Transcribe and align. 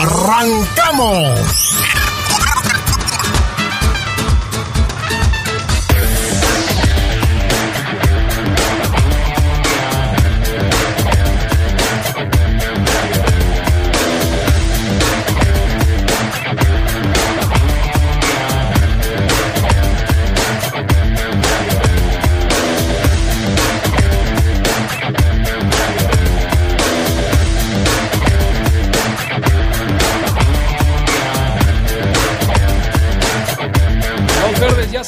¡Arrancamos! 0.00 1.74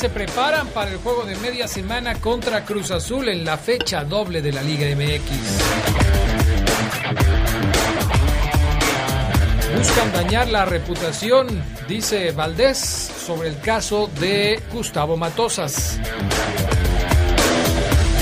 Se 0.01 0.09
preparan 0.09 0.67
para 0.69 0.91
el 0.91 0.97
juego 0.97 1.25
de 1.25 1.37
media 1.37 1.69
semana 1.69 2.15
contra 2.15 2.65
Cruz 2.65 2.91
Azul 2.91 3.29
en 3.29 3.45
la 3.45 3.59
fecha 3.59 4.03
doble 4.03 4.41
de 4.41 4.51
la 4.51 4.62
Liga 4.62 4.87
MX. 4.97 5.31
Buscan 9.77 10.11
dañar 10.15 10.48
la 10.48 10.65
reputación, 10.65 11.48
dice 11.87 12.33
Valdés, 12.33 12.78
sobre 12.78 13.51
el 13.51 13.61
caso 13.61 14.09
de 14.19 14.62
Gustavo 14.73 15.19
Matosas. 15.19 16.01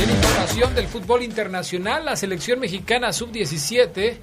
En 0.03 0.11
información 0.11 0.75
del 0.75 0.89
fútbol 0.89 1.23
internacional, 1.23 2.07
la 2.07 2.17
selección 2.17 2.59
mexicana 2.59 3.13
sub-17 3.13 4.17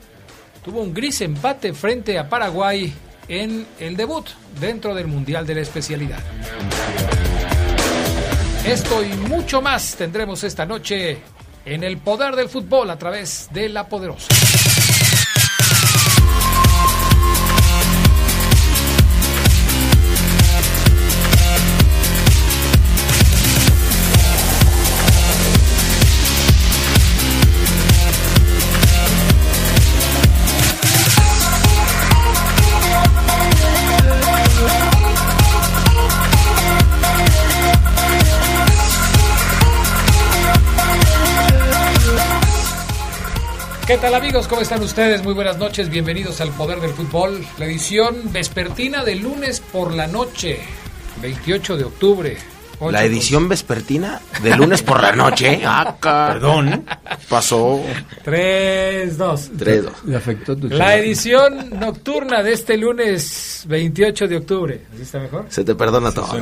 tuvo 0.61 0.81
un 0.81 0.93
gris 0.93 1.21
empate 1.21 1.71
frente 1.71 2.19
a 2.19 2.27
Paraguay 2.27 2.93
en 3.29 3.65
el 3.79 3.95
debut 3.95 4.27
dentro 4.59 4.93
del 4.93 5.07
Mundial 5.07 5.47
de 5.47 5.55
la 5.55 5.61
Especialidad. 5.61 6.19
Esto 8.65 9.03
y 9.03 9.09
mucho 9.13 9.61
más 9.61 9.95
tendremos 9.95 10.43
esta 10.43 10.65
noche 10.65 11.19
en 11.65 11.83
el 11.83 11.99
poder 11.99 12.35
del 12.35 12.49
fútbol 12.49 12.89
a 12.89 12.97
través 12.97 13.47
de 13.53 13.69
La 13.69 13.87
Poderosa. 13.87 14.27
¿Qué 43.87 43.97
tal 43.97 44.15
amigos? 44.15 44.47
¿Cómo 44.47 44.61
están 44.61 44.81
ustedes? 44.81 45.23
Muy 45.23 45.33
buenas 45.33 45.57
noches, 45.59 45.89
bienvenidos 45.89 46.41
al 46.41 46.49
Poder 46.49 46.79
del 46.79 46.91
Fútbol, 46.91 47.45
la 47.59 47.65
edición 47.65 48.31
vespertina 48.33 49.03
de 49.03 49.15
lunes 49.15 49.59
por 49.59 49.93
la 49.93 50.07
noche, 50.07 50.59
28 51.21 51.77
de 51.77 51.83
octubre. 51.83 52.37
La 52.91 53.05
edición 53.05 53.47
vespertina 53.47 54.19
de 54.43 54.55
lunes 54.57 54.81
por 54.81 55.01
la 55.01 55.13
noche. 55.15 55.61
Ah, 55.63 55.95
ca- 55.99 56.33
Perdón. 56.33 56.83
Pasó 57.29 57.81
3, 58.23 59.17
2. 59.17 59.51
3 59.57 59.85
Le 60.05 60.15
afectó 60.17 60.57
tu 60.57 60.67
La 60.67 60.97
edición 60.97 61.79
nocturna 61.79 62.43
de 62.43 62.51
este 62.51 62.75
lunes 62.77 63.63
28 63.67 64.27
de 64.27 64.37
octubre. 64.37 64.81
¿Así 64.93 65.03
está 65.03 65.19
mejor? 65.19 65.45
Se 65.47 65.63
te 65.63 65.73
perdona 65.73 66.11
todo. 66.11 66.37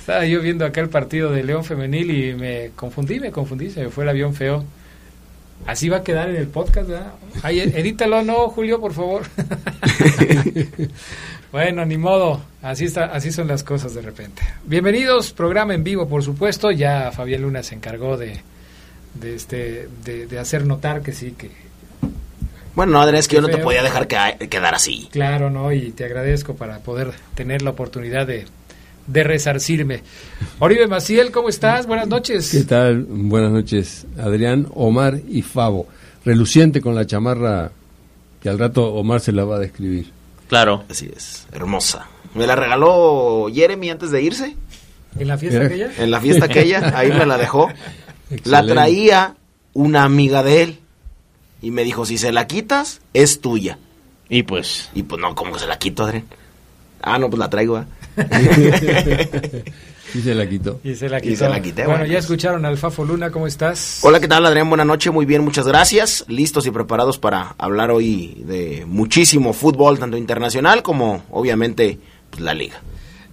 Estaba 0.00 0.26
yo 0.26 0.40
viendo 0.42 0.66
acá 0.66 0.82
el 0.82 0.90
partido 0.90 1.30
de 1.30 1.42
León 1.42 1.64
Femenil 1.64 2.10
y 2.10 2.34
me 2.34 2.72
confundí, 2.76 3.20
me 3.20 3.30
confundí, 3.30 3.70
se 3.70 3.84
me 3.84 3.88
fue 3.90 4.04
el 4.04 4.10
avión 4.10 4.34
feo. 4.34 4.64
Así 5.66 5.88
va 5.88 5.98
a 5.98 6.02
quedar 6.02 6.30
en 6.30 6.36
el 6.36 6.48
podcast, 6.48 6.88
¿verdad? 6.88 7.12
Ay, 7.42 7.60
edítalo, 7.60 8.22
no, 8.22 8.48
Julio, 8.48 8.80
por 8.80 8.92
favor. 8.92 9.22
bueno, 11.52 11.84
ni 11.84 11.96
modo, 11.96 12.40
así 12.62 12.86
está, 12.86 13.06
así 13.06 13.30
son 13.30 13.46
las 13.46 13.62
cosas 13.62 13.94
de 13.94 14.02
repente. 14.02 14.42
Bienvenidos, 14.64 15.32
programa 15.32 15.74
en 15.74 15.84
vivo, 15.84 16.08
por 16.08 16.22
supuesto. 16.24 16.70
Ya 16.70 17.12
Fabián 17.12 17.42
Luna 17.42 17.62
se 17.62 17.74
encargó 17.76 18.16
de, 18.16 18.40
de 19.14 19.34
este, 19.36 19.88
de, 20.04 20.26
de 20.26 20.38
hacer 20.38 20.66
notar 20.66 21.02
que 21.02 21.12
sí, 21.12 21.32
que 21.38 21.50
Bueno, 22.74 22.92
no, 22.92 23.02
Adrián, 23.02 23.20
es 23.20 23.28
que 23.28 23.36
yo 23.36 23.42
no 23.42 23.48
te 23.48 23.58
podía 23.58 23.82
dejar 23.82 24.08
que- 24.08 24.48
quedar 24.48 24.74
así. 24.74 25.08
Claro, 25.12 25.50
¿no? 25.50 25.72
Y 25.72 25.90
te 25.92 26.04
agradezco 26.04 26.54
para 26.56 26.78
poder 26.78 27.12
tener 27.36 27.62
la 27.62 27.70
oportunidad 27.70 28.26
de, 28.26 28.46
de 29.06 29.24
resarcirme. 29.24 30.02
Oribe 30.58 30.86
Maciel, 30.86 31.30
¿cómo 31.30 31.48
estás? 31.48 31.86
Buenas 31.86 32.08
noches. 32.08 32.50
¿Qué 32.50 32.64
tal? 32.64 33.06
Buenas 33.08 33.50
noches, 33.50 34.06
Adrián, 34.18 34.66
Omar 34.74 35.20
y 35.28 35.42
Favo. 35.42 35.86
Reluciente 36.24 36.80
con 36.80 36.94
la 36.94 37.06
chamarra 37.06 37.72
que 38.42 38.48
al 38.48 38.58
rato 38.58 38.92
Omar 38.94 39.20
se 39.20 39.32
la 39.32 39.44
va 39.44 39.56
a 39.56 39.58
describir. 39.58 40.10
Claro. 40.48 40.84
Así 40.88 41.10
es, 41.14 41.46
hermosa. 41.52 42.08
Me 42.34 42.46
la 42.46 42.56
regaló 42.56 43.48
Jeremy 43.52 43.90
antes 43.90 44.10
de 44.10 44.22
irse. 44.22 44.56
¿En 45.18 45.28
la 45.28 45.38
fiesta 45.38 45.64
aquella? 45.64 45.90
En 45.98 46.10
la 46.10 46.20
fiesta 46.20 46.44
aquella, 46.44 46.98
ahí 46.98 47.10
me 47.10 47.26
la 47.26 47.36
dejó. 47.38 47.68
La 48.44 48.64
traía 48.64 49.34
una 49.72 50.04
amiga 50.04 50.42
de 50.42 50.62
él. 50.62 50.78
Y 51.62 51.72
me 51.72 51.84
dijo, 51.84 52.06
si 52.06 52.16
se 52.16 52.32
la 52.32 52.46
quitas, 52.46 53.00
es 53.12 53.40
tuya. 53.40 53.78
Y 54.28 54.44
pues, 54.44 54.88
Y 54.94 55.02
pues 55.02 55.20
no, 55.20 55.34
¿cómo 55.34 55.52
que 55.52 55.58
se 55.58 55.66
la 55.66 55.78
quito, 55.78 56.04
Adrián? 56.04 56.24
Ah, 57.02 57.18
no, 57.18 57.28
pues 57.28 57.38
la 57.38 57.50
traigo, 57.50 57.78
¿eh? 57.78 57.84
Y 60.12 60.20
se 60.22 60.34
la 60.34 60.48
quitó. 60.48 60.80
Y 60.82 60.94
se 60.96 61.08
la 61.08 61.18
Y 61.18 61.22
quitó. 61.22 61.36
se 61.36 61.48
la 61.48 61.62
quité, 61.62 61.82
bueno, 61.84 61.98
bueno, 62.00 62.06
ya 62.06 62.14
pues. 62.14 62.24
escucharon 62.24 62.64
al 62.64 62.76
Fafo 62.78 63.04
Luna, 63.04 63.30
¿cómo 63.30 63.46
estás? 63.46 64.00
Hola, 64.02 64.18
¿qué 64.18 64.26
tal, 64.26 64.44
Adrián? 64.44 64.68
Buenas 64.68 64.86
noches, 64.86 65.12
muy 65.12 65.24
bien, 65.24 65.44
muchas 65.44 65.68
gracias. 65.68 66.24
Listos 66.26 66.66
y 66.66 66.72
preparados 66.72 67.18
para 67.18 67.54
hablar 67.58 67.92
hoy 67.92 68.42
de 68.44 68.84
muchísimo 68.88 69.52
fútbol, 69.52 70.00
tanto 70.00 70.16
internacional 70.16 70.82
como, 70.82 71.22
obviamente, 71.30 71.98
pues, 72.30 72.42
la 72.42 72.54
liga. 72.54 72.82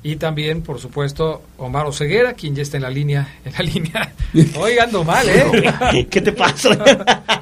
Y 0.04 0.18
también, 0.18 0.62
por 0.62 0.80
supuesto, 0.80 1.42
Omar 1.58 1.88
Oseguera, 1.88 2.34
quien 2.34 2.56
ya 2.56 2.62
está 2.62 2.78
en 2.78 2.84
la 2.84 2.92
línea. 2.92 3.28
En 3.44 3.54
la 3.54 3.60
línea. 3.60 4.14
Hoy 4.60 4.78
ando 4.78 5.04
mal, 5.04 5.28
¿eh? 5.28 6.08
¿qué 6.10 6.22
te 6.22 6.32
pasa? 6.32 6.78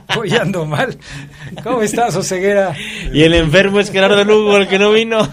Hoy 0.18 0.32
ando 0.32 0.66
mal. 0.66 0.98
¿Cómo 1.62 1.82
estás, 1.82 2.16
Oseguera? 2.16 2.74
y 3.14 3.22
el 3.24 3.34
enfermo 3.34 3.82
es 3.82 3.92
Gerardo 3.92 4.24
Lugo, 4.24 4.56
el 4.56 4.70
que 4.70 4.80
no 4.80 4.94
vino. 4.94 5.28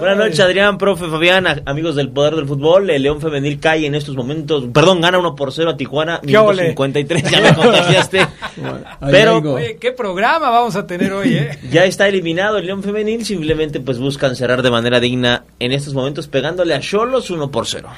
Buenas 0.00 0.16
noches, 0.16 0.40
Adrián, 0.40 0.78
profe 0.78 1.08
Fabián, 1.08 1.46
amigos 1.66 1.94
del 1.94 2.08
Poder 2.08 2.34
del 2.34 2.46
Fútbol. 2.46 2.88
El 2.88 3.02
León 3.02 3.20
Femenil 3.20 3.60
cae 3.60 3.84
en 3.84 3.94
estos 3.94 4.16
momentos. 4.16 4.64
Perdón, 4.72 5.02
gana 5.02 5.18
1 5.18 5.36
por 5.36 5.52
0 5.52 5.68
a 5.68 5.76
Tijuana. 5.76 6.20
Minuto 6.22 6.46
ole? 6.46 6.68
53, 6.68 7.22
ya 7.30 7.40
me 7.42 7.54
contagiaste. 7.54 8.26
Pero-. 9.10 9.36
Oye, 9.52 9.76
¿qué 9.76 9.92
programa 9.92 10.48
vamos 10.48 10.74
a 10.74 10.86
tener 10.86 11.12
hoy, 11.12 11.34
eh? 11.34 11.58
Ya 11.70 11.84
está 11.84 12.08
eliminado 12.08 12.56
el 12.56 12.64
León 12.64 12.82
Femenil. 12.82 13.26
Simplemente 13.26 13.78
pues 13.80 13.98
buscan 13.98 14.36
cerrar 14.36 14.62
de 14.62 14.70
manera 14.70 15.00
digna 15.00 15.44
en 15.58 15.72
estos 15.72 15.92
momentos 15.92 16.28
pegándole 16.28 16.72
a 16.72 16.80
Cholos 16.80 17.30
1 17.30 17.50
por 17.50 17.66
0. 17.66 17.90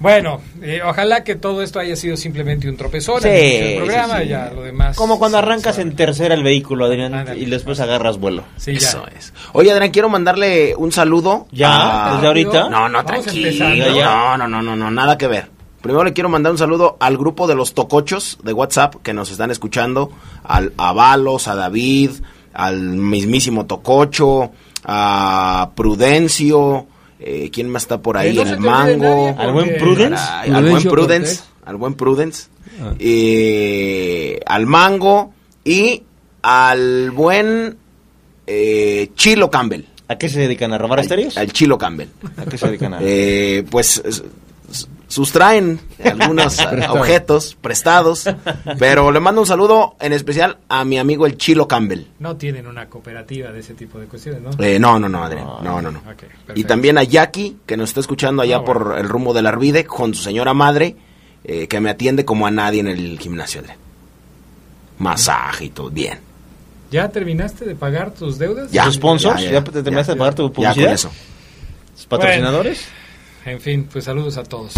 Bueno, 0.00 0.40
eh, 0.62 0.80
ojalá 0.84 1.24
que 1.24 1.34
todo 1.36 1.62
esto 1.62 1.78
haya 1.78 1.94
sido 1.94 2.16
simplemente 2.16 2.68
un 2.68 2.76
tropezón 2.76 3.20
Sí, 3.20 3.28
en 3.28 3.66
el 3.66 3.76
programa, 3.84 4.16
sí, 4.16 4.22
sí. 4.24 4.28
ya 4.30 4.50
lo 4.50 4.62
demás. 4.62 4.96
Como 4.96 5.18
cuando 5.18 5.36
arrancas 5.38 5.76
sabe. 5.76 5.88
en 5.90 5.94
tercera 5.96 6.34
el 6.34 6.42
vehículo, 6.42 6.86
Adrián, 6.86 7.12
Ándale. 7.14 7.38
y 7.38 7.44
después 7.44 7.78
agarras 7.80 8.16
vuelo. 8.18 8.44
Sí, 8.56 8.72
ya. 8.78 8.88
Eso 8.88 9.04
es. 9.16 9.32
Oye, 9.52 9.70
Adrián, 9.70 9.90
quiero 9.90 10.08
mandarle 10.08 10.74
un 10.76 10.90
saludo. 10.90 11.46
¿Ya? 11.52 12.12
a- 12.12 12.14
¿Desde 12.14 12.26
ahorita? 12.28 12.68
No, 12.70 12.88
no, 12.88 13.04
tranquilo. 13.04 13.68
No, 14.04 14.36
no, 14.38 14.48
no, 14.48 14.62
no, 14.62 14.74
no, 14.74 14.90
nada 14.90 15.18
que 15.18 15.26
ver. 15.26 15.50
Primero 15.82 16.04
le 16.04 16.12
quiero 16.14 16.28
mandar 16.28 16.52
un 16.52 16.58
saludo 16.58 16.96
al 16.98 17.16
grupo 17.16 17.46
de 17.46 17.54
los 17.54 17.72
tocochos 17.74 18.38
de 18.42 18.52
WhatsApp 18.52 18.96
que 19.02 19.12
nos 19.14 19.30
están 19.30 19.50
escuchando, 19.50 20.10
al 20.44 20.72
a 20.78 20.92
Valos, 20.92 21.46
a 21.48 21.54
David, 21.54 22.10
al 22.52 22.80
mismísimo 22.80 23.64
Tococho, 23.66 24.50
a 24.84 25.70
Prudencio, 25.74 26.86
eh, 27.20 27.50
¿quién 27.52 27.68
más 27.68 27.82
está 27.82 28.00
por 28.02 28.16
ahí? 28.16 28.36
Eh, 28.38 28.44
no 28.44 28.50
el 28.50 28.60
Mango. 28.60 29.26
nadie, 29.30 29.34
Al 29.38 29.52
buen 29.52 29.76
Prudence. 29.78 30.16
Caray, 30.16 30.50
al 30.52 30.64
buen 30.70 30.82
Prudence, 30.84 31.40
al 31.64 31.76
buen 31.76 31.94
Prudence, 31.94 32.48
Ah. 32.82 32.94
eh, 32.98 34.40
al 34.46 34.66
Mango 34.66 35.32
y 35.64 36.02
al 36.42 37.10
buen 37.10 37.76
eh, 38.46 39.10
Chilo 39.14 39.50
Campbell. 39.50 39.82
¿A 40.08 40.16
qué 40.18 40.28
se 40.28 40.40
dedican? 40.40 40.72
¿A 40.72 40.78
robar 40.78 40.98
estéreos? 41.00 41.36
Al 41.36 41.52
Chilo 41.52 41.78
Campbell. 41.78 42.08
¿A 42.36 42.44
qué 42.46 42.58
se 42.58 42.66
dedican? 42.66 42.94
A... 42.94 42.98
Eh, 43.00 43.64
pues 43.70 44.02
sustraen 45.10 45.80
algunos 46.04 46.56
objetos 46.90 47.56
prestados, 47.60 48.24
pero 48.78 49.10
le 49.10 49.18
mando 49.18 49.40
un 49.40 49.46
saludo 49.46 49.96
en 50.00 50.12
especial 50.12 50.58
a 50.68 50.84
mi 50.84 50.98
amigo 50.98 51.26
el 51.26 51.36
Chilo 51.36 51.66
Campbell. 51.66 52.04
No 52.20 52.36
tienen 52.36 52.66
una 52.68 52.86
cooperativa 52.86 53.50
de 53.50 53.58
ese 53.58 53.74
tipo 53.74 53.98
de 53.98 54.06
cuestiones, 54.06 54.40
¿no? 54.40 54.50
Eh, 54.64 54.78
no, 54.78 55.00
no, 55.00 55.08
no, 55.08 55.24
Adrián, 55.24 55.46
no, 55.62 55.82
no, 55.82 55.90
no. 55.90 56.00
Y 56.54 56.62
también 56.64 56.96
a 56.96 57.02
Jackie, 57.02 57.56
que 57.66 57.76
nos 57.76 57.90
está 57.90 58.00
escuchando 58.00 58.40
allá 58.42 58.56
Ah, 58.56 58.58
bueno. 58.60 58.84
por 58.84 58.98
el 58.98 59.08
rumbo 59.08 59.34
del 59.34 59.46
Arvide, 59.46 59.84
con 59.84 60.14
su 60.14 60.22
señora 60.22 60.54
madre, 60.54 60.94
eh, 61.42 61.66
que 61.66 61.80
me 61.80 61.90
atiende 61.90 62.24
como 62.24 62.46
a 62.46 62.50
nadie 62.52 62.78
en 62.80 62.86
el 62.86 63.18
gimnasio, 63.18 63.60
Adrián. 63.62 63.78
Masaje 64.98 65.64
y 65.66 65.70
todo, 65.70 65.90
bien. 65.90 66.18
¿Ya 66.90 67.08
terminaste 67.08 67.64
de 67.64 67.74
pagar 67.74 68.12
tus 68.12 68.38
deudas? 68.38 68.70
Ya. 68.70 68.84
¿Tus 68.84 68.94
sponsors? 68.94 69.42
¿Ya, 69.42 69.62
te 69.64 69.82
terminaste 69.82 70.12
de 70.12 70.18
pagar 70.18 70.34
tu 70.34 70.42
Ya 70.42 70.46
con 70.48 70.54
publicidad? 70.54 70.92
eso. 70.92 71.10
¿Tus 71.96 72.06
patrocinadores? 72.06 72.84
En 73.46 73.60
fin, 73.60 73.88
pues 73.90 74.04
saludos 74.04 74.36
a 74.36 74.44
todos. 74.44 74.74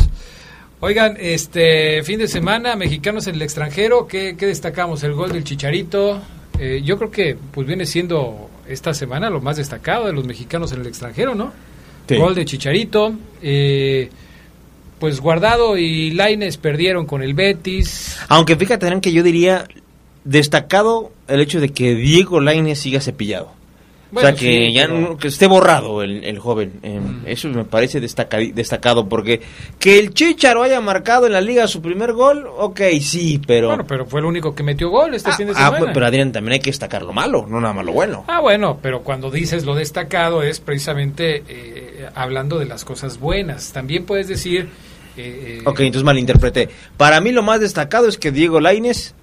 Oigan, 0.81 1.17
este 1.21 2.03
fin 2.03 2.19
de 2.19 2.29
semana, 2.29 2.75
mexicanos 2.77 3.27
en 3.27 3.37
el 3.37 3.43
extranjero, 3.43 4.07
¿qué, 4.07 4.37
qué 4.37 4.47
destacamos? 4.47 5.03
El 5.05 5.13
gol 5.15 5.33
del 5.33 5.45
Chicharito. 5.45 6.21
Eh, 6.59 6.83
yo 6.85 6.99
creo 6.99 7.11
que 7.11 7.37
pues 7.53 7.67
viene 7.67 7.87
siendo 7.87 8.51
esta 8.69 8.95
semana 8.95 9.31
lo 9.31 9.41
más 9.41 9.57
destacado 9.57 10.07
de 10.07 10.13
los 10.13 10.25
mexicanos 10.25 10.73
en 10.73 10.81
el 10.81 10.87
extranjero, 10.87 11.35
¿no? 11.35 11.53
Sí. 12.09 12.17
Gol 12.17 12.35
de 12.35 12.45
Chicharito. 12.45 13.15
eh, 13.43 14.11
pues 14.99 15.21
Guardado 15.21 15.77
y 15.77 16.13
Laines 16.13 16.59
perdieron 16.59 17.07
con 17.07 17.25
el 17.25 17.35
Betis. 17.35 18.19
Aunque 18.29 18.55
fíjate, 18.55 19.01
que 19.01 19.13
yo 19.13 19.25
diría 19.25 19.67
destacado 20.23 21.11
el 21.27 21.41
hecho 21.41 21.61
de 21.61 21.71
que 21.71 21.97
Diego 21.97 22.41
Lainez 22.41 22.79
siga 22.79 23.01
cepillado. 23.01 23.53
Bueno, 24.13 24.29
o 24.29 24.33
sea, 24.33 24.39
que 24.39 24.67
sí, 24.69 24.73
ya 24.75 24.83
pero- 24.87 24.99
no- 25.01 25.17
que 25.17 25.29
esté 25.29 25.47
borrado 25.47 26.03
el, 26.03 26.23
el 26.23 26.39
joven. 26.39 26.73
Eh, 26.83 27.01
Eso 27.27 27.49
me 27.49 27.65
parece 27.65 27.99
destaca- 27.99 28.39
destacado 28.53 29.09
porque 29.09 29.41
que 29.79 29.99
el 29.99 30.13
Chicharo 30.13 30.63
haya 30.63 30.81
marcado 30.83 31.27
en 31.27 31.33
la 31.33 31.41
liga 31.41 31.67
su 31.67 31.81
primer 31.81 32.13
gol, 32.13 32.47
ok, 32.59 32.81
sí, 33.01 33.41
pero... 33.47 33.69
Bueno, 33.69 33.87
pero 33.87 34.05
fue 34.05 34.21
el 34.21 34.27
único 34.27 34.55
que 34.55 34.63
metió 34.63 34.91
gol 34.91 35.15
este 35.15 35.31
Ah, 35.31 35.37
fin 35.37 35.47
de 35.47 35.55
ah, 35.57 35.71
semana. 35.73 35.93
pero 35.95 36.05
Adrián, 36.07 36.31
también 36.31 36.53
hay 36.53 36.61
que 36.61 36.71
destacar 36.71 37.03
lo 37.03 37.13
malo, 37.15 37.47
no 37.49 37.59
nada 37.61 37.73
más 37.73 37.87
lo 37.87 37.93
bueno. 37.93 38.25
Ah, 38.29 38.41
bueno, 38.41 38.79
pero 38.83 39.01
cuando 39.03 39.31
dices 39.31 39.65
lo 39.65 39.75
destacado 39.75 40.43
es 40.43 40.61
precisamente 40.61 41.43
eh, 41.49 42.07
hablando 42.15 42.59
de 42.59 42.67
las 42.67 42.85
cosas 42.85 43.19
buenas. 43.19 43.73
También 43.73 44.05
puedes 44.05 44.29
decir... 44.29 44.69
eh, 45.17 45.59
eh, 45.61 45.63
Ok, 45.65 45.81
entonces 45.81 46.05
malinterpreté. 46.05 46.69
Para 46.99 47.21
mí 47.23 47.33
lo 47.33 47.43
más 47.43 47.61
destacado 47.61 48.09
es 48.09 48.19
que 48.19 48.31
Diego 48.31 48.61
Lainez 48.61 49.15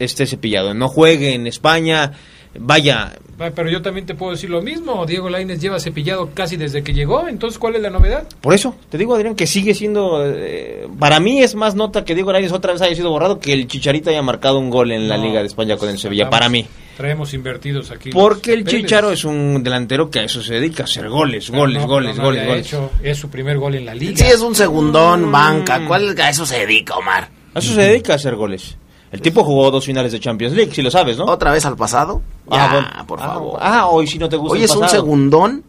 esté 0.00 0.26
cepillado, 0.26 0.74
no 0.74 0.88
juegue 0.88 1.34
en 1.34 1.46
España, 1.46 2.12
vaya, 2.58 3.12
Ah, 3.14 3.18
Pero 3.36 3.68
yo 3.70 3.82
también 3.82 4.06
te 4.06 4.14
puedo 4.14 4.32
decir 4.32 4.48
lo 4.50 4.62
mismo. 4.62 5.04
Diego 5.06 5.28
Lainez 5.28 5.60
lleva 5.60 5.80
cepillado 5.80 6.30
casi 6.34 6.56
desde 6.56 6.82
que 6.82 6.92
llegó. 6.92 7.26
Entonces, 7.28 7.58
¿cuál 7.58 7.76
es 7.76 7.82
la 7.82 7.90
novedad? 7.90 8.26
Por 8.40 8.54
eso, 8.54 8.76
te 8.90 8.98
digo, 8.98 9.14
Adrián, 9.14 9.34
que 9.34 9.46
sigue 9.46 9.74
siendo. 9.74 10.22
eh, 10.24 10.86
para 10.98 11.18
mí 11.20 11.42
es 11.42 11.54
más 11.54 11.74
nota 11.74 12.04
que 12.04 12.14
Diego 12.14 12.32
Lainez 12.32 12.52
otra 12.52 12.72
vez 12.72 12.82
haya 12.82 12.94
sido 12.94 13.10
borrado 13.10 13.40
que 13.40 13.52
el 13.52 13.66
Chicharito 13.66 14.10
haya 14.10 14.22
marcado 14.22 14.58
un 14.58 14.70
gol 14.70 14.92
en 14.92 15.08
la 15.08 15.16
No, 15.16 15.24
Liga 15.24 15.40
de 15.40 15.46
España 15.46 15.76
con 15.76 15.88
el 15.88 15.98
Sevilla. 15.98 16.24
estamos- 16.24 16.38
Para 16.38 16.48
mí. 16.48 16.66
Traemos 16.96 17.34
invertidos 17.34 17.90
aquí. 17.90 18.10
Porque 18.10 18.52
el. 18.52 18.64
Chicharo 18.64 19.10
es 19.10 19.24
un 19.24 19.64
delantero 19.64 20.10
que 20.10 20.20
a 20.20 20.22
eso 20.24 20.40
se 20.40 20.54
dedica, 20.54 20.84
a 20.84 20.84
hacer 20.84 21.08
goles, 21.08 21.46
Pero 21.50 21.62
goles, 21.62 21.82
no, 21.82 21.88
goles, 21.88 22.10
no, 22.16 22.22
no 22.22 22.28
goles, 22.28 22.46
goles. 22.46 22.66
hecho- 22.68 22.90
es 23.02 23.18
su 23.18 23.28
primer 23.30 23.58
gol 23.58 23.74
en 23.74 23.84
la 23.86 23.94
liga. 23.96 24.16
Sí, 24.16 24.24
es 24.26 24.40
un 24.40 24.52
Mm. 24.52 24.54
segundón, 24.54 25.32
banca. 25.32 25.84
¿Cuál 25.88 26.14
a 26.20 26.28
eso 26.30 26.46
se 26.46 26.58
dedica, 26.60 26.94
Omar? 26.94 27.28
A 27.52 27.58
eso 27.58 27.74
se 27.74 27.80
dedica 27.80 28.12
a 28.12 28.16
hacer 28.16 28.36
goles. 28.36 28.76
El 29.14 29.20
tipo 29.22 29.44
jugó 29.44 29.70
dos 29.70 29.84
finales 29.84 30.12
de 30.12 30.20
Champions 30.20 30.54
League, 30.54 30.72
si 30.74 30.82
lo 30.82 30.90
sabes, 30.90 31.16
¿no? 31.16 31.24
¿Otra 31.26 31.52
vez 31.52 31.64
al 31.64 31.76
pasado? 31.76 32.20
Ah, 32.50 32.56
Ya, 32.56 32.72
bueno. 32.72 32.88
por 33.06 33.20
Ah, 33.20 33.26
favor. 33.26 33.58
Ah, 33.62 33.86
hoy 33.86 34.06
si 34.06 34.18
no 34.18 34.28
te 34.28 34.36
gusta 34.36 34.52
Hoy 34.54 34.58
el 34.58 34.64
es 34.64 34.74
un 34.76 34.88
segundón 34.88 35.62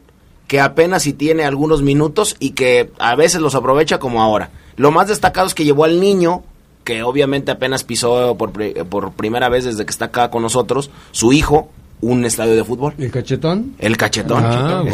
que 0.48 0.60
apenas 0.60 1.04
si 1.04 1.14
tiene 1.14 1.44
algunos 1.46 1.82
minutos 1.82 2.36
y 2.40 2.52
que 2.52 2.92
a 3.00 3.16
veces 3.16 3.42
los 3.42 3.56
aprovecha 3.56 4.00
como 4.00 4.22
ahora. 4.22 4.50
Lo 4.78 4.92
más 4.92 5.08
destacado 5.08 5.48
es 5.48 5.54
que 5.56 5.64
llevó 5.64 5.84
al 5.86 6.00
niño, 6.00 6.44
que 6.84 7.04
obviamente 7.04 7.52
apenas 7.52 7.84
pisó 7.84 8.36
por, 8.38 8.52
por 8.90 9.12
primera 9.14 9.48
vez 9.50 9.64
desde 9.66 9.86
que 9.86 9.92
está 9.92 10.06
acá 10.06 10.30
con 10.32 10.42
nosotros, 10.42 10.90
su 11.12 11.32
hijo, 11.34 11.70
un 12.02 12.26
estadio 12.26 12.56
de 12.56 12.64
fútbol. 12.64 12.94
¿El 12.98 13.12
cachetón? 13.12 13.76
El 13.80 13.96
cachetón, 13.98 14.44
Ah, 14.46 14.82
bueno. 14.82 14.90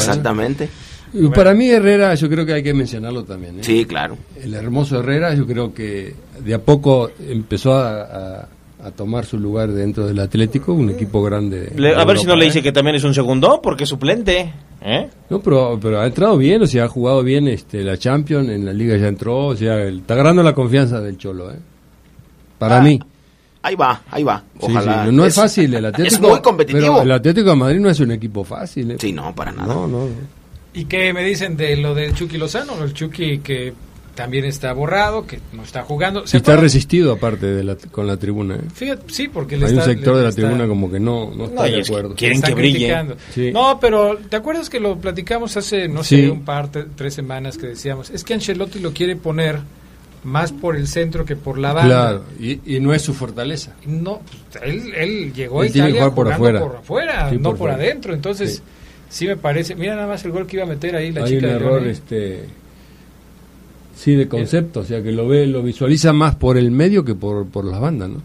Para 1.36 1.54
mí 1.54 1.70
Herrera, 1.70 2.16
yo 2.16 2.30
creo 2.30 2.46
que 2.46 2.54
hay 2.54 2.64
que 2.64 2.74
mencionarlo 2.74 3.24
también. 3.24 3.60
¿eh? 3.60 3.64
Sí, 3.64 3.86
claro. 3.86 4.18
El 4.42 4.54
hermoso 4.54 5.00
Herrera, 5.00 5.34
yo 5.36 5.46
creo 5.46 5.74
que 5.74 6.14
de 6.44 6.54
a 6.54 6.60
poco 6.60 7.10
empezó 7.28 7.74
a, 7.74 8.02
a- 8.02 8.48
a 8.84 8.90
tomar 8.90 9.26
su 9.26 9.38
lugar 9.38 9.72
dentro 9.72 10.08
del 10.08 10.20
Atlético, 10.20 10.74
un 10.74 10.90
equipo 10.90 11.22
grande. 11.22 11.72
Le- 11.76 11.94
a 11.94 12.04
ver 12.04 12.18
si 12.18 12.26
no 12.26 12.36
le 12.36 12.46
¿eh? 12.46 12.48
dice 12.48 12.64
que 12.64 12.72
también 12.72 12.96
es 12.96 13.04
un 13.04 13.14
segundo, 13.14 13.60
porque 13.62 13.84
es 13.84 13.90
suplente. 13.92 14.52
¿eh? 14.82 15.08
No, 15.30 15.40
pero, 15.40 15.78
pero 15.80 16.00
ha 16.02 16.08
entrado 16.08 16.36
bien, 16.38 16.64
o 16.64 16.66
sea, 16.66 16.86
ha 16.86 16.88
jugado 16.88 17.22
bien 17.22 17.48
este, 17.48 17.84
la 17.84 17.96
Champions, 17.98 18.50
en 18.50 18.66
la 18.66 18.74
Liga 18.74 18.98
ya 18.98 19.08
entró, 19.08 19.46
o 19.48 19.56
sea, 19.56 19.76
el- 19.84 20.00
está 20.00 20.16
ganando 20.16 20.42
la 20.42 20.56
confianza 20.56 21.00
del 21.00 21.18
Cholo, 21.18 21.52
¿eh? 21.52 21.60
Para 22.58 22.78
Ah, 22.78 22.82
mí. 22.82 23.00
Ahí 23.64 23.76
va, 23.76 24.02
ahí 24.10 24.24
va. 24.24 24.44
Sí, 24.60 24.66
Ojalá. 24.72 25.04
sí, 25.04 25.12
No, 25.12 25.12
no 25.12 25.26
es, 25.26 25.36
fácil, 25.36 25.72
el 25.76 25.86
Atlético. 25.86 26.16
Es 26.16 26.22
muy 26.32 26.42
competitivo. 26.42 26.82
pero 26.94 27.02
el 27.04 27.12
Atlético 27.12 27.50
de 27.52 27.56
Madrid 27.58 27.80
no 27.80 27.90
es 27.92 28.00
un 28.00 28.12
equipo 28.12 28.44
fácil, 28.44 28.90
¿eh? 28.92 28.96
Sí, 29.00 29.12
no, 29.14 29.36
para 29.36 29.52
nada. 29.52 29.72
No, 29.72 29.86
no. 29.88 30.08
¿Y 30.74 30.86
qué 30.86 31.12
me 31.14 31.24
dicen 31.24 31.58
de 31.58 31.76
lo 31.78 31.94
del 31.94 32.14
Chucky 32.14 32.38
Lozano? 32.38 32.82
El 32.84 32.94
Chucky 32.94 33.40
que 33.40 33.74
también 34.16 34.46
está 34.46 34.72
borrado, 34.74 35.26
que 35.26 35.40
no 35.54 35.64
está 35.64 35.84
jugando. 35.84 36.24
Y 36.24 36.28
¿Se 36.28 36.38
está 36.38 36.52
acuerdan? 36.52 36.64
resistido 36.66 37.14
aparte 37.14 37.46
de 37.48 37.64
la, 37.64 37.76
con 37.76 38.08
la 38.08 38.18
tribuna, 38.18 38.56
¿eh? 38.56 38.60
Fíjate, 38.74 39.04
sí, 39.08 39.28
porque 39.30 39.58
le 39.58 39.66
Hay 39.68 39.74
un 39.74 39.80
está- 39.80 39.92
sector 39.92 40.14
le 40.14 40.18
de 40.20 40.24
la 40.24 40.30
está- 40.30 40.42
tribuna 40.42 40.68
como 40.68 40.92
que 40.92 41.00
no, 41.00 41.32
no 41.34 41.46
está 41.46 41.56
No, 41.62 41.68
y 41.68 41.72
de 41.72 41.80
es 41.80 41.88
que 41.88 41.94
acuerdo. 41.96 42.16
quieren 42.16 42.42
que 42.42 42.54
brille. 42.54 43.06
Sí. 43.34 43.52
No, 43.52 43.80
pero 43.80 44.18
¿te 44.30 44.36
acuerdas 44.36 44.70
que 44.70 44.80
lo 44.80 44.98
platicamos 44.98 45.56
hace, 45.58 45.88
no 45.88 46.04
Sí. 46.04 46.18
sé, 46.24 46.30
un 46.30 46.44
par, 46.44 46.70
tres 46.70 47.14
semanas 47.14 47.58
que 47.58 47.68
decíamos? 47.68 48.10
Es 48.10 48.24
que 48.24 48.34
Ancelotti 48.34 48.80
lo 48.80 48.92
quiere 48.94 49.16
poner 49.16 49.60
más 50.24 50.52
por 50.52 50.76
el 50.76 50.88
centro 50.88 51.26
que 51.26 51.36
por 51.36 51.58
la 51.58 51.74
banda. 51.74 51.96
Claro, 52.12 52.24
y, 52.40 52.76
y 52.76 52.80
no 52.80 52.94
es 52.94 53.02
su 53.02 53.14
fortaleza. 53.14 53.74
No, 53.88 54.22
pues, 54.52 54.64
él, 54.64 54.94
él 54.94 55.34
llegó 55.34 55.62
a 55.62 55.66
Él 55.66 55.72
tiene 55.72 55.88
que 55.88 55.94
Italia 55.94 56.12
jugar 56.12 56.16
por 56.16 56.26
jugando 56.36 56.48
afuera. 56.60 56.60
por 56.72 56.80
afuera, 56.82 57.30
Sí, 57.32 57.38
no 57.40 57.56
por 57.56 57.70
adentro. 57.72 58.14
Entonces, 58.14 58.62
Sí. 59.12 59.28
me 59.28 59.38
parece. 59.38 59.76
Mira 59.76 59.96
nada 59.96 60.08
más 60.08 60.26
el 60.26 60.32
gol 60.32 60.48
que 60.48 60.56
iba 60.56 60.64
a 60.66 60.68
meter 60.68 60.96
ahí 60.96 61.12
la 61.12 61.22
Hay 61.26 61.34
un 61.34 61.40
chica 61.40 61.48
de 61.48 61.54
error, 61.58 61.82
León, 61.82 61.90
este, 61.92 62.46
sí, 63.96 64.16
de 64.16 64.28
concepto, 64.28 64.80
o 64.82 64.84
sea, 64.84 65.02
que 65.04 65.12
lo 65.12 65.28
ve, 65.28 65.46
lo 65.46 65.62
visualiza 65.62 66.14
más 66.14 66.36
por 66.36 66.58
el 66.58 66.72
medio 66.72 67.04
que 67.06 67.14
por, 67.16 67.48
por 67.48 67.66
las 67.66 67.80
bandas, 67.80 68.10
¿no? 68.10 68.22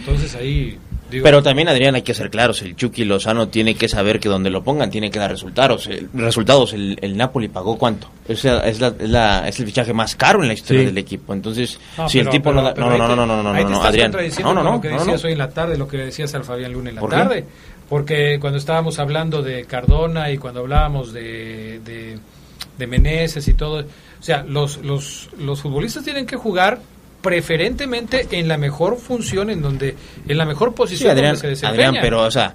Entonces 0.00 0.34
ahí. 0.34 0.78
Digo, 1.10 1.22
Pero 1.22 1.42
también, 1.42 1.68
Adrián, 1.68 1.94
hay 1.94 2.02
que 2.02 2.14
ser 2.14 2.30
claros. 2.30 2.62
El 2.62 2.74
Chucky 2.76 3.04
Lozano 3.04 3.48
tiene 3.48 3.74
que 3.74 3.88
saber 3.88 4.18
que 4.18 4.28
donde 4.28 4.48
lo 4.50 4.64
pongan 4.64 4.90
tiene 4.90 5.10
que 5.10 5.18
dar 5.18 5.30
resultados. 5.30 5.86
El, 5.86 6.08
resultados. 6.14 6.72
El, 6.72 6.98
el 7.02 7.16
Napoli 7.16 7.48
pagó 7.48 7.76
cuánto. 7.78 8.08
O 8.26 8.34
sea, 8.34 8.60
es, 8.66 8.80
la, 8.80 8.88
es, 8.98 9.10
la- 9.10 9.46
es 9.48 9.60
el 9.60 9.66
fichaje 9.66 9.92
más 9.92 10.16
caro 10.16 10.40
en 10.42 10.48
la 10.48 10.54
historia 10.54 10.80
Sí. 10.80 10.86
del 10.86 10.98
equipo. 10.98 11.34
Entonces, 11.34 11.78
No, 11.98 12.08
si 12.08 12.18
el 12.18 12.30
tipo 12.30 12.44
pero- 12.50 12.54
no 12.56 12.62
da. 12.62 12.74
No, 12.74 12.90
no, 12.90 12.96
no, 12.98 13.14
no, 13.14 13.26
no, 13.26 13.42
no, 13.42 13.52
no, 13.68 13.82
Adrián. 13.84 14.10
No, 14.42 14.54
no, 14.54 14.62
no. 14.64 14.72
lo 14.72 14.80
que 14.80 14.88
no, 14.88 14.98
decías 14.98 15.22
no. 15.22 15.26
hoy 15.26 15.32
en 15.32 15.38
la 15.38 15.50
tarde, 15.50 15.76
lo 15.76 15.86
que 15.86 15.98
le 15.98 16.06
decías 16.06 16.34
al 16.34 16.42
Fabián 16.44 16.72
Luna 16.72 16.88
en 16.88 16.94
la 16.96 17.00
¿Por 17.02 17.10
qué? 17.10 17.44
Porque 17.94 18.38
cuando 18.40 18.58
estábamos 18.58 18.98
hablando 18.98 19.40
de 19.40 19.66
Cardona 19.66 20.28
y 20.32 20.36
cuando 20.36 20.58
hablábamos 20.58 21.12
de, 21.12 21.78
de, 21.84 22.18
de 22.76 22.86
Meneses 22.88 23.46
y 23.46 23.54
todo, 23.54 23.84
o 23.84 24.22
sea, 24.22 24.42
los, 24.42 24.78
los, 24.78 25.28
los 25.38 25.60
futbolistas 25.62 26.02
tienen 26.02 26.26
que 26.26 26.34
jugar 26.34 26.80
preferentemente 27.22 28.26
en 28.32 28.48
la 28.48 28.58
mejor 28.58 28.96
función, 28.98 29.48
en 29.48 29.62
donde 29.62 29.94
en 30.26 30.36
la 30.36 30.44
mejor 30.44 30.70
Sí, 30.70 30.74
posición 30.76 31.10
Adrián, 31.12 31.36
donde 31.36 31.54
se. 31.54 31.66
Adrián, 31.66 31.96
pero, 32.00 32.22
o 32.22 32.30
sea, 32.32 32.52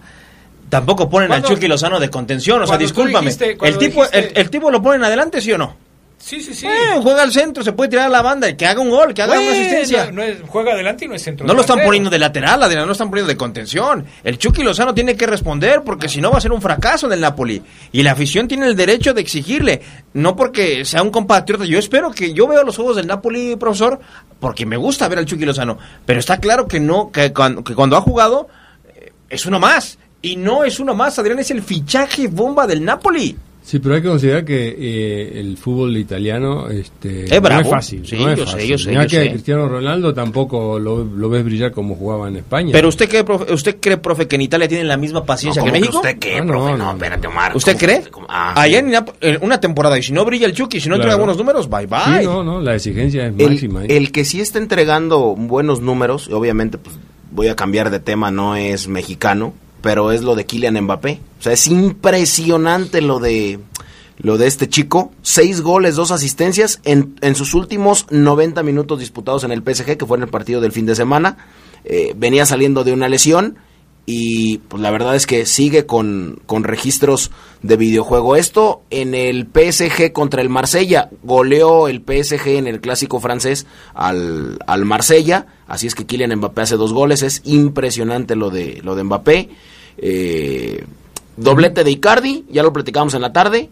tampoco 0.67 1.09
ponen 1.09 1.31
al 1.31 1.41
Chucky 1.41 1.69
Lozano 1.69 2.01
de 2.01 2.09
contención. 2.09 2.61
O 2.63 2.67
sea, 2.67 2.77
discúlpame. 2.77 3.29
dijiste- 3.31 3.57
el, 3.61 3.77
tipo, 3.77 4.01
dijiste- 4.03 4.17
el, 4.19 4.31
el 4.35 4.49
tipo 4.49 4.69
lo 4.69 4.81
ponen 4.81 5.05
adelante, 5.05 5.39
¿sí 5.39 5.53
o 5.53 5.57
no? 5.57 5.73
Sí, 6.21 6.41
sí, 6.41 6.53
sí. 6.53 6.67
Eh, 6.67 6.99
juega 7.01 7.23
al 7.23 7.31
centro, 7.31 7.63
se 7.63 7.71
puede 7.71 7.89
tirar 7.91 8.07
a 8.07 8.09
la 8.09 8.21
banda 8.21 8.49
y 8.49 8.55
que 8.57 8.65
haga 8.65 8.81
un 8.81 8.89
gol, 8.89 9.13
que 9.13 9.21
haga 9.21 9.33
una 9.39 9.51
asistencia. 9.51 10.11
no 10.11 10.21
es- 10.21 10.37
juega 10.47 10.73
adelante 10.73 11.05
y 11.05 11.07
no 11.07 11.15
es 11.15 11.23
centro. 11.23 11.47
No 11.47 11.53
lo 11.53 11.61
están 11.61 11.77
poniendo 11.85 12.09
de 12.09 12.19
lateral, 12.19 12.61
Adrián, 12.61 12.81
no 12.81 12.87
lo 12.87 12.91
están 12.91 13.09
poniendo 13.09 13.29
de 13.29 13.37
contención. 13.37 14.05
El 14.23 14.37
Chucky 14.37 14.61
Lozano 14.61 14.93
tiene 14.93 15.15
que 15.15 15.25
responder 15.25 15.81
porque 15.83 16.09
si 16.09 16.19
no 16.19 16.29
va 16.29 16.37
a 16.37 16.41
ser 16.41 16.51
un 16.51 16.61
fracaso 16.61 17.07
en 17.07 17.13
el 17.13 17.21
Napoli. 17.21 17.63
Y 17.93 18.03
la 18.03 18.11
afición 18.11 18.47
tiene 18.49 18.67
el 18.67 18.75
derecho 18.75 19.13
de 19.13 19.21
exigirle, 19.21 19.81
no 20.13 20.35
porque 20.35 20.83
sea 20.83 21.01
un 21.01 21.09
compatriota. 21.09 21.63
Yo 21.63 21.79
espero 21.79 22.11
que 22.11 22.33
yo 22.33 22.47
veo 22.47 22.63
los 22.65 22.75
juegos 22.75 22.97
del 22.97 23.07
Napoli, 23.07 23.55
profesor, 23.55 23.99
porque 24.41 24.65
me 24.65 24.75
gusta 24.75 25.07
ver 25.07 25.19
al 25.19 25.25
Chucky 25.25 25.45
Lozano. 25.45 25.77
Pero 26.05 26.19
está 26.19 26.37
claro 26.39 26.67
que 26.67 26.81
no, 26.81 27.11
que 27.11 27.31
cuando, 27.31 27.63
que 27.63 27.73
cuando 27.75 27.95
ha 27.95 28.01
jugado 28.01 28.49
eh, 28.93 29.13
es 29.29 29.45
uno 29.45 29.57
más. 29.59 29.97
Y 30.21 30.35
no 30.35 30.65
es 30.65 30.81
uno 30.81 30.95
más, 30.95 31.17
Adrián, 31.17 31.39
es 31.39 31.49
el 31.49 31.61
fichaje 31.63 32.27
bomba 32.27 32.67
del 32.67 32.83
Napoli. 32.83 33.37
Sí, 33.69 33.77
pero 33.77 33.93
hay 33.93 34.01
que 34.01 34.07
considerar 34.07 34.43
que 34.45 34.75
eh, 34.79 35.39
el 35.39 35.55
fútbol 35.55 35.95
italiano 35.95 36.69
este, 36.69 37.25
Es 37.25 37.39
bravo. 37.39 37.61
no 37.61 37.67
es 37.67 37.71
fácil. 37.71 38.03
Sí, 38.03 38.15
no 38.17 38.31
es 38.31 38.39
yo 38.39 38.45
sé, 38.47 38.51
fácil. 38.53 38.67
yo 38.69 38.77
sé, 38.79 38.93
yo 38.95 39.01
que 39.03 39.09
sé. 39.09 39.29
Cristiano 39.29 39.67
Ronaldo 39.69 40.11
tampoco 40.11 40.79
lo, 40.79 41.03
lo 41.03 41.29
ves 41.29 41.43
brillar 41.43 41.71
como 41.71 41.93
jugaba 41.95 42.27
en 42.29 42.37
España. 42.37 42.71
Pero 42.71 42.87
usted 42.87 43.07
cree, 43.07 43.23
profe, 43.23 43.53
usted 43.53 43.77
cree, 43.79 43.97
profe, 43.97 44.27
que 44.27 44.37
en 44.37 44.41
Italia 44.41 44.67
tienen 44.67 44.87
la 44.87 44.97
misma 44.97 45.23
paciencia 45.23 45.61
No, 45.61 45.71
que 45.71 45.77
en 45.77 45.83
¿cómo 45.85 46.01
México? 46.01 46.07
¿Usted 46.07 46.17
qué, 46.19 46.37
Ah, 46.37 46.41
no, 46.41 46.47
profe? 46.47 46.71
no, 46.71 46.77
No, 46.79 46.85
no. 46.85 46.91
espérate, 46.93 47.27
Omar. 47.27 47.55
¿Usted 47.55 47.73
¿Cómo- 47.73 47.79
cree? 47.85 48.01
cómo- 48.09 48.25
ah, 48.27 48.59
Allá 48.59 48.79
sí. 48.79 48.85
en, 49.21 49.37
una 49.43 49.59
temporada, 49.59 49.99
y 49.99 50.01
si 50.01 50.13
no 50.13 50.25
brilla 50.25 50.47
el 50.47 50.53
Chucky, 50.53 50.79
si 50.79 50.89
no 50.89 50.95
entrega 50.95 51.17
buenos 51.17 51.37
números, 51.37 51.69
bye 51.69 51.85
bye. 51.85 52.21
Sí, 52.21 52.25
no, 52.25 52.43
no, 52.43 52.61
la 52.61 52.73
exigencia 52.73 53.27
es 53.27 53.33
el, 53.37 53.49
máxima. 53.51 53.83
¿eh? 53.83 53.97
el 53.97 54.11
que 54.11 54.25
sí 54.25 54.41
está 54.41 54.57
entregando 54.57 55.35
buenos 55.35 55.79
números, 55.79 56.27
y 56.27 56.33
obviamente 56.33 56.79
pues 56.79 56.95
voy 57.31 57.49
a 57.49 57.55
cambiar 57.55 57.91
de 57.91 57.99
tema, 57.99 58.31
no 58.31 58.55
es 58.55 58.87
mexicano, 58.87 59.53
pero 59.81 60.11
es 60.11 60.21
lo 60.21 60.35
de 60.35 60.45
Kylian 60.45 60.81
Mbappé. 60.81 61.19
O 61.39 61.43
sea, 61.43 61.53
es 61.53 61.67
impresionante 61.67 63.01
lo 63.01 63.19
de 63.19 63.59
lo 64.17 64.37
de 64.37 64.47
este 64.47 64.67
chico. 64.67 65.11
Seis 65.21 65.61
goles, 65.61 65.95
dos 65.95 66.11
asistencias 66.11 66.81
en, 66.83 67.15
en 67.21 67.35
sus 67.35 67.53
últimos 67.53 68.05
90 68.09 68.63
minutos 68.63 68.99
disputados 68.99 69.43
en 69.43 69.51
el 69.51 69.63
PSG, 69.63 69.97
que 69.97 70.05
fue 70.05 70.17
en 70.17 70.23
el 70.23 70.29
partido 70.29 70.61
del 70.61 70.71
fin 70.71 70.85
de 70.85 70.95
semana. 70.95 71.37
Eh, 71.85 72.13
venía 72.17 72.45
saliendo 72.45 72.83
de 72.83 72.91
una 72.91 73.07
lesión 73.07 73.57
y 74.11 74.57
pues 74.57 74.81
la 74.81 74.89
verdad 74.89 75.15
es 75.15 75.27
que 75.27 75.45
sigue 75.45 75.85
con, 75.85 76.41
con 76.47 76.63
registros 76.63 77.29
de 77.61 77.77
videojuego. 77.77 78.35
Esto 78.35 78.81
en 78.89 79.13
el 79.13 79.47
PSG 79.47 80.13
contra 80.13 80.41
el 80.41 80.49
Marsella. 80.49 81.11
Goleó 81.21 81.87
el 81.87 81.99
PSG 81.99 82.57
en 82.57 82.65
el 82.65 82.81
clásico 82.81 83.19
francés 83.19 83.67
al, 83.93 84.57
al 84.65 84.85
Marsella. 84.85 85.45
Así 85.67 85.85
es 85.85 85.93
que 85.93 86.07
Kylian 86.07 86.35
Mbappé 86.37 86.61
hace 86.63 86.75
dos 86.75 86.91
goles. 86.91 87.21
Es 87.21 87.43
impresionante 87.45 88.35
lo 88.35 88.49
de, 88.49 88.81
lo 88.81 88.95
de 88.95 89.03
Mbappé. 89.03 89.49
Eh, 89.99 90.83
doblete 91.37 91.83
de 91.83 91.91
Icardi, 91.91 92.45
ya 92.49 92.63
lo 92.63 92.73
platicamos 92.73 93.13
en 93.13 93.21
la 93.21 93.31
tarde. 93.31 93.69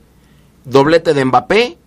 Doblete 0.65 1.15
de 1.15 1.25
Mbappé. 1.25 1.77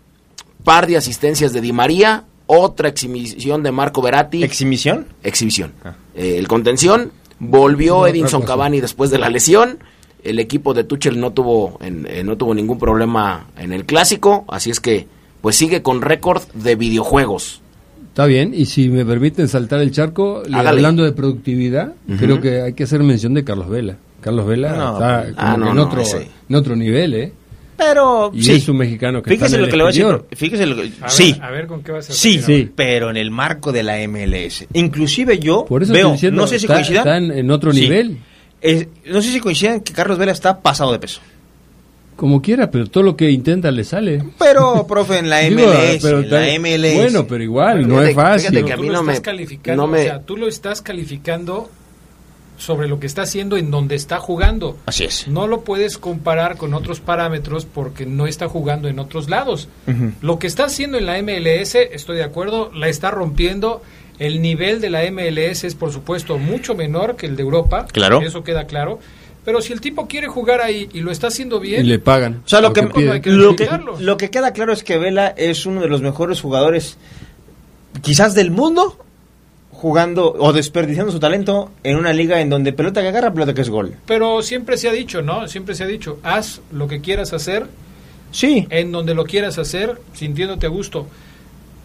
Par 0.65 0.89
de 0.89 0.97
asistencias 0.97 1.53
de 1.53 1.61
Di 1.61 1.73
María. 1.73 2.25
Otra 2.47 2.89
exhibición 2.89 3.63
de 3.63 3.71
Marco 3.71 4.03
Verratti. 4.03 4.43
¿Exhibición? 4.43 5.07
exhibición. 5.23 5.73
Ah. 5.85 5.95
Eh, 6.17 6.35
el 6.37 6.49
contención. 6.49 7.13
Volvió 7.41 8.07
Edinson. 8.07 8.43
Cavani 8.43 8.81
después 8.81 9.11
de 9.11 9.19
la 9.19 9.29
lesión. 9.29 9.79
El 10.23 10.39
equipo 10.39 10.75
de 10.75 10.85
Tuchel 10.85 11.19
no 11.19 11.33
tuvo, 11.33 11.79
en- 11.81 12.07
eh, 12.09 12.23
no 12.23 12.37
tuvo 12.37 12.55
ningún 12.55 12.79
problema 12.79 13.47
en 13.59 13.73
el 13.73 13.87
clásico. 13.87 14.45
Así 14.49 14.71
es 14.71 14.79
que, 14.79 15.07
pues 15.41 15.57
sigue 15.57 15.83
con 15.83 16.03
récord 16.03 16.43
de 16.53 16.77
videojuegos. 16.77 17.63
Está 18.09 18.27
bien, 18.27 18.53
y 18.55 18.67
si 18.67 18.89
me 18.91 19.05
permiten 19.07 19.49
saltar 19.49 19.81
el 19.81 19.93
charco, 19.93 20.43
le- 20.47 20.57
hablando 20.59 21.05
de 21.05 21.13
productividad, 21.13 21.95
creo 22.19 22.41
que 22.41 22.61
hay 22.61 22.73
que 22.75 22.83
hacer 22.85 23.03
mención 23.03 23.33
de 23.35 23.45
Carlos 23.45 23.69
Vela. 23.71 23.97
Carlos 24.21 24.47
Vela 24.47 24.77
No, 24.77 24.93
está 24.93 25.23
como 25.33 25.39
ah, 25.39 25.57
que 25.65 25.71
en, 25.71 25.79
otro, 25.79 26.01
ese. 26.03 26.29
en 26.49 26.57
otro 26.57 26.77
nivel, 26.77 27.15
¿eh? 27.15 27.33
Pero 27.83 28.31
Y 28.35 28.43
sí. 28.43 28.53
es 28.53 28.69
un 28.69 28.77
mexicano 28.77 29.23
que 29.23 29.31
Fíjese 29.31 29.47
está 29.47 29.57
en 29.57 29.61
lo 29.63 29.65
el 29.67 29.71
que 29.71 29.77
le 29.79 29.83
voy 29.85 29.89
a 29.91 30.17
decir. 30.19 30.37
Fíjese 30.37 30.67
lo 30.67 30.77
que... 30.77 30.83
A 30.83 30.85
ver, 30.85 31.11
sí. 31.11 31.37
a 31.41 31.51
ver 31.51 31.67
con 31.67 31.83
qué 31.83 31.93
vas 31.93 32.11
a 32.11 32.13
Sí, 32.13 32.39
salir 32.39 32.67
Sí. 32.67 32.73
pero 32.77 33.09
en 33.11 33.17
el 33.17 33.31
marco 33.31 33.73
de 33.73 33.83
la 33.83 33.97
MLS. 34.07 34.67
Inclusive 34.75 35.39
yo 35.39 35.65
Por 35.65 35.83
eso 35.83 35.93
veo, 35.93 36.01
estoy 36.09 36.13
diciendo, 36.13 36.43
no 36.43 36.47
sé 36.47 36.59
si 36.59 36.67
está- 36.67 36.75
coincidan. 36.75 37.25
está 37.25 37.39
en- 37.39 37.51
otro 37.51 37.73
nivel. 37.73 38.19
Eh, 38.61 38.87
no 39.07 39.23
sé 39.23 39.33
si 39.33 39.41
coincidan 39.41 39.81
que 39.81 39.95
Carlos 39.95 40.19
Vela 40.19 40.33
está 40.33 40.61
pasado 40.61 40.93
de 40.93 40.99
peso. 40.99 41.21
Como 42.17 42.43
quiera, 42.43 42.71
pero 42.71 42.87
todo 42.87 43.03
lo 43.03 43.17
que 43.17 43.31
intenta 43.31 43.71
le 43.71 43.83
sale. 43.83 44.23
Pero, 44.39 44.87
profe, 44.89 45.19
en 45.19 45.31
la 45.31 45.39
Digo, 45.39 45.63
MLS, 45.63 46.03
pero 46.03 46.19
en 46.21 46.31
la 46.31 46.59
MLS. 46.59 46.95
Bueno, 46.97 47.27
pero 47.27 47.43
igual, 47.43 47.89
no 47.89 47.95
Fíjate- 47.95 48.11
es 48.11 48.15
fácil. 48.15 48.51
fíjate 48.51 48.67
que 48.67 48.73
a 48.75 48.77
mí 48.77 48.87
no 48.89 49.01
estás 49.01 49.07
me- 49.17 49.23
calificando, 49.23 49.83
no 49.83 49.89
me- 49.91 50.01
o 50.01 50.03
sea, 50.03 50.21
tú 50.21 50.37
lo 50.37 50.47
estás 50.47 50.83
calificando 50.83 51.71
sobre 52.61 52.89
lo 52.89 53.01
que 53.01 53.07
está 53.07 53.23
haciendo 53.23 53.57
en 53.57 53.71
donde 53.71 53.95
está 53.95 54.19
jugando. 54.19 54.77
Así 54.85 55.05
es. 55.05 55.27
No 55.27 55.47
lo 55.49 55.63
puedes 55.63 55.97
comparar 55.97 56.59
con 56.59 56.75
otros 56.75 57.01
parámetros 57.01 57.65
porque 57.65 58.05
no 58.05 58.27
está 58.27 58.49
jugando 58.49 58.87
en 58.89 58.99
otros 58.99 59.31
lados. 59.31 59.69
Lo 60.21 60.39
que 60.39 60.47
está 60.47 60.65
haciendo 60.65 60.99
en 60.99 61.07
la 61.07 61.21
MLS, 61.23 61.75
estoy 61.75 62.19
de 62.19 62.25
acuerdo, 62.25 62.71
la 62.75 62.89
está 62.89 63.11
rompiendo. 63.11 63.83
El 64.19 64.43
nivel 64.43 64.83
de 64.83 64.91
la 64.91 65.11
MLS 65.11 65.65
es, 65.65 65.75
por 65.75 65.91
supuesto, 65.91 66.37
mucho 66.37 66.75
menor 66.75 67.17
que 67.17 67.27
el 67.27 67.37
de 67.37 67.43
Europa. 67.43 67.87
Claro. 67.91 68.21
Eso 68.21 68.45
queda 68.45 68.67
claro. 68.67 68.99
Pero 69.43 69.63
si 69.63 69.73
el 69.73 69.81
tipo 69.81 70.07
quiere 70.07 70.29
jugar 70.29 70.61
ahí 70.61 70.91
y 70.93 71.01
lo 71.01 71.11
está 71.11 71.29
haciendo 71.29 71.61
bien, 71.61 71.87
Y 71.87 71.89
le 71.89 71.99
pagan. 71.99 72.43
O 72.45 72.49
sea, 72.49 72.61
lo 72.61 72.75
que, 72.75 72.83
lo 72.83 74.17
que 74.19 74.31
queda 74.31 74.53
claro 74.53 74.75
es 74.75 74.85
que 74.85 74.99
Vela 74.99 75.29
es 75.29 75.65
uno 75.65 75.81
de 75.81 75.89
los 75.89 76.03
mejores 76.03 76.43
jugadores, 76.43 76.99
quizás 78.03 78.35
del 78.35 78.51
mundo, 78.51 78.99
jugando 79.81 80.33
o 80.39 80.53
desperdiciando 80.53 81.11
su 81.11 81.19
talento 81.19 81.71
en 81.85 81.97
una 81.97 82.13
liga 82.13 82.41
en 82.43 82.51
donde 82.51 82.73
pelota 82.75 83.01
que 83.01 83.09
agarra, 83.09 83.33
pelota 83.33 83.55
que 83.55 83.63
es 83.63 83.71
gol. 83.71 83.95
pero 84.07 84.43
siempre 84.43 84.77
se 84.77 84.89
ha 84.89 84.93
dicho, 84.93 85.23
¿no? 85.23 85.49
Siempre 85.49 85.75
se 85.75 85.85
ha 85.85 85.87
dicho, 85.87 86.19
haz 86.23 86.61
lo 86.71 86.87
que 86.87 87.01
quieras 87.01 87.33
hacer 87.33 87.67
Sí, 88.31 88.67
en 88.71 88.93
donde 88.93 89.15
lo 89.15 89.25
quieras 89.25 89.59
hacer, 89.59 90.01
sintiéndote 90.13 90.67
a 90.67 90.69
gusto. 90.69 91.07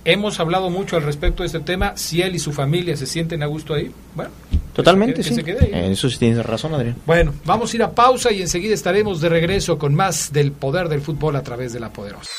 Hemos 0.04 0.40
hablado 0.40 0.70
mucho 0.70 0.96
al 0.96 1.02
respecto 1.02 1.42
de 1.42 1.48
este 1.48 1.60
tema. 1.62 1.94
Si 1.96 2.22
él 2.22 2.36
y 2.36 2.40
su 2.40 2.52
familia 2.54 2.96
se 2.96 3.08
sienten 3.08 3.42
a 3.42 3.48
gusto 3.48 3.74
ahí, 3.74 3.90
bueno, 4.14 4.30
totalmente, 4.76 5.16
que- 5.16 5.22
que 5.24 5.30
sí. 5.30 5.34
se 5.34 5.44
quede 5.44 5.66
ahí. 5.66 5.86
En 5.86 5.92
eso 5.94 6.08
sí 6.08 6.18
tienes 6.20 6.46
razón, 6.46 6.76
Adrián. 6.76 6.98
Bueno, 7.08 7.34
vamos 7.46 7.74
a 7.74 7.76
ir 7.78 7.82
a 7.82 7.92
pausa 7.96 8.32
y 8.32 8.42
enseguida 8.42 8.76
estaremos 8.76 9.22
de 9.22 9.30
regreso 9.30 9.80
con 9.80 9.96
más 9.96 10.32
del 10.34 10.52
poder 10.52 10.88
del 10.90 11.02
fútbol 11.02 11.36
a 11.38 11.42
través 11.42 11.74
de 11.74 11.80
la 11.80 11.92
poderosa. 11.92 12.30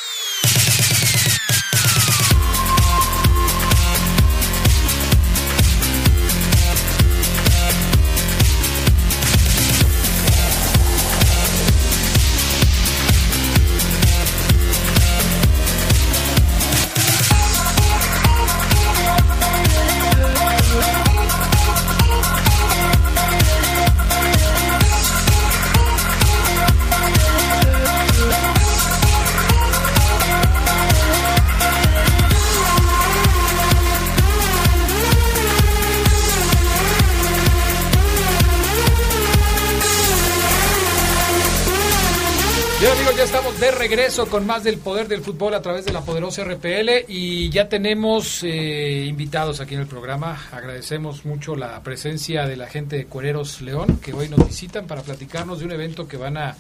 Regreso 43.97 44.27
con 44.27 44.47
más 44.47 44.63
del 44.63 44.77
poder 44.77 45.09
del 45.09 45.23
fútbol 45.23 45.55
a 45.55 45.63
través 45.63 45.87
de 45.87 45.93
la 45.95 46.03
poderosa 46.03 46.45
RPL 46.45 47.07
y 47.09 47.49
ya 47.49 47.71
tenemos 47.71 48.43
eh, 48.43 49.07
invitados 49.07 49.63
aquí 49.63 49.73
en 49.73 49.81
el 49.81 49.87
programa. 49.87 50.39
Agradecemos 50.53 51.25
mucho 51.25 51.57
la 51.57 51.83
presencia 51.83 52.47
de 52.47 52.59
la 52.59 52.67
gente 52.67 52.97
de 52.97 53.07
Cuereros 53.07 53.63
León 53.63 53.99
que 54.03 54.13
hoy 54.13 54.29
nos 54.29 54.47
visitan 54.47 54.87
para 54.87 55.01
platicarnos 55.01 55.61
de 55.61 55.65
un 55.65 55.73
evento 55.73 56.07
que 56.07 56.19
van 56.19 56.37
a, 56.37 56.59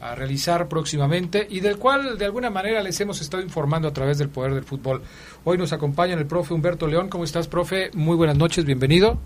a 0.00 0.16
realizar 0.16 0.66
próximamente 0.66 1.46
y 1.48 1.60
del 1.60 1.78
cual 1.78 2.18
de 2.18 2.24
alguna 2.24 2.50
manera 2.50 2.82
les 2.82 3.00
hemos 3.00 3.20
estado 3.20 3.44
informando 3.44 3.86
a 3.86 3.92
través 3.92 4.18
del 4.18 4.30
poder 4.30 4.52
del 4.52 4.64
fútbol. 4.64 5.02
Hoy 5.44 5.58
nos 5.58 5.72
acompaña 5.72 6.14
el 6.14 6.26
profe 6.26 6.52
Humberto 6.52 6.88
León. 6.88 7.08
¿Cómo 7.08 7.22
estás, 7.22 7.46
profe? 7.46 7.92
Muy 7.94 8.16
buenas 8.16 8.36
noches, 8.36 8.64
bienvenido. 8.64 9.20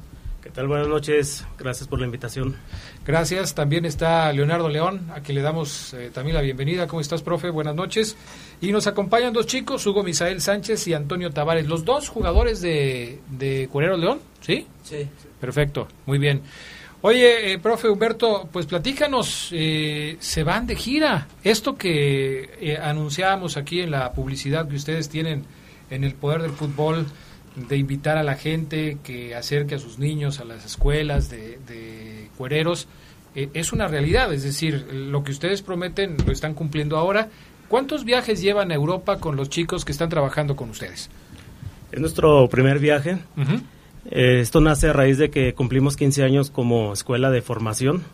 ¿Qué 0.47 0.53
tal? 0.53 0.69
Buenas 0.69 0.87
noches. 0.87 1.45
Gracias 1.59 1.89
por 1.89 1.99
la 1.99 2.05
invitación. 2.05 2.55
Gracias. 3.05 3.57
También 3.57 3.85
está 3.85 4.33
Leonardo 4.33 4.69
León, 4.69 5.11
a 5.13 5.19
quien 5.19 5.35
le 5.35 5.43
damos 5.43 5.93
eh, 5.93 6.13
también 6.15 6.37
la 6.37 6.41
bienvenida. 6.41 6.87
¿Cómo 6.87 7.01
estás, 7.01 7.21
profe? 7.21 7.51
Buenas 7.51 7.75
noches. 7.75 8.17
Y 8.61 8.71
nos 8.71 8.87
acompañan 8.87 9.33
dos 9.33 9.47
chicos, 9.47 9.85
Hugo 9.85 10.05
Misael 10.05 10.41
Sánchez 10.41 10.87
y 10.87 10.95
Antonio 10.95 11.33
Tavares, 11.33 11.67
los 11.67 11.85
dos 11.85 12.09
jugadores 12.09 12.61
de, 12.61 13.19
de 13.29 13.69
Cuerero 13.73 13.97
León, 13.97 14.21
¿sí? 14.41 14.69
Sí. 14.85 15.09
Perfecto, 15.41 15.89
muy 16.07 16.19
bien. 16.19 16.43
Oye, 17.03 17.53
eh, 17.53 17.59
profe 17.59 17.89
Humberto, 17.89 18.49
pues 18.53 18.67
platícanos, 18.67 19.49
eh, 19.51 20.17
se 20.21 20.45
van 20.45 20.69
de 20.69 20.77
gira. 20.77 21.27
Esto 21.43 21.77
que 21.77 22.51
eh, 22.61 22.79
anunciábamos 22.81 23.57
aquí 23.57 23.81
en 23.81 23.91
la 23.91 24.13
publicidad 24.13 24.69
que 24.69 24.77
ustedes 24.77 25.09
tienen 25.09 25.45
en 25.91 26.05
el 26.05 26.15
poder 26.15 26.43
del 26.43 26.53
fútbol, 26.53 27.07
de 27.57 27.77
invitar 27.77 28.19
a 28.19 28.23
la 28.23 28.37
gente 28.37 28.99
que 29.03 29.35
acerque 29.35 29.75
a 29.75 29.79
sus 29.79 29.99
niños 29.99 30.41
a 30.41 30.45
las 30.45 30.65
escuelas 30.65 31.31
de, 31.31 31.59
de 31.67 32.29
cuereros, 32.37 32.87
eh, 33.35 33.51
es 33.55 33.73
una 33.73 33.87
realidad. 33.89 34.33
Es 34.33 34.43
decir, 34.43 34.87
lo 34.93 35.23
que 35.23 35.33
ustedes 35.33 35.63
prometen 35.63 36.17
lo 36.25 36.33
están 36.33 36.55
cumpliendo 36.55 36.97
ahora. 36.97 37.29
¿Cuántos 37.69 38.05
viajes 38.05 38.41
llevan 38.41 38.71
a 38.71 38.75
Europa 38.75 39.19
con 39.19 39.37
los 39.37 39.51
chicos 39.51 39.85
que 39.85 39.93
están 39.93 40.09
trabajando 40.09 40.57
con 40.57 40.71
ustedes? 40.71 41.11
Es 41.93 42.01
nuestro 42.01 42.49
primer 42.49 42.79
viaje. 42.79 43.19
Eh, 44.11 44.41
esto 44.41 44.61
nace 44.61 44.89
a 44.89 44.93
raíz 44.93 45.19
de 45.19 45.31
que 45.31 45.53
cumplimos 45.53 45.97
15 45.97 46.23
años 46.23 46.51
como 46.51 46.93
escuela 46.93 47.31
de 47.31 47.43
formación. 47.43 48.05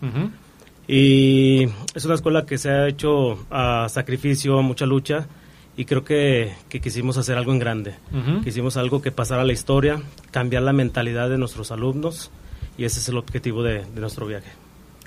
Y 0.88 1.68
es 1.94 2.04
una 2.04 2.14
escuela 2.14 2.44
que 2.44 2.58
se 2.58 2.70
ha 2.70 2.88
hecho 2.88 3.46
a 3.50 3.88
sacrificio, 3.88 4.58
a 4.58 4.62
mucha 4.62 4.86
lucha. 4.86 5.26
Y 5.76 5.86
creo 5.86 6.04
que, 6.04 6.52
que 6.68 6.80
quisimos 6.80 7.16
hacer 7.16 7.38
algo 7.38 7.52
en 7.52 7.58
grande. 7.58 7.94
Ujú. 8.12 8.42
Quisimos 8.42 8.76
algo 8.76 9.00
que 9.00 9.10
pasara 9.10 9.42
a 9.42 9.44
la 9.44 9.52
historia, 9.54 10.02
cambiar 10.30 10.62
la 10.64 10.72
mentalidad 10.74 11.30
de 11.30 11.38
nuestros 11.38 11.70
alumnos. 11.72 12.30
Y 12.76 12.84
ese 12.84 13.00
es 13.00 13.08
el 13.08 13.16
objetivo 13.16 13.62
de, 13.62 13.84
de 13.84 14.00
nuestro 14.00 14.26
viaje. 14.26 14.50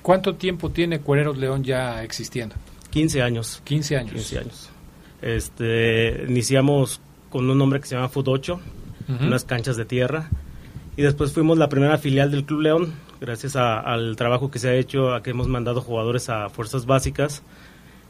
¿Cuánto 0.02 0.34
tiempo 0.34 0.70
tiene 0.70 1.00
Cuereros 1.00 1.36
León 1.38 1.62
ya 1.64 2.02
existiendo? 2.02 2.54
15 2.90 3.22
años. 3.22 3.60
15 3.64 3.96
años. 3.96 4.12
15 4.12 4.38
años. 4.38 4.70
Este, 5.22 6.24
iniciamos 6.28 7.00
con 7.30 7.48
un 7.50 7.58
nombre 7.58 7.80
que 7.80 7.86
se 7.86 7.94
llama 7.96 8.08
Food 8.08 8.28
8, 8.28 8.60
Ujú. 9.08 9.24
unas 9.24 9.44
canchas 9.44 9.76
de 9.76 9.84
tierra. 9.84 10.30
Y 10.96 11.02
después 11.02 11.32
fuimos 11.32 11.58
la 11.58 11.68
primera 11.68 11.98
filial 11.98 12.30
del 12.30 12.44
Club 12.44 12.60
León, 12.62 12.94
gracias 13.20 13.54
a- 13.56 13.78
al 13.80 14.16
trabajo 14.16 14.50
que 14.50 14.58
se 14.58 14.68
ha 14.70 14.74
hecho, 14.74 15.12
a 15.14 15.22
que 15.22 15.30
hemos 15.30 15.46
mandado 15.48 15.80
jugadores 15.80 16.28
a 16.30 16.48
fuerzas 16.48 16.86
básicas. 16.86 17.42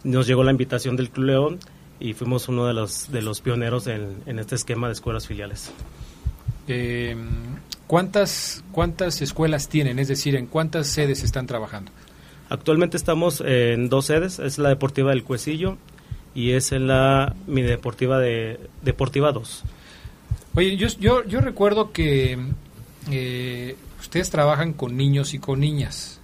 Nos 0.05 0.27
llegó 0.27 0.45
la 0.45 0.53
invitación 0.53 0.95
del 0.97 1.11
Club 1.11 1.27
León 1.27 1.59
y 2.01 2.13
fuimos 2.13 2.49
uno 2.49 2.67
de 2.67 2.75
los, 2.75 3.11
de 3.11 3.23
los 3.23 3.41
pioneros 3.41 3.87
en, 3.87 4.23
en 4.27 4.39
este 4.39 4.55
esquema 4.55 4.87
de 4.89 4.95
escuelas 4.95 5.27
filiales. 5.27 5.73
Eh, 6.69 7.17
¿cuántas, 7.87 8.65
¿Cuántas 8.73 9.23
escuelas 9.23 9.69
tienen? 9.69 9.99
Es 9.99 10.09
decir, 10.09 10.37
¿en 10.37 10.47
cuántas 10.47 10.89
sedes 10.89 11.23
están 11.23 11.47
trabajando? 11.47 11.93
Actualmente 12.49 12.97
estamos 12.97 13.43
en 13.45 13.89
dos 13.89 14.07
sedes, 14.07 14.39
es 14.39 14.59
la 14.59 14.69
Deportiva 14.69 15.11
del 15.11 15.25
Cuecillo 15.25 15.79
y 16.35 16.53
es 16.53 16.73
en 16.73 16.87
la 16.87 17.35
mi 17.47 17.63
Deportiva 17.63 18.19
de 18.19 18.61
Deportiva 18.83 19.33
2. 19.33 19.65
Oye, 20.55 20.77
yo, 20.77 20.89
yo, 21.01 21.25
yo 21.25 21.41
recuerdo 21.41 21.93
que 21.93 22.39
eh, 23.11 23.77
ustedes 24.01 24.31
trabajan 24.31 24.73
con 24.73 24.97
niños 24.97 25.35
y 25.35 25.39
con 25.39 25.61
niñas. 25.61 26.21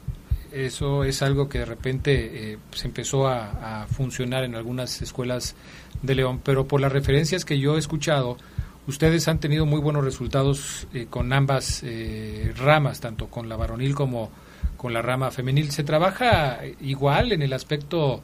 Eso 0.53 1.05
es 1.05 1.23
algo 1.23 1.49
que 1.49 1.59
de 1.61 1.65
repente 1.65 2.53
eh, 2.53 2.59
se 2.73 2.87
empezó 2.87 3.27
a, 3.27 3.87
funcionar 3.91 4.45
en 4.45 4.55
algunas 4.55 5.01
escuelas 5.03 5.55
de 6.03 6.15
León, 6.15 6.41
pero 6.45 6.67
por 6.67 6.81
las 6.81 6.93
referencias 6.93 7.45
que 7.45 7.59
yo 7.59 7.77
he 7.77 7.79
escuchado, 7.79 8.37
ustedes 8.87 9.29
han 9.29 9.39
tenido 9.39 9.65
muy 9.67 9.81
buenos 9.81 10.05
resultados 10.05 10.87
eh, 10.93 11.07
con 11.09 11.33
ambas 11.33 11.83
eh, 11.85 12.53
ramas, 12.57 13.01
tanto 13.01 13.29
con 13.29 13.49
la 13.49 13.57
varonil 13.57 13.95
como 13.95 14.31
con 14.77 14.93
la 14.93 15.01
rama 15.03 15.31
femenil. 15.31 15.71
¿Se 15.71 15.85
trabaja 15.85 16.59
igual 16.81 17.33
en 17.33 17.43
el 17.43 17.53
aspecto 17.53 18.21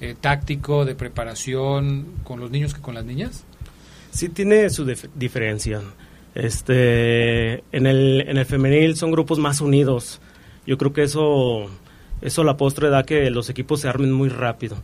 eh, 0.00 0.14
táctico 0.20 0.84
de 0.84 0.94
preparación 0.94 2.06
con 2.24 2.38
los 2.38 2.50
niños 2.50 2.74
que 2.74 2.80
con 2.80 2.94
las 2.94 3.04
niñas? 3.04 3.44
Sí 4.10 4.28
tiene 4.28 4.68
su 4.70 4.84
dif- 4.84 5.08
diferencia. 5.14 5.80
Este, 6.34 7.62
en 7.72 7.86
el, 7.86 8.24
en 8.28 8.36
el 8.36 8.46
femenil 8.46 8.96
son 8.96 9.10
grupos 9.10 9.38
más 9.38 9.60
unidos. 9.60 10.20
Yo 10.66 10.78
creo 10.78 10.92
que 10.92 11.02
eso, 11.02 11.66
eso 12.20 12.44
la 12.44 12.56
postre 12.56 12.88
da 12.88 13.02
que 13.02 13.30
los 13.30 13.50
equipos 13.50 13.80
se 13.80 13.88
armen 13.88 14.12
muy 14.12 14.28
rápido. 14.28 14.76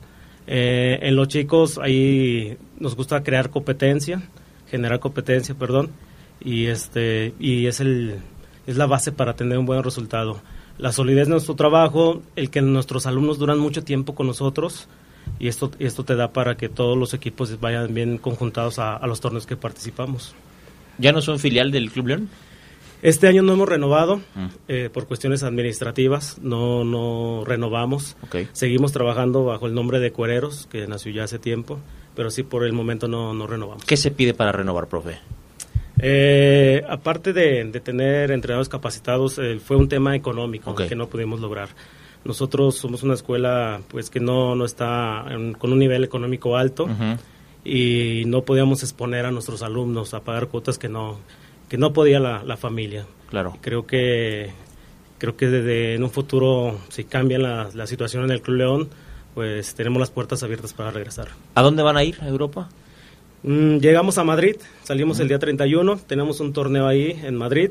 Eh, 0.47 0.99
en 1.03 1.15
los 1.15 1.29
chicos 1.29 1.79
ahí 1.79 2.57
nos 2.81 2.97
gusta 2.97 3.23
crear 3.23 3.51
competencia, 3.51 4.23
generar 4.69 4.99
competencia, 4.99 5.55
perdón, 5.55 5.91
y 6.41 6.67
este, 6.67 7.35
y 7.39 7.67
es 7.67 7.81
el, 7.81 8.17
es 8.67 8.77
la 8.77 8.87
base 8.87 9.13
para 9.13 9.35
tener 9.35 9.59
un 9.59 9.67
buen 9.67 9.83
resultado. 9.83 10.41
La 10.79 10.93
solidez 10.93 11.27
de 11.27 11.33
nuestro 11.33 11.55
trabajo, 11.55 12.23
el 12.37 12.51
que 12.51 12.63
nuestros 12.63 13.07
alumnos 13.07 13.39
duran 13.39 13.59
mucho 13.59 13.85
tiempo 13.85 14.15
con 14.15 14.27
nosotros, 14.27 14.89
y 15.39 15.49
esto, 15.49 15.71
y 15.79 15.85
esto 15.85 16.05
te 16.05 16.17
da 16.17 16.33
para 16.33 16.57
que 16.57 16.69
todos 16.69 16.97
los 16.97 17.13
equipos 17.15 17.61
vayan 17.61 17.93
bien 17.93 18.19
conjuntados 18.19 18.79
a, 18.79 18.97
a 18.97 19.07
los 19.07 19.21
torneos 19.21 19.47
que 19.47 19.57
participamos. 19.57 20.35
¿Ya 20.97 21.13
no 21.13 21.21
son 21.21 21.39
filial 21.39 21.71
del 21.71 21.91
Club 21.91 22.07
León? 22.09 22.29
Este 23.03 23.29
año 23.29 23.43
no 23.43 23.53
hemos 23.53 23.69
renovado 23.69 24.17
Mm. 24.35 24.47
eh, 24.69 24.91
por 24.93 25.07
cuestiones 25.07 25.43
administrativas, 25.43 26.39
no, 26.43 26.85
no 26.85 27.45
renovamos. 27.47 28.17
Seguimos 28.53 28.93
trabajando 28.93 29.45
bajo 29.45 29.67
el 29.67 29.75
nombre 29.75 30.01
de 30.01 30.11
Cuereros, 30.13 30.67
que 30.71 30.87
nació 30.87 31.13
ya 31.13 31.25
hace 31.25 31.39
tiempo, 31.39 31.79
pero 32.17 32.31
sí 32.31 32.43
por 32.43 32.65
el 32.65 32.73
momento 32.73 33.07
no, 33.07 33.35
no 33.35 33.47
renovamos. 33.47 33.85
¿Qué 33.85 33.97
se 33.97 34.11
pide 34.11 34.35
para 34.35 34.51
renovar, 34.53 34.89
profe? 34.89 35.19
Eh, 36.01 36.85
aparte 36.89 37.33
de, 37.33 37.65
de 37.65 37.81
tener 37.81 38.31
entrenadores 38.31 38.69
capacitados, 38.69 39.39
eh, 39.39 39.59
fue 39.65 39.77
un 39.77 39.89
tema 39.89 40.15
económico 40.15 40.75
que 40.75 40.95
no 40.95 41.09
pudimos 41.09 41.41
lograr. 41.41 41.69
Nosotros 42.25 42.77
somos 42.77 43.03
una 43.03 43.15
escuela 43.15 43.81
pues 43.89 44.11
que 44.11 44.21
no, 44.21 44.55
no 44.55 44.65
está 44.65 45.25
en- 45.31 45.55
con 45.55 45.73
un 45.73 45.79
nivel 45.79 46.05
económico 46.05 46.57
alto 46.57 46.89
y 47.65 48.25
no 48.27 48.43
podíamos 48.43 48.83
exponer 48.83 49.25
a 49.27 49.31
nuestros 49.31 49.63
alumnos 49.63 50.15
a 50.15 50.21
pagar 50.21 50.49
cuotas 50.49 50.79
que 50.79 50.89
no, 50.89 51.19
que 51.69 51.79
no 51.79 51.93
podía 51.93 52.21
la, 52.21 52.43
la 52.45 52.57
familia. 52.57 53.07
Claro. 53.31 53.57
Creo 53.61 53.87
que 53.87 54.51
creo 55.19 55.37
que 55.37 55.49
desde 55.49 55.95
en 55.95 56.05
un 56.05 56.11
futuro, 56.11 56.79
si 56.89 57.05
cambia 57.05 57.39
la, 57.39 57.69
la 57.75 57.87
situación 57.87 58.25
en 58.25 58.31
el 58.31 58.41
Club 58.41 58.57
León, 58.57 58.89
pues 59.35 59.75
tenemos 59.75 60.01
las 60.01 60.11
puertas 60.11 60.43
abiertas 60.43 60.73
para 60.73 60.91
regresar. 60.91 61.29
¿A 61.55 61.63
dónde 61.63 61.83
van 61.83 61.97
a 61.97 62.05
ir? 62.05 62.19
¿A 62.21 62.29
Europa? 62.29 62.69
Mm, 63.43 63.79
llegamos 63.79 64.19
a 64.19 64.25
Madrid, 64.25 64.57
salimos 64.83 65.21
el 65.21 65.29
día 65.29 65.39
31, 65.39 66.01
tenemos 66.07 66.41
un 66.41 66.53
torneo 66.53 66.87
ahí 66.87 67.21
en 67.23 67.37
Madrid, 67.37 67.71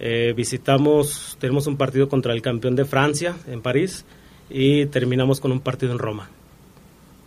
eh, 0.00 0.32
visitamos, 0.36 1.36
tenemos 1.40 1.66
un 1.66 1.76
partido 1.76 2.08
contra 2.08 2.32
el 2.32 2.42
campeón 2.42 2.76
de 2.76 2.84
Francia 2.84 3.36
en 3.46 3.62
París 3.62 4.04
y 4.50 4.86
terminamos 4.86 5.40
con 5.40 5.52
un 5.52 5.60
partido 5.60 5.92
en 5.92 5.98
Roma. 5.98 6.30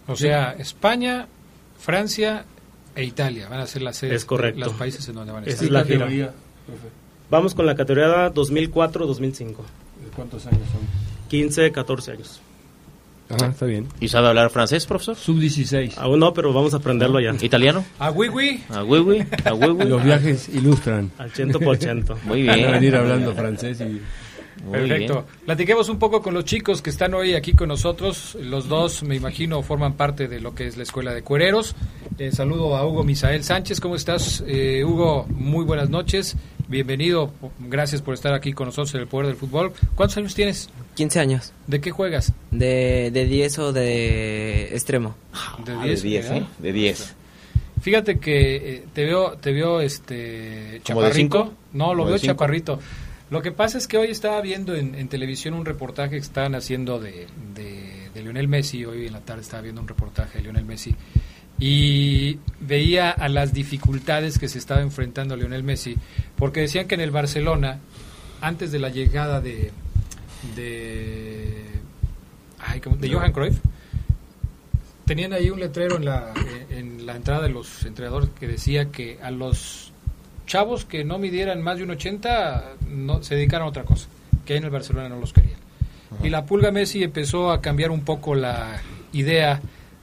O 0.07 0.15
sea, 0.15 0.51
España, 0.53 1.27
Francia 1.77 2.45
e 2.95 3.03
Italia 3.03 3.47
van 3.49 3.59
a 3.61 3.67
ser 3.67 3.81
las 3.81 3.97
sedes, 3.97 4.15
Es 4.15 4.25
correcto. 4.25 4.59
los 4.59 4.73
países 4.73 5.07
en 5.07 5.15
donde 5.15 5.31
van 5.31 5.43
a 5.43 5.47
Esa 5.47 5.63
estar. 5.63 5.65
es 5.67 5.71
la 5.71 5.83
gira. 5.83 5.99
categoría, 5.99 6.33
profe? 6.65 6.87
Vamos 7.29 7.55
con 7.55 7.65
la 7.65 7.75
categoría 7.75 8.33
2004-2005, 8.33 9.47
¿De 9.47 10.07
¿Cuántos 10.15 10.45
años 10.47 10.61
son? 10.71 10.81
15, 11.29 11.71
14 11.71 12.11
años. 12.11 12.41
Ajá, 13.29 13.47
está 13.47 13.65
bien. 13.65 13.87
¿Y 14.01 14.09
sabe 14.09 14.27
hablar 14.27 14.49
francés, 14.49 14.85
profesor? 14.85 15.15
Sub-16. 15.15 15.93
Aún 15.97 16.19
no, 16.19 16.33
pero 16.33 16.51
vamos 16.51 16.73
a 16.73 16.77
aprenderlo 16.77 17.21
ya. 17.21 17.33
¿Italiano? 17.39 17.85
A 17.97 18.11
Wiwi, 18.11 18.61
¿A 18.69 18.83
Wiwi? 18.83 19.25
¿A 19.45 19.53
Wiwi? 19.53 19.85
Los 19.85 20.03
viajes 20.03 20.49
ilustran. 20.49 21.11
Al 21.17 21.31
ciento 21.31 21.57
por 21.61 21.77
ciento. 21.77 22.17
Muy 22.25 22.45
Van 22.45 22.55
a 22.55 22.57
bien. 22.57 22.71
venir 22.73 22.95
hablando 22.97 23.33
francés 23.33 23.79
y... 23.79 24.01
Muy 24.63 24.73
Perfecto. 24.79 25.13
bien. 25.13 25.25
Platiquemos 25.45 25.89
un 25.89 25.97
poco 25.99 26.21
con 26.21 26.33
los 26.33 26.45
chicos 26.45 26.81
que 26.81 26.89
están 26.91 27.13
hoy 27.13 27.33
aquí 27.33 27.53
con 27.53 27.67
nosotros. 27.69 28.37
Los 28.39 28.67
dos, 28.67 29.03
me 29.03 29.15
imagino, 29.15 29.61
forman 29.63 29.93
parte 29.93 30.27
de 30.27 30.39
lo 30.39 30.53
que 30.53 30.67
es 30.67 30.77
la 30.77 30.83
Escuela 30.83 31.13
de 31.13 31.23
Cuereros. 31.23 31.75
Eh, 32.19 32.31
saludo 32.31 32.75
a 32.77 32.85
Hugo 32.87 33.03
Misael 33.03 33.43
Sánchez. 33.43 33.79
¿Cómo 33.79 33.95
estás, 33.95 34.43
eh, 34.47 34.83
Hugo? 34.85 35.25
Muy 35.29 35.65
buenas 35.65 35.89
noches. 35.89 36.35
Bienvenido. 36.67 37.31
Gracias 37.59 38.01
por 38.01 38.13
estar 38.13 38.33
aquí 38.33 38.53
con 38.53 38.67
nosotros 38.67 38.93
en 38.95 39.01
el 39.01 39.07
Poder 39.07 39.27
del 39.27 39.35
Fútbol. 39.35 39.73
¿Cuántos 39.95 40.17
años 40.17 40.35
tienes? 40.35 40.69
15 40.95 41.19
años. 41.19 41.53
¿De 41.67 41.81
qué 41.81 41.91
juegas? 41.91 42.31
De, 42.51 43.09
de 43.11 43.25
10 43.25 43.59
o 43.59 43.73
de 43.73 44.69
extremo. 44.73 45.15
De 45.65 45.71
Ah, 45.73 45.83
de 45.85 45.95
10, 45.95 46.03
¿verdad? 46.29 46.37
¿eh? 46.37 46.45
De 46.59 46.71
10. 46.73 47.15
Fíjate 47.81 48.19
que 48.19 48.55
eh, 48.75 48.83
te 48.93 49.05
veo, 49.05 49.31
te 49.41 49.51
veo 49.51 49.81
este 49.81 50.81
¿Como 50.85 51.01
de 51.01 51.07
chaparrito. 51.09 51.53
No, 51.73 51.87
lo 51.95 52.03
¿Como 52.03 52.09
veo 52.09 52.17
cinco? 52.19 52.33
Lo 53.31 53.41
que 53.41 53.53
pasa 53.53 53.77
es 53.77 53.87
que 53.87 53.97
hoy 53.97 54.09
estaba 54.09 54.41
viendo 54.41 54.75
en, 54.75 54.93
en 54.93 55.07
televisión 55.07 55.53
un 55.53 55.63
reportaje 55.63 56.11
que 56.11 56.17
estaban 56.17 56.53
haciendo 56.53 56.99
de, 56.99 57.27
de, 57.55 58.09
de 58.13 58.21
Lionel 58.23 58.49
Messi. 58.49 58.83
Hoy 58.83 59.07
en 59.07 59.13
la 59.13 59.21
tarde 59.21 59.41
estaba 59.41 59.61
viendo 59.63 59.79
un 59.79 59.87
reportaje 59.87 60.39
de 60.39 60.43
Lionel 60.43 60.65
Messi. 60.65 60.93
Y 61.57 62.39
veía 62.59 63.09
a 63.09 63.29
las 63.29 63.53
dificultades 63.53 64.37
que 64.37 64.49
se 64.49 64.57
estaba 64.57 64.81
enfrentando 64.81 65.37
Lionel 65.37 65.63
Messi. 65.63 65.95
Porque 66.35 66.59
decían 66.59 66.89
que 66.89 66.95
en 66.95 67.01
el 67.01 67.11
Barcelona, 67.11 67.79
antes 68.41 68.69
de 68.73 68.79
la 68.79 68.89
llegada 68.89 69.39
de. 69.39 69.71
de. 70.57 71.67
ay, 72.59 72.81
de 72.99 73.09
Johan 73.09 73.31
Cruyff, 73.31 73.59
tenían 75.05 75.31
ahí 75.31 75.49
un 75.49 75.61
letrero 75.61 75.95
en 75.95 76.03
la, 76.03 76.33
en 76.69 77.05
la 77.05 77.15
entrada 77.15 77.43
de 77.43 77.49
los 77.49 77.85
entrenadores 77.85 78.29
que 78.37 78.49
decía 78.49 78.91
que 78.91 79.19
a 79.23 79.31
los 79.31 79.90
chavos 80.51 80.83
que 80.83 81.05
no 81.05 81.17
midieran 81.17 81.61
más 81.61 81.77
de 81.77 81.85
un 81.85 81.91
80 81.91 82.75
no, 82.89 83.23
se 83.23 83.35
dedicaron 83.35 83.67
a 83.67 83.69
otra 83.69 83.83
cosa, 83.85 84.09
que 84.43 84.51
ahí 84.51 84.57
en 84.57 84.65
el 84.65 84.69
Barcelona 84.69 85.07
no 85.07 85.15
los 85.15 85.31
querían. 85.31 85.55
Y 86.21 86.29
la 86.29 86.45
pulga 86.45 86.71
Messi 86.71 87.03
empezó 87.03 87.51
a 87.51 87.61
cambiar 87.61 87.89
un 87.89 88.01
poco 88.01 88.35
la 88.35 88.81
idea 89.13 89.61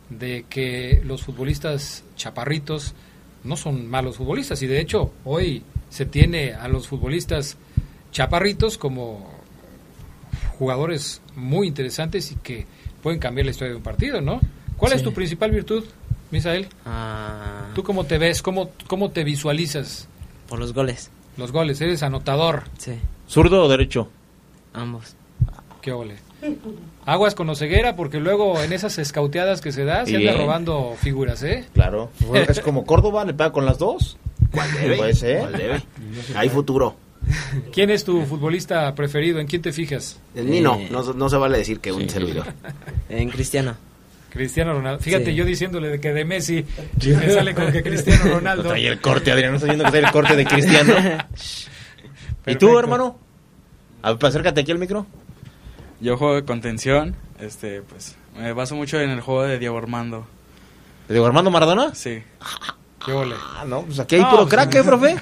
de 0.08 0.46
que 0.48 1.02
los 1.04 1.22
futbolistas 1.22 2.02
chaparritos 2.16 2.94
no 3.44 3.56
son 3.56 3.88
malos 3.88 4.16
futbolistas 4.16 4.62
y 4.62 4.66
de 4.66 4.80
hecho 4.80 5.12
hoy 5.26 5.64
se 5.90 6.06
tiene 6.06 6.54
a 6.54 6.66
los 6.66 6.88
futbolistas 6.88 7.58
chaparritos 8.10 8.78
como 8.78 9.30
jugadores 10.58 11.20
muy 11.36 11.68
interesantes 11.68 12.32
y 12.32 12.36
que 12.36 12.66
pueden 13.02 13.20
cambiar 13.20 13.44
la 13.44 13.50
historia 13.50 13.72
de 13.72 13.76
un 13.76 13.82
partido, 13.82 14.22
¿no? 14.22 14.40
¿Cuál 14.78 14.94
es 14.94 15.02
tu 15.02 15.12
principal 15.12 15.50
virtud, 15.50 15.84
Misael? 16.30 16.68
Ah, 16.86 17.66
¿Tú 17.74 17.82
cómo 17.82 18.04
te 18.04 18.16
ves? 18.16 18.40
¿Cómo, 18.40 18.70
cómo 18.86 19.10
te 19.10 19.24
visualizas 19.24 20.08
por 20.48 20.58
los 20.58 20.72
goles. 20.72 21.10
los 21.36 21.52
goles? 21.52 21.80
¿Eres 21.80 22.02
anotador? 22.02 22.64
Sí, 22.78 22.92
¿Zurdo 23.28 23.62
o 23.64 23.68
derecho? 23.68 24.08
ambos. 24.74 25.14
¿Qué 25.80 25.92
ole? 25.92 26.16
Aguas 27.04 27.34
con 27.34 27.54
ceguera 27.56 27.96
porque 27.96 28.20
luego 28.20 28.60
en 28.62 28.72
esas 28.72 28.98
escauteadas 28.98 29.60
que 29.60 29.72
se 29.72 29.84
da 29.84 30.04
se 30.06 30.16
anda 30.16 30.32
robando 30.36 30.94
figuras, 31.00 31.42
¿eh? 31.42 31.64
Claro. 31.74 32.10
Es 32.48 32.60
como 32.60 32.84
Córdoba, 32.84 33.24
le 33.24 33.34
pega 33.34 33.52
con 33.52 33.64
las 33.66 33.78
dos. 33.78 34.16
¿Cuál 34.52 34.72
debe? 34.72 34.96
Puede 34.96 35.14
ser. 35.14 35.40
¿Cuál 35.40 35.52
debe? 35.52 35.82
Hay 36.34 36.48
futuro. 36.48 36.96
¿Quién 37.72 37.90
es 37.90 38.04
tu 38.04 38.22
futbolista 38.24 38.94
preferido? 38.94 39.40
¿En 39.40 39.46
quién 39.46 39.62
te 39.62 39.72
fijas? 39.72 40.20
El 40.34 40.50
Nino, 40.50 40.74
Eh. 40.76 40.88
no, 40.90 41.02
no 41.12 41.28
se 41.28 41.36
vale 41.36 41.58
decir 41.58 41.80
que 41.80 41.92
un 41.92 42.08
servidor. 42.08 42.46
En 43.08 43.28
Cristiano. 43.30 43.76
Cristiano 44.30 44.72
Ronaldo. 44.74 45.00
Fíjate, 45.02 45.26
Sí. 45.26 45.34
yo 45.34 45.44
diciéndole 45.44 45.88
de 45.88 46.00
que 46.00 46.12
de 46.12 46.24
Messi 46.24 46.64
y 47.00 47.08
me 47.08 47.30
sale 47.30 47.54
con 47.54 47.72
que 47.72 47.82
Cristiano 47.82 48.24
Ronaldo. 48.34 48.68
Trae 48.68 48.86
el 48.86 49.00
corte, 49.00 49.32
Adrián. 49.32 49.50
No 49.52 49.56
está 49.56 49.66
viendo 49.66 49.84
que 49.84 49.90
trae 49.90 50.04
el 50.04 50.10
corte 50.12 50.36
de 50.36 50.44
Cristiano. 50.44 50.94
¿Y 52.46 52.56
tú, 52.56 52.78
hermano? 52.78 53.18
A 54.02 54.12
ver, 54.12 54.24
acércate 54.26 54.60
aquí 54.60 54.70
al 54.72 54.78
micro. 54.78 55.06
Yo 56.00 56.16
juego 56.16 56.34
de 56.36 56.44
contención, 56.44 57.16
este, 57.40 57.82
pues, 57.82 58.16
me 58.38 58.52
baso 58.52 58.76
mucho 58.76 59.00
en 59.00 59.10
el 59.10 59.20
juego 59.20 59.42
de 59.42 59.58
Diego 59.58 59.76
Armando. 59.76 60.26
¿De 61.08 61.14
Diego 61.14 61.26
Armando 61.26 61.50
Maradona? 61.50 61.94
Sí. 61.94 62.22
¿Qué 63.04 63.12
ole? 63.12 63.34
Ah, 63.56 63.64
no, 63.66 63.82
pues 63.82 63.98
aquí 64.00 64.16
hay 64.16 64.22
No, 64.22 64.30
puro 64.30 64.42
pues, 64.42 64.54
crack, 64.54 64.74
¿eh, 64.74 64.82
profe? 64.84 65.16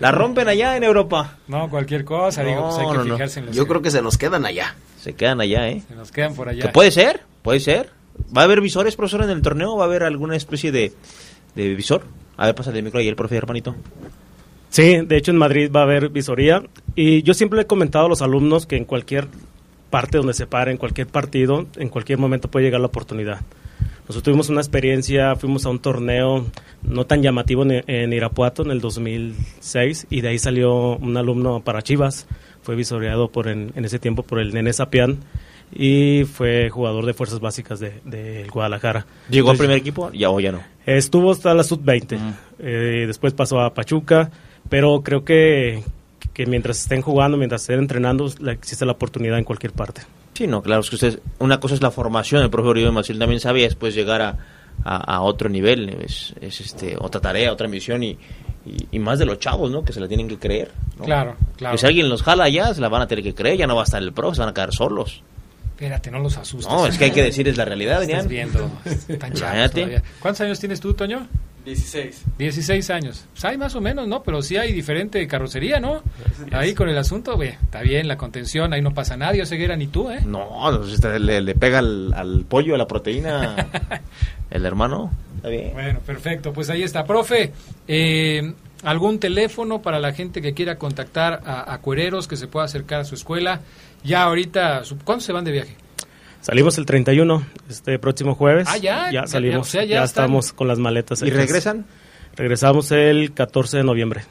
La 0.00 0.10
rompen 0.12 0.48
allá 0.48 0.76
en 0.76 0.84
Europa. 0.84 1.38
No, 1.48 1.70
cualquier 1.70 2.04
cosa, 2.04 2.42
digo, 2.42 2.68
pues 2.68 2.78
hay 2.78 2.86
No, 2.86 2.92
que 2.92 2.98
no, 2.98 3.04
no. 3.04 3.14
fijarse 3.14 3.40
en 3.40 3.46
los 3.46 3.56
Yo 3.56 3.66
creo 3.66 3.82
que 3.82 3.90
se 3.90 4.02
nos 4.02 4.18
quedan 4.18 4.44
allá. 4.44 4.74
Se 5.00 5.14
quedan 5.14 5.40
allá, 5.40 5.68
¿eh? 5.68 5.82
se 5.88 5.94
nos 5.94 6.10
quedan 6.12 6.34
por 6.34 6.48
allá. 6.48 6.62
Que 6.62 6.68
puede 6.68 6.90
ser, 6.90 7.22
puede 7.42 7.60
ser. 7.60 7.90
¿Va 8.36 8.42
a 8.42 8.44
haber 8.44 8.60
visores, 8.60 8.96
profesor, 8.96 9.22
en 9.22 9.30
el 9.30 9.42
torneo? 9.42 9.76
¿Va 9.76 9.84
a 9.84 9.86
haber 9.86 10.02
alguna 10.02 10.36
especie 10.36 10.72
de, 10.72 10.92
de 11.54 11.74
visor? 11.74 12.02
A 12.36 12.46
ver, 12.46 12.54
pásale 12.54 12.78
el 12.78 12.84
micro 12.84 13.00
ahí, 13.00 13.08
el 13.08 13.16
profe, 13.16 13.36
hermanito. 13.36 13.74
Sí, 14.70 14.98
de 15.04 15.16
hecho 15.16 15.32
en 15.32 15.36
Madrid 15.36 15.68
va 15.74 15.80
a 15.80 15.82
haber 15.82 16.10
visoría 16.10 16.62
y 16.94 17.24
yo 17.24 17.34
siempre 17.34 17.60
he 17.60 17.66
comentado 17.66 18.06
a 18.06 18.08
los 18.08 18.22
alumnos 18.22 18.66
que 18.66 18.76
en 18.76 18.84
cualquier 18.84 19.26
parte 19.90 20.18
donde 20.18 20.32
se 20.32 20.46
para 20.46 20.70
en 20.70 20.76
cualquier 20.76 21.08
partido, 21.08 21.66
en 21.76 21.88
cualquier 21.88 22.18
momento 22.18 22.48
puede 22.48 22.66
llegar 22.66 22.80
la 22.80 22.86
oportunidad. 22.86 23.40
Nosotros 24.02 24.22
tuvimos 24.22 24.48
una 24.48 24.60
experiencia, 24.60 25.34
fuimos 25.34 25.66
a 25.66 25.70
un 25.70 25.80
torneo 25.80 26.46
no 26.82 27.04
tan 27.04 27.20
llamativo 27.20 27.64
en, 27.64 28.12
Irapuato 28.12 28.62
en 28.62 28.70
el 28.70 28.80
2006 28.80 30.06
y 30.08 30.20
de 30.20 30.28
ahí 30.28 30.38
salió 30.38 30.96
un 30.96 31.16
alumno 31.16 31.62
para 31.64 31.82
Chivas, 31.82 32.28
fue 32.62 32.76
visoreado 32.76 33.28
por 33.28 33.48
en, 33.48 33.72
en 33.74 33.84
ese 33.84 33.98
tiempo 33.98 34.22
por 34.22 34.38
el 34.38 34.54
Nene 34.54 34.72
Sapián 34.72 35.18
y 35.72 36.24
fue 36.24 36.68
jugador 36.70 37.06
de 37.06 37.14
fuerzas 37.14 37.40
básicas 37.40 37.78
de, 37.80 38.00
de 38.04 38.46
Guadalajara. 38.52 39.06
¿Llegó 39.28 39.50
al 39.50 39.56
primer 39.56 39.76
equipo? 39.76 40.10
Ya 40.12 40.30
o 40.30 40.40
ya 40.40 40.52
no. 40.52 40.60
Estuvo 40.86 41.30
hasta 41.30 41.54
la 41.54 41.62
sub-20, 41.62 42.18
eh, 42.58 43.04
después 43.06 43.32
pasó 43.34 43.60
a 43.60 43.72
Pachuca, 43.74 44.30
pero 44.68 45.02
creo 45.02 45.24
que, 45.24 45.82
que 46.32 46.46
mientras 46.46 46.80
estén 46.80 47.02
jugando, 47.02 47.36
mientras 47.36 47.62
estén 47.62 47.78
entrenando, 47.78 48.28
la- 48.40 48.52
existe 48.52 48.84
la 48.84 48.92
oportunidad 48.92 49.38
en 49.38 49.44
cualquier 49.44 49.72
parte. 49.72 50.02
Sí, 50.34 50.46
no, 50.46 50.62
claro, 50.62 50.80
es 50.80 50.88
que 50.90 50.96
usted, 50.96 51.20
una 51.38 51.60
cosa 51.60 51.74
es 51.74 51.82
la 51.82 51.90
formación, 51.90 52.42
el 52.42 52.50
profe 52.50 52.68
Oribe 52.70 52.90
Maciel 52.90 53.18
también 53.18 53.40
sabía 53.40 53.64
después 53.66 53.94
llegar 53.94 54.22
a, 54.22 54.38
a, 54.84 54.96
a 55.16 55.20
otro 55.20 55.48
nivel, 55.48 55.88
es, 56.02 56.34
es 56.40 56.60
este 56.60 56.96
otra 56.98 57.20
tarea, 57.20 57.52
otra 57.52 57.68
misión 57.68 58.02
y, 58.02 58.16
y, 58.64 58.86
y 58.90 58.98
más 58.98 59.18
de 59.18 59.26
los 59.26 59.38
chavos, 59.38 59.70
¿no? 59.70 59.84
Que 59.84 59.92
se 59.92 60.00
la 60.00 60.08
tienen 60.08 60.28
que 60.28 60.38
creer. 60.38 60.70
¿no? 60.98 61.04
Claro, 61.04 61.36
claro. 61.56 61.74
Que 61.74 61.78
si 61.78 61.86
alguien 61.86 62.08
los 62.08 62.22
jala 62.22 62.48
ya, 62.48 62.72
se 62.72 62.80
la 62.80 62.88
van 62.88 63.02
a 63.02 63.06
tener 63.06 63.22
que 63.22 63.34
creer, 63.34 63.58
ya 63.58 63.66
no 63.66 63.74
va 63.74 63.82
a 63.82 63.84
estar 63.84 64.02
el 64.02 64.12
profe, 64.12 64.36
se 64.36 64.40
van 64.40 64.48
a 64.50 64.54
quedar 64.54 64.72
solos. 64.72 65.22
Espérate, 65.80 66.10
no 66.10 66.18
los 66.18 66.36
asustes. 66.36 66.70
No, 66.70 66.86
es 66.86 66.98
que 66.98 67.06
hay 67.06 67.10
que 67.10 67.22
decir 67.22 67.48
es 67.48 67.56
la 67.56 67.64
realidad, 67.64 68.02
Estás 68.02 68.28
viendo. 68.28 68.70
Están 68.84 69.32
chavos 69.32 69.70
todavía. 69.70 70.02
¿Cuántos 70.20 70.42
años 70.42 70.60
tienes 70.60 70.78
tú, 70.78 70.92
Toño? 70.92 71.26
16. 71.64 72.24
16 72.36 72.90
años. 72.90 73.24
Pues 73.32 73.46
hay 73.46 73.56
más 73.56 73.74
o 73.76 73.80
menos, 73.80 74.06
¿no? 74.06 74.22
Pero 74.22 74.42
sí 74.42 74.58
hay 74.58 74.74
diferente 74.74 75.26
carrocería, 75.26 75.80
¿no? 75.80 76.02
Ahí 76.52 76.74
con 76.74 76.90
el 76.90 76.98
asunto, 76.98 77.34
ve, 77.38 77.56
está 77.62 77.80
bien, 77.80 78.08
la 78.08 78.18
contención, 78.18 78.74
ahí 78.74 78.82
no 78.82 78.92
pasa 78.92 79.16
nadie, 79.16 79.46
Ceguera, 79.46 79.74
ni 79.74 79.86
tú, 79.86 80.10
¿eh? 80.10 80.20
No, 80.22 80.48
pues, 80.78 80.92
este, 80.92 81.18
le, 81.18 81.40
le 81.40 81.54
pega 81.54 81.78
al, 81.78 82.12
al 82.12 82.44
pollo, 82.46 82.74
a 82.74 82.78
la 82.78 82.86
proteína, 82.86 83.56
el 84.50 84.66
hermano. 84.66 85.10
Está 85.36 85.48
bien. 85.48 85.72
Bueno, 85.72 86.00
perfecto, 86.00 86.52
pues 86.52 86.68
ahí 86.68 86.82
está. 86.82 87.04
Profe, 87.06 87.52
eh, 87.88 88.52
¿algún 88.82 89.18
teléfono 89.18 89.82
para 89.82 89.98
la 90.00 90.12
gente 90.12 90.40
que 90.42 90.54
quiera 90.54 90.76
contactar 90.78 91.42
a, 91.44 91.72
a 91.72 91.78
cuereros 91.80 92.26
que 92.28 92.36
se 92.36 92.46
pueda 92.46 92.64
acercar 92.66 93.00
a 93.00 93.04
su 93.04 93.14
escuela? 93.14 93.60
Ya 94.04 94.22
ahorita, 94.24 94.84
su- 94.84 94.98
¿cuándo 94.98 95.22
se 95.24 95.32
van 95.32 95.44
de 95.44 95.52
viaje? 95.52 95.76
Salimos 96.40 96.78
el 96.78 96.86
31, 96.86 97.44
este 97.68 97.98
próximo 97.98 98.34
jueves. 98.34 98.66
Ah, 98.70 98.78
ya, 98.78 99.06
ya, 99.06 99.22
Ya 99.22 99.26
salimos, 99.26 99.68
o 99.68 99.70
sea, 99.70 99.82
ya 99.84 99.96
ya, 99.96 100.04
están. 100.04 100.24
estamos 100.24 100.52
con 100.54 100.68
las 100.68 100.78
maletas. 100.78 101.20
¿Y 101.22 101.26
hechas. 101.26 101.36
regresan? 101.38 101.84
Regresamos 102.36 102.90
el 102.92 103.34
14 103.34 103.78
de 103.78 103.84
noviembre. 103.84 104.22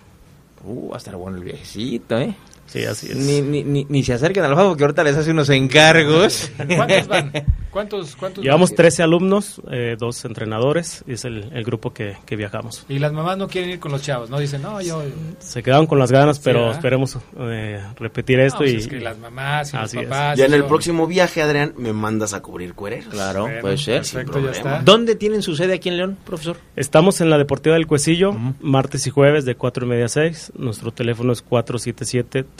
Uh, 0.64 0.90
va 0.90 0.96
a 0.96 0.98
estar 0.98 1.16
bueno 1.16 1.38
el 1.38 1.44
viejecito, 1.44 2.18
¿eh? 2.20 2.34
Sí, 2.72 2.84
así 2.86 3.08
es. 3.12 3.16
Ni, 3.18 3.42
ni, 3.42 3.64
ni, 3.64 3.86
ni 3.90 4.04
se 4.04 4.14
acerquen 4.14 4.44
al 4.44 4.56
Fabo 4.56 4.76
que 4.76 4.84
ahorita 4.84 5.04
les 5.04 5.18
hace 5.18 5.32
unos 5.32 5.50
encargos. 5.50 6.52
¿Cuántos 6.76 7.08
van? 7.08 7.32
¿Cuántos, 7.72 8.16
cuántos 8.16 8.44
Llevamos 8.44 8.72
van? 8.72 8.78
13 8.78 9.04
alumnos, 9.04 9.62
eh, 9.72 9.96
dos 10.00 10.26
entrenadores, 10.26 11.04
y 11.08 11.14
es 11.14 11.24
el, 11.26 11.52
el 11.54 11.64
grupo 11.64 11.94
que, 11.94 12.18
que 12.26 12.36
viajamos. 12.36 12.84
Y 12.90 12.98
las 12.98 13.14
mamás 13.14 13.38
no 13.38 13.48
quieren 13.48 13.70
ir 13.70 13.80
con 13.80 13.92
los 13.92 14.02
chavos, 14.02 14.30
¿no? 14.30 14.40
Dicen, 14.40 14.64
no, 14.64 14.82
yo... 14.82 15.04
Se 15.38 15.62
quedaron 15.62 15.86
con 15.86 16.00
las 16.00 16.12
ganas, 16.12 16.40
pero 16.40 16.62
¿verdad? 16.62 16.76
esperemos 16.76 17.18
eh, 17.40 17.80
repetir 17.98 18.40
esto 18.40 18.60
No, 18.60 18.66
pues 18.66 18.74
y 18.74 18.78
es 18.78 18.88
que 18.88 19.00
las 19.00 19.18
mamás 19.20 19.72
y 19.74 19.78
Así 19.78 19.96
los 19.98 20.04
es. 20.06 20.10
papás... 20.10 20.38
Ya 20.40 20.46
en 20.46 20.54
el 20.56 20.66
próximo 20.66 21.06
viaje, 21.06 21.44
Adrián, 21.44 21.74
me 21.78 21.94
mandas 21.94 22.34
a 22.34 22.42
cubrir 22.42 22.74
cuereros. 22.74 23.10
Claro, 23.14 23.44
Bueno, 23.44 23.62
puede 23.62 23.78
ser. 23.78 23.98
Perfecto, 24.02 24.34
sin 24.34 24.42
ya 24.46 24.52
problema. 24.52 24.58
está. 24.78 24.82
¿Dónde 24.84 25.16
tienen 25.16 25.44
su 25.44 25.56
sede 25.56 25.74
aquí 25.76 25.90
en 25.90 25.98
León, 25.98 26.18
profesor? 26.26 26.58
Estamos 26.76 27.22
en 27.22 27.30
la 27.30 27.38
Deportiva 27.38 27.76
del 27.76 27.86
Cuecillo, 27.86 28.34
martes 28.62 29.06
y 29.06 29.12
jueves 29.12 29.46
de 29.46 29.54
4 29.56 29.86
y 29.86 29.90
media 29.90 30.06
a 30.06 30.10
6. 30.10 30.54
Nuestro 30.58 30.92
teléfono 30.92 31.34
es 31.34 31.44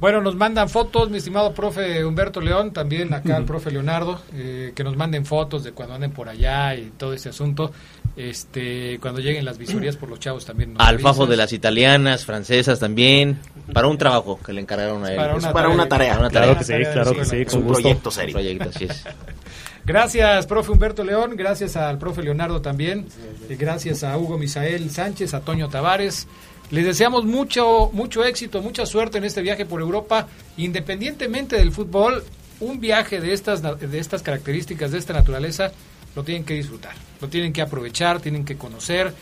Bueno, 0.00 0.20
nos 0.20 0.34
mandan 0.36 0.68
fotos, 0.68 1.08
mi 1.10 1.18
estimado 1.18 1.54
profe 1.54 2.04
Humberto 2.04 2.40
León, 2.40 2.72
también 2.72 3.14
acá 3.14 3.36
el 3.36 3.44
profe 3.44 3.70
Leonardo, 3.70 4.20
eh, 4.34 4.72
que 4.74 4.84
nos 4.84 4.96
manden 4.96 5.24
fotos 5.24 5.64
de 5.64 5.72
cuando 5.72 5.94
anden 5.94 6.10
por 6.10 6.28
allá 6.28 6.74
y 6.74 6.90
todo 6.96 7.14
ese 7.14 7.28
asunto. 7.30 7.72
Este, 8.16 8.98
cuando 9.00 9.20
lleguen 9.20 9.44
las 9.44 9.58
visorías 9.58 9.96
por 9.96 10.08
los 10.08 10.20
chavos 10.20 10.44
también. 10.44 10.74
nos 10.74 10.86
Al 10.86 10.98
de 11.26 11.36
las 11.36 11.52
italianas, 11.52 12.24
francesas 12.24 12.78
también. 12.78 13.40
Para 13.72 13.88
un 13.88 13.96
trabajo 13.98 14.38
que 14.44 14.52
le 14.52 14.60
encargaron 14.60 15.04
a 15.04 15.10
él. 15.10 15.16
Para 15.16 15.36
Es 15.36 15.42
una 15.44 15.52
para 15.52 15.68
una 15.68 15.88
tarea. 15.88 16.10
Para 16.14 16.20
una 16.20 16.30
Claro 16.30 16.46
tarea. 16.46 16.58
que 16.58 16.64
sí, 16.64 16.72
tarea 16.72 16.88
de 16.88 16.92
claro 16.94 17.14
que 17.14 17.24
sí, 17.24 17.44
con 17.46 17.58
un 17.62 17.64
gusto. 17.68 17.82
proyecto 17.82 18.08
Un 18.10 18.14
serio. 18.14 18.32
proyecto, 18.34 18.68
así 18.68 18.84
es. 18.84 19.04
Gracias, 19.86 20.46
profe 20.46 20.72
Humberto 20.72 21.04
León, 21.04 21.34
gracias 21.36 21.76
al 21.76 21.98
profe 21.98 22.22
Leonardo 22.22 22.62
también, 22.62 23.06
y 23.50 23.54
gracias 23.56 24.02
a 24.02 24.16
Hugo 24.16 24.38
Misael 24.38 24.88
Sánchez, 24.90 25.34
a 25.34 25.40
Toño 25.40 25.68
Tavares. 25.68 26.26
Les 26.70 26.84
deseamos 26.84 27.24
mucho, 27.24 27.90
mucho 27.92 28.24
éxito, 28.24 28.62
mucha 28.62 28.86
suerte 28.86 29.18
en 29.18 29.24
este 29.24 29.42
viaje 29.42 29.66
por 29.66 29.80
Europa, 29.80 30.28
independientemente 30.56 31.56
del 31.56 31.72
fútbol, 31.72 32.24
un 32.60 32.80
viaje 32.80 33.20
de 33.20 33.32
estas, 33.32 33.62
de 33.62 33.98
estas 33.98 34.22
características, 34.22 34.90
de 34.90 34.98
esta 34.98 35.12
naturaleza, 35.12 35.72
lo 36.16 36.24
tienen 36.24 36.44
que 36.44 36.54
disfrutar, 36.54 36.94
lo 37.20 37.28
tienen 37.28 37.52
que 37.52 37.62
aprovechar, 37.62 38.20
tienen 38.20 38.44
que 38.44 38.56
conocer. 38.56 39.12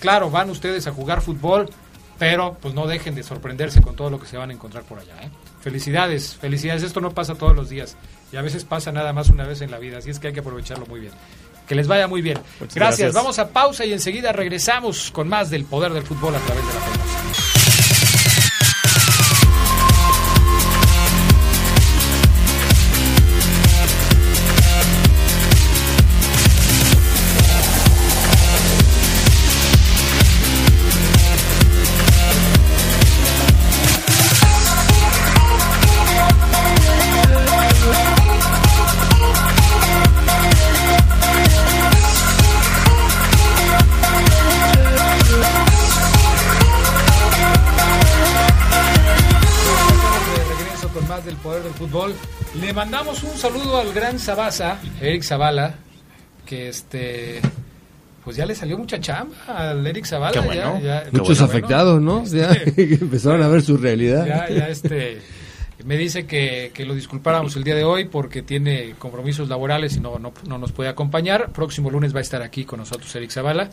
Claro, 0.00 0.30
van 0.30 0.50
ustedes 0.50 0.86
a 0.86 0.92
jugar 0.92 1.22
fútbol, 1.22 1.70
pero 2.18 2.56
pues 2.60 2.74
no 2.74 2.86
dejen 2.86 3.14
de 3.14 3.22
sorprenderse 3.22 3.80
con 3.80 3.96
todo 3.96 4.10
lo 4.10 4.20
que 4.20 4.26
se 4.26 4.36
van 4.36 4.50
a 4.50 4.52
encontrar 4.52 4.84
por 4.84 4.98
allá. 4.98 5.14
¿eh? 5.22 5.30
Felicidades, 5.60 6.36
felicidades. 6.36 6.82
Esto 6.82 7.00
no 7.00 7.12
pasa 7.12 7.34
todos 7.34 7.56
los 7.56 7.68
días 7.68 7.96
y 8.32 8.36
a 8.36 8.42
veces 8.42 8.64
pasa 8.64 8.92
nada 8.92 9.12
más 9.12 9.28
una 9.30 9.46
vez 9.46 9.60
en 9.62 9.70
la 9.70 9.78
vida, 9.78 9.98
así 9.98 10.10
es 10.10 10.18
que 10.18 10.28
hay 10.28 10.34
que 10.34 10.40
aprovecharlo 10.40 10.86
muy 10.86 11.00
bien. 11.00 11.12
Que 11.66 11.74
les 11.74 11.86
vaya 11.86 12.06
muy 12.06 12.22
bien. 12.22 12.38
Gracias. 12.58 12.74
gracias. 12.74 13.12
Vamos 13.14 13.38
a 13.38 13.48
pausa 13.48 13.84
y 13.84 13.92
enseguida 13.92 14.32
regresamos 14.32 15.10
con 15.10 15.28
más 15.28 15.50
del 15.50 15.64
poder 15.64 15.92
del 15.92 16.04
fútbol 16.04 16.34
a 16.34 16.38
través 16.38 16.66
de 16.66 16.74
la 16.74 16.80
Peñosa. 16.80 17.43
Poder 51.44 51.62
del 51.62 51.72
fútbol. 51.74 52.14
Le 52.60 52.72
mandamos 52.72 53.22
un 53.22 53.36
saludo 53.36 53.78
al 53.78 53.92
gran 53.92 54.18
Zabasa, 54.18 54.78
Eric 55.00 55.22
Zavala, 55.22 55.74
que 56.46 56.68
este 56.68 57.40
pues 58.24 58.36
ya 58.38 58.46
le 58.46 58.54
salió 58.54 58.78
mucha 58.78 58.98
chamba 58.98 59.36
al 59.46 59.86
Eric 59.86 60.06
Zavala. 60.06 60.32
Qué 60.32 60.38
ya- 60.40 60.44
bueno. 60.46 60.80
ya- 60.82 61.04
Muchos 61.12 61.38
bueno. 61.38 61.44
afectados, 61.52 62.00
¿no? 62.00 62.24
Ya, 62.24 62.48
que 62.74 62.94
empezaron 63.00 63.42
a 63.42 63.48
ver 63.48 63.60
su 63.62 63.76
realidad. 63.76 64.26
Ya, 64.26 64.48
ya 64.48 64.68
este 64.68 65.20
me 65.84 65.98
dice 65.98 66.24
que, 66.24 66.70
que 66.72 66.86
lo 66.86 66.94
disculpáramos 66.94 67.54
el 67.56 67.64
día 67.64 67.74
de 67.74 67.84
hoy 67.84 68.06
porque 68.06 68.40
tiene 68.40 68.94
compromisos 68.98 69.50
laborales 69.50 69.96
y 69.96 70.00
no, 70.00 70.18
no, 70.18 70.32
no 70.48 70.56
nos 70.56 70.72
puede 70.72 70.88
acompañar. 70.88 71.50
Próximo 71.52 71.90
lunes 71.90 72.14
va 72.14 72.20
a 72.20 72.22
estar 72.22 72.40
aquí 72.40 72.64
con 72.64 72.78
nosotros 72.78 73.14
Eric 73.14 73.30
Zavala. 73.30 73.68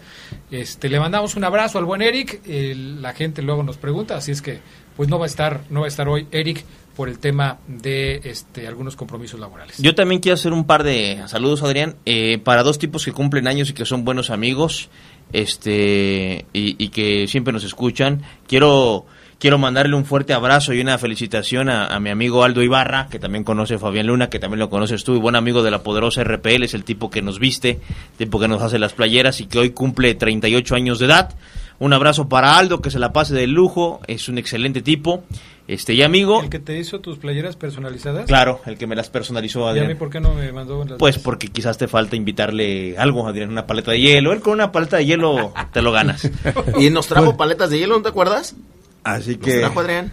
Este, 0.51 0.89
le 0.89 0.99
mandamos 0.99 1.37
un 1.37 1.45
abrazo 1.45 1.77
al 1.79 1.85
buen 1.85 2.01
Eric. 2.01 2.41
El- 2.45 3.01
la 3.01 3.13
gente 3.13 3.41
luego 3.41 3.63
nos 3.63 3.77
pregunta, 3.77 4.17
así 4.17 4.31
es 4.31 4.41
que 4.41 4.59
pues 4.97 5.07
no 5.07 5.17
va 5.17 5.25
a 5.25 5.27
estar, 5.27 5.61
no 5.69 5.79
va 5.81 5.85
a 5.85 5.89
estar 5.89 6.09
hoy 6.09 6.27
Eric 6.31 6.65
por 7.01 7.09
el 7.09 7.17
tema 7.17 7.57
de 7.67 8.21
este 8.25 8.67
algunos 8.67 8.95
compromisos 8.95 9.39
laborales. 9.39 9.79
Yo 9.79 9.95
también 9.95 10.21
quiero 10.21 10.35
hacer 10.35 10.53
un 10.53 10.65
par 10.65 10.83
de 10.83 11.19
saludos, 11.25 11.63
Adrián, 11.63 11.95
eh, 12.05 12.37
para 12.37 12.61
dos 12.61 12.77
tipos 12.77 13.03
que 13.03 13.11
cumplen 13.11 13.47
años 13.47 13.71
y 13.71 13.73
que 13.73 13.85
son 13.85 14.05
buenos 14.05 14.29
amigos, 14.29 14.87
este, 15.33 16.45
y, 16.53 16.89
que 16.89 17.27
siempre 17.27 17.53
nos 17.53 17.63
escuchan. 17.63 18.21
Quiero 18.45 19.07
Quiero 19.39 19.57
mandarle 19.57 19.95
un 19.95 20.05
fuerte 20.05 20.33
abrazo 20.33 20.71
y 20.71 20.81
una 20.81 20.99
felicitación 20.99 21.67
a, 21.67 21.87
a 21.87 21.99
mi 21.99 22.11
amigo 22.11 22.43
Aldo 22.43 22.61
Ibarra, 22.61 23.07
que 23.09 23.17
también 23.17 23.43
conoce 23.43 23.73
a 23.73 23.79
Fabián 23.79 24.05
Luna, 24.05 24.29
que 24.29 24.37
también 24.37 24.59
lo 24.59 24.69
conoces 24.69 25.03
tú, 25.03 25.15
y 25.15 25.19
buen 25.19 25.35
amigo 25.35 25.63
de 25.63 25.71
la 25.71 25.81
poderosa 25.81 26.23
RPL, 26.23 26.61
es 26.61 26.75
el 26.75 26.83
tipo 26.83 27.09
que 27.09 27.23
nos 27.23 27.39
viste, 27.39 27.79
el 28.11 28.17
tipo 28.19 28.39
que 28.39 28.47
nos 28.47 28.61
hace 28.61 28.77
las 28.77 28.93
playeras 28.93 29.41
y 29.41 29.47
que 29.47 29.57
hoy 29.57 29.71
cumple 29.71 30.13
38 30.13 30.75
años 30.75 30.99
de 30.99 31.07
edad. 31.07 31.33
Un 31.81 31.93
abrazo 31.93 32.29
para 32.29 32.59
Aldo, 32.59 32.79
que 32.79 32.91
se 32.91 32.99
la 32.99 33.11
pase 33.11 33.33
de 33.33 33.47
lujo, 33.47 34.01
es 34.05 34.29
un 34.29 34.37
excelente 34.37 34.83
tipo, 34.83 35.23
este 35.73 35.93
y 35.93 36.03
amigo. 36.03 36.41
¿El 36.41 36.49
que 36.49 36.59
te 36.59 36.77
hizo 36.77 36.99
tus 36.99 37.17
playeras 37.17 37.55
personalizadas? 37.55 38.25
Claro, 38.25 38.61
el 38.65 38.77
que 38.77 38.87
me 38.87 38.95
las 38.95 39.09
personalizó, 39.09 39.61
¿Y 39.61 39.63
a 39.63 39.69
Adrián. 39.71 39.87
mí 39.87 39.95
por 39.95 40.09
qué 40.09 40.19
no 40.19 40.33
me 40.33 40.51
mandó 40.51 40.83
las 40.85 40.97
Pues 40.97 41.17
porque 41.17 41.47
quizás 41.47 41.77
te 41.77 41.87
falta 41.87 42.15
invitarle 42.15 42.97
algo, 42.97 43.27
Adrián, 43.27 43.49
una 43.49 43.65
paleta 43.67 43.91
de 43.91 43.99
hielo. 44.01 44.33
Él 44.33 44.41
con 44.41 44.53
una 44.53 44.71
paleta 44.71 44.97
de 44.97 45.05
hielo 45.05 45.53
te 45.71 45.81
lo 45.81 45.91
ganas. 45.91 46.29
Y 46.79 46.89
nos 46.89 47.07
trajo 47.07 47.37
paletas 47.37 47.69
de 47.69 47.79
hielo, 47.79 47.95
¿no 47.97 48.01
te 48.03 48.09
acuerdas? 48.09 48.55
Así 49.03 49.35
Nos 49.37 49.45
que... 49.45 49.59
trajo 49.59 49.79
Adrián. 49.79 50.11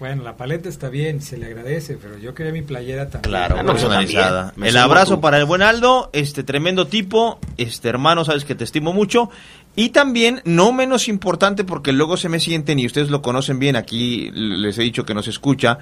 Bueno, 0.00 0.24
la 0.24 0.36
paleta 0.36 0.68
está 0.68 0.88
bien, 0.88 1.22
se 1.22 1.36
le 1.38 1.46
agradece, 1.46 1.96
pero 1.96 2.18
yo 2.18 2.34
quería 2.34 2.52
mi 2.52 2.62
playera 2.62 3.04
también. 3.08 3.30
Claro, 3.30 3.56
Ah, 3.58 3.62
no, 3.62 3.72
personalizada. 3.72 4.52
El 4.62 4.76
abrazo 4.76 5.20
para 5.20 5.38
el 5.38 5.44
buen 5.44 5.62
Aldo, 5.62 6.10
este 6.12 6.42
tremendo 6.42 6.88
tipo, 6.88 7.38
este 7.58 7.88
hermano, 7.90 8.24
sabes 8.24 8.44
que 8.44 8.54
te 8.56 8.64
estimo 8.64 8.92
mucho. 8.92 9.30
Y 9.76 9.88
también, 9.90 10.40
no 10.44 10.72
menos 10.72 11.08
importante, 11.08 11.64
porque 11.64 11.92
luego 11.92 12.16
se 12.16 12.28
me 12.28 12.38
sienten 12.40 12.78
y 12.78 12.86
ustedes 12.86 13.10
lo 13.10 13.22
conocen 13.22 13.58
bien, 13.58 13.74
aquí 13.76 14.30
les 14.32 14.78
he 14.78 14.82
dicho 14.82 15.04
que 15.04 15.14
nos 15.14 15.26
escucha. 15.26 15.78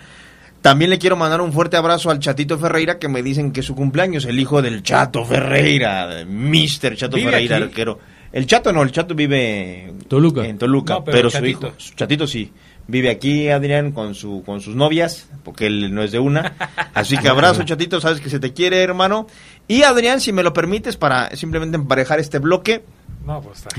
También 0.63 0.91
le 0.91 0.99
quiero 0.99 1.17
mandar 1.17 1.41
un 1.41 1.53
fuerte 1.53 1.77
abrazo 1.77 2.11
al 2.11 2.21
Chatito 2.21 2.59
Ferreira, 2.59 2.99
que 2.99 3.09
me 3.09 3.23
dicen 3.23 3.53
que 3.53 3.61
es 3.61 3.67
su 3.67 3.75
cumpleaños, 3.75 4.25
el 4.25 4.39
hijo 4.39 4.63
del 4.63 4.83
Chato 4.83 5.25
Ferreira, 5.25 6.25
Mister 6.27 6.97
Chato 6.97 7.17
¿Vive 7.17 7.31
Ferreira, 7.31 7.57
aquí? 7.57 7.65
arquero. 7.65 7.99
El 8.33 8.47
Chato 8.47 8.73
no, 8.73 8.83
el 8.83 8.93
Chato 8.93 9.15
vive 9.15 9.93
Toluca. 10.09 10.47
en 10.47 10.57
Toluca, 10.57 10.95
No, 10.95 11.05
pero 11.05 11.29
su 11.29 11.37
Chatito. 11.37 11.67
hijo, 11.67 11.75
su 11.79 11.95
Chatito 11.95 12.27
sí. 12.27 12.51
Vive 12.89 13.11
aquí, 13.11 13.49
Adrián, 13.49 13.93
con 13.93 14.15
su 14.15 14.43
con 14.45 14.61
sus 14.61 14.75
novias, 14.75 15.29
porque 15.45 15.67
él 15.67 15.95
no 15.95 16.03
es 16.03 16.11
de 16.13 16.19
una. 16.19 16.55
Así 16.95 17.17
que 17.19 17.29
abrazo, 17.29 17.63
Chatito, 17.65 18.01
sabes 18.01 18.21
que 18.21 18.31
se 18.31 18.41
te 18.41 18.53
quiere, 18.53 18.83
hermano. 18.83 19.27
Y 19.73 19.83
Adrián, 19.85 20.21
si 20.21 20.33
me 20.33 20.43
lo 20.43 20.53
permites, 20.53 20.97
para 20.97 21.35
simplemente 21.37 21.77
emparejar 21.77 22.21
este 22.21 22.39
bloque, 22.41 22.85
No, 23.27 23.41
pues 23.41 23.59
está. 23.59 23.71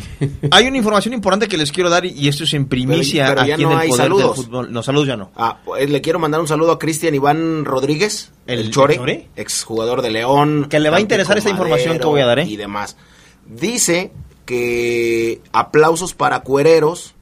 hay 0.52 0.68
una 0.68 0.78
información 0.78 1.14
importante 1.14 1.48
que 1.48 1.58
les 1.58 1.72
quiero 1.72 1.90
dar 1.90 2.06
y- 2.06 2.28
esto 2.28 2.46
es 2.46 2.54
en 2.54 2.66
primicia 2.66 3.26
Pero- 3.26 3.36
pero 3.36 3.48
ya 3.48 3.54
aquí 3.56 3.64
no 3.64 3.70
en 3.72 3.76
el 3.76 3.82
hay 3.82 3.90
poder 3.90 4.04
saludos. 4.04 4.36
del 4.38 4.46
fútbol. 4.46 4.74
No, 4.74 4.82
saludos 4.84 5.08
ya 5.08 5.18
no. 5.18 5.32
Ah, 5.36 5.60
pues, 5.66 5.90
le 5.90 6.02
quiero 6.02 6.18
mandar 6.20 6.40
un 6.42 6.48
saludo 6.48 6.72
a 6.72 6.80
Cristian 6.80 7.14
Iván 7.14 7.66
Rodríguez, 7.66 8.32
¿El 8.48 8.60
el, 8.60 8.72
Chore, 8.72 8.96
Chore? 8.96 9.28
exjugador 9.36 10.02
de 10.02 10.12
León. 10.12 10.68
Que 10.70 10.80
le 10.80 10.90
va 10.90 10.98
a 10.98 11.02
interesar 11.02 11.38
esta 11.38 11.50
información 11.50 12.00
que 12.00 12.06
voy 12.06 12.22
a 12.22 12.26
dar, 12.26 12.40
¿eh? 12.40 12.46
Y 12.48 12.56
demás. 12.58 12.96
Dice 13.46 14.12
que 14.46 15.42
aplausos 15.52 16.14
para 16.14 16.40
cuereros, 16.42 17.14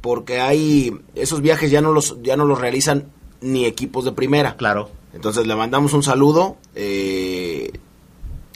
porque 0.00 0.40
hay 0.40 0.92
esos 1.14 1.40
viajes 1.40 1.70
ya 1.70 1.80
no 1.80 1.92
los 1.92 2.16
ya 2.22 2.36
no 2.36 2.44
los 2.44 2.60
realizan 2.60 3.06
ni 3.40 3.64
equipos 3.66 4.04
de 4.04 4.12
primera. 4.12 4.56
Claro. 4.56 4.90
Entonces 5.14 5.46
le 5.46 5.54
mandamos 5.56 5.92
un 5.94 6.02
saludo. 6.02 6.56
eh, 6.74 7.70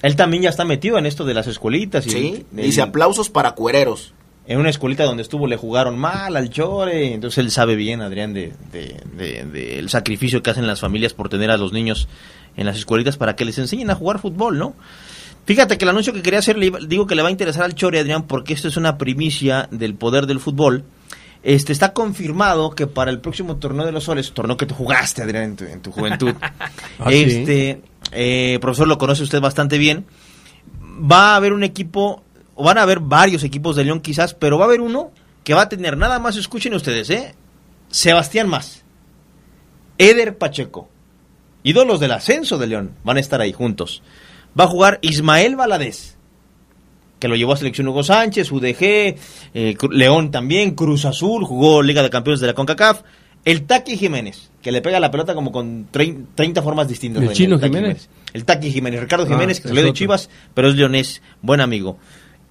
Él 0.03 0.17
también 0.17 0.43
ya 0.43 0.51
está 0.51 0.65
metido 0.65 0.99
en 0.99 1.07
esto 1.07 1.25
de 1.25 1.33
las 1.35 1.47
escuelitas. 1.47 2.07
Y 2.07 2.11
sí, 2.11 2.47
el- 2.57 2.65
dice 2.65 2.83
aplausos 2.83 3.31
para 3.31 3.53
cuereros. 3.53 4.13
en 4.45 4.59
una 4.59 4.71
escuelita 4.71 5.05
donde 5.05 5.23
estuvo 5.23 5.47
le 5.47 5.57
jugaron 5.57 5.97
mal 5.97 6.37
al 6.37 6.51
Chore, 6.51 7.15
entonces 7.15 7.39
él 7.39 7.53
sabe 7.53 7.77
bien, 7.77 8.01
Adrián, 8.01 8.35
de, 8.35 8.53
de- 8.73 8.97
de- 9.17 9.45
de 9.45 9.79
el 9.79 9.89
sacrificio 9.89 10.43
que 10.43 10.51
hacen 10.51 10.67
las 10.67 10.81
familias 10.81 11.15
por 11.15 11.29
tener 11.29 11.53
a 11.53 11.57
los 11.57 11.73
niños 11.73 12.09
en 12.57 12.67
las 12.67 12.77
escuelitas 12.77 13.17
para 13.17 13.37
que 13.37 13.45
les 13.45 13.57
enseñen 13.59 13.91
a 13.91 13.95
jugar 13.95 14.19
fútbol, 14.19 14.59
¿no? 14.59 14.75
Fíjate 15.47 15.79
que 15.79 15.85
el 15.85 15.91
anuncio 15.91 16.13
que 16.13 16.23
quería 16.23 16.41
hacer, 16.41 16.57
digo 16.89 17.07
que 17.07 17.15
le 17.15 17.23
va 17.23 17.29
a 17.29 17.31
interesar 17.31 17.63
al 17.63 17.77
Chore, 17.77 18.01
Adrián, 18.01 18.27
porque 18.27 18.53
esto 18.53 18.67
es 18.67 18.77
una 18.77 18.99
primicia 18.99 19.69
del 19.71 19.95
poder 19.95 20.27
del 20.27 20.41
fútbol. 20.41 20.83
Este 21.43 21.73
está 21.73 21.93
confirmado 21.93 22.71
que 22.71 22.87
para 22.87 23.11
el 23.11 23.21
próximo 23.21 23.57
torneo 23.57 23.85
de 23.85 23.93
los 23.93 24.05
soles, 24.05 24.33
torneo 24.33 24.57
que 24.57 24.67
tú 24.67 24.75
jugaste, 24.75 25.23
Adrián, 25.23 25.45
en 25.45 25.57
tu, 25.57 25.65
en 25.65 25.83
tu 25.83 25.91
juventud, 25.91 26.35
Ah, 26.99 27.11
sí. 27.11 27.23
este 27.23 27.83
eh, 28.13 28.59
profesor 28.61 28.87
lo 28.87 28.99
conoce 28.99 29.23
usted 29.25 29.41
bastante 29.41 29.79
bien. 29.79 30.05
Va 30.81 31.33
a 31.33 31.37
haber 31.37 31.53
un 31.53 31.65
equipo, 31.65 32.23
o 32.55 32.65
van 32.65 32.79
a 32.79 32.83
haber 32.83 33.01
varios 33.01 33.43
equipos 33.43 33.75
de 33.75 33.85
León 33.85 34.01
quizás, 34.01 34.35
pero 34.35 34.57
va 34.59 34.67
a 34.67 34.69
haber 34.69 34.81
uno 34.81 35.11
que 35.43 35.55
va 35.55 35.63
a 35.63 35.69
tener 35.69 35.97
nada 35.97 36.19
más, 36.21 36.37
escuchen 36.37 36.75
ustedes, 36.75 37.11
¿eh? 37.11 37.35
Sebastián 37.91 38.49
Más, 38.49 38.85
Eder 39.99 40.39
Pacheco, 40.39 40.89
ídolos 41.65 41.99
del 42.01 42.13
ascenso 42.13 42.59
de 42.59 42.69
León, 42.69 42.93
van 43.05 43.17
a 43.17 43.21
estar 43.21 43.41
ahí 43.41 43.53
juntos. 43.53 44.03
Va 44.59 44.65
a 44.65 44.69
jugar 44.69 44.99
Ismael 45.03 45.57
Valadez, 45.57 46.17
que 47.23 47.29
lo 47.29 47.37
llevó 47.37 47.53
a 47.53 47.57
selección 47.57 47.87
Hugo 47.87 48.03
Sánchez, 48.03 48.51
UDG, 48.51 48.77
eh, 49.55 49.77
León 49.93 50.33
también, 50.33 50.73
Cruz 50.75 51.05
Azul, 51.05 51.45
jugó 51.45 51.81
Liga 51.81 52.03
de 52.03 52.11
Campeones 52.11 52.41
de 52.41 52.49
la 52.49 52.53
CONCACAF. 52.55 53.03
El 53.45 53.63
Taqui 53.63 53.97
Jiménez, 53.97 54.51
que 54.61 54.73
le 54.73 54.83
pega 54.83 54.99
la 54.99 55.13
pelota 55.13 55.33
como 55.33 55.53
con 55.53 55.87
trein- 55.93 56.27
30 56.35 56.63
formas 56.63 56.89
distintas. 56.89 57.23
¿El 57.23 57.33
Chino 57.33 57.61
Taqui 57.61 57.77
Jiménez? 57.77 58.09
El 58.33 58.45
Taqui 58.45 58.73
Jiménez, 58.73 59.01
Ricardo 59.03 59.25
Ah, 59.25 59.29
Jiménez, 59.29 59.61
que 59.61 59.69
salió 59.69 59.85
de. 59.85 59.93
Chivas, 59.93 60.31
pero 60.53 60.69
es 60.69 60.75
leonés, 60.75 61.23
buen 61.43 61.61
amigo. 61.61 61.97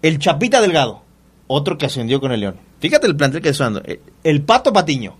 El 0.01 0.19
Chapita 0.19 0.61
Delgado, 0.61 1.03
otro 1.47 1.77
que 1.77 1.87
ascendió 1.87 2.21
con 2.21 2.31
el 2.31 2.39
León. 2.39 2.55
Fíjate 2.79 3.07
el 3.07 3.17
plantel 3.17 3.41
que 3.41 3.49
está 3.49 3.65
dando. 3.65 3.81
El, 3.83 3.99
el 4.23 4.41
Pato 4.41 4.71
Patiño, 4.71 5.17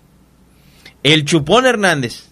el 1.02 1.26
Chupón 1.26 1.66
Hernández, 1.66 2.28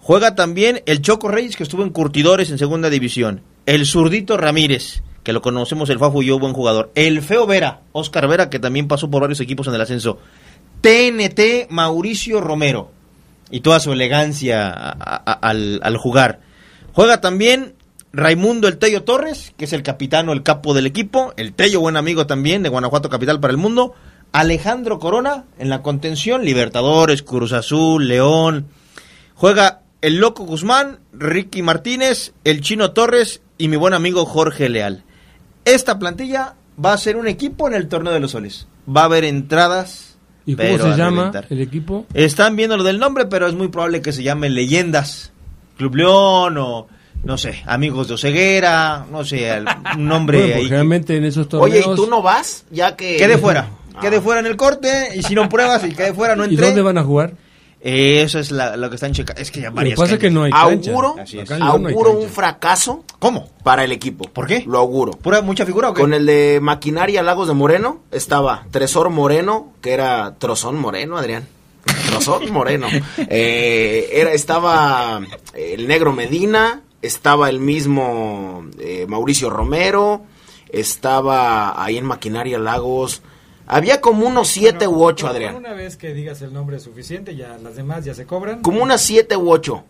Juega 0.00 0.36
también 0.36 0.82
el 0.86 1.02
Choco 1.02 1.26
Reyes, 1.26 1.56
que 1.56 1.64
estuvo 1.64 1.82
en 1.82 1.90
Curtidores 1.90 2.50
en 2.52 2.58
segunda 2.58 2.88
división. 2.90 3.42
El 3.66 3.84
Zurdito 3.86 4.36
Ramírez, 4.36 5.02
que 5.26 5.32
lo 5.32 5.42
conocemos, 5.42 5.90
el 5.90 5.98
Fafu 5.98 6.22
y 6.22 6.26
yo, 6.26 6.38
buen 6.38 6.52
jugador. 6.52 6.92
El 6.94 7.20
Feo 7.20 7.48
Vera, 7.48 7.80
Oscar 7.90 8.28
Vera, 8.28 8.48
que 8.48 8.60
también 8.60 8.86
pasó 8.86 9.10
por 9.10 9.22
varios 9.22 9.40
equipos 9.40 9.66
en 9.66 9.74
el 9.74 9.80
ascenso. 9.80 10.20
TNT 10.82 11.68
Mauricio 11.68 12.40
Romero. 12.40 12.92
Y 13.50 13.58
toda 13.58 13.80
su 13.80 13.92
elegancia 13.92 14.70
al, 14.70 15.80
al 15.82 15.96
jugar. 15.96 16.42
Juega 16.92 17.20
también 17.20 17.74
Raimundo 18.12 18.68
El 18.68 18.78
Tello 18.78 19.02
Torres, 19.02 19.52
que 19.56 19.64
es 19.64 19.72
el 19.72 19.82
capitano, 19.82 20.32
el 20.32 20.44
capo 20.44 20.74
del 20.74 20.86
equipo. 20.86 21.34
El 21.36 21.54
Tello, 21.54 21.80
buen 21.80 21.96
amigo 21.96 22.28
también, 22.28 22.62
de 22.62 22.68
Guanajuato 22.68 23.10
Capital 23.10 23.40
para 23.40 23.50
el 23.50 23.58
Mundo. 23.58 23.94
Alejandro 24.30 25.00
Corona 25.00 25.42
en 25.58 25.70
la 25.70 25.82
contención, 25.82 26.44
Libertadores, 26.44 27.24
Cruz 27.24 27.52
Azul, 27.52 28.06
León. 28.06 28.68
Juega 29.34 29.82
el 30.02 30.18
Loco 30.18 30.44
Guzmán, 30.44 31.00
Ricky 31.12 31.62
Martínez, 31.62 32.32
el 32.44 32.60
Chino 32.60 32.92
Torres 32.92 33.40
y 33.58 33.66
mi 33.66 33.76
buen 33.76 33.92
amigo 33.92 34.24
Jorge 34.24 34.68
Leal. 34.68 35.02
Esta 35.66 35.98
plantilla 35.98 36.54
va 36.82 36.94
a 36.94 36.98
ser 36.98 37.16
un 37.16 37.28
equipo 37.28 37.68
en 37.68 37.74
el 37.74 37.88
torneo 37.88 38.12
de 38.14 38.20
los 38.20 38.30
soles. 38.30 38.66
Va 38.88 39.02
a 39.02 39.04
haber 39.04 39.24
entradas. 39.24 40.16
¿Y 40.46 40.54
cómo 40.54 40.68
pero 40.68 40.92
se 40.92 40.96
llama 40.98 41.16
reventar. 41.22 41.46
el 41.50 41.60
equipo? 41.60 42.06
Están 42.14 42.54
viendo 42.56 42.76
lo 42.76 42.84
del 42.84 42.98
nombre, 42.98 43.26
pero 43.26 43.46
es 43.48 43.54
muy 43.54 43.68
probable 43.68 44.00
que 44.00 44.12
se 44.12 44.22
llame 44.22 44.48
Leyendas. 44.48 45.32
Club 45.76 45.96
León 45.96 46.56
o, 46.56 46.86
no 47.24 47.36
sé, 47.36 47.62
Amigos 47.66 48.08
de 48.08 48.14
Oceguera, 48.14 49.04
no 49.10 49.24
sé, 49.24 49.60
un 49.96 50.06
nombre 50.08 50.38
Bueno, 50.68 50.94
en 51.08 51.24
esos 51.24 51.48
torneos... 51.48 51.84
Oye, 51.84 51.92
¿y 51.92 51.96
tú 51.96 52.06
no 52.08 52.22
vas? 52.22 52.64
Ya 52.70 52.96
que... 52.96 53.16
Quede 53.16 53.36
fuera, 53.38 53.68
Ah. 53.94 54.00
quede 54.00 54.20
fuera 54.20 54.40
en 54.40 54.46
el 54.46 54.56
corte 54.56 55.08
y 55.16 55.22
si 55.22 55.34
no 55.34 55.48
pruebas 55.48 55.82
y 55.84 55.92
quede 55.94 56.12
fuera 56.14 56.36
no 56.36 56.44
¿Y 56.46 56.50
entré. 56.50 56.66
dónde 56.66 56.82
van 56.82 56.98
a 56.98 57.02
jugar? 57.02 57.32
Eh, 57.80 58.22
Eso 58.22 58.38
es 58.40 58.50
la- 58.50 58.76
lo 58.76 58.88
que 58.88 58.96
están 58.96 59.12
checando. 59.12 59.40
Es 59.40 59.50
que 59.50 59.60
ya 59.60 59.66
Lo 59.68 59.74
que 59.74 59.76
varias 59.76 59.98
pasa 59.98 60.14
es 60.14 60.18
que 60.18 60.30
no 60.30 60.42
hay 60.44 60.50
cancha. 60.50 60.90
Auguro, 60.90 61.14
no 61.16 61.54
hay 61.54 61.62
auguro 61.62 62.10
cancha. 62.12 62.26
un 62.26 62.28
fracaso 62.32 63.04
¿Cómo? 63.18 63.48
para 63.62 63.84
el 63.84 63.92
equipo. 63.92 64.24
¿Por 64.24 64.46
qué? 64.46 64.64
Lo 64.66 64.78
auguro. 64.78 65.12
¿Pura 65.12 65.40
mucha 65.42 65.64
figura 65.66 65.90
o 65.90 65.94
qué? 65.94 66.00
Con 66.00 66.12
el 66.14 66.26
de 66.26 66.58
Maquinaria 66.62 67.22
Lagos 67.22 67.46
de 67.48 67.54
Moreno 67.54 68.00
estaba 68.10 68.66
Tresor 68.70 69.10
Moreno, 69.10 69.72
que 69.82 69.92
era 69.92 70.34
Trozón 70.38 70.78
Moreno, 70.80 71.16
Adrián. 71.16 71.46
Trozón 72.10 72.50
Moreno. 72.52 72.86
Eh, 73.18 74.08
era, 74.12 74.32
estaba 74.32 75.20
el 75.54 75.86
Negro 75.86 76.12
Medina, 76.12 76.82
estaba 77.02 77.48
el 77.50 77.60
mismo 77.60 78.66
eh, 78.80 79.04
Mauricio 79.06 79.48
Romero, 79.50 80.22
estaba 80.70 81.82
ahí 81.84 81.98
en 81.98 82.04
Maquinaria 82.06 82.58
Lagos. 82.58 83.22
Había 83.66 84.00
como 84.00 84.26
unos 84.26 84.48
siete 84.48 84.86
Bueno, 84.86 85.00
u 85.00 85.04
ocho, 85.04 85.26
con- 85.26 85.34
Adrián. 85.34 85.54
con 85.54 85.64
Una 85.64 85.74
vez 85.74 85.96
que 85.96 86.14
digas 86.14 86.40
el 86.42 86.52
nombre 86.52 86.78
suficiente, 86.78 87.34
ya 87.36 87.58
las 87.58 87.76
demás 87.76 88.04
ya 88.04 88.14
se 88.14 88.24
cobran. 88.26 88.62
Como 88.62 88.82
unas 88.82 89.00
siete 89.00 89.36
u 89.36 89.50
ocho 89.50 89.84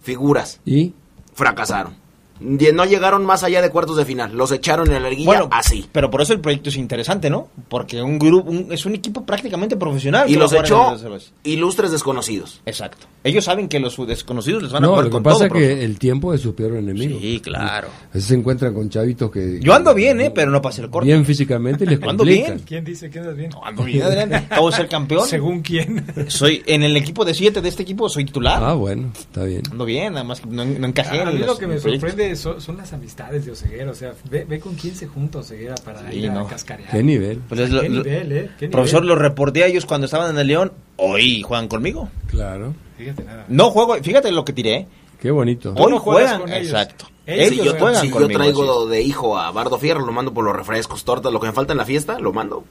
figuras. 0.00 0.60
¿Y? 0.64 0.94
Fracasaron. 1.34 1.94
No 2.40 2.84
llegaron 2.84 3.24
más 3.24 3.44
allá 3.44 3.62
de 3.62 3.70
cuartos 3.70 3.96
de 3.96 4.04
final. 4.04 4.34
Los 4.36 4.50
echaron 4.52 4.92
en 4.92 5.02
la 5.02 5.08
liguilla 5.08 5.26
Bueno, 5.26 5.48
así. 5.52 5.86
Pero 5.92 6.10
por 6.10 6.22
eso 6.22 6.32
el 6.32 6.40
proyecto 6.40 6.70
es 6.70 6.76
interesante, 6.76 7.30
¿no? 7.30 7.48
Porque 7.68 8.02
un 8.02 8.18
grupo 8.18 8.50
un- 8.50 8.72
es 8.72 8.84
un 8.84 8.94
equipo 8.94 9.24
prácticamente 9.24 9.76
profesional. 9.76 10.28
Y 10.28 10.34
a 10.34 10.38
los 10.38 10.52
echó 10.52 10.96
ilustres 11.44 11.90
desconocidos. 11.92 12.60
Exacto. 12.66 13.06
Ellos 13.24 13.44
saben 13.44 13.68
que 13.68 13.78
los 13.78 13.96
desconocidos 14.06 14.62
les 14.64 14.72
van 14.72 14.82
a 14.82 14.86
No, 14.86 14.92
jugar 14.92 15.04
lo 15.04 15.10
que 15.10 15.14
con 15.14 15.22
pasa 15.22 15.48
todo. 15.48 15.58
es 15.58 15.66
que 15.76 15.84
el 15.84 15.98
tiempo 15.98 16.34
es 16.34 16.40
su 16.40 16.54
peor 16.54 16.76
enemigo. 16.76 17.18
Sí, 17.20 17.40
claro. 17.40 17.88
A 18.12 18.18
se 18.18 18.34
encuentran 18.34 18.74
con 18.74 18.88
chavitos 18.90 19.30
que... 19.30 19.60
Yo 19.60 19.72
ando 19.74 19.94
bien, 19.94 20.20
¿eh? 20.20 20.30
Pero 20.30 20.50
no 20.50 20.60
pasé 20.60 20.82
el 20.82 20.90
corte. 20.90 21.06
Bien 21.06 21.24
físicamente 21.24 21.84
y 21.84 21.88
les 21.88 22.02
Ando 22.08 22.24
bien. 22.24 22.60
¿Quién 22.66 22.84
dice 22.84 23.08
que 23.10 23.20
andas 23.20 23.36
bien? 23.36 23.50
No, 23.50 23.64
ando 23.64 23.84
bien, 23.84 24.02
Adrián. 24.02 24.34
Acabo 24.34 24.68
de 24.70 24.76
ser 24.76 24.88
campeón. 24.88 25.26
Según 25.28 25.60
quién. 25.60 26.04
Soy 26.28 26.62
en 26.66 26.82
el 26.82 26.96
equipo 26.96 27.24
de 27.24 27.34
siete 27.34 27.60
de 27.60 27.68
este 27.68 27.82
equipo, 27.84 28.08
soy 28.08 28.24
titular. 28.24 28.62
Ah, 28.62 28.74
bueno, 28.74 29.10
está 29.16 29.44
bien. 29.44 29.62
Ando 29.70 29.84
bien, 29.84 30.12
nada 30.14 30.24
más 30.24 30.40
que 30.40 30.48
no, 30.48 30.64
no 30.64 30.86
encajé 30.86 31.20
A 31.20 31.26
mí 31.30 31.38
lo 31.38 31.56
que 31.56 31.66
me 31.66 31.76
proyecto. 31.76 32.06
sorprende 32.08 32.21
son, 32.36 32.60
son 32.60 32.76
las 32.76 32.92
amistades 32.92 33.44
de 33.46 33.52
Oseguera. 33.52 33.90
O 33.90 33.94
sea, 33.94 34.14
ve, 34.30 34.44
ve 34.44 34.58
con 34.60 34.74
quién 34.74 34.94
se 34.94 35.06
junta 35.06 35.38
Oseguera 35.38 35.74
para 35.84 36.10
Sí, 36.10 36.18
ir 36.18 36.30
a 36.30 36.46
cascarear. 36.46 36.90
Qué 36.90 37.02
nivel. 37.02 37.40
Pues 37.48 37.60
es 37.60 37.70
lo- 37.70 37.80
¿Qué 37.82 37.88
lo- 37.88 38.02
nivel, 38.04 38.32
eh? 38.32 38.50
¿Qué 38.58 38.68
Profesor, 38.68 39.02
nivel? 39.02 39.16
lo 39.16 39.22
reporté 39.22 39.64
a 39.64 39.66
ellos 39.66 39.84
cuando 39.86 40.04
estaban 40.06 40.30
en 40.30 40.38
el 40.38 40.46
León. 40.46 40.72
Hoy 40.96 41.42
juegan 41.42 41.68
conmigo. 41.68 42.08
Claro. 42.28 42.74
Fíjate 42.98 43.24
nada. 43.24 43.44
No 43.48 43.70
juego, 43.70 43.94
fíjate 44.02 44.30
lo 44.32 44.44
que 44.44 44.52
tiré. 44.52 44.86
Qué 45.20 45.30
bonito. 45.30 45.74
Hoy 45.76 45.90
no 45.92 45.98
juegan. 46.00 46.40
con 46.40 46.52
ellos. 46.52 46.66
Exacto. 46.70 47.06
Ellos 47.26 47.52
Ellos, 47.52 47.58
juegan. 47.64 47.78
juegan 47.80 48.02
si 48.02 48.10
yo 48.10 48.28
traigo 48.28 48.80
así 48.82 48.90
de 48.90 49.02
hijo 49.02 49.38
a 49.38 49.50
Bardo 49.52 49.78
Fierro, 49.78 50.04
lo 50.04 50.10
mando 50.12 50.34
por 50.34 50.44
los 50.44 50.56
refrescos, 50.56 51.04
tortas, 51.04 51.32
lo 51.32 51.38
que 51.38 51.46
me 51.46 51.52
falta 51.52 51.72
en 51.72 51.78
la 51.78 51.84
fiesta, 51.84 52.18
lo 52.18 52.32
mando. 52.32 52.64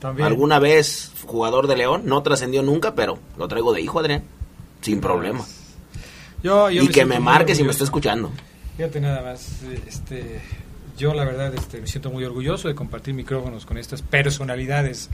También. 0.00 0.26
Alguna 0.26 0.58
vez 0.58 1.12
jugador 1.26 1.66
de 1.66 1.76
León, 1.76 2.02
no 2.06 2.22
trascendió 2.22 2.62
nunca, 2.62 2.94
pero 2.94 3.18
lo 3.38 3.46
traigo 3.48 3.72
de 3.74 3.82
hijo, 3.82 4.00
Adrián. 4.00 4.24
Sin 4.80 5.00
problema. 5.00 5.44
Yo, 6.42 6.70
yo 6.70 6.82
Y 6.82 6.88
que 6.88 7.04
me 7.04 7.20
marque 7.20 7.54
si 7.54 7.62
me 7.62 7.70
está 7.70 7.84
escuchando. 7.84 8.32
Fíjate 8.76 9.00
nada 9.00 9.22
más, 9.22 9.60
este, 9.86 10.40
yo 10.96 11.12
la 11.14 11.24
verdad 11.24 11.52
este, 11.54 11.80
me 11.80 11.86
siento 11.86 12.10
muy 12.10 12.24
orgulloso 12.24 12.68
de 12.68 12.74
compartir 12.74 13.14
micrófonos 13.14 13.66
con 13.66 13.76
estas 13.78 14.02
personalidades 14.02 15.10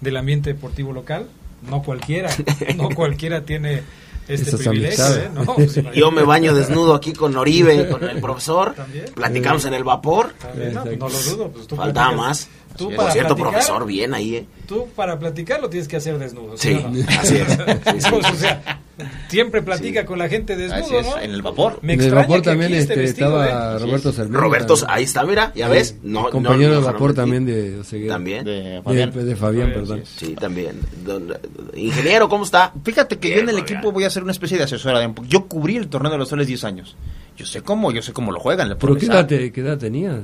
del 0.00 0.16
ambiente 0.16 0.52
deportivo 0.54 0.92
local. 0.92 1.26
No 1.68 1.82
cualquiera, 1.82 2.30
no 2.76 2.88
cualquiera 2.90 3.42
tiene 3.42 3.82
este 4.28 4.48
Esas 4.50 4.60
privilegio. 4.60 5.04
¿eh? 5.16 5.30
No, 5.34 5.44
pues, 5.56 5.78
Yo 5.94 6.10
me 6.10 6.22
baño 6.22 6.54
desnudo 6.54 6.94
aquí 6.94 7.12
con 7.12 7.36
Oribe, 7.36 7.88
con 7.90 8.04
el 8.08 8.20
profesor. 8.20 8.74
¿También? 8.74 9.06
Platicamos 9.14 9.64
en 9.66 9.74
el 9.74 9.84
vapor. 9.84 10.32
También, 10.40 10.72
no, 10.74 10.84
no 10.84 11.08
lo 11.08 11.20
dudo. 11.22 11.48
Pues 11.50 11.66
tú 11.66 11.76
Faltaba 11.76 12.12
platicas- 12.12 12.16
más. 12.16 12.48
Tú 12.76 12.86
Por 12.86 12.96
para 12.96 13.12
cierto, 13.12 13.34
platicar- 13.34 13.50
profesor, 13.52 13.86
bien 13.86 14.14
ahí, 14.14 14.36
¿eh? 14.36 14.46
Tú 14.66 14.88
para 14.96 15.18
platicar 15.18 15.60
lo 15.60 15.68
tienes 15.68 15.88
que 15.88 15.96
hacer 15.96 16.16
desnudo. 16.18 16.56
Sí, 16.56 16.74
no? 16.74 16.88
así 17.18 17.36
es. 17.36 17.48
Sí, 17.48 18.00
sí. 18.00 18.08
Pues, 18.10 18.26
o 18.30 18.36
sea, 18.36 18.79
siempre 19.28 19.62
platica 19.62 20.04
con 20.06 20.18
la 20.18 20.28
gente 20.28 20.56
desnudo, 20.56 20.84
Así 20.84 20.94
es, 20.96 21.06
¿no? 21.06 21.18
en 21.20 21.30
el 21.32 21.42
vapor. 21.42 21.78
Me 21.82 21.94
en 21.94 22.00
el 22.00 22.06
extraña 22.06 22.26
vapor 22.26 22.42
que 22.42 22.50
aquí 22.50 22.58
también 22.60 22.80
este, 22.80 22.96
vestido, 22.96 23.42
estaba 23.44 23.76
¿eh? 23.76 23.78
Roberto 23.78 24.12
Sarmiento. 24.12 24.40
Roberto, 24.40 24.74
también. 24.74 24.90
ahí 24.96 25.04
está, 25.04 25.24
mira, 25.24 25.52
ya 25.54 25.68
ves. 25.68 25.96
No, 26.02 26.30
compañero 26.30 26.74
no, 26.74 26.80
de 26.80 26.86
vapor 26.86 27.10
no, 27.10 27.14
también 27.14 27.46
de 27.46 27.78
Oseguera. 27.78 28.14
También. 28.14 28.44
De 28.44 28.52
De, 28.52 28.82
Fabián. 28.82 29.10
de 29.12 29.36
Fabián, 29.36 29.72
perdón. 29.72 30.02
Sí, 30.04 30.34
también. 30.34 30.80
Don- 31.04 31.32
Ingeniero, 31.74 32.28
¿cómo 32.28 32.44
está? 32.44 32.72
Fíjate 32.84 33.18
que 33.18 33.30
yo 33.30 33.40
en 33.40 33.48
el 33.48 33.58
equipo 33.58 33.92
voy 33.92 34.04
a 34.04 34.10
ser 34.10 34.22
una 34.22 34.32
especie 34.32 34.58
de 34.58 34.64
asesora. 34.64 34.98
de- 35.00 35.12
Yo 35.28 35.46
cubrí 35.46 35.76
el 35.76 35.88
torneo 35.88 36.10
de 36.12 36.18
los 36.18 36.28
soles 36.28 36.46
10 36.46 36.64
años. 36.64 36.96
Yo 37.36 37.46
sé 37.46 37.62
cómo, 37.62 37.90
yo 37.92 38.02
sé 38.02 38.12
cómo 38.12 38.32
lo 38.32 38.40
juegan. 38.40 38.76
¿Pero 38.78 38.96
qué 38.96 39.06
edad, 39.06 39.26
te- 39.26 39.50
qué 39.52 39.60
edad 39.62 39.78
tenía? 39.78 40.20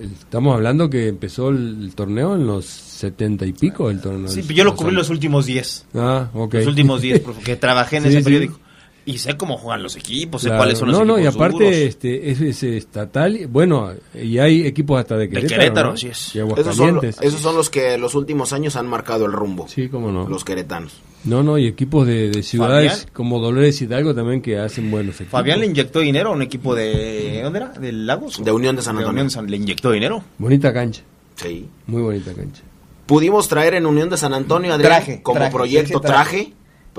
Estamos 0.00 0.54
hablando 0.54 0.88
que 0.88 1.08
empezó 1.08 1.48
el, 1.48 1.78
el 1.84 1.94
torneo 1.94 2.34
en 2.36 2.46
los 2.46 2.64
setenta 2.64 3.44
y 3.44 3.52
pico 3.52 3.90
el 3.90 4.00
torneo. 4.00 4.28
Sí, 4.28 4.42
yo 4.54 4.64
lo 4.64 4.76
cubrí 4.76 4.94
los 4.94 5.10
últimos 5.10 5.46
10. 5.46 5.86
Ah, 5.94 6.28
ok. 6.32 6.54
Los 6.54 6.66
últimos 6.68 7.00
10, 7.02 7.20
porque 7.24 7.56
trabajé 7.56 7.96
en 7.96 8.02
Sí, 8.04 8.08
ese 8.10 8.18
sí. 8.18 8.24
periódico. 8.24 8.58
Y 9.04 9.18
sé 9.18 9.36
cómo 9.36 9.56
juegan 9.58 9.82
los 9.82 9.96
equipos, 9.96 10.42
sé 10.42 10.46
Claro. 10.48 10.60
cuáles 10.60 10.78
son 10.78 10.90
los 10.90 10.98
no, 11.00 11.04
no, 11.04 11.18
y 11.18 11.22
equipos 11.22 11.34
aparte 11.34 11.64
duros. 11.64 11.76
este, 11.76 12.30
es, 12.30 12.40
es 12.40 12.62
estatal, 12.62 13.36
y- 13.36 13.44
bueno, 13.46 13.90
y 14.14 14.38
hay 14.38 14.64
equipos 14.64 15.00
hasta 15.00 15.16
de 15.16 15.28
Querétaro, 15.28 15.48
Querétaro, 15.60 15.88
¿no? 15.88 15.94
así 15.94 16.06
es. 16.06 16.36
Y 16.36 16.38
Esos 16.38 16.76
son, 16.76 17.00
esos 17.04 17.40
son 17.40 17.56
los 17.56 17.68
que 17.68 17.98
los 17.98 18.14
últimos 18.14 18.52
años 18.52 18.76
han 18.76 18.86
marcado 18.86 19.26
el 19.26 19.32
rumbo. 19.32 19.66
Sí, 19.66 19.88
cómo 19.88 20.12
no. 20.12 20.28
Los 20.28 20.44
queretanos. 20.44 20.92
No, 21.24 21.42
no, 21.42 21.56
y 21.58 21.66
equipos 21.66 22.06
de, 22.06 22.30
de 22.30 22.42
ciudades 22.42 22.92
Fabián. 22.92 23.10
como 23.12 23.38
Dolores 23.38 23.80
Hidalgo 23.80 24.14
también 24.14 24.42
que 24.42 24.58
hacen 24.58 24.90
buenos 24.90 25.14
equipos. 25.16 25.32
Fabián 25.32 25.60
le 25.60 25.66
inyectó 25.66 26.00
dinero 26.00 26.30
a 26.30 26.32
un 26.32 26.42
equipo 26.42 26.74
de... 26.74 27.40
¿Dónde 27.44 27.58
era? 27.60 27.68
¿Del 27.68 28.06
Lagos? 28.06 28.42
De 28.44 28.50
Unión 28.50 28.74
de 28.76 28.82
San 28.82 28.96
De 28.96 29.02
Antonio. 29.02 29.12
Unión 29.22 29.26
de 29.28 29.32
San- 29.32 29.50
Le 29.50 29.56
inyectó 29.56 29.92
dinero. 29.92 30.22
Bonita 30.38 30.72
cancha, 30.72 31.02
Sí. 31.36 31.68
muy 31.86 32.02
bonita 32.02 32.32
cancha. 32.34 32.62
Pudimos 33.06 33.46
traer 33.48 33.74
en 33.74 33.86
Unión 33.86 34.10
de 34.10 34.16
San 34.16 34.34
Antonio, 34.34 34.72
Adrián, 34.74 34.90
Traje, 35.04 35.22
como 35.22 35.38
traje, 35.38 35.52
proyecto 35.52 36.00
traje, 36.00 36.52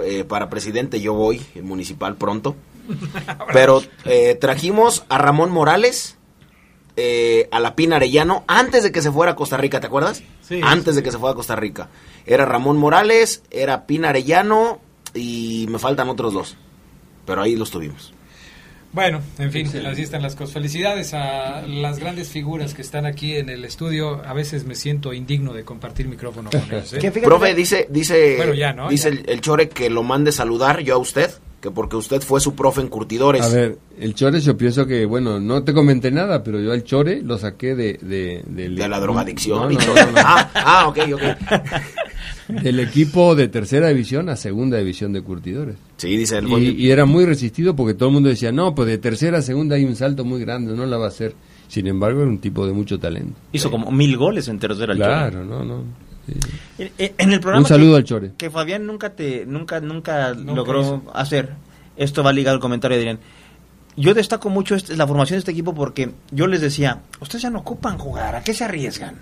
eh, 0.03 0.23
para 0.23 0.49
presidente 0.49 1.01
yo 1.01 1.13
voy, 1.13 1.41
municipal 1.61 2.15
pronto. 2.15 2.55
Pero 3.53 3.81
eh, 4.05 4.35
trajimos 4.39 5.05
a 5.09 5.17
Ramón 5.17 5.51
Morales, 5.51 6.17
eh, 6.97 7.47
a 7.51 7.59
la 7.59 7.75
Pina 7.75 7.95
Arellano, 7.97 8.43
antes 8.47 8.83
de 8.83 8.91
que 8.91 9.01
se 9.01 9.11
fuera 9.11 9.31
a 9.31 9.35
Costa 9.35 9.57
Rica, 9.57 9.79
¿te 9.79 9.87
acuerdas? 9.87 10.21
Sí. 10.47 10.59
Antes 10.63 10.95
de 10.95 11.03
que 11.03 11.11
se 11.11 11.17
fuera 11.17 11.33
a 11.33 11.35
Costa 11.35 11.55
Rica. 11.55 11.89
Era 12.25 12.45
Ramón 12.45 12.77
Morales, 12.77 13.43
era 13.51 13.85
Pina 13.85 14.09
Arellano 14.09 14.79
y 15.13 15.65
me 15.69 15.79
faltan 15.79 16.09
otros 16.09 16.33
dos. 16.33 16.57
Pero 17.25 17.41
ahí 17.41 17.55
los 17.55 17.71
tuvimos. 17.71 18.13
Bueno, 18.91 19.21
en 19.39 19.51
fin, 19.51 19.67
así 19.87 20.03
están 20.03 20.21
las 20.21 20.35
cosas. 20.35 20.53
Felicidades 20.53 21.15
a 21.15 21.63
las 21.63 21.97
grandes 21.97 22.29
figuras 22.29 22.75
que 22.75 22.83
están 22.83 23.07
aquí 23.07 23.35
en 23.37 23.49
el 23.49 23.65
estudio. 23.65 24.21
A 24.23 24.33
veces 24.33 24.65
me 24.65 24.75
siento 24.75 25.13
indigno 25.13 25.51
de 25.53 25.63
compartir 25.63 26.07
micrófono 26.07 26.51
con 26.51 26.61
ellos. 26.71 26.93
¿eh? 26.93 27.11
Profe, 27.23 27.55
dice, 27.55 27.87
dice, 27.89 28.35
Bueno, 28.37 28.53
ya, 28.53 28.71
¿no? 28.71 28.89
dice 28.89 29.11
Ya. 29.11 29.19
El, 29.21 29.29
el 29.29 29.41
Chore 29.41 29.69
que 29.69 29.89
lo 29.89 30.03
mande 30.03 30.31
saludar 30.31 30.81
yo 30.81 30.93
a 30.93 30.97
usted, 30.99 31.31
que 31.63 31.71
porque 31.71 31.95
usted 31.95 32.21
fue 32.21 32.41
su 32.41 32.53
profe 32.55 32.81
en 32.81 32.89
curtidores. 32.89 33.41
A 33.41 33.47
ver, 33.47 33.77
el 33.97 34.13
Chore 34.13 34.41
yo 34.41 34.57
pienso 34.57 34.85
que, 34.85 35.05
bueno, 35.05 35.39
no 35.39 35.63
te 35.63 35.73
comenté 35.73 36.11
nada, 36.11 36.43
pero 36.43 36.59
yo 36.59 36.73
al 36.73 36.83
Chore 36.83 37.21
lo 37.21 37.37
saqué 37.37 37.73
de... 37.73 37.93
De, 38.01 38.43
del- 38.45 38.75
de 38.75 38.89
la 38.89 38.99
drogadicción. 38.99 39.59
No, 39.63 39.71
y 39.71 39.75
no, 39.77 39.85
todo. 39.85 39.95
no, 39.95 40.11
no. 40.11 40.17
Ah, 40.17 40.51
ah, 40.53 40.87
ok, 40.89 40.97
ok. 41.13 41.21
Del 42.61 42.81
equipo 42.81 43.35
de 43.35 43.47
tercera 43.47 43.87
división 43.87 44.27
a 44.27 44.35
segunda 44.35 44.77
división 44.77 45.13
de 45.13 45.21
curtidores. 45.21 45.77
Sí, 45.95 46.17
dice 46.17 46.39
el 46.39 46.49
Y, 46.49 46.71
y 46.71 46.91
era 46.91 47.05
muy 47.05 47.25
resistido 47.25 47.73
porque 47.77 47.93
todo 47.93 48.09
el 48.09 48.13
mundo 48.13 48.27
decía, 48.27 48.51
no, 48.51 48.75
pues 48.75 48.89
de 48.89 48.97
tercera 48.97 49.37
a 49.37 49.41
segunda 49.41 49.77
hay 49.77 49.85
un 49.85 49.95
salto 49.95 50.25
muy 50.25 50.41
grande, 50.41 50.75
no 50.75 50.85
la 50.85 50.97
va 50.97 51.05
a 51.05 51.07
hacer. 51.07 51.33
Sin 51.69 51.87
embargo, 51.87 52.19
era 52.21 52.29
un 52.29 52.39
tipo 52.39 52.67
de 52.67 52.73
mucho 52.73 52.99
talento. 52.99 53.39
Hizo 53.53 53.71
como 53.71 53.89
mil 53.89 54.17
goles 54.17 54.49
en 54.49 54.59
tercera 54.59 54.91
al 54.91 54.97
Claro, 54.99 55.45
no, 55.45 55.63
no. 55.63 55.83
Sí. 56.27 56.91
En, 56.97 57.31
el 57.31 57.39
programa 57.39 57.61
Un 57.63 57.67
saludo 57.67 57.91
que, 57.93 57.97
al 57.97 58.03
Chore. 58.03 58.31
que 58.37 58.49
Fabián 58.49 58.85
nunca 58.87 59.11
te 59.11 59.45
nunca 59.45 59.79
nunca, 59.79 60.33
Nunca 60.33 60.53
logró 60.53 60.81
hizo. 60.81 61.01
hacer. 61.13 61.53
Esto 61.97 62.23
va 62.23 62.33
ligado 62.33 62.55
al 62.55 62.61
comentario 62.61 62.97
de 62.97 63.01
Adrián. 63.03 63.19
Yo 63.95 64.13
destaco 64.15 64.49
mucho 64.49 64.73
este- 64.75 64.95
la 64.97 65.05
formación 65.05 65.35
de 65.35 65.39
este 65.39 65.51
equipo 65.51 65.75
porque 65.75 66.11
yo 66.31 66.47
les 66.47 66.61
decía, 66.61 67.01
ustedes 67.19 67.43
ya 67.43 67.49
no 67.51 67.59
ocupan 67.59 67.97
jugar, 67.99 68.35
¿a 68.35 68.43
qué 68.43 68.53
se 68.53 68.63
arriesgan? 68.63 69.17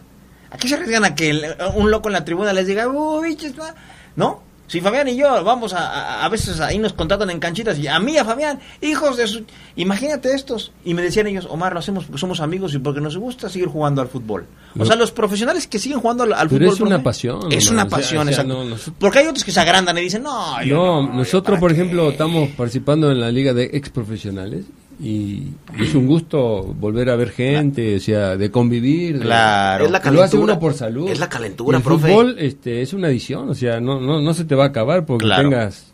¿A 0.50 0.58
qué 0.58 0.68
se 0.70 0.76
arriesgan 0.76 1.04
a 1.04 1.14
que 1.16 1.30
el- 1.30 1.46
un 1.76 1.92
loco 1.92 2.08
en 2.10 2.14
la 2.14 2.24
tribuna 2.26 2.54
les 2.54 2.68
diga, 2.68 2.88
uy, 2.88 3.30
bichos, 3.30 3.52
va"? 3.60 3.76
¿no? 4.16 4.44
Si 4.72 4.80
Fabián 4.80 5.06
y 5.10 5.18
yo 5.18 5.44
vamos 5.44 5.74
a, 5.74 5.80
a, 6.22 6.26
a 6.26 6.30
veces 6.30 6.62
ahí 6.62 6.78
nos 6.80 6.94
contratan 6.94 7.30
en 7.30 7.40
canchitas 7.40 7.78
y 7.78 7.88
a 7.88 8.00
mí, 8.00 8.18
a 8.18 8.24
Fabián, 8.24 8.58
hijos 8.80 9.18
de 9.18 9.28
su... 9.28 9.44
Imagínate 9.76 10.34
estos. 10.34 10.72
Y 10.86 10.94
me 10.94 11.02
decían 11.02 11.28
ellos, 11.28 11.46
Omar, 11.50 11.74
lo 11.74 11.80
hacemos 11.80 12.06
porque 12.06 12.20
somos 12.22 12.40
amigos 12.40 12.74
y 12.74 12.80
porque 12.80 13.02
nos 13.02 13.18
gusta 13.18 13.50
seguir 13.50 13.68
jugando 13.68 14.02
al 14.02 14.08
fútbol. 14.08 14.46
O 14.76 14.80
Lo- 14.80 14.86
sea, 14.86 14.96
los 14.96 15.12
profesionales 15.12 15.68
que 15.68 15.78
siguen 15.78 16.00
jugando 16.00 16.24
al, 16.24 16.32
al 16.32 16.48
Pero 16.48 16.66
fútbol... 16.72 16.74
es 16.76 16.80
una 16.80 16.90
profe, 16.92 17.04
pasión, 17.04 17.52
Es 17.52 17.70
una 17.70 17.84
o 17.84 17.90
sea, 17.90 17.98
pasión, 17.98 18.30
o 18.30 18.32
sea, 18.32 18.44
no, 18.46 18.64
nosotros- 18.64 18.96
Porque 18.98 19.20
hay 19.20 19.28
otros 19.28 19.44
que 19.44 19.52
se 19.52 19.60
agrandan 19.60 19.98
y 19.98 20.02
dicen, 20.04 20.24
no, 20.24 20.64
yo 20.64 20.76
No, 20.78 21.02
no, 21.08 21.14
nosotros, 21.16 21.56
¿para 21.56 21.60
por 21.60 21.72
qué?". 21.72 21.76
ejemplo, 21.82 22.10
estamos 22.10 22.50
participando 22.52 23.12
en 23.12 23.20
la 23.20 23.30
liga 23.30 23.54
de 23.54 23.72
ex 23.74 23.90
profesionales 23.90 24.64
y 25.00 25.48
es 25.80 25.96
un 25.96 26.06
gusto 26.08 26.64
volver 26.64 27.10
a 27.10 27.16
ver 27.16 27.30
gente, 27.32 27.96
o 27.96 28.00
sea, 28.00 28.38
de 28.38 28.52
convivir. 28.52 29.20
de- 29.20 29.26
Claro. 29.26 29.86
Es 29.86 29.92
la 29.92 29.98
Lo 29.98 30.04
calentura. 30.04 30.26
hace 30.26 30.38
uno 30.38 30.60
por 30.60 30.74
salud. 30.74 31.10
Es 31.10 31.20
la 31.20 31.30
calentura, 31.30 31.78
el 31.78 31.84
profe. 31.84 32.10
fútbol 32.10 32.36
este, 32.40 32.82
es 32.82 32.94
una 32.94 33.08
adición, 33.08 33.50
o 33.50 33.54
sea, 33.56 33.80
no, 33.80 34.00
no, 34.00 34.22
no 34.22 34.34
se 34.34 34.46
te 34.46 34.56
va 34.56 34.66
a 34.66 34.68
acabar 34.68 35.06
porque 35.06 35.26
Claro. 35.26 35.44
tengas... 35.50 35.94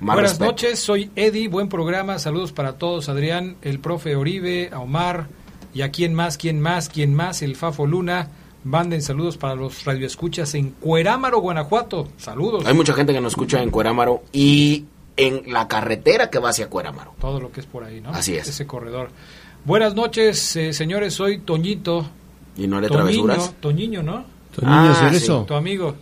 Más 0.00 0.16
Buenas 0.16 0.32
respeto. 0.32 0.50
noches, 0.50 0.78
soy 0.80 1.10
Eddie, 1.16 1.48
buen 1.48 1.68
programa, 1.68 2.18
saludos 2.18 2.52
para 2.52 2.74
todos, 2.78 3.08
Adrián, 3.08 3.56
el 3.62 3.78
profe 3.78 4.16
Oribe, 4.16 4.68
a 4.72 4.80
Omar, 4.80 5.28
y 5.72 5.82
a 5.82 5.90
quién 5.90 6.14
más, 6.14 6.36
quién 6.36 6.60
más, 6.60 6.88
quién 6.88 7.14
más, 7.14 7.42
el 7.42 7.56
Fafo 7.56 7.86
Luna, 7.86 8.28
manden 8.64 9.02
saludos 9.02 9.36
para 9.36 9.54
los 9.54 9.84
radioescuchas 9.84 10.54
en 10.54 10.70
Cuerámaro, 10.70 11.40
Guanajuato, 11.40 12.08
saludos. 12.16 12.66
Hay 12.66 12.74
mucha 12.74 12.92
gente 12.92 13.12
que 13.12 13.20
nos 13.20 13.32
escucha 13.32 13.62
en 13.62 13.70
Cuerámaro 13.70 14.24
y 14.32 14.84
en 15.16 15.52
la 15.52 15.68
carretera 15.68 16.28
que 16.28 16.38
va 16.38 16.50
hacia 16.50 16.68
Cuerámaro. 16.68 17.14
Todo 17.20 17.40
lo 17.40 17.52
que 17.52 17.60
es 17.60 17.66
por 17.66 17.84
ahí, 17.84 18.00
¿no? 18.00 18.10
Así 18.10 18.34
es. 18.34 18.48
Ese 18.48 18.66
corredor. 18.66 19.10
Buenas 19.64 19.94
noches, 19.94 20.56
eh, 20.56 20.72
señores, 20.72 21.14
soy 21.14 21.38
Toñito. 21.38 22.06
¿Y 22.56 22.66
no 22.66 22.76
haré 22.76 22.88
Toñiño, 22.88 23.04
travesuras? 23.24 23.54
Toñiño, 23.60 24.02
¿no? 24.02 24.24
Tu 24.54 24.60
niño 24.62 24.72
Ah, 24.74 25.10
sí. 25.12 25.32
Tu 25.46 25.54
amigo. 25.54 25.94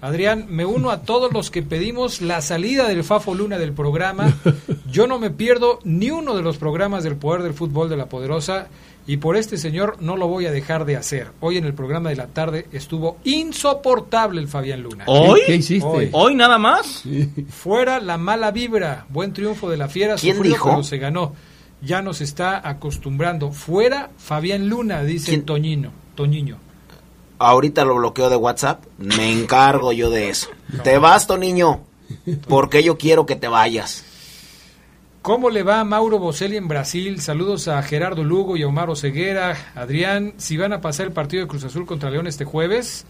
Adrián, 0.00 0.46
me 0.48 0.64
uno 0.66 0.90
a 0.90 1.02
todos 1.02 1.32
los 1.32 1.50
que 1.50 1.62
pedimos 1.62 2.20
la 2.20 2.42
salida 2.42 2.86
del 2.86 3.02
Fafo 3.02 3.34
Luna 3.34 3.58
del 3.58 3.72
programa. 3.72 4.36
Yo 4.90 5.06
no 5.06 5.18
me 5.18 5.30
pierdo 5.30 5.80
ni 5.84 6.10
uno 6.10 6.36
de 6.36 6.42
los 6.42 6.58
programas 6.58 7.02
del 7.02 7.16
Poder 7.16 7.42
del 7.42 7.54
Fútbol 7.54 7.88
de 7.88 7.96
la 7.96 8.06
Poderosa 8.06 8.68
y 9.06 9.16
por 9.16 9.36
este 9.36 9.56
señor 9.56 9.96
no 10.00 10.16
lo 10.16 10.28
voy 10.28 10.46
a 10.46 10.52
dejar 10.52 10.84
de 10.84 10.96
hacer. 10.96 11.28
Hoy 11.40 11.56
en 11.56 11.64
el 11.64 11.74
programa 11.74 12.10
de 12.10 12.16
la 12.16 12.26
tarde 12.26 12.66
estuvo 12.72 13.16
insoportable 13.24 14.40
el 14.40 14.48
Fabián 14.48 14.82
Luna. 14.82 15.04
¿Hoy? 15.06 15.40
¿Qué 15.46 15.56
hiciste? 15.56 15.86
Hoy. 15.88 16.10
¿Hoy 16.12 16.34
nada 16.34 16.58
más? 16.58 17.02
Fuera 17.48 17.98
la 17.98 18.18
mala 18.18 18.50
vibra. 18.50 19.06
Buen 19.08 19.32
triunfo 19.32 19.70
de 19.70 19.78
la 19.78 19.88
Fiera. 19.88 20.16
¿Quién 20.16 20.42
dijo? 20.42 20.68
pero 20.68 20.82
se 20.82 20.98
ganó. 20.98 21.32
Ya 21.82 22.02
nos 22.02 22.20
está 22.20 22.68
acostumbrando. 22.68 23.52
Fuera 23.52 24.10
Fabián 24.18 24.68
Luna, 24.68 25.02
dice 25.02 25.32
¿Quién? 25.32 25.44
Toñino. 25.44 25.90
Toñiño. 26.14 26.58
Ahorita 27.38 27.84
lo 27.84 27.96
bloqueo 27.96 28.30
de 28.30 28.36
WhatsApp. 28.36 28.84
Me 28.98 29.30
encargo 29.30 29.92
yo 29.92 30.10
de 30.10 30.30
eso. 30.30 30.48
Te 30.82 30.98
vas, 30.98 31.28
niño. 31.38 31.82
Porque 32.48 32.82
yo 32.82 32.96
quiero 32.96 33.26
que 33.26 33.36
te 33.36 33.48
vayas. 33.48 34.04
¿Cómo 35.26 35.50
le 35.50 35.64
va 35.64 35.80
a 35.80 35.84
Mauro 35.84 36.20
Boselli 36.20 36.56
en 36.56 36.68
Brasil? 36.68 37.20
Saludos 37.20 37.66
a 37.66 37.82
Gerardo 37.82 38.22
Lugo 38.22 38.56
y 38.56 38.62
a 38.62 38.68
Omar 38.68 38.96
Ceguera. 38.96 39.56
Adrián, 39.74 40.34
si 40.36 40.56
van 40.56 40.72
a 40.72 40.80
pasar 40.80 41.06
el 41.06 41.12
partido 41.12 41.42
de 41.42 41.48
Cruz 41.48 41.64
Azul 41.64 41.84
contra 41.84 42.10
León 42.10 42.28
este 42.28 42.44
jueves, 42.44 43.04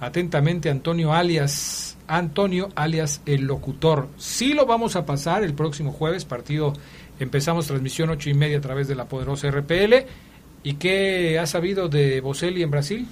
atentamente 0.00 0.70
Antonio 0.70 1.12
alias, 1.12 1.96
Antonio 2.06 2.68
alias 2.76 3.20
el 3.26 3.46
locutor. 3.46 4.08
Sí 4.16 4.54
lo 4.54 4.64
vamos 4.64 4.94
a 4.94 5.06
pasar 5.06 5.42
el 5.42 5.54
próximo 5.54 5.90
jueves, 5.90 6.24
partido, 6.24 6.72
empezamos 7.20 7.66
transmisión 7.66 8.10
ocho 8.10 8.30
y 8.30 8.34
media 8.34 8.58
a 8.58 8.60
través 8.60 8.88
de 8.88 8.94
la 8.94 9.04
poderosa 9.06 9.48
RPL. 9.50 9.94
¿Y 10.62 10.74
qué 10.74 11.38
ha 11.38 11.46
sabido 11.46 11.88
de 11.88 12.20
Boselli 12.20 12.62
en 12.62 12.70
Brasil? 12.70 13.06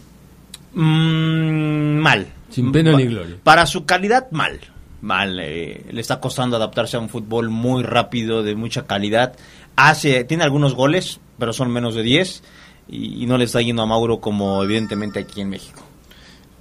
Mm, 0.72 1.98
mal. 1.98 2.26
Sin 2.50 2.72
pena 2.72 2.92
Pa- 2.92 2.98
ni 2.98 3.07
gloria. 3.07 3.36
Para 3.42 3.66
su 3.66 3.84
calidad, 3.84 4.30
mal. 4.30 4.61
Mal. 5.02 5.38
eh, 5.40 5.84
le 5.90 6.00
está 6.00 6.20
costando 6.20 6.57
adaptarse 6.57 6.96
a 6.96 7.00
un 7.00 7.09
fútbol 7.09 7.50
muy 7.50 7.82
rápido, 7.82 8.42
de 8.42 8.55
mucha 8.55 8.86
calidad. 8.86 9.34
Hace, 9.76 10.24
tiene 10.24 10.44
algunos 10.44 10.74
goles, 10.74 11.20
pero 11.38 11.52
son 11.52 11.70
menos 11.72 11.94
de 11.94 12.02
10. 12.02 12.42
Y, 12.88 13.22
y 13.22 13.26
no 13.26 13.38
le 13.38 13.44
está 13.44 13.61
yendo 13.62 13.82
a 13.82 13.86
Mauro 13.86 14.20
como 14.20 14.62
evidentemente 14.62 15.20
aquí 15.20 15.40
en 15.40 15.50
México. 15.50 15.82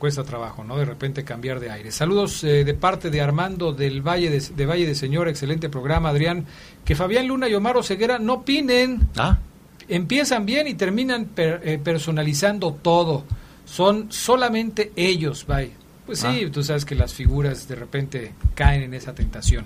Cuesta 0.03 0.25
trabajo, 0.25 0.65
¿no? 0.65 0.77
De 0.77 0.83
repente 0.83 1.23
cambiar 1.23 1.61
de 1.61 1.71
aire. 1.71 1.89
Saludos 1.89 2.43
eh, 2.43 2.65
de 2.65 2.73
parte 2.73 3.09
de 3.09 3.21
Armando 3.21 3.71
del 3.71 4.01
Valle 4.05 4.29
de, 4.29 4.41
de 4.53 4.65
Valle 4.65 4.85
de 4.85 4.95
Señor, 4.95 5.29
excelente 5.29 5.69
programa, 5.69 6.09
Adrián. 6.09 6.45
Que 6.83 6.93
Fabián 6.93 7.25
Luna 7.25 7.47
y 7.47 7.53
Omar 7.53 7.81
Ceguera 7.85 8.19
no 8.19 8.33
opinen, 8.33 9.07
Ah, 9.15 9.37
empiezan 9.87 10.45
bien 10.45 10.67
y 10.67 10.73
terminan 10.73 11.23
per- 11.27 11.61
eh, 11.63 11.79
personalizando 11.81 12.73
todo. 12.81 13.23
Son 13.63 14.11
solamente 14.11 14.91
ellos, 14.97 15.45
vaya. 15.47 15.71
Pues 16.05 16.19
sí, 16.19 16.49
tú 16.51 16.61
sabes 16.65 16.83
que 16.83 16.95
las 16.95 17.13
figuras 17.13 17.65
de 17.69 17.75
repente 17.75 18.33
caen 18.55 18.81
en 18.83 18.93
esa 18.93 19.15
tentación. 19.15 19.63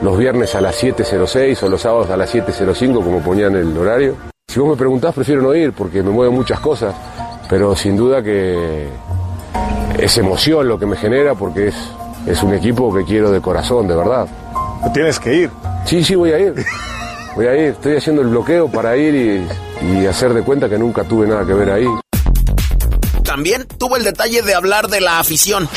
Los 0.00 0.16
viernes 0.16 0.54
a 0.54 0.60
las 0.60 0.80
7.06 0.80 1.64
o 1.64 1.68
los 1.68 1.80
sábados 1.80 2.08
a 2.08 2.16
las 2.16 2.32
7.05, 2.32 3.02
como 3.02 3.20
ponían 3.20 3.56
el 3.56 3.76
horario. 3.76 4.14
Si 4.46 4.60
vos 4.60 4.68
me 4.68 4.76
preguntás, 4.76 5.12
prefiero 5.12 5.42
no 5.42 5.52
ir, 5.56 5.72
porque 5.72 6.04
me 6.04 6.10
mueven 6.10 6.36
muchas 6.36 6.60
cosas. 6.60 6.94
Pero 7.48 7.74
sin 7.74 7.96
duda 7.96 8.22
que 8.22 8.86
es 9.98 10.18
emoción 10.18 10.68
lo 10.68 10.78
que 10.78 10.86
me 10.86 10.96
genera, 10.96 11.34
porque 11.34 11.68
es, 11.68 11.74
es 12.28 12.40
un 12.44 12.54
equipo 12.54 12.94
que 12.94 13.04
quiero 13.04 13.32
de 13.32 13.40
corazón, 13.40 13.88
de 13.88 13.96
verdad. 13.96 14.28
Tienes 14.94 15.18
que 15.18 15.34
ir. 15.34 15.50
Sí, 15.84 16.04
sí, 16.04 16.14
voy 16.14 16.30
a 16.30 16.38
ir. 16.38 16.54
Voy 17.34 17.46
a 17.46 17.56
ir. 17.56 17.70
Estoy 17.70 17.96
haciendo 17.96 18.22
el 18.22 18.28
bloqueo 18.28 18.68
para 18.70 18.96
ir 18.96 19.14
y, 19.14 19.92
y 19.94 20.06
hacer 20.06 20.32
de 20.32 20.42
cuenta 20.42 20.68
que 20.68 20.78
nunca 20.78 21.02
tuve 21.04 21.26
nada 21.26 21.44
que 21.44 21.54
ver 21.54 21.70
ahí. 21.70 21.86
También 23.30 23.64
tuvo 23.78 23.96
el 23.96 24.02
detalle 24.02 24.42
de 24.42 24.54
hablar 24.56 24.88
de 24.88 25.00
la 25.00 25.20
afición. 25.20 25.68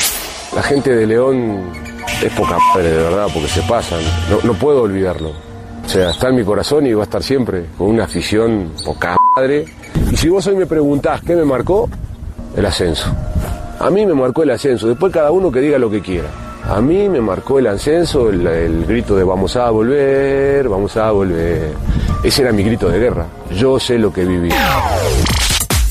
La 0.56 0.62
gente 0.64 0.90
de 0.90 1.06
León 1.06 1.70
es 2.20 2.32
poca 2.32 2.58
madre, 2.58 2.90
de 2.90 2.98
verdad, 3.00 3.28
porque 3.32 3.46
se 3.46 3.62
pasan. 3.62 4.00
No, 4.28 4.40
no 4.42 4.54
puedo 4.54 4.82
olvidarlo. 4.82 5.30
O 5.30 5.88
sea, 5.88 6.10
está 6.10 6.30
en 6.30 6.34
mi 6.34 6.44
corazón 6.44 6.84
y 6.84 6.92
va 6.94 7.02
a 7.02 7.04
estar 7.04 7.22
siempre 7.22 7.66
con 7.78 7.90
una 7.90 8.06
afición 8.06 8.72
poca 8.84 9.16
madre. 9.36 9.66
Y 10.10 10.16
si 10.16 10.28
vos 10.28 10.44
hoy 10.48 10.56
me 10.56 10.66
preguntás 10.66 11.20
qué 11.22 11.36
me 11.36 11.44
marcó, 11.44 11.88
el 12.56 12.66
ascenso. 12.66 13.14
A 13.78 13.88
mí 13.88 14.04
me 14.04 14.14
marcó 14.14 14.42
el 14.42 14.50
ascenso. 14.50 14.88
Después 14.88 15.12
cada 15.12 15.30
uno 15.30 15.52
que 15.52 15.60
diga 15.60 15.78
lo 15.78 15.88
que 15.88 16.02
quiera. 16.02 16.30
A 16.68 16.80
mí 16.80 17.08
me 17.08 17.20
marcó 17.20 17.60
el 17.60 17.68
ascenso, 17.68 18.30
el, 18.30 18.44
el 18.44 18.84
grito 18.84 19.14
de 19.14 19.22
vamos 19.22 19.54
a 19.54 19.70
volver, 19.70 20.68
vamos 20.68 20.96
a 20.96 21.12
volver. 21.12 21.72
Ese 22.24 22.42
era 22.42 22.50
mi 22.50 22.64
grito 22.64 22.88
de 22.88 22.98
guerra. 22.98 23.28
Yo 23.52 23.78
sé 23.78 23.96
lo 23.96 24.12
que 24.12 24.24
viví. 24.24 24.48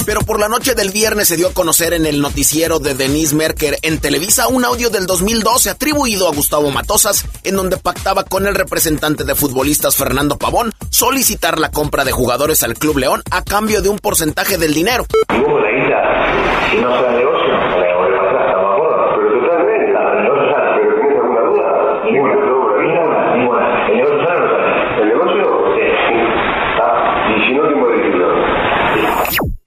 Pero 0.06 0.22
por 0.22 0.40
la 0.40 0.50
noche 0.50 0.76
del 0.76 0.92
viernes 0.92 1.28
se 1.28 1.38
dio 1.38 1.50
a 1.50 1.54
conocer 1.54 1.94
en 1.94 2.06
el 2.06 2.20
noticiero 2.20 2.80
de 2.80 2.94
Denise 2.94 3.36
Merker 3.36 3.78
en 3.82 4.00
Televisa 4.00 4.48
un 4.48 4.66
audio 4.66 4.90
del 4.90 5.06
2012 5.06 5.70
atribuido 5.70 6.28
a 6.28 6.34
Gustavo 6.34 6.72
Matosas, 6.72 7.26
en 7.44 7.56
donde 7.56 7.78
pactaba 7.78 8.24
con 8.24 8.46
el 8.46 8.56
representante 8.56 9.24
de 9.24 9.36
futbolistas 9.36 9.96
Fernando 9.96 10.38
Pavón 10.38 10.74
solicitar 10.90 11.60
la 11.60 11.72
compra 11.72 12.04
de 12.04 12.12
jugadores 12.12 12.64
al 12.64 12.76
Club 12.76 12.98
León 12.98 13.24
a 13.32 13.44
cambio 13.44 13.82
de 13.82 13.90
un 13.90 14.00
porcentaje 14.00 14.58
del 14.58 14.74
dinero 14.74 15.06
vos 15.30 15.62
la 15.62 15.72
guita, 15.72 16.70
si 16.72 16.78
no 16.78 16.96
se 16.96 17.04
da 17.04 17.12
negocio, 17.12 17.48
la 17.54 17.88
devolver 17.88 18.18
para 18.18 18.30
atrás, 18.30 18.46
estamos 18.48 18.70
de 18.70 18.76
acuerdo. 18.76 18.96
Pero 19.16 19.30
totalmente, 19.42 19.94
la 19.94 20.02
el 20.14 20.24
negocio 20.24 20.46
sale, 20.54 20.70
pero 20.80 20.94
¿tienes 20.96 21.18
alguna 21.20 21.42
duda? 21.50 21.68
Ninguna, 22.06 22.34
ninguna, 22.84 23.36
ninguna. 23.36 23.64
El 23.90 23.96
negocio 23.98 24.20
sale 24.26 24.38
o 24.38 24.44
no 24.44 24.50
sale. 24.54 25.02
El 25.02 25.08
negocio, 25.10 25.44
sí, 25.76 25.86
sí. 26.08 26.16
Ah, 26.82 26.94
y 27.30 27.48
si 27.48 27.54
no, 27.54 27.62
tengo 27.68 27.84
que 27.88 27.96
decirlo. 27.98 28.28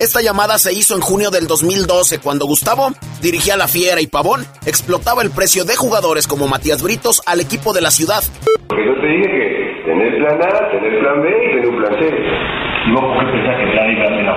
Esta 0.06 0.22
llamada 0.22 0.56
se 0.56 0.72
hizo 0.72 0.94
en 0.94 1.00
junio 1.02 1.34
del 1.34 1.48
2012 1.48 2.22
cuando 2.22 2.46
Gustavo 2.46 2.94
dirigía 3.20 3.56
la 3.56 3.66
Fiera 3.66 4.00
y 4.00 4.06
Pavón 4.06 4.46
explotaba 4.62 5.26
el 5.26 5.34
precio 5.34 5.64
de 5.64 5.74
jugadores 5.74 6.30
como 6.30 6.46
Matías 6.46 6.78
Britos 6.80 7.26
al 7.26 7.40
equipo 7.42 7.74
de 7.74 7.82
la 7.82 7.90
ciudad. 7.90 8.22
Porque 8.70 8.86
yo 8.86 8.94
te 9.02 9.06
dije 9.10 9.26
que 9.26 9.82
tener 9.82 10.14
plan 10.22 10.38
A, 10.46 10.70
tener 10.70 11.02
plan 11.02 11.18
B 11.18 11.26
y 11.26 11.50
tener 11.58 11.68
un 11.74 11.76
plan 11.82 11.94
C. 11.98 12.06
¿Y 12.06 12.90
vos 12.94 13.02
por 13.02 13.18
qué 13.18 13.26
pensás 13.34 13.56
que 13.58 13.66
plan 13.66 13.90
y 13.90 13.96
plan 13.98 14.14
B 14.14 14.22
no? 14.22 14.36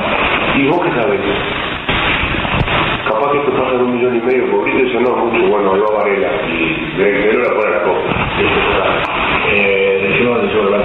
¿Y 0.57 0.61
vos 0.74 0.80
qué 0.82 0.89
sabés? 0.97 1.22
Capaz 3.05 3.30
que 3.30 3.38
esto 3.38 3.51
pasa 3.53 3.70
en 3.70 3.82
un 3.86 3.91
millón 3.93 4.15
y 4.17 4.22
medio, 4.26 4.49
poquito, 4.49 4.82
eso 4.89 4.99
no, 5.05 5.11
mucho. 5.22 5.53
Bueno, 5.53 5.70
va 5.86 6.01
Varela 6.01 6.32
y 6.49 6.97
de 6.97 7.07
de 7.30 7.45
la 7.45 7.53
pone 7.53 7.70
la 7.70 7.84
copa. 7.86 8.09
Eh, 9.53 10.01
decimos 10.01 10.41
de 10.41 10.49
sobre 10.49 10.72
la 10.74 10.82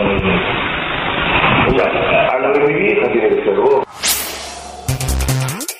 Mira, 1.72 1.89
a 1.89 2.39
la 2.39 2.53
de 2.53 2.61
mi 2.68 2.80
vieja 2.85 3.09
tiene 3.09 3.28
que 3.32 3.45
ser 3.49 3.57
vos. 3.57 3.80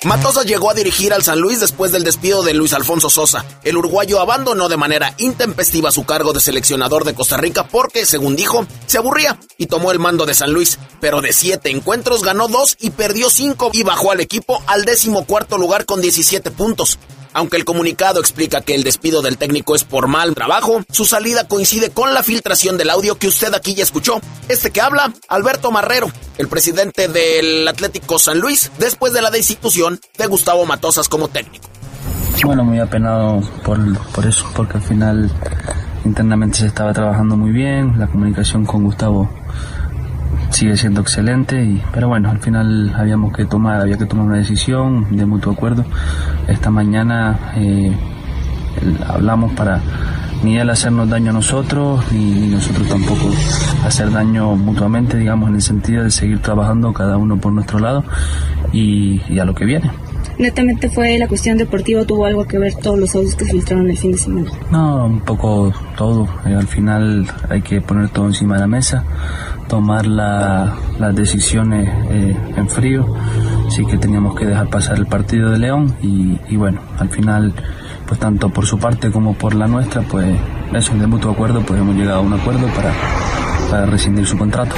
Matosas 0.05 0.45
llegó 0.45 0.69
a 0.69 0.75
dirigir 0.75 1.13
al 1.13 1.23
San 1.23 1.39
Luis 1.39 1.59
después 1.59 1.91
del 1.91 2.03
despido 2.03 2.43
de 2.43 2.53
Luis 2.53 2.73
Alfonso 2.73 3.09
Sosa. 3.09 3.43
El 3.63 3.75
uruguayo 3.75 4.21
abandonó 4.21 4.69
de 4.69 4.77
manera 4.77 5.15
intempestiva 5.17 5.91
su 5.91 6.05
cargo 6.05 6.31
de 6.31 6.41
seleccionador 6.41 7.05
de 7.05 7.15
Costa 7.15 7.37
Rica 7.37 7.67
porque, 7.67 8.05
según 8.05 8.35
dijo, 8.35 8.67
se 8.85 8.99
aburría 8.99 9.39
y 9.57 9.65
tomó 9.65 9.91
el 9.91 9.97
mando 9.97 10.27
de 10.27 10.35
San 10.35 10.53
Luis. 10.53 10.77
Pero 11.01 11.21
de 11.21 11.33
siete 11.33 11.71
encuentros 11.71 12.21
ganó 12.21 12.47
dos 12.47 12.77
y 12.79 12.91
perdió 12.91 13.31
cinco 13.31 13.71
y 13.73 13.81
bajó 13.81 14.11
al 14.11 14.19
equipo 14.19 14.61
al 14.67 14.85
décimo 14.85 15.25
cuarto 15.25 15.57
lugar 15.57 15.85
con 15.85 16.01
17 16.01 16.51
puntos. 16.51 16.99
Aunque 17.35 17.57
el 17.57 17.65
comunicado 17.65 18.21
explica 18.21 18.61
que 18.61 18.75
el 18.75 18.85
despido 18.85 19.21
del 19.21 19.37
técnico 19.37 19.75
es 19.75 19.83
por 19.83 20.07
mal 20.07 20.33
trabajo, 20.33 20.85
su 20.89 21.03
salida 21.03 21.49
coincide 21.49 21.89
con 21.89 22.13
la 22.13 22.23
filtración 22.23 22.77
del 22.77 22.89
audio 22.89 23.17
que 23.17 23.27
usted 23.27 23.53
aquí 23.53 23.75
ya 23.75 23.83
escuchó. 23.83 24.21
Este 24.47 24.71
que 24.71 24.79
habla, 24.79 25.13
Alberto 25.27 25.69
Marrero, 25.69 26.07
el 26.37 26.47
presidente 26.47 27.09
del 27.09 27.67
Atlético 27.67 28.19
San 28.19 28.39
Luis, 28.39 28.71
después 28.79 29.11
de 29.11 29.21
la 29.21 29.31
destitución 29.31 29.99
de 30.17 30.27
Gustavo 30.27 30.65
Matosas 30.65 31.09
como 31.09 31.27
técnico. 31.27 31.67
Bueno, 32.45 32.63
muy 32.63 32.79
apenado 32.79 33.41
por, 33.65 33.79
por 34.13 34.25
eso, 34.25 34.49
porque 34.55 34.77
al 34.77 34.83
final 34.83 35.29
internamente 36.05 36.59
se 36.59 36.67
estaba 36.67 36.93
trabajando 36.93 37.35
muy 37.35 37.51
bien, 37.51 37.99
la 37.99 38.07
comunicación 38.07 38.65
con 38.65 38.85
Gustavo 38.85 39.29
sigue 40.49 40.77
siendo 40.77 41.01
excelente, 41.01 41.63
y, 41.63 41.81
pero 41.93 42.07
bueno, 42.07 42.29
al 42.29 42.39
final 42.39 42.93
habíamos 42.95 43.33
que 43.33 43.45
tomar, 43.45 43.81
había 43.81 43.97
que 43.97 44.05
tomar 44.05 44.25
una 44.25 44.37
decisión 44.37 45.15
de 45.15 45.25
mutuo 45.25 45.53
acuerdo. 45.53 45.85
Esta 46.47 46.69
mañana 46.69 47.51
eh, 47.55 47.95
hablamos 49.07 49.53
para 49.53 49.81
ni 50.43 50.57
él 50.57 50.69
hacernos 50.69 51.09
daño 51.09 51.31
a 51.31 51.33
nosotros, 51.33 52.03
ni, 52.11 52.31
ni 52.31 52.47
nosotros 52.49 52.87
tampoco 52.87 53.29
hacer 53.85 54.11
daño 54.11 54.55
mutuamente, 54.55 55.17
digamos, 55.17 55.49
en 55.49 55.55
el 55.55 55.61
sentido 55.61 56.03
de 56.03 56.11
seguir 56.11 56.39
trabajando 56.41 56.93
cada 56.93 57.17
uno 57.17 57.37
por 57.37 57.51
nuestro 57.51 57.79
lado 57.79 58.03
y, 58.71 59.21
y 59.29 59.39
a 59.39 59.45
lo 59.45 59.55
que 59.55 59.65
viene. 59.65 59.91
Netamente 60.37 60.89
fue 60.89 61.17
la 61.17 61.27
cuestión 61.27 61.57
deportiva, 61.57 62.03
tuvo 62.03 62.25
algo 62.25 62.45
que 62.45 62.57
ver 62.57 62.75
todos 62.75 62.99
los 62.99 63.15
audios 63.15 63.35
que 63.35 63.45
filtraron 63.45 63.89
el 63.89 63.97
fin 63.97 64.11
de 64.11 64.17
semana. 64.17 64.51
No, 64.69 65.05
un 65.05 65.21
poco 65.21 65.71
todo. 65.97 66.27
Eh, 66.45 66.53
al 66.55 66.67
final 66.67 67.25
hay 67.49 67.61
que 67.61 67.79
poner 67.81 68.09
todo 68.09 68.27
encima 68.27 68.55
de 68.55 68.61
la 68.61 68.67
mesa, 68.67 69.03
tomar 69.69 70.05
la- 70.05 70.73
las 70.99 71.15
decisiones 71.15 71.87
eh, 72.09 72.35
en 72.57 72.69
frío. 72.69 73.15
Sí 73.69 73.85
que 73.85 73.97
teníamos 73.97 74.35
que 74.35 74.45
dejar 74.45 74.67
pasar 74.69 74.97
el 74.97 75.05
partido 75.05 75.51
de 75.51 75.59
León 75.59 75.95
y, 76.01 76.55
bueno, 76.57 76.81
al 76.99 77.09
final, 77.09 77.53
pues 78.07 78.19
tanto 78.19 78.49
por 78.49 78.65
su 78.65 78.77
parte 78.77 79.11
como 79.11 79.33
por 79.35 79.55
la 79.55 79.67
nuestra, 79.67 80.01
pues 80.01 80.35
eso, 80.73 80.93
de 80.95 81.07
mutuo 81.07 81.31
acuerdo, 81.31 81.61
pues 81.61 81.79
hemos 81.79 81.95
llegado 81.95 82.17
a 82.17 82.21
un 82.21 82.33
acuerdo 82.33 82.67
para 82.67 83.85
rescindir 83.87 84.25
su 84.27 84.37
contrato. 84.37 84.75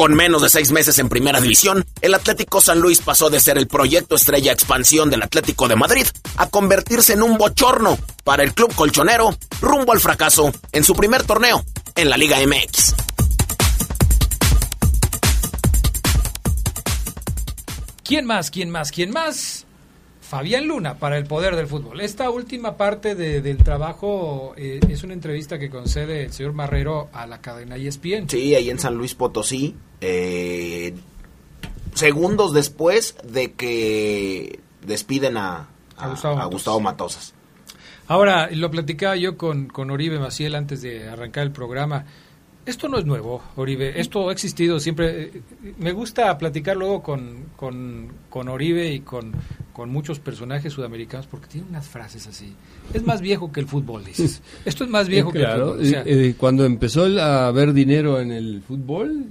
Con 0.00 0.14
menos 0.14 0.40
de 0.40 0.48
seis 0.48 0.72
meses 0.72 0.98
en 0.98 1.10
primera 1.10 1.42
división, 1.42 1.84
el 2.00 2.14
Atlético 2.14 2.62
San 2.62 2.80
Luis 2.80 3.02
pasó 3.02 3.28
de 3.28 3.38
ser 3.38 3.58
el 3.58 3.66
proyecto 3.66 4.14
estrella 4.14 4.50
expansión 4.50 5.10
del 5.10 5.22
Atlético 5.22 5.68
de 5.68 5.76
Madrid 5.76 6.06
a 6.38 6.48
convertirse 6.48 7.12
en 7.12 7.22
un 7.22 7.36
bochorno 7.36 7.98
para 8.24 8.42
el 8.42 8.54
club 8.54 8.74
colchonero 8.74 9.36
rumbo 9.60 9.92
al 9.92 10.00
fracaso 10.00 10.54
en 10.72 10.84
su 10.84 10.94
primer 10.94 11.24
torneo 11.24 11.62
en 11.96 12.08
la 12.08 12.16
Liga 12.16 12.38
MX. 12.38 12.94
¿Quién 18.02 18.24
más? 18.24 18.50
¿Quién 18.50 18.70
más? 18.70 18.90
¿Quién 18.92 19.10
más? 19.10 19.66
Fabián 20.30 20.68
Luna 20.68 20.94
para 20.98 21.18
el 21.18 21.24
poder 21.26 21.56
del 21.56 21.66
fútbol. 21.66 22.00
Esta 22.00 22.30
última 22.30 22.76
parte 22.76 23.16
de- 23.16 23.40
del 23.42 23.56
trabajo 23.56 24.54
eh, 24.56 24.78
es 24.88 25.02
una 25.02 25.12
entrevista 25.12 25.58
que 25.58 25.68
concede 25.70 26.22
el 26.26 26.32
señor 26.32 26.52
Marrero 26.52 27.08
a 27.12 27.26
la 27.26 27.40
cadena 27.40 27.74
ESPN. 27.74 28.28
Sí, 28.28 28.54
ahí 28.54 28.70
en 28.70 28.78
San 28.78 28.94
Luis 28.94 29.16
Potosí, 29.16 29.74
eh, 30.00 30.94
segundos 31.94 32.52
después 32.52 33.16
de 33.24 33.52
que 33.54 34.60
despiden 34.86 35.36
a, 35.36 35.66
a- 35.96 36.04
A 36.04 36.08
Gustavo 36.10 36.34
a 36.34 36.36
Matosas. 36.36 36.52
Gustavo 36.52 36.80
Matosas. 36.80 37.34
Ahora, 38.06 38.48
lo 38.52 38.70
platicaba 38.70 39.16
yo 39.16 39.36
con, 39.36 39.66
con 39.66 39.90
Oribe 39.90 40.18
Maciel 40.18 40.54
antes 40.54 40.80
de 40.82 41.08
arrancar 41.08 41.42
el 41.44 41.52
programa. 41.52 42.06
Esto 42.70 42.88
no 42.88 42.98
es 42.98 43.04
nuevo, 43.04 43.42
Oribe. 43.56 44.00
Esto 44.00 44.28
ha 44.28 44.32
existido 44.32 44.78
siempre. 44.78 45.30
Me 45.78 45.90
gusta 45.90 46.38
platicar 46.38 46.76
luego 46.76 47.02
con, 47.02 47.46
con, 47.56 48.06
con 48.30 48.48
Oribe 48.48 48.92
y 48.92 49.00
con, 49.00 49.32
con 49.72 49.90
muchos 49.90 50.20
personajes 50.20 50.72
sudamericanos 50.72 51.26
porque 51.26 51.48
tiene 51.48 51.66
unas 51.68 51.88
frases 51.88 52.28
así. 52.28 52.54
Es 52.94 53.02
más 53.04 53.20
viejo 53.20 53.50
que 53.50 53.58
el 53.58 53.66
fútbol, 53.66 54.04
dices. 54.04 54.40
Esto 54.64 54.84
es 54.84 54.90
más 54.90 55.08
viejo 55.08 55.32
que 55.32 55.38
el 55.38 55.44
Claro, 55.46 55.66
fútbol. 55.72 55.80
O 55.80 55.84
sea, 55.84 56.00
eh, 56.02 56.28
eh, 56.28 56.34
cuando 56.38 56.64
empezó 56.64 57.06
a 57.20 57.48
haber 57.48 57.72
dinero 57.72 58.20
en 58.20 58.30
el 58.30 58.62
fútbol, 58.62 59.24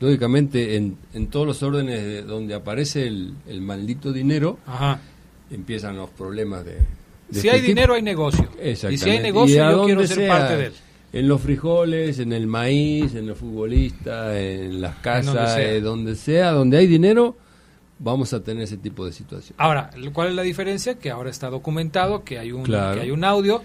lógicamente 0.00 0.76
en, 0.76 0.96
en 1.12 1.26
todos 1.26 1.46
los 1.46 1.62
órdenes 1.62 2.02
de 2.02 2.22
donde 2.22 2.54
aparece 2.54 3.06
el, 3.06 3.34
el 3.46 3.60
maldito 3.60 4.10
dinero, 4.10 4.58
Ajá. 4.66 5.00
empiezan 5.50 5.96
los 5.98 6.08
problemas 6.10 6.64
de... 6.64 6.72
de 6.76 6.80
si 7.30 7.36
este 7.38 7.50
hay 7.50 7.56
tipo. 7.60 7.68
dinero, 7.68 7.92
hay 7.94 8.02
negocio. 8.02 8.48
Y 8.64 8.74
si 8.96 9.10
hay 9.10 9.20
negocio, 9.20 9.70
yo 9.70 9.84
quiero 9.84 10.06
ser 10.06 10.16
sea, 10.16 10.28
parte 10.38 10.56
de 10.56 10.66
él. 10.66 10.72
En 11.12 11.28
los 11.28 11.40
frijoles, 11.40 12.18
en 12.18 12.32
el 12.32 12.46
maíz, 12.46 13.14
en 13.14 13.26
los 13.26 13.38
futbolistas, 13.38 14.34
en 14.36 14.80
las 14.80 14.96
casas, 14.96 15.26
donde 15.34 15.46
sea. 15.48 15.70
eh, 15.72 15.80
donde 15.80 16.14
sea, 16.16 16.50
donde 16.52 16.76
hay 16.78 16.86
dinero, 16.86 17.36
vamos 17.98 18.32
a 18.34 18.42
tener 18.42 18.64
ese 18.64 18.76
tipo 18.76 19.06
de 19.06 19.12
situación. 19.12 19.54
Ahora, 19.58 19.90
¿cuál 20.12 20.28
es 20.28 20.34
la 20.34 20.42
diferencia? 20.42 20.98
Que 20.98 21.10
ahora 21.10 21.30
está 21.30 21.48
documentado, 21.48 22.22
que 22.24 22.38
hay 22.38 22.52
un, 22.52 22.64
Claro. 22.64 22.96
que 22.96 23.00
hay 23.02 23.10
un 23.10 23.24
audio. 23.24 23.62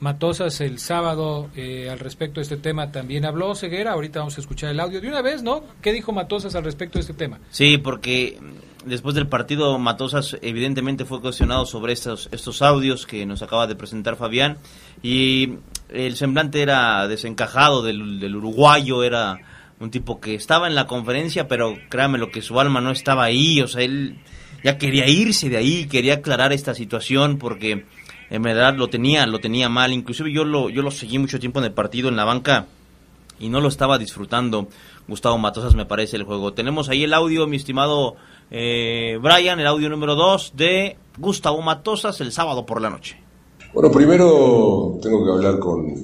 Matosas 0.00 0.60
el 0.60 0.78
sábado 0.80 1.48
eh, 1.56 1.88
al 1.90 1.98
respecto 1.98 2.40
de 2.40 2.42
este 2.42 2.56
tema 2.56 2.90
también 2.92 3.24
habló 3.24 3.54
Ceguera. 3.54 3.92
Ahorita 3.92 4.18
vamos 4.18 4.36
a 4.36 4.40
escuchar 4.40 4.70
el 4.70 4.80
audio 4.80 5.00
de 5.00 5.08
una 5.08 5.22
vez, 5.22 5.42
¿no? 5.42 5.62
¿Qué 5.80 5.92
dijo 5.92 6.12
Matosas 6.12 6.54
al 6.54 6.64
respecto 6.64 6.98
de 6.98 7.02
este 7.02 7.14
tema? 7.14 7.38
Sí, 7.50 7.78
porque 7.78 8.38
después 8.84 9.14
del 9.14 9.26
partido 9.26 9.78
Matosas 9.78 10.36
evidentemente 10.42 11.04
fue 11.04 11.20
cuestionado 11.20 11.66
sobre 11.66 11.92
estos, 11.92 12.28
estos 12.32 12.62
audios 12.62 13.06
que 13.06 13.26
nos 13.26 13.42
acaba 13.42 13.66
de 13.66 13.76
presentar 13.76 14.16
Fabián 14.16 14.58
y 15.02 15.54
el 15.88 16.16
semblante 16.16 16.62
era 16.62 17.06
desencajado 17.08 17.82
del, 17.82 18.20
del 18.20 18.36
uruguayo, 18.36 19.02
era 19.02 19.38
un 19.80 19.90
tipo 19.90 20.20
que 20.20 20.34
estaba 20.34 20.66
en 20.66 20.74
la 20.74 20.86
conferencia, 20.86 21.48
pero 21.48 21.74
créame 21.88 22.18
lo 22.18 22.30
que 22.30 22.42
su 22.42 22.58
alma 22.60 22.80
no 22.80 22.90
estaba 22.90 23.24
ahí, 23.24 23.60
o 23.60 23.68
sea, 23.68 23.82
él 23.82 24.18
ya 24.62 24.78
quería 24.78 25.08
irse 25.08 25.48
de 25.48 25.56
ahí, 25.56 25.86
quería 25.86 26.14
aclarar 26.14 26.52
esta 26.52 26.74
situación 26.74 27.38
porque 27.38 27.84
en 28.30 28.42
verdad 28.42 28.74
lo 28.76 28.88
tenía, 28.88 29.26
lo 29.26 29.40
tenía 29.40 29.68
mal, 29.68 29.92
inclusive 29.92 30.32
yo 30.32 30.44
lo, 30.44 30.70
yo 30.70 30.82
lo 30.82 30.90
seguí 30.90 31.18
mucho 31.18 31.38
tiempo 31.38 31.58
en 31.58 31.66
el 31.66 31.72
partido 31.72 32.08
en 32.08 32.16
la 32.16 32.24
banca 32.24 32.66
y 33.38 33.48
no 33.48 33.60
lo 33.60 33.68
estaba 33.68 33.98
disfrutando 33.98 34.68
Gustavo 35.06 35.36
Matosas 35.38 35.74
me 35.74 35.84
parece 35.84 36.16
el 36.16 36.22
juego. 36.24 36.54
Tenemos 36.54 36.88
ahí 36.88 37.04
el 37.04 37.12
audio, 37.12 37.46
mi 37.46 37.56
estimado 37.56 38.16
eh, 38.50 39.18
Brian, 39.20 39.58
el 39.60 39.66
audio 39.66 39.88
número 39.88 40.14
2 40.14 40.52
de 40.56 40.96
Gustavo 41.18 41.60
Matosas 41.62 42.20
el 42.20 42.32
sábado 42.32 42.66
por 42.66 42.80
la 42.80 42.90
noche. 42.90 43.16
Bueno, 43.72 43.90
primero 43.90 44.98
tengo 45.02 45.24
que 45.24 45.30
hablar 45.32 45.58
con, 45.58 45.94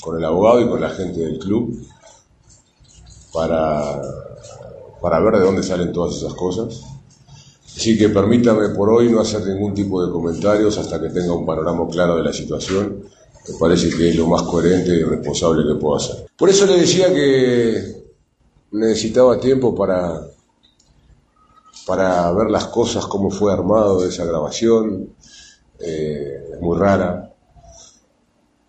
con 0.00 0.18
el 0.18 0.24
abogado 0.24 0.60
y 0.62 0.68
con 0.68 0.80
la 0.80 0.90
gente 0.90 1.20
del 1.20 1.38
club 1.38 1.78
para, 3.32 4.00
para 5.00 5.20
ver 5.20 5.34
de 5.34 5.40
dónde 5.40 5.62
salen 5.62 5.92
todas 5.92 6.16
esas 6.16 6.34
cosas. 6.34 6.82
Así 7.76 7.96
que 7.96 8.08
permítame 8.08 8.70
por 8.70 8.90
hoy 8.90 9.10
no 9.10 9.20
hacer 9.20 9.46
ningún 9.46 9.74
tipo 9.74 10.04
de 10.04 10.12
comentarios 10.12 10.76
hasta 10.78 11.00
que 11.00 11.08
tenga 11.08 11.34
un 11.34 11.46
panorama 11.46 11.86
claro 11.88 12.16
de 12.16 12.24
la 12.24 12.32
situación. 12.32 13.04
Me 13.48 13.54
parece 13.58 13.90
que 13.90 14.10
es 14.10 14.16
lo 14.16 14.26
más 14.26 14.42
coherente 14.42 14.90
y 14.90 15.02
responsable 15.02 15.66
que 15.66 15.80
puedo 15.80 15.96
hacer. 15.96 16.26
Por 16.36 16.50
eso 16.50 16.66
le 16.66 16.78
decía 16.78 17.12
que 17.12 18.04
necesitaba 18.72 19.40
tiempo 19.40 19.74
para, 19.74 20.20
para 21.90 22.30
ver 22.30 22.52
las 22.52 22.66
cosas, 22.66 23.04
cómo 23.06 23.32
fue 23.32 23.52
armado 23.52 24.06
esa 24.06 24.24
grabación. 24.24 25.08
Eh, 25.80 26.50
es 26.52 26.60
muy 26.60 26.78
rara, 26.78 27.34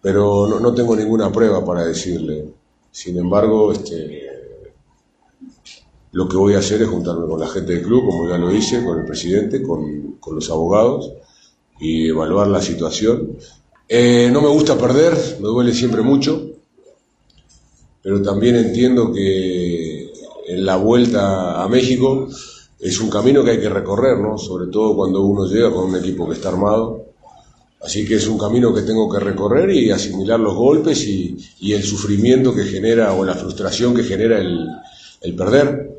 pero 0.01 0.47
no, 0.47 0.59
no 0.59 0.73
tengo 0.73 0.95
ninguna 0.95 1.31
prueba 1.31 1.63
para 1.63 1.85
decirle. 1.85 2.51
Sin 2.89 3.19
embargo, 3.19 3.73
este, 3.73 4.41
lo 6.13 6.27
que 6.27 6.35
voy 6.35 6.55
a 6.55 6.59
hacer 6.59 6.81
es 6.81 6.87
juntarme 6.89 7.27
con 7.27 7.39
la 7.39 7.47
gente 7.47 7.73
del 7.73 7.83
club, 7.83 8.07
como 8.07 8.27
ya 8.27 8.39
lo 8.39 8.51
hice, 8.51 8.83
con 8.83 8.97
el 8.97 9.05
presidente, 9.05 9.61
con, 9.61 10.13
con 10.13 10.33
los 10.33 10.49
abogados, 10.49 11.13
y 11.79 12.09
evaluar 12.09 12.47
la 12.47 12.59
situación. 12.59 13.37
Eh, 13.87 14.31
no 14.33 14.41
me 14.41 14.49
gusta 14.49 14.79
perder, 14.79 15.13
me 15.39 15.47
duele 15.47 15.75
siempre 15.75 16.01
mucho, 16.01 16.43
pero 18.01 18.19
también 18.23 18.55
entiendo 18.55 19.13
que 19.13 20.11
en 20.47 20.65
la 20.65 20.77
vuelta 20.77 21.61
a 21.61 21.67
México 21.67 22.27
es 22.81 22.99
un 22.99 23.09
camino 23.09 23.43
que 23.43 23.51
hay 23.51 23.59
que 23.59 23.69
recorrer, 23.69 24.17
¿no? 24.17 24.37
Sobre 24.37 24.67
todo 24.71 24.95
cuando 24.95 25.21
uno 25.21 25.45
llega 25.45 25.71
con 25.71 25.85
un 25.89 25.95
equipo 25.97 26.27
que 26.27 26.33
está 26.35 26.49
armado. 26.49 27.05
Así 27.83 28.05
que 28.07 28.15
es 28.15 28.27
un 28.27 28.37
camino 28.37 28.73
que 28.73 28.81
tengo 28.81 29.09
que 29.09 29.19
recorrer 29.19 29.71
y 29.71 29.89
asimilar 29.91 30.39
los 30.39 30.53
golpes 30.53 31.03
y, 31.07 31.35
y 31.59 31.73
el 31.73 31.83
sufrimiento 31.83 32.53
que 32.53 32.63
genera 32.65 33.13
o 33.13 33.25
la 33.25 33.33
frustración 33.33 33.95
que 33.95 34.03
genera 34.03 34.37
el, 34.39 34.67
el 35.21 35.35
perder. 35.35 35.89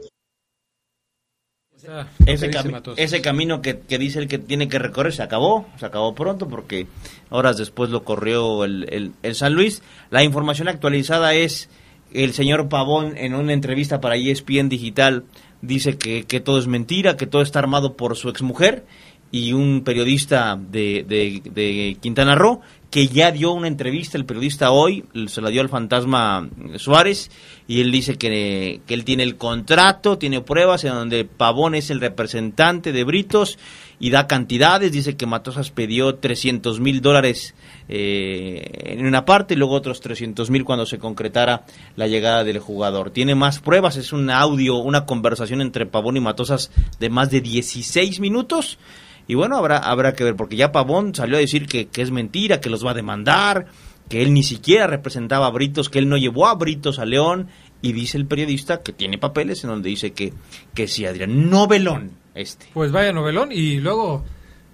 Ese, 2.27 2.47
cami- 2.53 2.73
ese 2.97 3.21
camino 3.21 3.61
que, 3.61 3.81
que 3.81 3.99
dice 3.99 4.21
el 4.21 4.29
que 4.29 4.39
tiene 4.39 4.69
que 4.69 4.79
recorrer 4.79 5.13
se 5.13 5.23
acabó, 5.25 5.67
se 5.81 5.87
acabó 5.87 6.15
pronto 6.15 6.49
porque 6.49 6.87
horas 7.31 7.57
después 7.57 7.91
lo 7.91 8.05
corrió 8.05 8.63
el, 8.65 8.87
el- 8.91 9.13
el 9.25 9.35
San 9.35 9.55
Luis. 9.55 9.83
La 10.11 10.23
información 10.23 10.69
actualizada 10.69 11.35
es 11.35 11.69
el 12.13 12.33
señor 12.35 12.69
Pavón 12.69 13.17
en 13.17 13.35
una 13.35 13.53
entrevista 13.53 14.01
para 14.01 14.15
ESPN 14.17 14.69
Digital 14.69 15.25
dice 15.63 15.97
que, 15.97 16.25
que 16.25 16.41
todo 16.41 16.59
es 16.59 16.67
mentira, 16.67 17.17
que 17.17 17.27
todo 17.27 17.41
está 17.41 17.61
armado 17.61 17.97
por 17.97 18.17
su 18.17 18.29
exmujer 18.29 18.85
y 19.31 19.55
un 19.55 19.83
periodista 19.83 20.57
de, 20.61 21.05
de, 21.09 21.41
de 21.51 21.97
Quintana 22.01 22.35
Roo 22.35 22.61
que 22.93 23.09
ya 23.09 23.33
dio 23.33 23.53
una 23.53 23.69
entrevista, 23.69 24.19
el 24.19 24.27
periodista 24.27 24.71
hoy 24.71 25.07
se 25.27 25.41
la 25.41 25.49
dio 25.49 25.63
al 25.63 25.71
fantasma 25.71 26.47
Suárez 26.77 27.31
y 27.67 27.81
él 27.81 27.91
dice 27.91 28.19
que, 28.19 28.83
que 28.87 28.93
él 28.93 29.05
tiene 29.07 29.23
el 29.23 29.37
contrato, 29.37 30.19
tiene 30.19 30.43
pruebas 30.43 30.85
en 30.85 30.93
donde 30.93 31.25
Pavón 31.25 31.75
es 31.75 31.89
el 31.89 32.01
representante 32.01 32.93
de 32.93 33.05
Britos 33.05 33.59
y 34.03 34.11
da 34.11 34.27
cantidades, 34.27 34.91
dice 34.91 35.17
que 35.17 35.27
Matosas 35.27 35.71
pidió 35.71 36.17
300 36.17 36.81
mil 36.81 37.01
dólares 37.03 37.55
eh, 37.89 38.97
en 38.97 39.07
una 39.07 39.25
parte 39.25 39.55
y 39.55 39.57
luego 39.57 39.75
otros 39.75 40.01
300 40.01 40.51
mil 40.51 40.65
cuando 40.65 40.87
se 40.87 40.99
concretara 40.99 41.67
la 41.95 42.09
llegada 42.09 42.43
del 42.43 42.59
jugador. 42.59 43.13
Tiene 43.13 43.37
más 43.37 43.61
pruebas, 43.61 43.97
es 43.97 44.13
un 44.13 44.29
audio, 44.29 44.79
una 44.79 45.07
conversación 45.07 45.61
entre 45.61 45.87
Pavón 45.87 46.17
y 46.17 46.21
Matosas 46.21 46.73
de 46.99 47.11
más 47.11 47.31
de 47.31 47.43
16 47.43 48.19
minutos. 48.19 48.81
Y 49.29 49.37
bueno, 49.37 49.57
habrá, 49.57 49.79
habrá 49.79 50.15
que 50.15 50.25
ver, 50.25 50.35
porque 50.35 50.57
ya 50.57 50.73
Pavón 50.73 51.15
salió 51.15 51.37
a 51.37 51.41
decir 51.41 51.69
que, 51.69 51.87
que 51.87 52.03
es 52.03 52.11
mentira, 52.11 52.61
que 52.61 52.71
los 52.71 52.85
va 52.85 52.91
a 52.91 52.95
demandar, 52.95 53.67
que 54.09 54.21
él 54.21 54.35
ni 54.35 54.43
siquiera 54.43 54.89
representaba 54.89 55.47
a 55.47 55.51
Britos, 55.51 55.89
que 55.89 56.01
él 56.01 56.09
no 56.09 56.17
llevó 56.17 56.49
a 56.49 56.55
Britos 56.57 56.99
a 56.99 57.05
León, 57.05 57.51
y 57.83 57.93
dice 57.93 58.17
el 58.17 58.27
periodista 58.27 58.83
que 58.83 58.93
tiene 58.93 59.19
papeles 59.19 59.63
en 59.65 59.71
donde 59.71 59.89
dice 59.91 60.13
que, 60.13 60.33
que 60.73 60.89
sí, 60.89 61.05
Adrián, 61.05 61.51
novelón 61.51 62.13
este. 62.35 62.67
Pues 62.73 62.93
vaya 62.93 63.13
novelón 63.13 63.51
y 63.53 63.79
luego, 63.79 64.25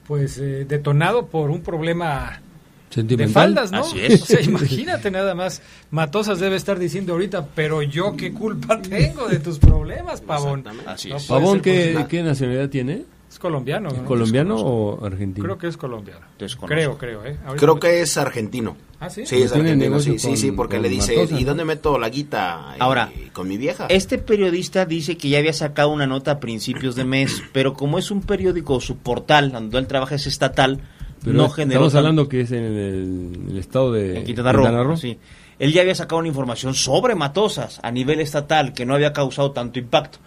pues 0.06 0.38
eh, 0.38 0.64
detonado 0.68 1.26
por 1.26 1.50
un 1.50 1.62
problema 1.62 2.40
de 2.94 3.28
faldas, 3.28 3.72
¿no? 3.72 3.80
Así 3.80 4.00
es. 4.00 4.22
O 4.22 4.26
sea, 4.26 4.40
imagínate 4.40 5.10
nada 5.10 5.34
más. 5.34 5.62
Matosas 5.90 6.38
debe 6.38 6.56
estar 6.56 6.78
diciendo 6.78 7.14
ahorita, 7.14 7.48
pero 7.54 7.82
yo 7.82 8.16
qué 8.16 8.32
culpa 8.32 8.80
tengo 8.80 9.28
de 9.28 9.38
tus 9.40 9.58
problemas, 9.58 10.20
Pavón. 10.20 10.64
Así 10.86 11.10
es. 11.10 11.24
¿Pavón 11.24 11.60
qué, 11.60 12.06
qué 12.08 12.22
nacionalidad 12.22 12.68
tiene? 12.68 13.04
Es 13.38 13.42
colombiano. 13.42 13.88
¿Es 13.90 13.98
¿no? 13.98 14.04
colombiano 14.04 14.56
o 14.56 15.06
argentino? 15.06 15.44
Creo 15.44 15.58
que 15.58 15.68
es 15.68 15.76
colombiano. 15.76 16.26
Desconozco. 16.40 16.74
Creo, 16.74 16.98
creo, 16.98 17.24
¿eh? 17.24 17.36
Ahorita 17.46 17.56
Creo 17.64 17.78
que 17.78 18.00
es 18.00 18.16
argentino. 18.16 18.76
¿Ah, 18.98 19.08
sí? 19.08 19.24
Sí, 19.26 19.36
es 19.42 19.52
argentino, 19.52 20.00
sí, 20.00 20.18
sí, 20.18 20.26
con- 20.26 20.36
sí, 20.36 20.50
porque 20.50 20.80
le 20.80 20.88
dice, 20.88 21.14
¿y 21.30 21.44
dónde 21.44 21.64
meto 21.64 22.00
la 22.00 22.08
guita? 22.08 22.72
Eh, 22.74 22.78
Ahora, 22.80 23.12
con 23.32 23.46
mi 23.46 23.56
vieja. 23.56 23.86
Este 23.90 24.18
periodista 24.18 24.86
dice 24.86 25.16
que 25.16 25.28
ya 25.28 25.38
había 25.38 25.52
sacado 25.52 25.90
una 25.90 26.04
nota 26.04 26.32
a 26.32 26.40
principios 26.40 26.96
de 26.96 27.04
mes, 27.04 27.40
pero 27.52 27.74
como 27.74 28.00
es 28.00 28.10
un 28.10 28.22
periódico, 28.22 28.80
su 28.80 28.96
portal, 28.96 29.52
donde 29.52 29.78
él 29.78 29.86
trabaja 29.86 30.16
es 30.16 30.26
estatal, 30.26 30.80
Pero 31.22 31.36
no 31.36 31.48
generó... 31.48 31.82
estamos 31.86 31.94
hablando 31.94 32.28
que 32.28 32.40
es 32.40 32.50
en 32.50 32.64
el, 32.64 33.38
el 33.50 33.56
estado 33.56 33.92
de 33.92 34.18
en 34.18 34.24
Quintana 34.24 34.82
Roo, 34.82 34.96
sí. 34.96 35.16
Él 35.60 35.72
ya 35.72 35.82
había 35.82 35.94
sacado 35.94 36.18
una 36.18 36.26
información 36.28 36.74
sobre 36.74 37.14
Matosas 37.14 37.78
a 37.84 37.92
nivel 37.92 38.18
estatal 38.18 38.72
que 38.72 38.84
no 38.84 38.94
había 38.96 39.12
causado 39.12 39.52
tanto 39.52 39.78
impacto. 39.78 40.18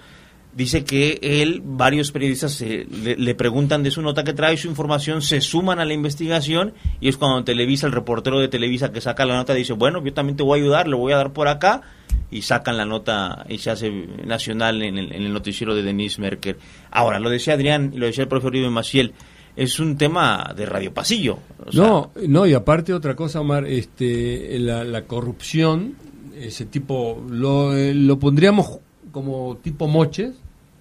Dice 0.54 0.84
que 0.84 1.18
él, 1.22 1.62
varios 1.64 2.12
periodistas 2.12 2.62
eh, 2.62 2.86
le, 2.92 3.16
le 3.16 3.36
preguntan 3.36 3.84
de 3.84 3.92
su 3.92 4.02
nota 4.02 4.26
que 4.26 4.34
trae 4.34 4.58
su 4.58 4.68
información, 4.68 5.22
se 5.22 5.40
suman 5.40 5.80
a 5.80 5.86
la 5.86 5.94
investigación 5.94 6.74
y 7.00 7.08
es 7.08 7.16
cuando 7.16 7.44
Televisa, 7.46 7.88
el 7.88 7.94
reportero 7.94 8.38
de 8.38 8.50
Televisa 8.50 8.92
que 8.92 9.00
saca 9.00 9.26
la 9.26 9.36
nota, 9.36 9.54
dice, 9.54 9.72
bueno, 9.74 10.04
yo 10.04 10.14
también 10.14 10.36
te 10.36 10.44
voy 10.44 10.60
a 10.60 10.62
ayudar, 10.64 10.88
le 10.90 10.98
voy 10.98 11.14
a 11.14 11.18
dar 11.18 11.32
por 11.32 11.48
acá 11.48 11.82
y 12.30 12.42
sacan 12.42 12.76
la 12.76 12.86
nota 12.86 13.46
y 13.48 13.60
se 13.60 13.72
hace 13.72 13.92
nacional 14.26 14.84
en 14.84 14.98
el, 14.98 15.14
en 15.14 15.24
el 15.24 15.32
noticiero 15.32 15.74
de 15.74 15.84
Denise 15.84 16.20
Merker. 16.20 16.58
Ahora, 16.92 17.20
lo 17.20 17.30
decía 17.30 17.54
Adrián 17.54 17.92
y 17.94 17.98
lo 17.98 18.06
decía 18.06 18.24
el 18.24 18.28
profesor 18.28 18.52
Uribe 18.52 18.70
Maciel, 18.70 19.14
es 19.56 19.80
un 19.80 19.98
tema 19.98 20.54
de 20.56 20.66
radio 20.66 20.94
pasillo. 20.94 21.40
No, 21.74 22.12
no, 22.28 22.46
y 22.46 22.54
aparte 22.54 22.94
otra 22.94 23.16
cosa, 23.16 23.40
Omar, 23.40 23.66
este, 23.66 24.60
la, 24.60 24.84
la 24.84 25.04
corrupción, 25.04 25.96
ese 26.38 26.66
tipo, 26.66 27.24
lo, 27.30 27.74
eh, 27.76 27.94
lo 27.94 28.20
pondríamos 28.20 28.80
como 29.12 29.58
tipo 29.58 29.88
moches. 29.88 30.34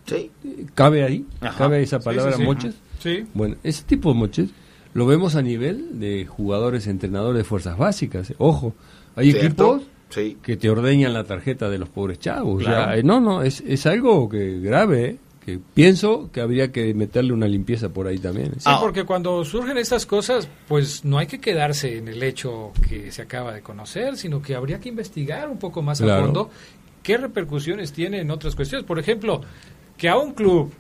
Sí. 0.06 0.30
¿Cabe 0.74 1.04
ahí? 1.04 1.26
Ajá. 1.40 1.58
¿Cabe 1.58 1.82
esa 1.82 2.00
palabra 2.00 2.32
sí, 2.32 2.38
sí. 2.38 2.44
moches? 2.44 2.74
Sí. 2.98 3.24
Bueno, 3.34 3.56
ese 3.62 3.82
tipo 3.84 4.12
de 4.12 4.18
moches 4.18 4.50
lo 4.94 5.06
vemos 5.06 5.36
a 5.36 5.42
nivel 5.42 6.00
de 6.00 6.26
jugadores, 6.26 6.86
entrenadores 6.86 7.38
de 7.38 7.44
fuerzas 7.44 7.78
básicas. 7.78 8.32
Ojo, 8.38 8.74
hay 9.16 9.30
¿Cierto? 9.32 9.76
equipos 9.76 9.82
Sí. 10.10 10.36
que 10.42 10.56
te 10.56 10.68
ordeñan 10.68 11.12
la 11.14 11.22
tarjeta 11.22 11.70
de 11.70 11.78
los 11.78 11.88
pobres 11.88 12.18
chavos. 12.18 12.62
O 12.62 12.64
sea, 12.64 12.84
Claro. 12.86 12.98
eh, 12.98 13.02
no, 13.04 13.20
no, 13.20 13.42
es, 13.42 13.60
es 13.64 13.86
algo 13.86 14.28
que 14.28 14.58
grave, 14.58 15.04
eh, 15.10 15.16
que 15.46 15.60
pienso 15.72 16.28
que 16.32 16.40
habría 16.40 16.72
que 16.72 16.92
meterle 16.94 17.32
una 17.32 17.46
limpieza 17.46 17.88
por 17.90 18.08
ahí 18.08 18.18
también. 18.18 18.54
Sí, 18.58 18.68
porque 18.80 19.04
cuando 19.04 19.44
surgen 19.44 19.78
estas 19.78 20.06
cosas, 20.06 20.48
pues 20.66 21.04
no 21.04 21.16
hay 21.18 21.28
que 21.28 21.38
quedarse 21.38 21.96
en 21.98 22.08
el 22.08 22.22
hecho 22.24 22.72
que 22.88 23.12
se 23.12 23.22
acaba 23.22 23.52
de 23.54 23.62
conocer, 23.62 24.16
sino 24.16 24.42
que 24.42 24.56
habría 24.56 24.80
que 24.80 24.88
investigar 24.88 25.48
un 25.48 25.58
poco 25.58 25.80
más 25.80 26.00
a 26.02 26.20
fondo 26.20 26.50
qué 27.10 27.16
repercusiones 27.16 27.92
tiene 27.92 28.20
en 28.20 28.30
otras 28.30 28.54
cuestiones. 28.54 28.86
Por 28.86 29.00
ejemplo, 29.00 29.40
que 29.98 30.08
a 30.08 30.16
un 30.16 30.32
club 30.32 30.72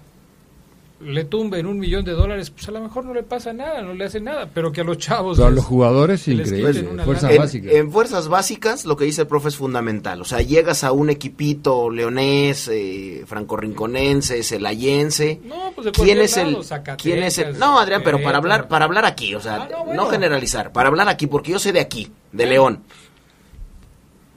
le 1.00 1.24
tumben 1.24 1.66
un 1.66 1.76
millón 1.76 2.04
de 2.04 2.12
dólares, 2.12 2.50
pues 2.50 2.68
a 2.68 2.70
lo 2.70 2.80
mejor 2.80 3.04
no 3.04 3.12
le 3.12 3.24
pasa 3.24 3.52
nada, 3.52 3.82
no 3.82 3.94
le 3.94 4.04
hace 4.04 4.20
nada, 4.20 4.48
pero 4.54 4.70
que 4.70 4.82
a 4.82 4.84
los 4.84 4.96
chavos... 4.98 5.38
Pero 5.38 5.48
a 5.48 5.50
los 5.50 5.64
jugadores, 5.64 6.28
increíble. 6.28 6.84
Fuerzas 7.04 7.32
en, 7.32 7.38
básicas. 7.38 7.72
en 7.72 7.90
fuerzas 7.90 8.28
básicas, 8.28 8.84
lo 8.84 8.96
que 8.96 9.06
dice 9.06 9.22
el 9.22 9.26
profe 9.26 9.48
es 9.48 9.56
fundamental. 9.56 10.20
O 10.20 10.24
sea, 10.24 10.40
llegas 10.40 10.84
a 10.84 10.92
un 10.92 11.10
equipito 11.10 11.90
leonés, 11.90 12.68
eh, 12.72 13.24
franco-rinconense, 13.26 14.44
celayense. 14.44 15.40
No, 15.42 15.72
pues 15.74 15.86
de 15.86 15.90
¿Quién 15.90 16.18
cualquier 16.18 16.18
es 16.20 16.36
el 16.36 16.52
lado, 16.52 16.96
quién 16.96 17.22
es 17.24 17.38
el 17.38 17.58
No, 17.58 17.80
Adrián, 17.80 18.02
pero 18.04 18.22
para 18.22 18.38
hablar 18.38 18.68
para 18.68 18.84
hablar 18.84 19.04
aquí, 19.04 19.34
o 19.34 19.40
sea, 19.40 19.62
Ah, 19.62 19.68
no, 19.68 19.94
no, 19.94 20.06
generalizar, 20.06 20.70
para 20.70 20.90
hablar 20.90 21.08
aquí 21.08 21.26
porque 21.26 21.50
yo 21.50 21.58
sé 21.58 21.72
de 21.72 21.80
aquí, 21.80 22.12
de 22.30 22.46
León. 22.46 22.84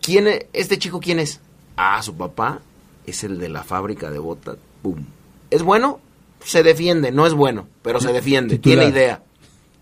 ¿Quién 0.02 0.28
es, 0.28 0.48
este 0.54 0.80
chico 0.80 1.00
quién 1.00 1.20
es? 1.20 1.40
Ah, 1.76 2.02
su 2.04 2.16
papá 2.16 2.62
es 3.06 3.24
el 3.24 3.40
de 3.40 3.50
la 3.50 3.64
fábrica 3.64 4.12
de 4.12 4.20
botas. 4.20 4.58
Pum. 4.82 5.04
¿Es 5.50 5.64
bueno? 5.64 6.00
Se 6.44 6.64
defiende, 6.64 7.12
no 7.12 7.26
es 7.26 7.34
bueno, 7.34 7.68
pero 7.82 8.02
se 8.02 8.12
defiende, 8.12 8.58
Titular. 8.58 8.80
tiene 8.80 8.92
idea. 8.96 9.24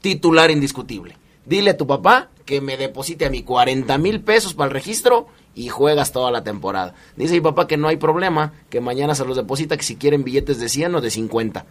Titular 0.01 0.51
indiscutible. 0.51 1.17
Dile 1.45 1.71
a 1.71 1.77
tu 1.77 1.87
papá 1.87 2.29
que 2.45 2.61
me 2.61 2.77
deposite 2.77 3.25
a 3.25 3.29
mí 3.29 3.43
40 3.43 3.97
mil 3.97 4.21
pesos 4.21 4.53
para 4.53 4.67
el 4.67 4.73
registro 4.73 5.27
y 5.55 5.69
juegas 5.69 6.11
toda 6.11 6.31
la 6.31 6.43
temporada. 6.43 6.93
Dice 7.15 7.33
mi 7.33 7.41
papá 7.41 7.67
que 7.67 7.77
no 7.77 7.87
hay 7.87 7.97
problema, 7.97 8.53
que 8.69 8.79
mañana 8.79 9.15
se 9.15 9.25
los 9.25 9.37
deposita, 9.37 9.75
que 9.75 9.83
si 9.83 9.95
quieren 9.95 10.23
billetes 10.23 10.59
de 10.59 10.69
100 10.69 10.95
o 10.95 11.01
de 11.01 11.09
50. 11.09 11.65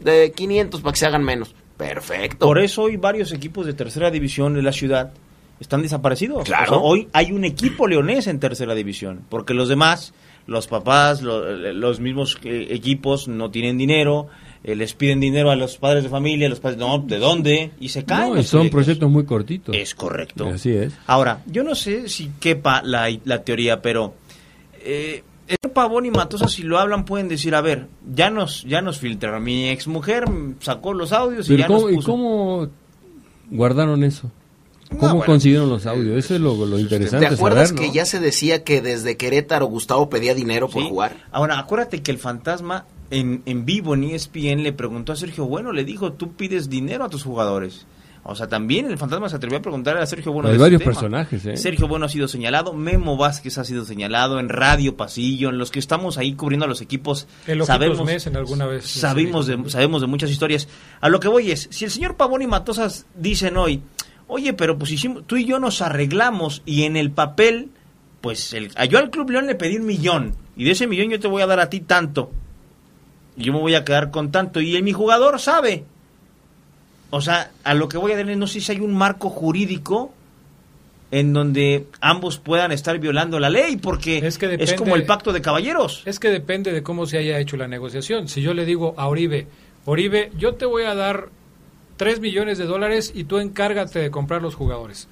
De 0.00 0.32
500 0.32 0.80
para 0.80 0.92
que 0.92 0.98
se 0.98 1.06
hagan 1.06 1.24
menos. 1.24 1.54
Perfecto. 1.76 2.46
Por 2.46 2.58
eso 2.58 2.82
hoy 2.82 2.96
varios 2.96 3.32
equipos 3.32 3.66
de 3.66 3.74
tercera 3.74 4.10
división 4.10 4.54
de 4.54 4.62
la 4.62 4.72
ciudad 4.72 5.12
están 5.60 5.82
desaparecidos. 5.82 6.44
Claro. 6.44 6.64
O 6.64 6.74
sea, 6.74 6.78
hoy 6.78 7.08
hay 7.12 7.32
un 7.32 7.44
equipo 7.44 7.86
leonés 7.86 8.26
en 8.26 8.38
tercera 8.40 8.74
división, 8.74 9.22
porque 9.28 9.54
los 9.54 9.68
demás, 9.68 10.12
los 10.46 10.66
papás, 10.66 11.22
lo- 11.22 11.72
los 11.72 12.00
mismos 12.00 12.38
eh, 12.44 12.68
equipos 12.70 13.26
no 13.28 13.50
tienen 13.50 13.78
dinero, 13.78 14.28
eh, 14.64 14.74
les 14.74 14.94
piden 14.94 15.20
dinero 15.20 15.50
a 15.50 15.56
los 15.56 15.76
padres 15.76 16.02
de 16.04 16.08
familia, 16.08 16.48
los 16.48 16.60
padres, 16.60 16.78
no, 16.78 16.98
¿de 16.98 17.18
dónde? 17.18 17.70
Y 17.80 17.88
se 17.90 18.04
caen. 18.04 18.28
No, 18.30 18.34
y 18.34 18.36
los 18.38 18.46
son 18.46 18.58
proyectos. 18.68 18.84
proyectos 18.84 19.10
muy 19.10 19.24
cortitos. 19.24 19.76
Es 19.76 19.94
correcto. 19.94 20.46
Así 20.48 20.72
es. 20.72 20.92
Ahora, 21.06 21.42
yo 21.46 21.62
no 21.64 21.74
sé 21.74 22.08
si 22.08 22.30
quepa 22.40 22.82
la, 22.82 23.08
la 23.24 23.42
teoría, 23.42 23.80
pero 23.80 24.14
eh, 24.80 25.22
Pavón 25.72 26.06
y 26.06 26.10
Matosa 26.10 26.48
si 26.48 26.62
lo 26.64 26.78
hablan 26.78 27.04
pueden 27.04 27.28
decir, 27.28 27.54
a 27.54 27.60
ver, 27.60 27.86
ya 28.12 28.30
nos 28.30 28.64
ya 28.64 28.80
nos 28.82 28.98
filtraron. 28.98 29.44
Mi 29.44 29.68
exmujer 29.68 30.24
sacó 30.60 30.92
los 30.94 31.12
audios 31.12 31.46
y 31.46 31.50
Pero 31.50 31.60
ya 31.60 31.66
¿cómo, 31.68 31.80
nos 31.82 31.92
¿y 31.92 31.94
puso. 31.96 32.10
cómo 32.10 32.68
guardaron 33.50 34.02
eso? 34.02 34.30
No, 34.90 34.98
¿Cómo 34.98 35.10
bueno. 35.16 35.26
consiguieron 35.26 35.68
los 35.68 35.84
audios? 35.86 36.16
Eso 36.16 36.34
es 36.36 36.40
lo, 36.40 36.64
lo 36.66 36.78
interesante 36.78 37.26
¿Te 37.28 37.34
acuerdas 37.34 37.68
saber, 37.70 37.80
que 37.82 37.88
¿no? 37.88 37.94
ya 37.94 38.04
se 38.06 38.20
decía 38.20 38.62
que 38.64 38.80
desde 38.82 39.16
Querétaro 39.16 39.66
Gustavo 39.66 40.08
pedía 40.10 40.34
dinero 40.34 40.68
por 40.68 40.82
Sí. 40.82 40.88
jugar? 40.88 41.24
Ahora, 41.32 41.58
acuérdate 41.58 42.02
que 42.02 42.10
el 42.10 42.18
fantasma 42.18 42.86
en, 43.10 43.42
en 43.46 43.64
vivo 43.64 43.94
en 43.94 44.04
ESPN 44.04 44.62
le 44.62 44.72
preguntó 44.72 45.12
a 45.12 45.16
Sergio 45.16 45.46
Bueno, 45.46 45.72
le 45.72 45.84
dijo, 45.84 46.12
tú 46.12 46.32
pides 46.34 46.68
dinero 46.68 47.04
a 47.04 47.08
tus 47.08 47.22
jugadores. 47.24 47.86
O 48.28 48.34
sea, 48.34 48.48
también 48.48 48.86
el 48.90 48.98
fantasma 48.98 49.28
se 49.28 49.36
atrevió 49.36 49.58
a 49.58 49.62
preguntarle 49.62 50.02
a 50.02 50.06
Sergio 50.06 50.32
Bueno. 50.32 50.48
Hay 50.48 50.54
de 50.54 50.58
varios 50.58 50.80
tema. 50.80 50.90
personajes, 50.92 51.46
¿eh? 51.46 51.56
Sergio 51.56 51.86
Bueno 51.86 52.06
ha 52.06 52.08
sido 52.08 52.26
señalado, 52.26 52.72
Memo 52.72 53.16
Vázquez 53.16 53.56
ha 53.58 53.64
sido 53.64 53.84
señalado, 53.84 54.40
en 54.40 54.48
Radio 54.48 54.96
Pasillo, 54.96 55.48
en 55.50 55.58
los 55.58 55.70
que 55.70 55.78
estamos 55.78 56.18
ahí 56.18 56.32
cubriendo 56.34 56.64
a 56.64 56.68
los 56.68 56.80
equipos. 56.80 57.28
El 57.46 57.64
sabemos, 57.64 58.04
Mes 58.04 58.26
en 58.26 58.34
alguna 58.36 58.66
vez. 58.66 58.84
sabemos, 58.84 59.46
de, 59.46 59.70
sabemos 59.70 60.00
de 60.00 60.08
muchas 60.08 60.30
historias. 60.30 60.66
A 61.00 61.08
lo 61.08 61.20
que 61.20 61.28
voy 61.28 61.52
es, 61.52 61.68
si 61.70 61.84
el 61.84 61.92
señor 61.92 62.16
Pavón 62.16 62.42
y 62.42 62.48
Matosas 62.48 63.06
dicen 63.14 63.56
hoy, 63.56 63.80
oye, 64.28 64.52
pero 64.52 64.76
pues 64.78 64.90
hicimos, 64.90 65.24
tú 65.26 65.36
y 65.36 65.44
yo 65.44 65.58
nos 65.58 65.82
arreglamos 65.82 66.62
y 66.66 66.84
en 66.84 66.96
el 66.96 67.10
papel, 67.10 67.70
pues 68.20 68.52
el, 68.52 68.70
yo 68.88 68.98
al 68.98 69.10
Club 69.10 69.30
León 69.30 69.46
le 69.46 69.54
pedí 69.54 69.76
un 69.76 69.86
millón 69.86 70.34
y 70.56 70.64
de 70.64 70.72
ese 70.72 70.86
millón 70.86 71.10
yo 71.10 71.20
te 71.20 71.28
voy 71.28 71.42
a 71.42 71.46
dar 71.46 71.60
a 71.60 71.70
ti 71.70 71.80
tanto. 71.80 72.30
yo 73.36 73.52
me 73.52 73.60
voy 73.60 73.74
a 73.74 73.84
quedar 73.84 74.10
con 74.10 74.30
tanto. 74.32 74.60
Y 74.60 74.80
mi 74.82 74.92
jugador 74.92 75.38
sabe. 75.38 75.84
O 77.10 77.20
sea, 77.20 77.50
a 77.64 77.74
lo 77.74 77.88
que 77.88 77.98
voy 77.98 78.12
a 78.12 78.16
tener, 78.16 78.36
no 78.36 78.46
sé 78.46 78.60
si 78.60 78.72
hay 78.72 78.80
un 78.80 78.94
marco 78.94 79.30
jurídico 79.30 80.12
en 81.12 81.32
donde 81.32 81.86
ambos 82.00 82.38
puedan 82.38 82.72
estar 82.72 82.98
violando 82.98 83.38
la 83.38 83.48
ley, 83.48 83.76
porque 83.76 84.18
es, 84.18 84.38
que 84.38 84.48
depende- 84.48 84.74
como 84.76 84.96
el 84.96 85.04
pacto 85.06 85.32
de 85.32 85.40
caballeros. 85.40 86.02
Es 86.04 86.18
que 86.18 86.30
depende 86.30 86.72
de 86.72 86.82
cómo 86.82 87.06
se 87.06 87.18
haya 87.18 87.38
hecho 87.38 87.56
la 87.56 87.68
negociación. 87.68 88.26
Si 88.28 88.42
yo 88.42 88.54
le 88.54 88.64
digo 88.64 88.94
a 88.96 89.06
Oribe, 89.06 89.46
Oribe, 89.84 90.32
yo 90.36 90.54
te 90.56 90.66
voy 90.66 90.82
a 90.82 90.94
dar 90.96 91.28
3 91.96 92.20
millones 92.20 92.58
de 92.58 92.64
dólares 92.66 93.12
y 93.14 93.24
tú 93.24 93.38
encárgate 93.38 93.98
de 94.00 94.10
comprar 94.10 94.42
los 94.42 94.54
jugadores. 94.54 95.08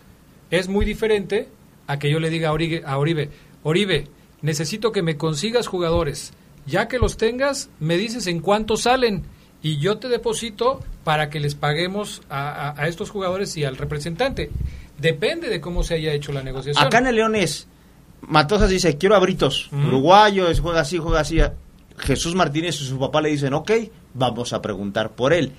Es 0.51 0.69
muy 0.69 0.85
diferente 0.85 1.49
a 1.87 1.99
que 1.99 2.11
yo 2.11 2.21
le 2.21 2.31
diga 2.31 2.49
a 2.51 2.53
Oribe, 2.53 2.83
a 2.85 2.99
Oribe, 2.99 3.31
Oribe, 3.63 4.09
necesito 4.43 4.93
que 4.93 5.03
me 5.03 5.17
consigas 5.17 5.67
jugadores. 5.67 6.33
Ya 6.67 6.89
que 6.89 6.99
los 6.99 7.17
tengas, 7.17 7.69
me 7.81 7.97
dices 7.97 8.27
en 8.27 8.41
cuánto 8.41 8.77
salen 8.77 9.25
y 9.63 9.79
yo 9.79 9.99
te 9.99 10.09
deposito 10.09 10.81
para 11.05 11.31
que 11.31 11.41
les 11.41 11.55
paguemos 11.55 12.23
a, 12.29 12.49
a- 12.71 12.83
a 12.83 12.89
estos 12.89 13.11
jugadores 13.11 13.57
y 13.57 13.65
al 13.65 13.77
representante. 13.77 14.51
Depende 14.99 15.49
de 15.49 15.61
cómo 15.61 15.83
se 15.83 15.95
haya 15.95 16.13
hecho 16.13 16.33
la 16.33 16.43
negociación. 16.43 16.85
Acá 16.87 16.99
en 16.99 17.07
el 17.09 17.17
León 17.17 17.35
es, 17.35 17.67
Matosas 18.23 18.71
dice, 18.71 18.97
quiero 18.97 19.15
a 19.17 19.19
Britos, 19.19 19.69
Ujú. 19.73 19.89
uruguayo, 19.89 20.49
es- 20.49 20.61
juega 20.61 20.81
así, 20.81 20.99
juega 20.99 21.21
así. 21.21 21.39
Jesús 21.99 22.35
Martínez 22.35 22.81
y 22.81 22.85
su 22.87 22.99
papá 22.99 23.21
le 23.21 23.31
dicen, 23.31 23.55
ok, 23.55 23.71
vamos 24.15 24.53
a 24.53 24.61
preguntar 24.63 25.11
por 25.13 25.33
él. 25.33 25.53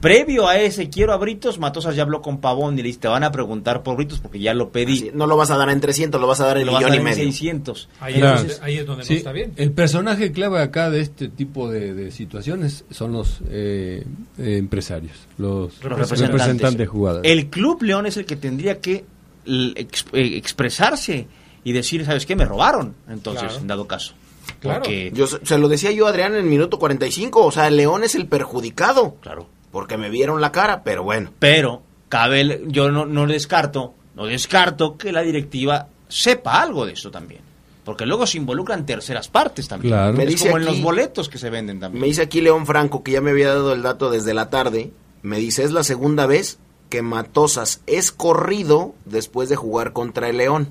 Previo 0.00 0.48
a 0.48 0.56
ese 0.58 0.88
quiero 0.88 1.12
a 1.12 1.16
Britos, 1.18 1.58
Matosas 1.58 1.94
ya 1.94 2.02
habló 2.02 2.22
con 2.22 2.40
Pavón 2.40 2.74
y 2.74 2.76
le 2.78 2.84
dice, 2.84 3.00
te 3.00 3.08
van 3.08 3.22
a 3.22 3.30
preguntar 3.30 3.82
por 3.82 3.96
Britos 3.96 4.18
porque 4.20 4.38
ya 4.40 4.54
lo 4.54 4.70
pedí. 4.70 5.10
No 5.12 5.26
lo 5.26 5.36
vas 5.36 5.50
a 5.50 5.56
dar 5.58 5.68
en 5.68 5.80
300, 5.80 6.18
lo 6.20 6.26
vas 6.26 6.40
a 6.40 6.46
dar 6.46 6.56
en 6.58 6.66
Lo 6.66 6.72
vas 6.72 6.82
a 6.84 6.86
millón 6.86 6.94
y 6.94 6.98
en 6.98 7.04
medio. 7.04 7.24
600. 7.24 7.88
Ahí, 8.00 8.14
Claro. 8.14 8.36
es, 8.40 8.42
donde, 8.48 8.64
ahí 8.64 8.76
es 8.78 8.86
donde 8.86 9.04
Sí, 9.04 9.12
no 9.12 9.18
está 9.18 9.32
bien. 9.32 9.52
El 9.56 9.72
personaje 9.72 10.32
clave 10.32 10.60
acá 10.62 10.88
de 10.90 11.00
este 11.00 11.28
tipo 11.28 11.70
de, 11.70 11.92
de 11.94 12.10
situaciones 12.10 12.84
son 12.90 13.12
los 13.12 13.40
eh, 13.50 14.04
eh, 14.38 14.56
empresarios, 14.56 15.12
los, 15.36 15.82
Los 15.84 15.98
representantes. 16.10 16.76
de 16.78 16.86
jugadores. 16.86 17.30
El 17.30 17.48
Club 17.50 17.82
León 17.82 18.06
es 18.06 18.16
el 18.16 18.24
que 18.24 18.36
tendría 18.36 18.80
que 18.80 19.04
l- 19.46 19.74
ex- 19.76 20.06
eh, 20.14 20.36
expresarse 20.36 21.26
y 21.62 21.72
decir, 21.72 22.06
¿sabes 22.06 22.24
qué? 22.24 22.36
Me 22.36 22.46
robaron. 22.46 22.94
Entonces, 23.08 23.42
Claro. 23.44 23.58
en 23.60 23.66
dado 23.66 23.86
caso. 23.86 24.14
Claro. 24.60 24.80
Porque 24.80 25.10
Yo 25.14 25.26
se 25.26 25.58
lo 25.58 25.68
decía 25.68 25.90
yo 25.92 26.06
a 26.06 26.10
Adrián 26.10 26.32
en 26.32 26.38
el 26.40 26.46
minuto 26.46 26.78
45, 26.78 27.44
o 27.44 27.50
sea, 27.52 27.68
el 27.68 27.76
León 27.76 28.02
es 28.02 28.14
el 28.14 28.26
perjudicado. 28.26 29.16
Claro. 29.20 29.46
Porque 29.72 29.96
me 29.96 30.10
vieron 30.10 30.40
la 30.40 30.52
cara, 30.52 30.82
pero 30.82 31.02
bueno. 31.04 31.30
Pero 31.38 31.82
cabe, 32.08 32.40
el- 32.40 32.64
yo 32.72 32.90
no, 32.90 33.06
no 33.06 33.26
descarto, 33.26 33.94
no 34.16 34.26
descarto 34.26 34.96
que 34.96 35.12
la 35.12 35.22
directiva 35.22 35.88
sepa 36.08 36.60
algo 36.62 36.86
de 36.86 36.92
eso 36.94 37.10
también. 37.10 37.40
Porque 37.84 38.04
luego 38.06 38.26
se 38.26 38.38
involucran 38.38 38.84
terceras 38.84 39.28
partes 39.28 39.68
también. 39.68 39.94
Claro. 39.94 40.12
Me 40.16 40.24
Es 40.24 40.30
dice 40.30 40.44
como 40.46 40.58
en 40.58 40.64
aquí- 40.64 40.72
los 40.72 40.82
boletos 40.82 41.28
que 41.28 41.38
se 41.38 41.50
venden 41.50 41.80
también. 41.80 42.00
Me 42.00 42.06
dice 42.08 42.22
aquí 42.22 42.40
León 42.40 42.66
Franco, 42.66 43.02
que 43.02 43.12
ya 43.12 43.20
me 43.20 43.30
había 43.30 43.48
dado 43.48 43.72
el 43.72 43.82
dato 43.82 44.10
desde 44.10 44.34
la 44.34 44.50
tarde. 44.50 44.90
Me 45.22 45.38
dice, 45.38 45.64
es 45.64 45.70
la 45.72 45.82
segunda 45.84 46.26
vez 46.26 46.58
que 46.88 47.02
Matosas 47.02 47.80
es 47.86 48.10
corrido 48.12 48.94
después 49.04 49.48
de 49.48 49.56
jugar 49.56 49.92
contra 49.92 50.28
el 50.28 50.38
León. 50.38 50.68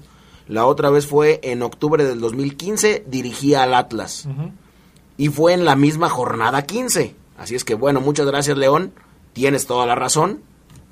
La 0.47 0.65
otra 0.65 0.89
vez 0.89 1.07
fue 1.07 1.39
en 1.43 1.61
octubre 1.61 2.03
del 2.03 2.19
2015, 2.19 3.05
dirigía 3.07 3.63
al 3.63 3.73
Atlas. 3.73 4.27
Y 5.17 5.29
fue 5.29 5.53
en 5.53 5.65
la 5.65 5.75
misma 5.75 6.09
jornada 6.09 6.63
15. 6.63 7.15
Así 7.39 7.55
es 7.55 7.63
que 7.63 7.73
bueno, 7.73 8.01
muchas 8.01 8.27
gracias 8.27 8.57
León, 8.57 8.91
tienes 9.33 9.65
toda 9.65 9.85
la 9.85 9.95
razón. 9.95 10.41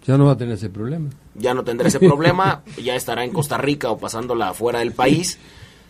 Ya 0.06 0.18
no 0.18 0.26
va 0.26 0.32
a 0.32 0.38
tener 0.38 0.54
ese 0.56 0.70
problema. 0.70 1.10
ya 1.36 1.54
no 1.54 1.64
tendrá 1.64 1.90
ese 1.90 2.00
problema, 2.08 2.64
ya 2.82 2.96
estará 2.96 3.26
en 3.26 3.32
Costa 3.32 3.58
Rica 3.58 3.92
o 3.92 3.98
pasándola 3.98 4.54
fuera 4.54 4.80
del 4.80 4.94
país. 4.94 5.38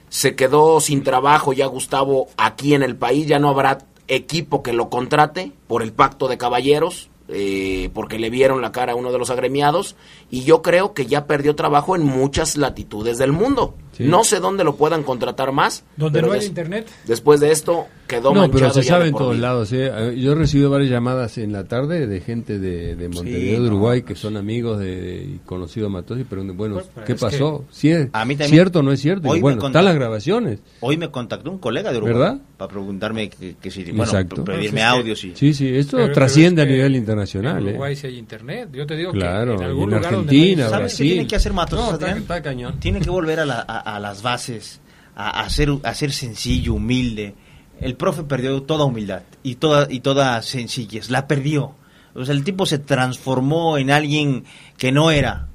Se 0.10 0.36
quedó 0.36 0.80
sin 0.80 1.04
trabajo 1.04 1.54
ya 1.54 1.68
Gustavo 1.68 2.28
aquí 2.38 2.74
en 2.74 2.82
el 2.82 2.96
país, 2.96 3.28
ya 3.28 3.40
no 3.40 3.50
habrá 3.50 3.80
equipo 4.08 4.64
que 4.64 4.74
lo 4.74 4.90
contrate 4.90 5.52
por 5.68 5.84
el 5.84 5.92
pacto 5.92 6.28
de 6.28 6.38
caballeros, 6.38 7.10
eh, 7.28 7.92
porque 7.94 8.18
le 8.18 8.30
vieron 8.30 8.62
la 8.62 8.72
cara 8.72 8.94
a 8.94 8.96
uno 8.96 9.12
de 9.12 9.20
los 9.20 9.30
agremiados, 9.30 9.96
y 10.32 10.44
yo 10.44 10.62
creo 10.62 10.94
que 10.94 11.06
ya 11.06 11.28
perdió 11.28 11.56
trabajo 11.56 11.96
en 11.96 12.04
muchas 12.04 12.58
latitudes 12.58 13.18
del 13.18 13.34
mundo. 13.34 13.76
Sí. 13.98 14.04
No 14.04 14.24
sé 14.24 14.40
dónde 14.40 14.64
lo 14.64 14.76
puedan 14.76 15.04
contratar 15.04 15.52
más. 15.52 15.84
Donde 15.96 16.18
pero 16.20 16.28
no 16.28 16.34
hay 16.34 16.40
des- 16.40 16.50
internet. 16.50 16.88
Después 17.06 17.40
de 17.40 17.52
esto 17.52 17.88
quedó 18.08 18.34
No, 18.34 18.42
manchado 18.42 18.52
pero 18.60 18.74
se 18.74 18.84
sabe 18.84 19.08
en 19.08 19.16
todos 19.16 19.38
lados. 19.38 19.74
¿eh? 19.74 19.92
Eh, 19.94 20.16
Yo 20.20 20.32
he 20.32 20.36
recibido 20.36 20.70
varias 20.70 20.90
llamadas 20.92 21.38
en 21.40 21.52
la 21.52 21.64
tarde 21.66 22.08
de 22.08 22.22
gente 22.22 22.60
de, 22.60 22.96
de 22.96 23.10
Montevideo, 23.10 23.42
Sí, 23.42 23.52
de 23.54 23.60
no, 23.60 23.66
Uruguay, 23.66 24.04
que 24.04 24.16
son 24.16 24.38
amigos 24.38 24.80
de, 24.80 25.24
y 25.36 25.40
conocidos 25.46 25.90
de 25.90 25.94
Matos 25.94 26.20
y 26.20 26.24
preguntan, 26.24 26.56
bueno, 26.58 26.76
Pues, 26.94 27.06
¿qué 27.06 27.14
es 27.14 27.20
pasó? 27.22 27.66
¿Sí 27.72 27.90
es 27.90 28.08
a 28.14 28.24
mí 28.26 28.36
también- 28.36 28.50
cierto 28.52 28.80
o 28.80 28.84
no 28.84 28.92
es 28.92 29.02
cierto? 29.02 29.36
Y 29.36 29.42
bueno, 29.42 29.66
están 29.66 29.84
las 29.84 29.96
grabaciones. 29.96 30.60
Hoy 30.80 30.96
me 30.98 31.10
contactó 31.12 31.50
un 31.52 31.58
colega 31.58 31.92
de 31.92 31.98
Uruguay 31.98 32.14
¿Verdad? 32.18 32.38
para 32.58 32.70
preguntarme 32.72 33.30
que, 33.30 33.56
que 33.60 33.72
si, 33.72 33.84
bueno, 33.86 34.04
Exacto. 34.04 34.44
pedirme 34.44 34.82
Pues 35.04 35.24
y... 35.26 35.36
Sí, 35.36 35.54
sí, 35.54 35.68
esto 35.76 35.98
Pero- 35.98 36.06
pero 36.08 36.14
trasciende 36.16 36.62
es 36.62 36.68
a 36.68 36.72
nivel 36.72 36.96
internacional. 36.96 37.58
En 37.64 37.68
¿eh? 37.68 37.70
Uruguay 37.72 37.96
si 37.96 38.08
hay 38.08 38.18
internet. 38.18 38.70
Yo 38.72 38.86
te 38.86 38.96
digo 38.96 39.12
Claro, 39.12 39.58
que 39.58 39.58
en 39.58 39.62
y 39.62 39.66
algún 39.66 39.84
en 39.86 39.98
lugar 39.98 40.14
donde 40.14 40.30
Argentina, 40.36 40.64
hay- 40.66 40.70
¿Sabes 40.70 40.78
qué 40.78 40.84
Brasil. 41.04 41.08
tiene 41.14 41.28
que 41.28 41.36
hacer 41.36 41.54
Matos, 41.54 41.80
No, 41.80 41.86
está- 41.94 42.06
Adrián? 42.06 42.18
está 42.20 42.42
cañón. 42.42 42.80
Tiene 42.80 43.00
que 43.02 43.10
volver 43.10 43.40
a, 43.42 43.46
la- 43.46 43.66
a- 43.68 43.80
a 43.96 44.00
las 44.00 44.22
bases, 44.22 44.82
a, 45.16 45.42
a 45.42 45.50
ser, 45.50 45.70
a 45.84 45.94
ser 45.94 46.12
sencillo, 46.12 46.74
humilde. 46.76 47.36
El 47.80 47.96
profe 47.96 48.24
perdió 48.24 48.62
toda 48.64 48.86
humildad 48.86 49.22
y 49.44 49.56
toda, 49.56 49.88
y 49.90 50.00
toda 50.00 50.42
sencillez, 50.42 51.10
la 51.10 51.28
perdió. 51.28 51.74
O 52.16 52.26
sea, 52.26 52.34
el 52.34 52.44
tipo 52.44 52.66
se 52.66 52.80
transformó 52.80 53.78
en 53.78 53.92
alguien 53.92 54.44
que 54.78 54.92
no 54.92 55.12
era. 55.12 55.48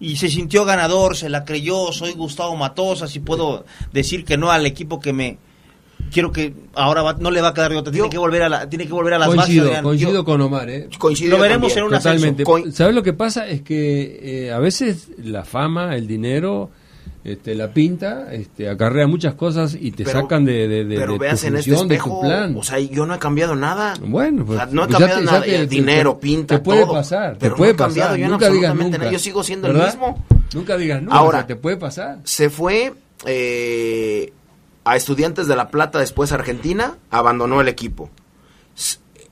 Y 0.00 0.16
se 0.16 0.28
sintió 0.28 0.64
ganador, 0.64 1.16
se 1.16 1.28
la 1.28 1.44
creyó, 1.44 1.92
soy 1.92 2.12
Gustavo 2.12 2.54
Matosas 2.56 3.14
y 3.16 3.20
puedo 3.20 3.64
decir 3.92 4.24
que 4.24 4.36
no 4.36 4.50
al 4.50 4.66
equipo 4.66 5.00
que 5.00 5.12
me... 5.12 5.38
Quiero 6.12 6.30
que 6.32 6.54
ahora 6.74 7.02
va- 7.02 7.14
no 7.18 7.30
le 7.30 7.40
va 7.40 7.48
a 7.48 7.54
quedar 7.54 7.70
de 7.72 7.76
otra, 7.76 7.92
tiene 7.92 8.08
que 8.08 8.16
volver 8.18 8.42
a 8.42 8.48
la, 8.48 8.68
tiene 8.68 8.86
que 8.86 8.92
volver 8.92 9.14
a 9.14 9.18
las 9.18 9.28
Coincido, 9.28 9.66
bases. 9.68 9.82
Coincido 9.82 10.12
Yo- 10.12 10.24
con 10.24 10.40
Omar, 10.40 10.70
¿eh? 10.70 10.88
Coincido 10.98 11.36
Lo 11.36 11.42
veremos 11.42 11.74
también. 11.74 11.78
en 11.78 11.92
un. 11.94 11.98
Totalmente. 12.44 12.72
¿Sabes 12.72 12.94
lo 12.94 13.02
que 13.02 13.12
pasa? 13.12 13.46
Es 13.48 13.62
que 13.62 14.46
eh, 14.46 14.52
a 14.52 14.58
veces 14.58 15.08
la 15.18 15.44
fama, 15.44 15.96
el 15.96 16.06
dinero, 16.06 16.70
este, 17.32 17.54
la 17.54 17.72
pinta, 17.72 18.32
este, 18.32 18.68
acarrea 18.68 19.06
muchas 19.06 19.34
cosas 19.34 19.76
y 19.78 19.90
te 19.92 20.04
Pero- 20.04 20.20
sacan 20.22 20.44
de, 20.44 20.66
de, 20.68 20.84
de- 20.84 20.96
pero 20.96 21.12
de 21.14 21.18
veas 21.18 21.40
tu 21.40 21.46
en 21.48 21.56
este 21.56 21.70
función, 21.70 21.88
de 21.88 21.96
tu 21.96 22.02
espejo, 22.02 22.20
plan. 22.20 22.56
o 22.56 22.62
sea, 22.62 22.78
yo 22.78 23.06
no 23.06 23.14
he 23.14 23.18
cambiado 23.18 23.54
nada. 23.56 23.94
Bueno, 24.00 24.44
pues, 24.44 24.58
O 24.58 24.62
sea, 24.62 24.72
no 24.72 24.84
he 24.84 24.86
pues 24.86 24.98
cambiado 24.98 25.20
te- 25.20 25.26
ya 25.26 25.32
nada, 25.32 25.44
te- 25.44 25.54
el 25.56 25.68
te- 25.68 25.74
dinero, 25.74 26.14
te- 26.14 26.20
pinta, 26.20 26.56
te 26.56 26.62
puede 26.64 26.82
todo, 26.84 26.92
pasar, 26.92 27.32
te 27.34 27.38
pero 27.40 27.56
puede 27.56 27.72
no 27.72 27.74
he 27.74 27.76
cambiado 27.78 28.08
pasar, 28.10 28.18
yo 28.18 28.24
en 28.24 28.30
nunca 28.32 28.46
digas 28.46 28.54
absolutamente 28.70 28.84
nunca, 28.98 28.98
nada, 29.04 29.12
yo 29.12 29.18
sigo 29.18 29.42
siendo 29.44 29.68
el 29.68 29.76
mismo. 29.76 30.24
Nunca 30.54 30.76
digas 30.76 31.02
nunca, 31.02 31.14
Ahora, 31.16 31.38
o 31.38 31.40
sea, 31.40 31.46
te 31.46 31.56
puede 31.56 31.76
pasar. 31.76 32.18
Se 32.24 32.48
fue 32.50 32.94
eh, 33.26 34.32
a 34.84 34.96
Estudiantes 34.96 35.46
de 35.48 35.56
La 35.56 35.68
Plata, 35.68 35.98
después 35.98 36.32
a 36.32 36.36
Argentina, 36.36 36.96
abandonó 37.10 37.60
el 37.60 37.68
equipo. 37.68 38.10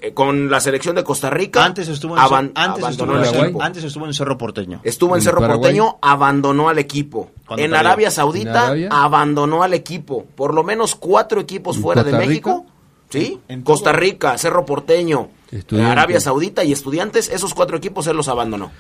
Eh, 0.01 0.13
Con 0.13 0.51
la 0.51 0.61
selección 0.61 0.95
de 0.95 1.03
Costa 1.05 1.31
Rica, 1.31 1.65
Antes 1.65 1.89
estuvo 1.89 2.15
en, 2.17 2.23
antes 2.23 2.85
abandonó 2.85 2.89
estuvo 2.91 3.13
en 3.13 3.23
el 3.23 3.45
equipo. 3.47 3.63
antes 3.63 3.85
estuvo 3.85 4.07
en 4.07 4.13
Cerro 4.13 4.37
Porteño. 4.37 4.81
Estuvo 4.85 5.15
en 5.15 5.21
¿En 5.21 5.25
Cerro 5.25 5.41
Paraguay? 5.41 5.63
Porteño, 5.79 5.99
abandonó 6.03 6.69
al 6.69 6.79
equipo. 6.79 7.31
Cuando 7.47 7.65
En. 7.65 7.75
Arabia 7.75 8.11
Saudita, 8.11 8.51
¿En 8.51 8.57
Arabia? 8.57 8.89
abandonó 8.91 9.63
al 9.63 9.75
equipo. 9.75 10.25
Por 10.35 10.55
lo 10.55 10.65
menos 10.65 10.95
cuatro 10.95 11.41
equipos 11.41 11.77
¿En 11.77 11.83
fuera 11.83 12.05
de 12.05 12.13
México. 12.13 12.67
¿Sí? 13.09 13.41
En 13.49 13.63
Costa 13.63 13.93
Rica, 13.93 14.37
Cerro 14.37 14.65
Porteño, 14.65 15.29
Estudiantes. 15.53 15.93
Arabia 15.93 16.21
Saudita 16.21 16.65
y 16.65 16.73
Estudiantes, 16.73 17.29
esos 17.29 17.55
cuatro 17.55 17.77
equipos 17.77 18.07
él 18.09 18.17
los 18.17 18.27
abandonó. 18.27 18.73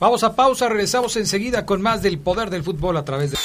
Vamos 0.00 0.24
a 0.24 0.34
pausa, 0.34 0.68
regresamos 0.68 1.16
enseguida 1.16 1.66
con 1.66 1.82
más 1.82 2.02
del 2.02 2.18
poder 2.18 2.48
del 2.48 2.62
fútbol 2.62 2.96
a 2.96 3.04
través 3.04 3.32
de 3.32 3.38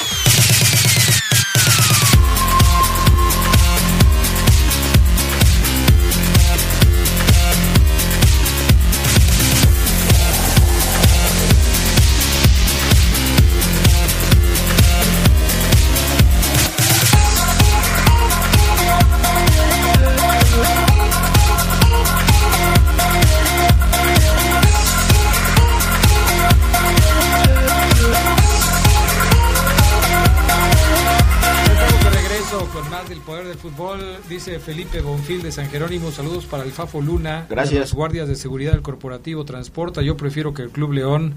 Dice 34.32 34.60
Felipe 34.60 35.02
Bonfil 35.02 35.44
de 35.44 35.52
San 35.52 35.70
Jerónimo. 35.70 36.10
Saludos 36.10 36.46
para 36.46 36.64
el 36.64 36.72
Fafo 36.72 37.02
Luna. 37.02 37.48
Gracias. 37.50 37.82
Los 37.82 37.94
guardias 37.94 38.30
de 38.30 38.38
seguridad 38.38 38.72
del 38.72 38.82
corporativo 38.82 39.44
Transporta. 39.44 40.02
Yo 40.02 40.16
prefiero 40.16 40.54
que 40.54 40.62
el 40.62 40.70
Club 40.70 40.94
León 40.94 41.34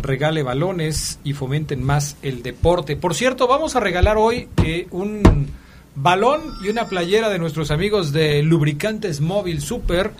regale 0.00 0.44
balones 0.44 1.18
y 1.24 1.32
fomenten 1.32 1.82
más 1.82 2.16
el 2.22 2.44
deporte. 2.44 2.94
Por 2.94 3.16
cierto, 3.16 3.48
vamos 3.48 3.74
a 3.74 3.80
regalar 3.80 4.18
hoy 4.18 4.46
eh, 4.64 4.86
un 4.92 5.48
balón 5.96 6.42
y 6.64 6.68
una 6.68 6.86
playera 6.88 7.28
de 7.28 7.40
nuestros 7.40 7.72
amigos 7.72 8.12
de 8.12 8.40
Lubricantes 8.44 9.20
Móvil 9.20 9.60
Super. 9.60 10.12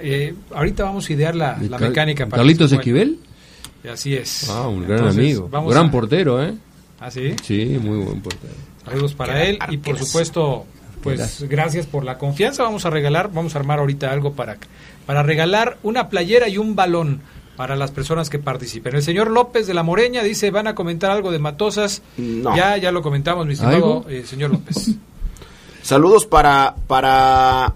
Eh, 0.00 0.32
ahorita 0.54 0.84
vamos 0.84 1.10
a 1.10 1.12
idear 1.12 1.36
la, 1.36 1.58
la 1.68 1.76
mecánica 1.78 2.24
para 2.24 2.38
Carlitos. 2.40 2.72
Esquivel. 2.72 3.18
Así 3.92 4.14
es. 4.14 4.48
Ah, 4.48 4.66
un 4.66 4.84
gran 4.84 4.92
Entonces, 5.00 5.18
amigo. 5.18 5.48
vamos 5.50 5.74
Gran 5.74 5.88
a- 5.88 5.90
portero, 5.90 6.42
¿eh? 6.42 6.54
¿Ah, 6.98 7.10
sí? 7.10 7.34
Sí, 7.44 7.78
muy 7.82 7.98
buen 7.98 8.22
portero. 8.22 8.54
Saludos 8.82 9.12
para 9.14 9.44
él 9.44 9.58
y 9.68 9.76
por 9.76 9.98
supuesto 9.98 10.64
Pues 11.02 11.18
Gracias. 11.18 11.48
gracias 11.48 11.86
por 11.86 12.04
la 12.04 12.18
confianza. 12.18 12.62
Vamos 12.62 12.84
a 12.86 12.90
regalar, 12.90 13.30
vamos 13.32 13.54
a 13.54 13.58
armar 13.58 13.78
ahorita 13.78 14.10
algo 14.12 14.32
para, 14.34 14.58
para 15.06 15.22
regalar 15.22 15.78
una 15.82 16.08
playera 16.08 16.48
y 16.48 16.58
un 16.58 16.76
balón 16.76 17.22
para 17.56 17.76
las 17.76 17.90
personas 17.90 18.30
que 18.30 18.38
participen. 18.38 18.94
El 18.96 19.02
señor 19.02 19.30
López 19.30 19.66
de 19.66 19.74
la 19.74 19.82
Moreña 19.82 20.22
dice, 20.22 20.50
van 20.50 20.66
a 20.66 20.74
comentar 20.74 21.10
algo 21.10 21.30
de 21.30 21.38
Matosas. 21.38 22.02
No. 22.16 22.56
Ya, 22.56 22.76
ya 22.76 22.90
lo 22.92 23.02
comentamos, 23.02 23.46
mi 23.46 23.52
estimado 23.54 24.04
eh, 24.08 24.24
señor 24.26 24.50
López. 24.50 24.90
Saludos 25.82 26.26
para, 26.26 26.74
para 26.86 27.74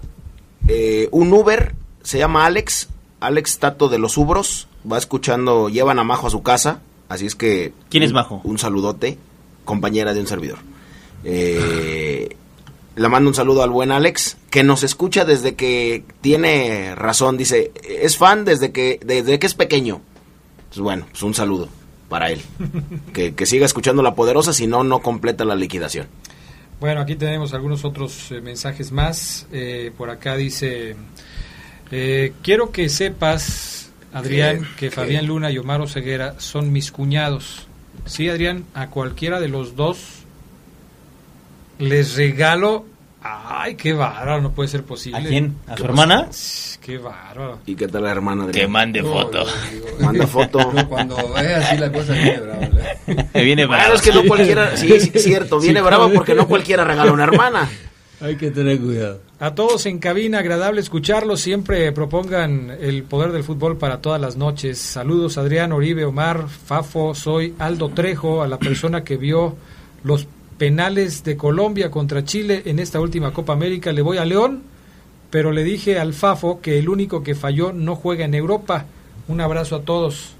eh, 0.67 1.07
un 1.11 1.33
Uber, 1.33 1.73
se 2.03 2.17
llama 2.19 2.45
Alex, 2.45 2.89
Alex 3.19 3.57
Tato 3.59 3.89
de 3.89 3.97
los 3.99 4.17
Ubros, 4.17 4.67
va 4.89 4.97
escuchando, 4.99 5.69
llevan 5.69 5.97
a 5.99 6.03
Majo 6.03 6.27
a 6.27 6.29
su 6.29 6.43
casa, 6.43 6.79
así 7.09 7.25
es 7.25 7.35
que... 7.35 7.73
¿Quién 7.89 8.03
es 8.03 8.09
un- 8.09 8.15
Majo? 8.15 8.41
Un 8.43 8.57
saludote, 8.59 9.17
compañera 9.65 10.13
de 10.13 10.19
un 10.19 10.27
servidor. 10.27 10.59
Eh, 11.23 12.35
le 12.95 13.09
mando 13.09 13.29
un 13.29 13.35
saludo 13.35 13.63
al 13.63 13.69
buen 13.69 13.91
Alex, 13.91 14.37
que 14.49 14.63
nos 14.63 14.83
escucha 14.83 15.25
desde 15.25 15.55
que 15.55 16.03
tiene 16.21 16.95
razón, 16.95 17.37
dice, 17.37 17.71
es 17.83 18.17
fan 18.17 18.45
desde 18.45 18.71
que, 18.71 18.99
desde 19.05 19.37
que 19.39 19.47
es 19.47 19.53
pequeño. 19.53 20.01
Pues 20.69 20.79
bueno, 20.79 21.05
pues 21.11 21.23
un 21.23 21.33
saludo 21.33 21.69
para 22.09 22.29
él. 22.29 22.41
Que, 23.13 23.33
que 23.33 23.45
siga 23.45 23.65
escuchando 23.65 24.03
La 24.03 24.13
Poderosa, 24.13 24.51
si 24.51 24.67
no, 24.67 24.83
no 24.83 24.99
completa 24.99 25.45
la 25.45 25.55
liquidación. 25.55 26.07
Bueno, 26.79 26.99
aquí 26.99 27.15
tenemos 27.15 27.53
algunos 27.53 27.85
otros 27.85 28.31
eh, 28.31 28.41
mensajes 28.41 28.91
más. 28.91 29.47
Eh, 29.53 29.91
por 29.97 30.09
acá 30.09 30.35
dice, 30.35 30.95
eh, 31.91 32.33
quiero 32.43 32.71
que 32.71 32.89
sepas, 32.89 33.91
Adrián, 34.11 34.67
¿Qué? 34.75 34.89
que 34.89 34.91
Fabián 34.91 35.25
Luna 35.27 35.49
y 35.51 35.57
Omar 35.57 35.87
Ceguera 35.87 36.35
son 36.39 36.73
mis 36.73 36.91
cuñados. 36.91 37.67
Sí, 38.05 38.27
Adrián, 38.27 38.65
a 38.73 38.89
cualquiera 38.89 39.39
de 39.39 39.47
los 39.47 39.75
dos 39.77 40.24
les 41.79 42.15
regalo... 42.15 42.85
Ay, 43.27 43.73
qué 43.73 43.91
bárbaro, 43.93 44.39
no 44.39 44.51
puede 44.51 44.69
ser 44.69 44.83
posible. 44.83 45.17
¿A 45.19 45.23
quién? 45.23 45.55
¿A 45.65 45.73
¿Qué 45.73 45.79
su 45.81 45.85
hermana? 45.85 46.29
Qué 46.79 46.99
bárbaro. 46.99 47.57
¿Y 47.65 47.73
qué 47.75 47.87
tal 47.87 48.03
la 48.03 48.11
hermana? 48.11 48.43
Adrián? 48.43 48.65
Que 48.67 48.71
mande 48.71 49.01
No, 49.01 49.13
foto. 49.13 49.45
digo- 49.71 49.85
Manda 49.99 50.27
foto. 50.27 50.59
No, 50.73 50.87
cuando 50.87 51.17
es 51.39 51.55
así 51.65 51.77
la 51.77 51.91
cosa 51.91 52.13
viene 52.13 52.39
Me 53.33 53.43
viene 53.43 53.65
Bueno, 53.65 53.81
bravo. 53.81 53.95
es 53.95 54.01
que 54.03 54.11
no 54.11 54.23
cualquiera, 54.25 54.77
sí, 54.77 54.93
es 54.93 55.23
cierto, 55.23 55.59
viene 55.59 55.79
Sí, 55.79 55.85
bravo 55.85 56.03
cabrón. 56.03 56.17
porque 56.17 56.35
no 56.35 56.47
cualquiera 56.47 56.83
regala 56.83 57.11
una 57.11 57.23
hermana. 57.23 57.67
Hay 58.21 58.35
que 58.37 58.51
tener 58.51 58.79
cuidado. 58.79 59.21
A 59.39 59.55
todos 59.55 59.87
en 59.87 59.97
cabina, 59.97 60.37
agradable 60.39 60.79
escucharlos. 60.81 61.41
Siempre 61.41 61.91
propongan 61.93 62.77
el 62.79 63.01
poder 63.03 63.31
del 63.31 63.43
fútbol 63.43 63.77
para 63.77 64.01
todas 64.01 64.21
las 64.21 64.37
noches. 64.37 64.77
Saludos, 64.77 65.39
Adrián 65.39 65.71
Oribe, 65.71 66.05
Omar, 66.05 66.45
Fafo. 66.47 67.15
Soy 67.15 67.55
Aldo 67.57 67.89
Trejo, 67.89 68.43
a 68.43 68.47
la 68.47 68.59
persona 68.59 69.03
que 69.03 69.17
vio 69.17 69.55
los 70.03 70.27
penales 70.57 71.23
de 71.23 71.37
Colombia 71.37 71.91
contra 71.91 72.23
Chile 72.23 72.63
en 72.65 72.79
esta 72.79 72.99
última 72.99 73.33
Copa 73.33 73.53
América. 73.53 73.91
Le 73.91 74.01
voy 74.01 74.17
a 74.17 74.25
León, 74.25 74.63
pero 75.29 75.51
le 75.51 75.63
dije 75.63 75.99
al 75.99 76.13
Fafo 76.13 76.61
que 76.61 76.79
el 76.79 76.89
único 76.89 77.23
que 77.23 77.35
falló 77.35 77.73
no 77.73 77.95
juega 77.95 78.25
en 78.25 78.33
Europa. 78.33 78.85
Un 79.27 79.41
abrazo 79.41 79.77
a 79.77 79.81
todos. 79.81 80.35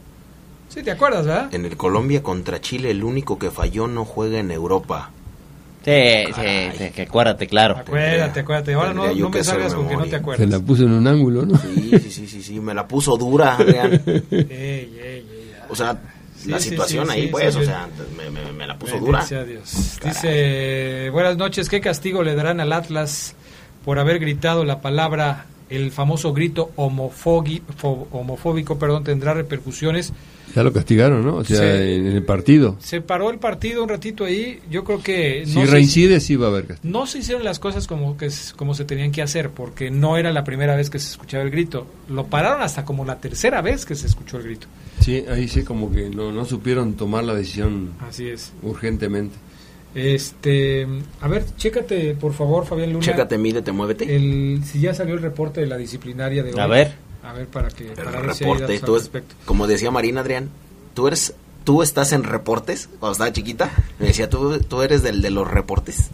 Sí, 0.69 0.83
¿te 0.83 0.91
acuerdas, 0.91 1.25
verdad? 1.25 1.53
En 1.53 1.65
el 1.65 1.77
Colombia 1.77 2.23
contra 2.23 2.59
Chile, 2.59 2.91
el 2.91 3.03
único 3.03 3.37
que 3.39 3.51
falló 3.51 3.87
no 3.87 4.05
juega 4.05 4.39
en 4.39 4.51
Europa. 4.51 5.11
Sí, 5.85 5.91
sí, 6.33 6.41
sí, 6.77 6.89
que 6.89 7.03
acuérdate, 7.03 7.45
claro. 7.45 7.77
Acuérdate, 7.77 8.39
acuérdate. 8.39 8.73
Ahora 8.73 8.91
no, 8.91 9.13
no 9.13 9.29
me 9.29 9.43
salgas 9.43 9.75
con 9.75 9.87
que 9.87 9.95
no 9.95 10.05
te 10.05 10.09
memoria. 10.09 10.09
Se 10.09 10.15
acuerdas. 10.15 10.49
la 10.49 10.59
puso 10.59 10.83
en 10.83 10.93
un 10.93 11.07
ángulo, 11.07 11.45
¿no? 11.45 11.57
Sí, 11.57 11.91
sí, 11.99 12.09
sí, 12.09 12.27
sí, 12.27 12.41
sí, 12.41 12.59
me 12.59 12.73
la 12.73 12.87
puso 12.87 13.15
dura, 13.17 13.55
Adrián. 13.55 13.91
Ey, 14.31 14.49
ey, 14.49 14.97
ey. 14.99 15.51
O 15.69 15.75
sea, 15.75 15.95
Sí, 16.45 16.51
la 16.51 16.59
situación 16.59 17.05
sí, 17.07 17.11
ahí, 17.11 17.27
pues, 17.27 17.55
o 17.55 17.63
sea, 17.63 17.87
me, 18.17 18.29
me- 18.29 18.51
me 18.53 18.67
la 18.67 18.77
puso 18.77 18.97
dura. 18.99 19.21
Sea 19.21 19.43
Dios. 19.43 19.97
Dice, 20.03 21.09
buenas 21.11 21.37
noches, 21.37 21.67
¿qué 21.69 21.81
castigo 21.81 22.23
le 22.23 22.35
darán 22.35 22.59
al 22.59 22.71
Atlas 22.73 23.35
por 23.83 23.99
haber 23.99 24.19
gritado 24.19 24.63
la 24.65 24.81
palabra, 24.81 25.45
el 25.69 25.91
famoso 25.91 26.33
grito 26.33 26.71
homofóbico, 28.11 28.77
perdón, 28.79 29.03
tendrá 29.03 29.33
repercusiones? 29.33 30.13
Ya 30.55 30.63
lo 30.63 30.71
castigaron, 30.71 31.25
¿no? 31.25 31.35
O 31.37 31.43
sea, 31.43 31.57
Sí. 31.57 31.93
en, 31.95 32.05
el 32.07 32.23
partido. 32.23 32.77
Se 32.79 33.01
paró 33.01 33.29
el 33.29 33.39
partido 33.39 33.83
un 33.83 33.89
ratito 33.89 34.23
ahí, 34.23 34.59
yo 34.69 34.85
creo 34.85 35.03
que... 35.03 35.43
Si 35.45 35.55
no 35.59 35.65
se- 35.65 35.71
reincide, 35.71 36.19
sí 36.21 36.37
va 36.37 36.47
a 36.47 36.49
haber 36.49 36.65
castigo. 36.67 36.97
no 36.97 37.07
se 37.07 37.17
hicieron 37.19 37.43
las 37.43 37.59
cosas 37.59 37.87
como 37.87 38.15
que 38.15 38.29
como 38.55 38.73
se 38.73 38.85
tenían 38.85 39.11
que 39.11 39.21
hacer 39.21 39.49
porque 39.49 39.91
no 39.91 40.15
era 40.17 40.31
la 40.31 40.45
primera 40.45 40.75
vez 40.77 40.89
que 40.89 40.99
se 40.99 41.09
escuchaba 41.11 41.43
el 41.43 41.51
grito 41.51 41.87
lo 42.07 42.27
pararon 42.27 42.61
hasta 42.61 42.85
como 42.85 43.03
la 43.03 43.19
tercera 43.19 43.61
vez 43.61 43.85
que 43.85 43.95
se 43.95 44.07
escuchó 44.07 44.37
el 44.37 44.43
grito 44.43 44.67
Sí, 45.01 45.25
ahí 45.29 45.47
sí 45.49 45.63
como 45.63 45.91
que 45.91 46.09
no, 46.09 46.31
no 46.31 46.45
supieron 46.45 46.93
tomar 46.93 47.25
la 47.25 47.33
decisión 47.35 47.91
así 48.07 48.29
es 48.29 48.53
urgentemente. 48.63 49.35
Este 49.95 50.87
a 51.21 51.27
ver 51.27 51.45
chécate 51.57 52.15
por 52.15 52.33
favor 52.33 52.65
Fabián 52.65 52.91
Luna 52.93 53.03
Chécate, 53.05 53.37
mídete, 53.37 53.71
muévete. 53.71 54.15
el 54.15 54.61
si 54.65 54.81
ya 54.81 54.93
salió 54.93 55.15
el 55.15 55.21
reporte 55.21 55.61
de 55.61 55.67
la 55.67 55.77
disciplinaria 55.77 56.43
de 56.43 56.53
hoy 56.53 56.59
A 56.59 56.67
ver. 56.67 56.93
a 57.23 57.33
ver 57.33 57.47
para 57.47 57.69
que 57.69 57.87
El 57.87 57.93
para 57.93 58.19
ver 58.21 58.33
si 58.35 58.43
hay 58.43 58.51
reporte, 58.53 58.79
tú 58.79 58.95
es- 58.97 59.09
como 59.45 59.67
decía 59.67 59.91
Marina, 59.91 60.21
Adrián, 60.21 60.49
tú 60.93 61.07
eres, 61.07 61.33
tú 61.63 61.81
estás 61.81 62.11
en 62.11 62.23
reportes, 62.23 62.89
cuando 62.99 63.13
estaba 63.13 63.31
chiquita, 63.33 63.71
me 63.99 64.07
decía, 64.07 64.29
tú, 64.29 64.59
tú 64.59 64.81
eres 64.81 65.01
del 65.01 65.21
de 65.21 65.29
los 65.31 65.49
reportes. 65.49 66.09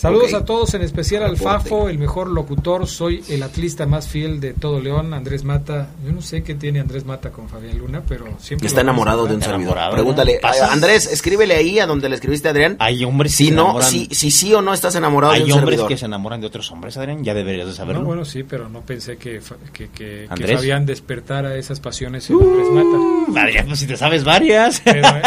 Saludos 0.00 0.32
a 0.32 0.44
todos, 0.46 0.72
en 0.74 0.80
especial 0.82 1.22
al. 1.24 1.36
Fafo, 1.36 1.88
el 1.90 1.98
mejor 1.98 2.28
locutor. 2.28 2.86
Soy 2.86 3.22
el 3.28 3.42
atlista 3.42 3.84
más 3.84 4.08
fiel 4.08 4.40
de 4.40 4.54
todo 4.54 4.80
León, 4.80 5.12
Andrés 5.12 5.44
Mata. 5.44 5.90
Yo 6.04 6.10
no 6.12 6.22
sé 6.22 6.42
qué 6.42 6.54
tiene 6.54 6.80
Andrés 6.80 7.04
Mata 7.04 7.30
con 7.30 7.48
Fabián 7.50 7.76
Luna, 7.78 8.02
pero 8.08 8.24
siempre. 8.38 8.66
Está 8.66 8.80
enamorado 8.80 9.26
de 9.26 9.34
un 9.34 9.42
servidor. 9.42 9.76
Pregúntale, 9.92 10.40
¿no? 10.42 10.48
Andrés, 10.70 11.06
escríbele 11.12 11.54
ahí 11.54 11.78
a 11.78 11.86
donde 11.86 12.08
le 12.08 12.14
escribiste 12.14 12.48
a 12.48 12.52
Adrián. 12.52 12.76
Hay 12.78 13.04
hombres 13.04 13.32
que 13.32 13.36
Si 13.36 13.48
se 13.48 13.54
no, 13.54 13.62
enamoran. 13.64 13.90
si, 13.90 14.06
si 14.10 14.30
sí 14.30 14.54
o 14.54 14.62
no 14.62 14.72
estás 14.72 14.94
enamorado 14.94 15.34
de 15.34 15.40
Hay 15.40 15.44
un 15.44 15.52
hombres 15.52 15.72
servidor. 15.72 15.88
que 15.88 15.96
se 15.98 16.06
enamoran 16.06 16.40
de 16.40 16.46
otros 16.46 16.70
hombres, 16.72 16.96
Adrián. 16.96 17.22
Ya 17.22 17.34
deberías 17.34 17.66
de 17.66 17.74
saberlo. 17.74 18.00
No, 18.00 18.06
bueno, 18.06 18.24
sí, 18.24 18.42
pero 18.42 18.68
no 18.70 18.80
pensé 18.80 19.18
que, 19.18 19.40
que, 19.74 19.88
que, 19.88 19.88
que 19.90 20.26
¿Andrés? 20.30 20.56
Fabián 20.56 20.86
despertara 20.86 21.56
esas 21.56 21.78
pasiones 21.78 22.28
en 22.30 22.36
Andrés 22.40 22.68
Mata. 22.72 22.98
Adrián, 23.36 23.66
pues 23.66 23.78
si 23.80 23.86
te 23.86 23.96
sabes 23.96 24.24
varias. 24.24 24.80
Pero, 24.84 25.08
eh, 25.08 25.22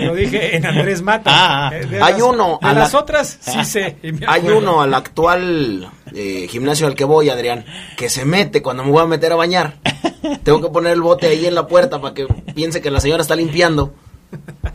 lo 0.00 0.14
dije 0.14 0.56
en 0.56 0.66
Andrés 0.66 1.02
Mata. 1.02 1.30
Ah, 1.32 1.68
ah. 1.68 1.76
Eh, 1.76 1.86
de 1.86 2.02
Hay 2.02 2.12
las- 2.14 2.22
uno 2.22 2.58
De 2.60 2.68
a 2.68 2.72
la- 2.72 2.80
las 2.80 2.94
otras, 2.94 3.38
sí 3.40 3.64
sé. 3.64 3.96
Hay 4.26 4.48
uno 4.48 4.82
al 4.82 4.94
actual 4.94 5.90
eh, 6.14 6.46
gimnasio 6.50 6.86
al 6.86 6.94
que 6.94 7.04
voy, 7.04 7.30
Adrián, 7.30 7.64
que 7.96 8.08
se 8.08 8.24
mete 8.24 8.62
cuando 8.62 8.84
me 8.84 8.90
voy 8.90 9.02
a 9.02 9.06
meter 9.06 9.32
a 9.32 9.36
bañar. 9.36 9.74
Tengo 10.44 10.60
que 10.60 10.68
poner 10.68 10.92
el 10.92 11.02
bote 11.02 11.26
ahí 11.26 11.46
en 11.46 11.54
la 11.54 11.66
puerta 11.66 12.00
para 12.00 12.14
que 12.14 12.26
piense 12.54 12.80
que 12.80 12.90
la 12.90 13.00
señora 13.00 13.22
está 13.22 13.34
limpiando. 13.36 13.94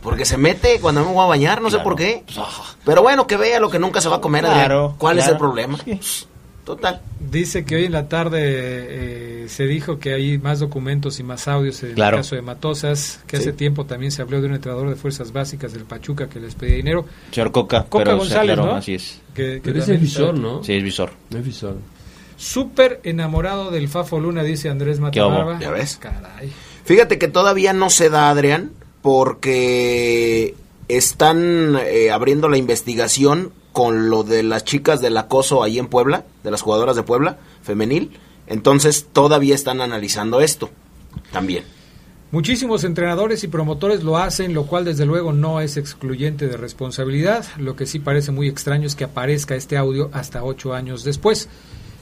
Porque 0.02 0.24
se 0.24 0.36
mete 0.38 0.78
cuando 0.80 1.04
me 1.04 1.12
voy 1.12 1.24
a 1.24 1.26
bañar, 1.26 1.60
no 1.62 1.68
sé 1.70 1.78
por 1.80 1.96
qué. 1.96 2.22
Pero 2.84 3.02
bueno, 3.02 3.26
que 3.26 3.36
vea 3.36 3.58
lo 3.58 3.68
que 3.70 3.78
nunca 3.80 4.00
se 4.00 4.08
va 4.08 4.16
a 4.16 4.20
comer, 4.20 4.46
Adrián. 4.46 4.66
Claro, 4.66 4.94
¿Cuál 4.98 5.18
es 5.18 5.26
el 5.26 5.36
problema? 5.36 5.78
Pues, 5.84 6.28
Total. 6.68 7.00
Dice 7.30 7.64
que 7.64 7.76
hoy 7.76 7.84
en 7.86 7.92
la 7.92 8.10
tarde 8.10 8.40
eh, 8.42 9.46
se 9.48 9.64
dijo 9.66 9.98
que 9.98 10.12
hay 10.12 10.36
más 10.36 10.60
documentos 10.60 11.18
y 11.18 11.22
más 11.22 11.48
audios 11.48 11.82
en 11.82 11.94
Claro. 11.94 12.18
el 12.18 12.22
caso 12.22 12.36
de 12.36 12.42
Matosas, 12.42 13.20
que 13.26 13.38
Sí. 13.38 13.42
hace 13.44 13.52
tiempo 13.54 13.86
también 13.86 14.12
se 14.12 14.20
habló 14.20 14.42
de 14.42 14.48
un 14.48 14.54
entrenador 14.54 14.90
de 14.90 14.94
fuerzas 14.96 15.32
básicas 15.32 15.72
del 15.72 15.84
Pachuca 15.84 16.28
que 16.28 16.40
les 16.40 16.54
pedía 16.54 16.76
dinero. 16.76 17.06
Señor 17.30 17.52
Coca. 17.52 17.84
Coca 17.88 18.04
pero 18.04 18.16
se 18.16 18.18
González, 18.18 18.50
aclaró, 18.52 18.72
¿no? 18.72 18.76
Así 18.76 18.94
es. 18.96 19.18
Que, 19.34 19.62
que 19.62 19.70
es 19.70 19.76
también 19.78 20.00
visor, 20.02 20.34
está 20.34 20.40
¿no? 20.46 20.62
Sí, 20.62 20.74
es 20.74 20.82
visor. 20.84 21.10
Es 21.34 21.42
visor. 21.42 21.76
Súper 22.36 23.00
enamorado 23.02 23.70
del 23.70 23.88
Fafo 23.88 24.20
Luna, 24.20 24.42
dice 24.42 24.68
Andrés. 24.68 25.00
Matabarba. 25.00 25.58
¿Ya 25.58 25.70
ves? 25.70 25.96
Caray. 25.96 26.52
Fíjate 26.84 27.18
que 27.18 27.28
todavía 27.28 27.72
no 27.72 27.88
se 27.88 28.10
da, 28.10 28.28
Adrián, 28.28 28.72
porque 29.02 30.54
están 30.88 31.76
eh, 31.86 32.10
abriendo 32.10 32.50
la 32.50 32.58
investigación 32.58 33.52
con 33.78 34.10
lo 34.10 34.24
de 34.24 34.42
las 34.42 34.64
chicas 34.64 35.00
del 35.00 35.16
acoso 35.16 35.62
ahí 35.62 35.78
en 35.78 35.86
Puebla, 35.86 36.24
de 36.42 36.50
las 36.50 36.62
jugadoras 36.62 36.96
de 36.96 37.04
Puebla, 37.04 37.38
femenil. 37.62 38.10
Entonces 38.48 39.06
todavía 39.12 39.54
están 39.54 39.80
analizando 39.80 40.40
esto 40.40 40.68
también. 41.30 41.62
Muchísimos 42.32 42.82
entrenadores 42.82 43.44
y 43.44 43.46
promotores 43.46 44.02
lo 44.02 44.18
hacen, 44.18 44.52
lo 44.52 44.66
cual 44.66 44.84
desde 44.84 45.06
luego 45.06 45.32
no 45.32 45.60
es 45.60 45.76
excluyente 45.76 46.48
de 46.48 46.56
responsabilidad. 46.56 47.44
Lo 47.56 47.76
que 47.76 47.86
sí 47.86 48.00
parece 48.00 48.32
muy 48.32 48.48
extraño 48.48 48.84
es 48.84 48.96
que 48.96 49.04
aparezca 49.04 49.54
este 49.54 49.76
audio 49.76 50.10
hasta 50.12 50.42
ocho 50.42 50.74
años 50.74 51.04
después. 51.04 51.48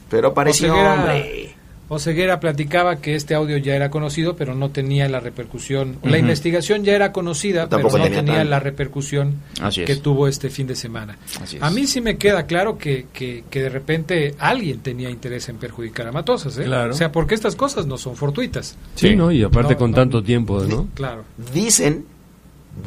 Pero 0.09 0.33
pareció, 0.33 0.73
Oseguera- 0.73 0.95
hombre. 0.95 1.57
Oseguera 1.89 2.41
platicaba 2.41 2.97
que 2.97 3.15
este 3.15 3.35
audio 3.37 3.59
ya 3.59 3.77
era 3.77 3.91
conocido, 3.91 4.35
pero 4.35 4.57
no 4.57 4.71
tenía 4.71 5.09
la 5.09 5.21
repercusión. 5.21 5.99
La 6.03 6.19
investigación 6.19 6.83
ya 6.83 6.95
era 6.95 7.13
conocida, 7.13 7.69
pero 7.69 7.89
no 7.89 8.05
tenía 8.11 8.43
la 8.45 8.59
repercusión 8.59 9.35
Así 9.61 9.83
es. 9.83 9.87
que 9.87 9.95
tuvo 9.95 10.27
este 10.27 10.51
fin 10.51 10.67
de 10.67 10.75
semana. 10.75 11.17
Así 11.41 11.59
es. 11.59 11.63
A 11.63 11.71
mí 11.71 11.87
sí 11.87 12.01
me 12.01 12.17
queda 12.19 12.47
claro 12.47 12.77
que, 12.77 13.07
que, 13.13 13.45
que 13.49 13.63
de 13.63 13.69
repente 13.69 14.35
alguien 14.41 14.81
tenía 14.81 15.11
interés 15.11 15.49
en 15.49 15.59
perjudicar 15.59 16.09
a 16.09 16.13
Matosas. 16.13 16.59
¿eh? 16.59 16.65
Claro. 16.65 16.93
O 16.93 16.97
sea, 16.97 17.13
porque 17.13 17.37
estas 17.37 17.55
cosas 17.55 17.87
no 17.87 17.99
son 17.99 18.17
fortuitas. 18.17 18.77
Sí, 18.97 19.15
¿no? 19.15 19.31
Y 19.31 19.45
aparte 19.45 19.75
No, 19.75 19.79
con 19.79 19.91
no. 19.93 19.97
tanto 19.97 20.23
tiempo, 20.25 20.61
¿no? 20.65 20.89
Claro. 20.95 21.25
Dicen, 21.55 22.05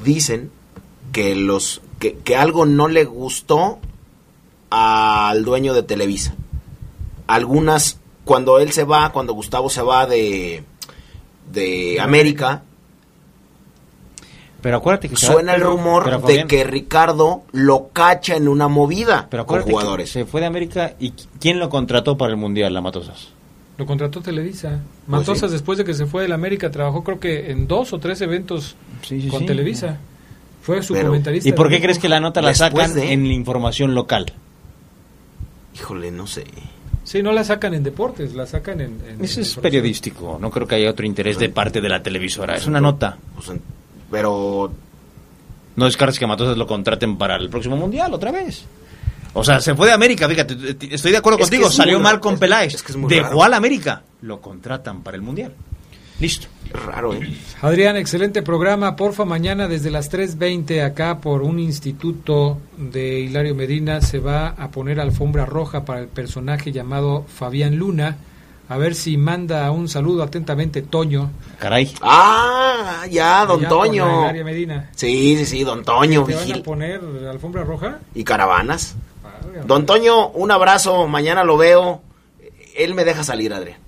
dicen 0.04 0.50
que 1.14 1.36
los 1.36 1.82
que, 2.00 2.18
que 2.24 2.36
algo 2.36 2.66
no 2.66 2.90
le 2.90 3.06
gustó 3.06 3.80
al 4.70 5.44
dueño 5.46 5.74
de 5.74 5.84
Televisa. 5.84 6.36
Algunas, 7.28 7.99
cuando 8.30 8.60
él 8.60 8.72
se 8.72 8.84
va, 8.84 9.12
cuando 9.12 9.34
Gustavo 9.34 9.72
se 9.72 9.82
va 9.82 10.06
de, 10.06 10.64
de 11.52 12.00
América, 12.00 12.62
Pero 14.62 14.78
acuérdate 14.78 15.10
que 15.10 15.16
se 15.16 15.26
va- 15.28 15.34
Suena 15.34 15.56
el 15.56 15.62
rumor 15.62 16.04
pero, 16.04 16.20
de 16.20 16.46
que 16.46 16.64
Ricardo 16.64 17.42
lo 17.54 17.88
cacha 17.92 18.36
en 18.36 18.48
una 18.48 18.68
movida 18.68 19.26
pero 19.32 19.48
con 19.48 19.64
jugadores. 19.64 20.12
se 20.12 20.26
fue 20.26 20.42
de 20.42 20.48
América 20.48 20.94
y 21.00 21.12
¿quién 21.40 21.58
lo 21.58 21.70
contrató 21.70 22.18
para 22.20 22.30
el 22.32 22.38
Mundial, 22.38 22.72
la 22.72 22.82
Matosas? 22.82 23.30
Lo 23.80 23.88
contrató 23.88 24.22
Televisa. 24.22 24.70
Pues 25.08 25.08
Matosas, 25.08 25.50
sí. 25.50 25.54
después 25.54 25.80
de 25.80 25.86
que 25.86 25.96
se 25.96 26.06
fue 26.06 26.22
del 26.22 26.34
América, 26.34 26.70
trabajó 26.70 27.04
creo 27.04 27.20
que 27.20 27.50
en 27.50 27.68
dos 27.68 27.94
o 27.94 27.98
tres 28.00 28.22
eventos 28.22 28.76
con 29.32 29.40
sí. 29.40 29.46
Televisa. 29.48 29.98
Fue 30.62 30.84
su 30.84 30.94
Pero- 30.94 31.08
comentarista. 31.08 31.50
¿Y 31.50 31.54
por 31.54 31.70
de 31.70 31.78
qué 31.78 31.82
crees 31.82 31.98
que 31.98 32.10
la 32.10 32.20
nota 32.20 32.44
la 32.44 32.54
sacan 32.54 32.94
de- 32.94 33.12
en 33.12 33.28
la 33.28 33.34
información 33.34 33.96
local? 33.96 34.34
Híjole, 35.74 36.12
no 36.12 36.28
sé. 36.28 36.44
Sí, 37.10 37.24
no 37.24 37.32
la 37.32 37.44
sacan 37.44 37.74
en 37.74 37.82
deportes, 37.82 38.36
la 38.36 38.46
sacan 38.46 38.82
en... 38.82 39.02
en- 39.10 39.24
Eso 39.26 39.40
en 39.40 39.46
es 39.48 39.56
periodístico, 39.56 40.38
no 40.40 40.52
creo 40.52 40.68
que 40.68 40.76
haya 40.76 40.92
otro 40.92 41.08
interés 41.08 41.40
de 41.40 41.50
parte 41.50 41.82
de 41.82 41.90
la 41.90 42.04
televisora. 42.04 42.56
Es 42.56 42.68
una 42.68 42.80
nota. 42.80 43.18
Pues, 43.36 43.58
Pero 44.12 44.72
No 45.76 45.86
descartes 45.86 46.20
que 46.20 46.28
Matosas 46.28 46.56
lo 46.56 46.68
contraten 46.68 47.18
para 47.18 47.36
el 47.38 47.50
próximo 47.50 47.76
Mundial 47.78 48.14
otra 48.14 48.32
vez. 48.32 48.64
O 49.34 49.44
sea, 49.44 49.60
se 49.60 49.74
fue 49.74 49.88
de 49.88 49.94
América, 49.94 50.30
fíjate, 50.30 50.56
estoy 50.94 51.12
de 51.12 51.18
acuerdo 51.18 51.40
Es 51.40 51.46
contigo, 51.46 51.68
es 51.70 51.74
salió 51.76 52.00
mal 52.00 52.20
con 52.20 52.38
Peláez. 52.38 52.76
es 52.76 52.84
que 52.84 52.92
es 52.92 52.98
muy 52.98 53.10
Dejó 53.10 53.24
raro. 53.30 53.44
al 53.44 53.54
América, 53.56 54.04
lo 54.22 54.40
contratan 54.40 55.02
para 55.02 55.16
el 55.18 55.24
Mundial. 55.24 55.54
Listo. 56.20 56.48
Raro, 56.72 57.14
¿eh? 57.14 57.28
Adrián, 57.62 57.96
excelente 57.98 58.42
programa. 58.44 58.96
Porfa, 58.96 59.26
mañana 59.26 59.68
desde 59.68 59.90
las 59.90 60.12
3.20 60.12 60.84
acá 60.84 61.20
por 61.20 61.42
un 61.42 61.58
instituto 61.60 62.58
de 62.78 63.22
Hilario 63.22 63.56
Medina 63.56 64.02
se 64.02 64.20
va 64.20 64.50
a 64.50 64.70
poner 64.70 65.00
alfombra 65.00 65.46
roja 65.46 65.86
para 65.86 66.02
el 66.02 66.08
personaje 66.08 66.72
llamado 66.72 67.26
Fabián 67.28 67.76
Luna. 67.78 68.18
A 68.68 68.78
ver 68.78 68.94
si 68.94 69.18
manda 69.18 69.72
un 69.72 69.88
saludo 69.90 70.22
atentamente 70.22 70.84
Toño. 70.84 71.32
Caray. 71.58 71.92
Ah, 72.04 73.04
ya, 73.10 73.46
don 73.48 73.62
Allá 73.62 73.70
Toño. 73.70 74.22
Hilario 74.22 74.46
Medina. 74.46 74.90
Sí, 74.96 75.38
sí, 75.38 75.46
sí, 75.48 75.64
don 75.64 75.84
Toño. 75.84 76.24
¿Te 76.26 76.36
van 76.36 76.44
a 76.44 76.46
vigil- 76.46 76.62
poner 76.64 77.02
alfombra 77.32 77.64
roja? 77.64 77.98
Y 78.14 78.24
caravanas. 78.24 78.96
Don 79.66 79.88
Toño, 79.88 80.28
un 80.30 80.52
abrazo, 80.52 81.08
mañana 81.08 81.44
lo 81.44 81.58
veo. 81.58 82.02
Él 82.78 82.94
me 82.94 83.06
deja 83.06 83.24
salir, 83.24 83.52
Adrián. 83.54 83.80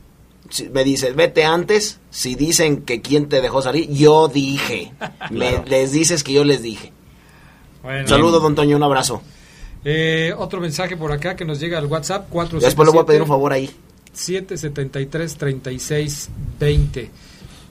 Si- 0.51 0.69
Me 0.69 0.83
dice, 0.83 1.11
vete 1.13 1.43
antes. 1.43 1.99
Si 2.11 2.35
dicen 2.35 2.83
que 2.83 3.01
quién 3.01 3.27
te 3.27 3.41
dejó 3.41 3.61
salir, 3.63 3.89
yo 3.91 4.27
dije. 4.27 4.91
Claro. 5.29 5.63
les 5.67 5.91
dices 5.91 6.23
que 6.23 6.33
yo 6.33 6.43
les 6.43 6.61
dije. 6.61 6.91
Bueno. 7.81 8.07
Saludos, 8.07 8.43
don 8.43 8.53
Toño, 8.53 8.77
un 8.77 8.83
abrazo. 8.83 9.23
Eh, 9.83 10.31
otro 10.37 10.61
mensaje 10.61 10.95
por 10.95 11.11
acá 11.11 11.35
que 11.35 11.45
nos 11.45 11.59
llega 11.59 11.79
al 11.79 11.87
WhatsApp. 11.87 12.27
4 12.29 12.59
Después 12.59 12.87
le 12.87 12.91
voy 12.93 13.01
a 13.01 13.05
pedir 13.05 13.21
un 13.23 13.27
favor 13.27 13.51
ahí. 13.51 13.71
773 14.13 15.37
36 15.37 16.29
20. 16.59 17.09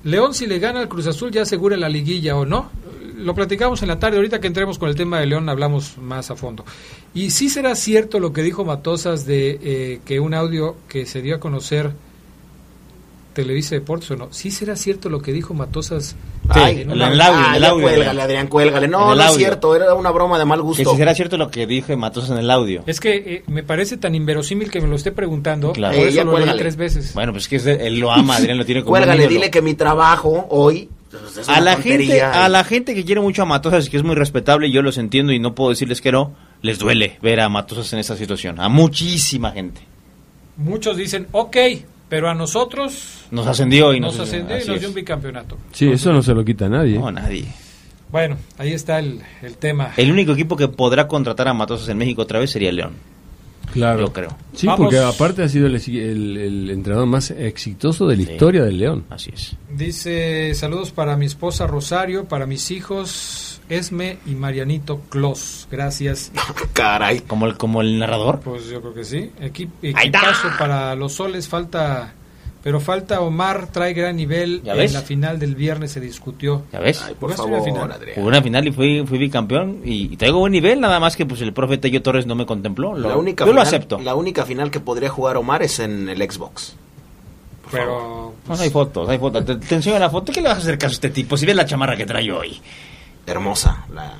León, 0.04 0.32
si 0.34 0.46
le 0.46 0.58
gana 0.58 0.80
al 0.80 0.88
Cruz 0.88 1.06
Azul, 1.06 1.30
ya 1.30 1.42
asegura 1.42 1.76
la 1.76 1.88
liguilla 1.88 2.36
o 2.36 2.44
no. 2.46 2.70
Lo 3.16 3.34
platicamos 3.34 3.82
en 3.82 3.88
la 3.88 3.98
tarde. 3.98 4.16
Ahorita 4.16 4.40
que 4.40 4.46
entremos 4.46 4.78
con 4.78 4.88
el 4.88 4.94
tema 4.96 5.20
de 5.20 5.26
León, 5.26 5.48
hablamos 5.50 5.98
más 5.98 6.30
a 6.30 6.36
fondo. 6.36 6.64
Y 7.12 7.30
sí 7.30 7.50
será 7.50 7.74
cierto 7.74 8.18
lo 8.18 8.32
que 8.32 8.42
dijo 8.42 8.64
Matosas 8.64 9.26
de 9.26 9.58
eh, 9.62 10.00
que 10.06 10.18
un 10.20 10.32
audio 10.32 10.76
que 10.88 11.04
se 11.04 11.20
dio 11.20 11.36
a 11.36 11.40
conocer 11.40 11.92
Televisa 13.32 13.74
Deportes 13.76 14.10
o 14.10 14.16
no. 14.16 14.28
Sí 14.32 14.50
será 14.50 14.74
cierto 14.76 15.08
lo 15.08 15.20
que 15.22 15.32
dijo 15.32 15.54
Matosas. 15.54 16.16
Ay, 16.48 16.80
en 16.80 16.90
el 16.90 17.00
audio, 17.02 17.22
Ah, 17.22 17.56
el 17.56 17.64
audio. 17.64 17.82
cuélgale, 17.84 18.22
Adrián, 18.22 18.48
cuélgale. 18.48 18.88
No, 18.88 19.14
no 19.14 19.22
es 19.22 19.34
cierto, 19.36 19.76
era 19.76 19.94
una 19.94 20.10
broma 20.10 20.38
de 20.38 20.44
mal 20.44 20.58
Que 20.58 20.64
gusto. 20.64 20.90
si 20.90 20.96
será 20.96 21.14
cierto 21.14 21.36
lo 21.36 21.50
que 21.50 21.66
dijo 21.66 21.96
Matosas 21.96 22.30
en 22.30 22.38
el 22.38 22.50
audio. 22.50 22.82
Es 22.86 22.98
que 22.98 23.14
eh, 23.16 23.42
me 23.46 23.62
parece 23.62 23.96
tan 23.98 24.14
inverosímil 24.14 24.70
que 24.70 24.80
me 24.80 24.88
lo 24.88 24.96
esté 24.96 25.12
preguntando. 25.12 25.72
Claro. 25.72 25.96
Por 25.96 26.06
Eh, 26.06 26.10
eso 26.10 26.24
lo 26.24 26.38
leí 26.38 26.56
tres 26.58 26.76
veces. 26.76 27.14
Bueno, 27.14 27.32
pues 27.32 27.46
que 27.48 27.56
es 27.56 27.64
de- 27.64 27.86
él 27.86 27.98
lo 28.00 28.10
ama, 28.10 28.36
Adrián 28.36 28.58
lo 28.58 28.64
tiene 28.64 28.80
como 28.82 28.90
Cuélgale, 28.90 29.28
dile 29.28 29.50
que 29.50 29.62
mi 29.62 29.74
trabajo 29.74 30.46
hoy 30.50 30.88
pues, 31.10 31.48
a 31.48 31.60
la 31.60 31.76
gente 31.76 32.22
a 32.22 32.48
la 32.48 32.62
gente 32.64 32.94
que 32.94 33.04
quiere 33.04 33.20
mucho 33.20 33.42
a 33.42 33.44
Matosas 33.44 33.88
que 33.88 33.96
es 33.96 34.02
muy 34.04 34.14
respetable 34.14 34.70
yo 34.70 34.80
los 34.82 34.96
entiendo 34.96 35.32
y 35.32 35.40
no 35.40 35.56
puedo 35.56 35.70
decirles 35.70 36.00
que 36.00 36.12
no 36.12 36.34
les 36.62 36.78
duele 36.78 37.18
ver 37.20 37.40
a 37.40 37.48
Matosas 37.48 37.92
en 37.92 37.98
esta 37.98 38.16
situación 38.16 38.60
a 38.60 38.68
muchísima 38.68 39.50
gente 39.50 39.80
Muchos 40.56 40.96
dicen, 40.96 41.26
ok, 41.32 41.56
pero 42.10 42.28
a 42.28 42.34
nosotros 42.34 43.24
nos 43.30 43.46
ascendió 43.46 43.94
y 43.94 44.00
nos 44.00 44.18
nos, 44.18 44.28
ascendió 44.28 44.62
y 44.62 44.66
nos 44.66 44.80
dio 44.80 44.88
un 44.88 44.94
bicampeonato. 44.94 45.56
Sí, 45.72 45.88
eso 45.88 46.12
no 46.12 46.22
se 46.22 46.34
lo 46.34 46.44
quita 46.44 46.66
a 46.66 46.68
nadie. 46.68 46.98
no 46.98 47.10
nadie 47.10 47.46
Bueno, 48.10 48.36
ahí 48.58 48.74
está 48.74 48.98
el, 48.98 49.20
el 49.40 49.56
tema. 49.56 49.92
el 49.96 50.10
único 50.10 50.32
equipo 50.32 50.56
que 50.56 50.68
podrá 50.68 51.08
contratar 51.08 51.48
a 51.48 51.54
Matosas 51.54 51.88
en 51.88 51.96
México 51.96 52.20
otra 52.20 52.40
vez 52.40 52.50
sería 52.50 52.68
el 52.68 52.76
León 52.76 52.92
Claro. 53.72 54.00
yo 54.00 54.12
creo 54.12 54.36
Sí, 54.54 54.66
Vamos. 54.66 54.80
porque 54.86 54.98
aparte 54.98 55.42
ha 55.42 55.48
sido 55.48 55.66
el, 55.68 55.76
el- 55.76 56.36
el 56.36 56.70
entrenador 56.70 57.06
más 57.06 57.30
exitoso 57.30 58.06
de 58.08 58.16
la 58.16 58.22
historia 58.22 58.62
del 58.64 58.78
León. 58.78 59.04
así 59.10 59.30
es 59.34 59.56
Dice, 59.74 60.52
saludos 60.54 60.90
para 60.90 61.16
mi 61.16 61.26
esposa 61.26 61.66
Rosario, 61.66 62.24
para 62.26 62.46
mis 62.46 62.70
hijos 62.70 63.60
Esme 63.68 64.18
y 64.26 64.30
Marianito 64.34 65.00
Clos. 65.08 65.68
Gracias. 65.70 66.32
Caray. 66.72 67.20
como 67.20 67.46
el 67.46 67.56
como 67.56 67.80
el 67.82 67.98
narrador 68.00 68.40
Pues 68.40 68.66
yo 68.68 68.80
creo 68.80 68.94
que 68.94 69.04
sí. 69.04 69.30
Equi- 69.40 69.68
Ahí 69.82 69.90
está. 70.08 70.18
equipazo 70.18 70.48
para 70.58 70.94
los 70.96 71.12
soles, 71.12 71.48
falta... 71.48 72.14
Pero 72.62 72.78
falta 72.78 73.20
Omar, 73.22 73.68
trae 73.72 73.94
gran 73.94 74.16
nivel. 74.16 74.60
¿Ya 74.62 74.74
en 74.74 74.92
la 74.92 75.00
final 75.00 75.38
del 75.38 75.54
viernes 75.54 75.92
se 75.92 76.00
discutió. 76.00 76.64
ya 76.72 76.78
ves 76.80 77.02
Ay, 77.02 77.14
por 77.14 77.30
¿Jugaste 77.32 77.46
una 77.48 77.58
favor, 77.58 77.72
final? 77.72 77.92
Adrián. 77.92 78.14
Jugué 78.16 78.26
una 78.28 78.42
final 78.42 78.68
y 78.68 78.72
fui, 78.72 79.06
fui 79.06 79.16
bicampeón 79.18 79.80
y, 79.84 80.12
y 80.12 80.16
traigo 80.18 80.40
buen 80.40 80.52
nivel, 80.52 80.78
nada 80.80 81.00
más 81.00 81.16
que 81.16 81.24
pues 81.24 81.40
el 81.40 81.52
profe 81.54 81.78
Tello 81.78 82.02
Torres 82.02 82.26
no 82.26 82.34
me 82.34 82.44
contempló. 82.44 82.94
Lo- 82.94 83.08
La 83.08 83.16
única 83.16 83.44
yo 83.46 83.52
lo 83.52 83.60
final- 83.60 83.66
acepto. 83.66 83.98
La 84.00 84.14
única 84.14 84.44
final 84.44 84.70
que 84.70 84.80
podría 84.80 85.08
jugar 85.08 85.38
Omar 85.38 85.62
es 85.62 85.78
en 85.80 86.08
el 86.10 86.18
Xbox. 86.30 86.74
Por 87.62 87.70
favor. 87.80 88.34
Pero 88.46 88.54
No, 88.56 88.62
hay 88.62 88.70
fotos, 88.70 89.08
hay 89.08 89.18
fotos. 89.18 89.44
Te, 89.46 89.56
te 89.56 89.74
enseño 89.76 89.98
la 89.98 90.10
foto. 90.10 90.30
¿Qué 90.32 90.42
le 90.42 90.48
vas 90.48 90.58
a 90.58 90.60
hacer 90.60 90.76
caso 90.76 90.92
a 90.92 90.94
este 90.96 91.08
tipo? 91.10 91.36
Si 91.38 91.46
ves 91.46 91.56
la 91.56 91.64
chamarra 91.64 91.96
que 91.96 92.04
trae 92.04 92.30
hoy. 92.30 92.60
Hermosa. 93.26 93.84
La... 93.94 94.12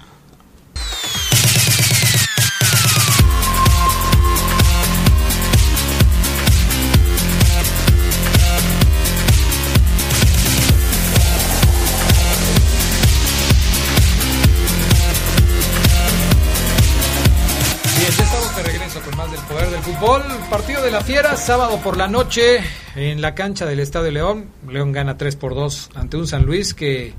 fútbol. 20.00 20.22
Partido 20.48 20.82
de 20.82 20.90
la 20.90 21.02
Fiera, 21.02 21.36
sábado 21.36 21.78
por 21.82 21.96
la 21.96 22.08
noche 22.08 22.60
en 22.96 23.20
la 23.20 23.34
cancha 23.34 23.66
del 23.66 23.80
Estadio 23.80 24.10
León. 24.10 24.46
León 24.68 24.92
gana 24.92 25.18
3 25.18 25.36
por 25.36 25.54
2 25.54 25.90
ante 25.94 26.16
un 26.16 26.26
San 26.26 26.44
Luis 26.46 26.72
que 26.72 27.12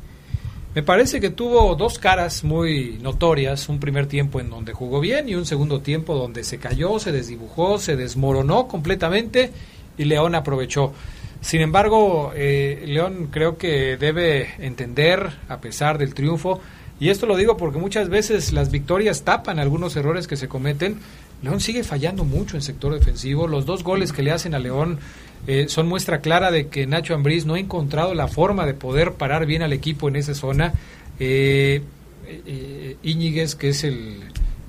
me 0.74 0.82
parece 0.82 1.22
que 1.22 1.30
tuvo 1.30 1.76
dos 1.76 2.00
caras 2.00 2.44
muy 2.44 2.98
notorias. 3.02 3.70
Un 3.70 3.80
primer 3.80 4.08
tiempo 4.08 4.40
en 4.40 4.50
donde 4.50 4.74
jugó 4.74 5.00
bien 5.00 5.30
y 5.30 5.36
un 5.36 5.46
segundo 5.46 5.82
tiempo 5.82 6.16
donde 6.16 6.44
se 6.44 6.58
cayó, 6.58 6.98
se 6.98 7.12
desdibujó, 7.12 7.78
se 7.78 7.96
desmoronó 7.96 8.68
completamente 8.68 9.52
y 9.98 10.06
León 10.06 10.34
aprovechó. 10.34 10.92
Sin 11.40 11.62
embargo, 11.62 12.32
eh, 12.36 12.84
León 12.88 13.30
creo 13.32 13.58
que 13.58 13.98
debe 13.98 14.56
entender, 14.60 15.30
a 15.50 15.62
pesar 15.62 15.98
del 15.98 16.14
triunfo, 16.14 16.60
y 17.00 17.10
esto 17.10 17.26
lo 17.26 17.36
digo 17.36 17.58
porque 17.58 17.80
muchas 17.80 18.10
veces 18.10 18.54
las 18.54 18.70
victorias 18.70 19.24
tapan 19.24 19.58
algunos 19.58 19.96
errores 19.96 20.28
que 20.28 20.38
se 20.38 20.48
cometen. 20.48 21.00
León 21.42 21.60
sigue 21.60 21.84
fallando 21.84 22.24
mucho 22.24 22.56
en 22.56 22.62
sector 22.62 22.94
defensivo. 22.94 23.48
Los 23.48 23.66
dos 23.66 23.84
goles 23.84 24.14
que 24.14 24.24
le 24.24 24.32
hacen 24.32 24.54
a 24.54 24.60
León 24.60 25.00
eh, 25.48 25.66
son 25.70 25.88
muestra 25.88 26.22
clara 26.22 26.52
de 26.52 26.68
que 26.68 26.86
Nacho 26.86 27.16
Ambriz 27.16 27.46
no 27.46 27.56
ha 27.56 27.60
encontrado 27.60 28.14
la 28.14 28.28
forma 28.28 28.66
de 28.66 28.74
poder 28.74 29.14
parar 29.14 29.46
bien 29.46 29.62
al 29.62 29.74
equipo 29.74 30.08
en 30.08 30.16
esa 30.16 30.36
zona. 30.36 30.74
Eh, 31.20 31.82
eh, 32.28 32.98
Íñiguez, 33.04 33.56
que 33.56 33.70
es 33.70 33.84
el, 33.84 34.20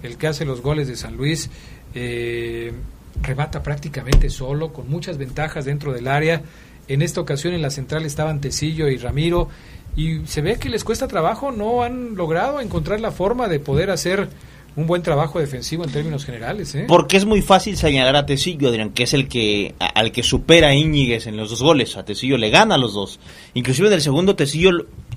el 0.03 0.17
que 0.17 0.27
hace 0.27 0.45
los 0.45 0.61
goles 0.63 0.89
de 0.89 0.97
San 0.97 1.17
Luis, 1.17 1.51
eh, 1.95 2.73
remata 3.21 3.63
prácticamente 3.63 4.31
solo, 4.31 4.73
con 4.73 4.89
muchas 4.89 5.19
ventajas 5.19 5.65
dentro 5.65 5.93
del 5.93 6.09
área. 6.09 6.43
En 6.89 7.03
esta 7.03 7.21
ocasión 7.21 7.55
en 7.55 7.63
la 7.63 7.71
central 7.71 8.05
estaban 8.05 8.41
Tecillo 8.41 8.89
y 8.89 8.97
Ramiro 8.97 9.49
y 9.95 10.27
se 10.27 10.41
ve 10.41 10.59
que 10.59 10.69
les 10.69 10.85
cuesta 10.85 11.07
trabajo, 11.07 11.53
no 11.53 11.83
han 11.83 12.17
logrado 12.17 12.61
encontrar 12.61 13.01
la 13.01 13.13
forma 13.13 13.49
de 13.49 13.61
poder 13.61 13.91
hacer 13.91 14.29
un 14.75 14.87
buen 14.87 15.03
trabajo 15.03 15.39
defensivo 15.39 15.85
en 15.85 15.91
términos 15.93 16.25
generales. 16.25 16.75
¿eh? 16.75 16.85
Porque 16.89 17.17
es 17.19 17.27
muy 17.27 17.43
fácil 17.43 17.77
señalar 17.77 18.17
a 18.17 18.25
Tecillo, 18.27 18.69
Adrián, 18.69 18.91
que 18.91 19.03
es 19.03 19.13
el 19.15 19.29
que 19.29 19.75
a- 19.79 19.87
al 19.87 20.13
que 20.13 20.23
supera 20.23 20.69
a 20.69 20.75
Íñiguez 20.75 21.27
en 21.27 21.37
los 21.37 21.51
dos 21.51 21.63
goles. 21.63 21.97
A 21.97 22.05
Tecillo 22.05 22.39
le 22.39 22.49
gana 22.51 22.77
a 22.77 22.79
los 22.79 22.95
dos. 22.95 23.21
Inclusive 23.55 23.89
en 23.89 23.95
el 23.95 24.01
segundo 24.01 24.35
Tecillo 24.37 24.71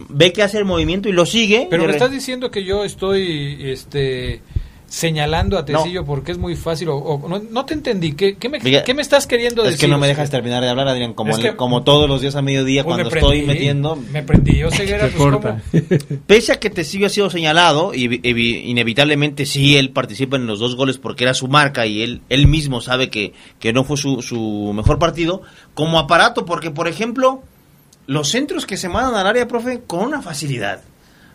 ve 0.10 0.34
que 0.34 0.44
hace 0.44 0.58
el 0.58 0.66
movimiento 0.66 1.08
y 1.08 1.14
lo 1.14 1.26
sigue. 1.26 1.68
Pero 1.70 1.84
me 1.84 1.88
re- 1.88 1.94
estás 1.94 2.12
diciendo 2.12 2.52
que 2.52 2.64
yo 2.66 2.84
estoy 2.84 3.58
este 3.62 4.42
señalando 4.96 5.58
a 5.58 5.66
Tecillo 5.66 6.06
porque 6.06 6.32
es 6.32 6.38
muy 6.38 6.56
fácil 6.56 6.88
o, 6.88 6.96
o- 6.96 7.28
no, 7.28 7.42
no 7.52 7.66
te 7.66 7.74
entendí. 7.74 8.14
¿Qué, 8.14 8.38
qué 8.38 8.48
me, 8.48 8.60
Diga, 8.60 8.84
qué 8.86 8.94
me 8.94 9.02
estás 9.02 9.28
queriendo 9.28 9.64
Es 9.64 9.72
decir? 9.72 9.82
que 9.82 9.88
no 9.90 9.98
me 10.00 10.08
dejas 10.08 10.30
terminar 10.30 10.64
de 10.64 10.70
hablar, 10.70 10.88
Adrián, 10.88 11.14
como, 11.14 11.32
Es 11.32 11.38
que- 11.40 11.56
como 11.58 11.84
todos 11.84 12.08
los 12.08 12.22
días 12.22 12.36
a 12.38 12.42
mediodía 12.42 12.86
Pues 12.86 12.96
me 12.96 13.04
cuando 13.04 13.18
estoy 13.20 13.42
metiendo. 13.46 13.98
Me 13.98 14.24
prendí 14.24 14.58
yo 14.58 14.72
ceguera, 14.72 15.04
pues, 15.14 15.16
corta. 15.18 15.62
Pese 16.28 16.54
a 16.54 16.60
que 16.62 16.70
Tecillo 16.70 17.08
ha 17.08 17.10
sido 17.10 17.30
señalado, 17.30 17.94
y 17.94 18.08
evi- 18.08 18.22
evi- 18.22 18.62
inevitablemente 18.68 19.46
sí 19.46 19.76
él 19.76 19.90
participa 19.90 20.38
en 20.38 20.48
los 20.48 20.60
dos 20.60 20.78
goles 20.78 20.98
porque 20.98 21.26
era 21.26 21.34
su 21.34 21.50
marca 21.50 21.86
y 21.86 22.02
él, 22.02 22.22
él 22.30 22.48
mismo 22.48 22.80
sabe 22.80 23.10
que, 23.10 23.34
que 23.60 23.74
no 23.74 23.84
fue 23.84 23.98
su, 23.98 24.22
su 24.22 24.72
mejor 24.74 24.98
partido, 24.98 25.42
como 25.74 26.00
aparato, 26.00 26.46
porque 26.46 26.72
por 26.72 26.88
ejemplo, 26.88 27.44
los 28.08 28.30
centros 28.30 28.66
que 28.66 28.78
se 28.78 28.88
mandan 28.88 29.16
al 29.16 29.28
área, 29.28 29.46
profe, 29.46 29.82
con 29.86 30.00
una 30.06 30.22
facilidad. 30.22 30.82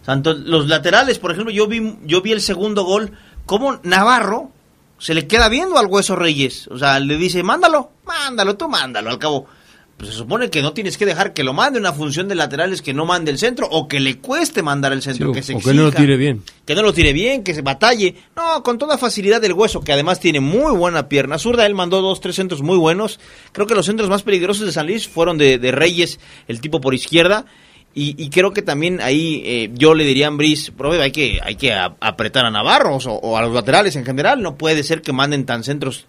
O 0.01 0.05
sea, 0.07 0.15
entonces, 0.15 0.47
los 0.47 0.67
laterales, 0.67 1.19
por 1.19 1.31
ejemplo, 1.31 1.53
yo 1.53 1.67
vi, 1.67 1.95
yo 2.07 2.23
vi 2.23 2.33
el 2.33 2.41
segundo 2.41 2.85
gol, 2.85 3.13
como 3.51 3.81
Navarro 3.83 4.53
se 4.97 5.13
le 5.13 5.27
queda 5.27 5.49
viendo 5.49 5.77
al 5.77 5.87
Hueso 5.87 6.15
Reyes. 6.15 6.69
O 6.69 6.79
sea, 6.79 7.01
le 7.01 7.17
dice, 7.17 7.43
mándalo, 7.43 7.91
mándalo, 8.05 8.57
tú 8.57 8.69
mándalo. 8.69 9.11
Al 9.11 9.19
cabo, 9.19 9.49
pues 9.97 10.11
se 10.11 10.17
supone 10.17 10.51
que 10.51 10.63
no 10.63 10.73
tienes 10.73 10.97
que 10.97 11.05
dejar 11.05 11.33
que 11.33 11.43
lo 11.43 11.53
mande 11.53 11.81
una 11.81 11.93
función 11.93 12.29
de 12.29 12.37
laterales 12.37 12.81
que 12.81 12.95
no 12.95 13.07
mande 13.07 13.33
el 13.33 13.39
centro 13.39 13.67
o 13.69 13.89
que 13.89 13.99
le 13.99 14.19
cueste 14.19 14.63
mandar 14.63 14.93
el 14.93 15.03
centro, 15.03 15.31
Sí, 15.31 15.33
que 15.33 15.43
se 15.43 15.55
o 15.57 15.59
que 15.59 15.75
no 15.75 15.83
lo 15.83 15.91
tire 15.91 16.17
bien. 16.17 16.45
Que 16.65 16.77
no 16.77 16.83
lo 16.83 16.93
tire 16.93 17.13
bien, 17.13 17.43
que 17.43 17.53
se 17.53 17.63
batalle. 17.63 18.15
No, 18.37 18.63
con 18.63 18.79
toda 18.79 18.97
facilidad 18.99 19.41
del 19.41 19.55
Hueso, 19.55 19.81
que 19.81 19.93
además 19.93 20.21
tiene 20.21 20.39
muy 20.39 20.71
buena 20.77 21.09
pierna 21.09 21.37
zurda. 21.37 21.67
Él 21.67 21.75
mandó 21.75 22.03
dos, 22.03 22.21
tres 22.21 22.37
centros 22.37 22.63
muy 22.63 22.79
buenos. 22.79 23.19
Creo 23.51 23.67
que 23.67 23.75
los 23.75 23.87
centros 23.87 24.09
más 24.09 24.23
peligrosos 24.23 24.65
de 24.65 24.71
San 24.71 24.87
Luis 24.87 25.09
fueron 25.09 25.39
de, 25.39 25.59
de 25.59 25.73
Reyes, 25.73 26.21
el 26.47 26.61
tipo 26.61 26.81
por 26.81 26.95
izquierda. 26.95 27.47
Y, 27.93 28.23
y 28.23 28.31
creo 28.31 28.53
que 28.53 28.63
también 28.63 29.01
ahí 29.01 29.43
eh, 29.45 29.71
yo 29.75 29.95
le 29.95 30.05
diría 30.05 30.27
a 30.27 30.29
Ambris, 30.29 30.73
hay 31.01 31.11
que, 31.11 31.41
hay 31.43 31.57
que 31.57 31.73
apretar 31.73 32.47
a 32.47 32.51
Navarros 32.51 33.07
o, 33.07 33.15
o 33.15 33.37
a 33.37 33.43
los 33.43 33.53
laterales 33.53 33.97
en 33.97 34.05
general. 34.05 34.43
No 34.43 34.57
puede 34.57 34.83
ser 34.85 35.03
que 35.03 35.13
manden 35.13 35.45
tan 35.45 35.65
centros 35.65 36.07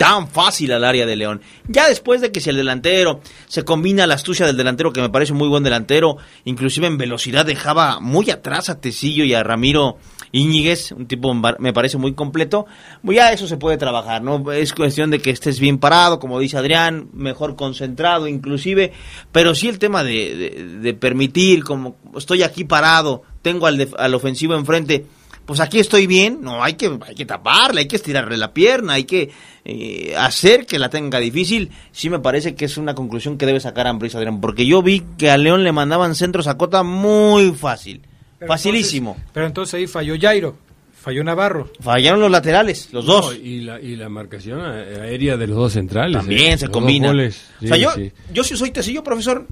tan 0.00 0.28
fácil 0.28 0.72
al 0.72 0.84
área 0.84 1.04
de 1.04 1.14
León. 1.14 1.42
Ya 1.68 1.86
después 1.86 2.22
de 2.22 2.32
que 2.32 2.40
si 2.40 2.48
el 2.48 2.56
delantero 2.56 3.20
se 3.48 3.66
combina 3.66 4.06
la 4.06 4.14
astucia 4.14 4.46
del 4.46 4.56
delantero, 4.56 4.94
que 4.94 5.02
me 5.02 5.10
parece 5.10 5.34
muy 5.34 5.46
buen 5.46 5.62
delantero, 5.62 6.16
inclusive 6.46 6.86
en 6.86 6.96
velocidad 6.96 7.44
dejaba 7.44 8.00
muy 8.00 8.30
atrás 8.30 8.70
a 8.70 8.80
Tecillo 8.80 9.24
y 9.24 9.34
a 9.34 9.42
Ramiro 9.42 9.98
Íñiguez, 10.32 10.92
un 10.92 11.06
tipo 11.06 11.34
me 11.34 11.72
parece 11.72 11.98
muy 11.98 12.14
completo, 12.14 12.66
pues 13.04 13.16
ya 13.16 13.32
eso 13.32 13.46
se 13.48 13.56
puede 13.56 13.76
trabajar, 13.78 14.22
¿no? 14.22 14.52
Es 14.52 14.72
cuestión 14.72 15.10
de 15.10 15.18
que 15.20 15.30
estés 15.30 15.58
bien 15.58 15.78
parado, 15.78 16.18
como 16.20 16.38
dice 16.38 16.56
Adrián, 16.56 17.08
mejor 17.12 17.56
concentrado 17.56 18.28
inclusive, 18.28 18.92
pero 19.32 19.54
sí 19.54 19.68
el 19.68 19.78
tema 19.78 20.04
de, 20.04 20.34
de- 20.36 20.64
de 20.80 20.94
permitir, 20.94 21.64
como 21.64 21.96
estoy 22.16 22.42
aquí 22.42 22.64
parado, 22.64 23.22
tengo 23.42 23.66
al, 23.66 23.76
def- 23.78 23.94
al 23.98 24.14
ofensivo 24.14 24.54
enfrente, 24.54 25.06
pues 25.46 25.58
aquí 25.58 25.80
estoy 25.80 26.06
bien, 26.06 26.38
no, 26.42 26.62
hay 26.62 26.74
que, 26.74 26.96
hay 27.04 27.14
que 27.16 27.26
taparle, 27.26 27.80
hay 27.80 27.88
que 27.88 27.96
estirarle 27.96 28.36
la 28.36 28.54
pierna, 28.54 28.92
hay 28.92 29.04
que 29.04 29.30
eh, 29.64 30.14
hacer 30.16 30.64
que 30.64 30.78
la 30.78 30.90
tenga 30.90 31.18
difícil. 31.18 31.70
Sí 31.90 32.08
me 32.08 32.20
parece 32.20 32.54
que 32.54 32.66
es 32.66 32.76
una 32.76 32.94
conclusión 32.94 33.36
que 33.36 33.46
debe 33.46 33.58
sacar 33.58 33.88
Ambris 33.88 34.14
Adrián, 34.14 34.40
porque 34.40 34.64
yo 34.64 34.80
vi 34.80 35.02
que 35.18 35.28
a 35.28 35.36
León 35.38 35.64
le 35.64 35.72
mandaban 35.72 36.14
centros 36.14 36.46
a 36.46 36.56
Cota 36.56 36.84
muy 36.84 37.50
fácil, 37.50 38.02
Pero 38.40 38.48
facilísimo. 38.48 39.10
entonces- 39.12 39.30
pero 39.32 39.46
entonces 39.46 39.74
ahí 39.74 39.86
falló 39.86 40.14
Jairo, 40.20 40.56
falló 41.00 41.22
Navarro. 41.22 41.70
Fallaron 41.80 42.20
los 42.20 42.30
laterales, 42.30 42.88
los 42.92 43.06
dos. 43.06 43.26
No, 43.26 43.32
y, 43.34 43.60
la, 43.60 43.80
y 43.80 43.94
la 43.94 44.08
marcación 44.08 44.60
aérea 44.60 45.36
de 45.36 45.46
los 45.46 45.56
dos 45.56 45.72
centrales. 45.74 46.16
También 46.16 46.54
eh, 46.54 46.58
se 46.58 46.68
combina. 46.68 47.08
goles, 47.08 47.44
o 47.62 47.66
sea, 47.66 47.76
sí, 47.76 47.82
yo, 47.82 47.90
sí. 47.92 48.12
yo 48.32 48.42
si 48.42 48.56
soy 48.56 48.70
Tecillo, 48.72 49.04
profesor, 49.04 49.46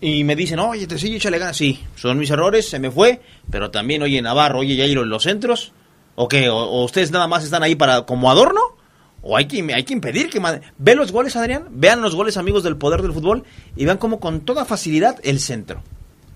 y 0.00 0.22
me 0.24 0.36
dicen, 0.36 0.58
oye, 0.60 0.86
Tecillo, 0.86 1.16
échale 1.16 1.38
ganas. 1.38 1.56
Sí, 1.56 1.80
son 1.96 2.18
mis 2.18 2.30
errores, 2.30 2.68
se 2.68 2.78
me 2.78 2.90
fue, 2.90 3.20
pero 3.50 3.70
también, 3.70 4.02
oye, 4.02 4.22
Navarro, 4.22 4.60
oye, 4.60 4.76
Jairo, 4.76 5.02
en 5.02 5.08
los 5.10 5.24
centros, 5.24 5.72
¿o 6.14 6.28
qué? 6.28 6.48
¿O, 6.48 6.56
o 6.56 6.84
ustedes 6.84 7.10
nada 7.10 7.26
más 7.26 7.42
están 7.44 7.62
ahí 7.62 7.74
para 7.74 8.02
como 8.06 8.30
adorno? 8.30 8.60
¿O 9.22 9.36
hay 9.36 9.44
que, 9.44 9.62
hay 9.74 9.82
que 9.84 9.92
impedir 9.92 10.30
que... 10.30 10.40
Ve 10.78 10.94
los 10.94 11.12
goles, 11.12 11.36
Adrián, 11.36 11.64
vean 11.72 12.00
los 12.00 12.14
goles, 12.14 12.38
amigos 12.38 12.62
del 12.62 12.76
poder 12.78 13.02
del 13.02 13.12
fútbol, 13.12 13.44
y 13.76 13.84
vean 13.84 13.98
como 13.98 14.18
con 14.18 14.40
toda 14.40 14.64
facilidad 14.64 15.18
el 15.22 15.40
centro. 15.40 15.82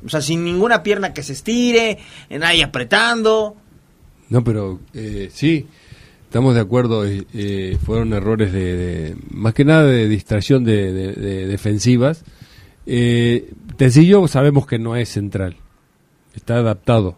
O 0.04 0.08
sea, 0.08 0.20
sin 0.20 0.44
ninguna 0.44 0.82
pierna 0.82 1.12
que 1.14 1.22
se 1.22 1.32
estire, 1.32 1.98
nadie 2.30 2.62
apretando. 2.64 3.56
No, 4.28 4.42
pero 4.44 4.80
eh, 4.92 5.30
sí, 5.32 5.66
estamos 6.24 6.54
de 6.54 6.60
acuerdo. 6.60 7.06
eh, 7.06 7.24
eh, 7.34 7.78
fueron 7.84 8.12
errores 8.12 8.52
de, 8.52 8.76
de- 8.76 9.16
más 9.30 9.54
que 9.54 9.64
nada 9.64 9.84
de 9.84 10.08
distracción 10.08 10.64
de, 10.64 10.92
de- 10.92 11.12
de 11.12 11.46
defensivas. 11.46 12.24
Eh, 12.86 13.50
Tecillo 13.76 14.28
sabemos 14.28 14.66
que 14.66 14.78
no 14.78 14.94
es 14.96 15.08
central, 15.08 15.56
está 16.34 16.56
adaptado, 16.56 17.16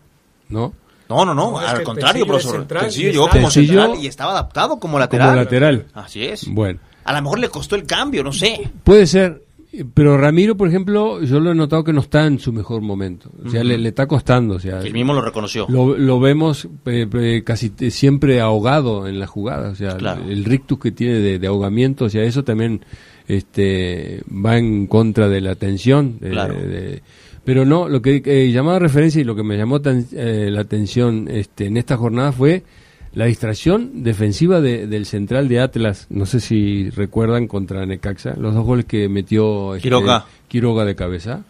¿no? 0.48 0.72
No, 1.08 1.24
no, 1.24 1.34
no, 1.34 1.58
al 1.58 1.82
contrario, 1.84 2.26
profesor. 2.26 2.58
central 2.60 2.86
Tecillo 2.86 3.08
y 3.08 3.12
llegó 3.12 3.26
está- 3.26 3.36
como 3.38 3.48
Tecillo 3.48 3.82
central 3.82 4.02
y 4.04 4.06
estaba 4.06 4.30
adaptado 4.32 4.78
como 4.78 4.98
lateral. 4.98 5.28
Como 5.30 5.36
lateral. 5.42 5.86
Así 5.94 6.24
es. 6.24 6.46
Bueno, 6.48 6.80
A 7.04 7.12
lo 7.12 7.22
mejor 7.22 7.38
le 7.38 7.48
costó 7.48 7.76
el 7.76 7.84
cambio, 7.86 8.22
no 8.24 8.32
sé. 8.32 8.70
puede 8.84 9.06
ser, 9.06 9.44
pero 9.94 10.16
Ramiro, 10.18 10.56
por 10.56 10.68
ejemplo, 10.68 11.22
yo 11.22 11.40
lo 11.40 11.52
he 11.52 11.54
notado 11.54 11.84
que 11.84 11.92
no 11.92 12.00
está 12.00 12.26
en 12.26 12.38
su 12.38 12.52
mejor 12.52 12.80
momento. 12.82 13.30
O 13.44 13.50
sea, 13.50 13.62
le, 13.64 13.76
le 13.78 13.88
está 13.90 14.06
costando. 14.06 14.54
O 14.54 14.58
sea, 14.60 14.80
Él 14.80 14.92
mismo 14.92 15.12
lo 15.14 15.20
reconoció. 15.22 15.66
Lo, 15.68 15.96
lo 15.96 16.20
vemos 16.20 16.68
eh, 16.86 17.06
eh, 17.12 17.42
casi 17.44 17.72
siempre 17.90 18.40
ahogado 18.40 19.06
en 19.06 19.18
la 19.18 19.26
jugada, 19.26 19.70
o 19.70 19.74
sea, 19.74 19.96
Claro. 19.96 20.22
el, 20.24 20.30
el 20.30 20.44
rictus 20.44 20.78
que 20.78 20.92
tiene 20.92 21.14
de, 21.20 21.38
de 21.38 21.46
ahogamiento, 21.46 22.06
o 22.06 22.08
sea, 22.08 22.22
eso 22.24 22.44
también 22.44 22.80
este, 23.28 24.22
va 24.30 24.56
en 24.58 24.86
contra 24.86 25.28
de 25.28 25.40
la 25.40 25.54
tensión. 25.54 26.18
de- 26.20 26.30
Claro. 26.30 26.54
de- 26.54 27.02
pero 27.44 27.64
no, 27.64 27.88
lo 27.88 28.02
que 28.02 28.22
eh, 28.24 28.50
llamaba 28.50 28.78
referencia 28.80 29.20
y 29.20 29.24
lo 29.24 29.36
que 29.36 29.44
me 29.44 29.56
llamó 29.56 29.80
tan- 29.80 30.06
eh, 30.12 30.48
la 30.50 30.62
atención 30.62 31.28
este, 31.30 31.66
en 31.66 31.76
esta 31.76 31.96
jornada 31.96 32.32
fue 32.32 32.64
la 33.16 33.24
distracción 33.24 34.04
defensiva 34.04 34.60
de- 34.60 34.86
del 34.86 35.06
central 35.06 35.48
de 35.48 35.58
Atlas, 35.60 36.06
no 36.10 36.24
sé 36.26 36.38
si 36.38 36.90
recuerdan 36.90 37.48
contra 37.48 37.84
Necaxa, 37.86 38.34
los 38.38 38.54
dos 38.54 38.64
goles 38.64 38.84
que 38.84 39.08
metió 39.08 39.74
este, 39.74 39.82
Quiroga. 39.88 40.26
Quiroga 40.48 40.84
de 40.84 40.94
cabeza, 40.94 41.42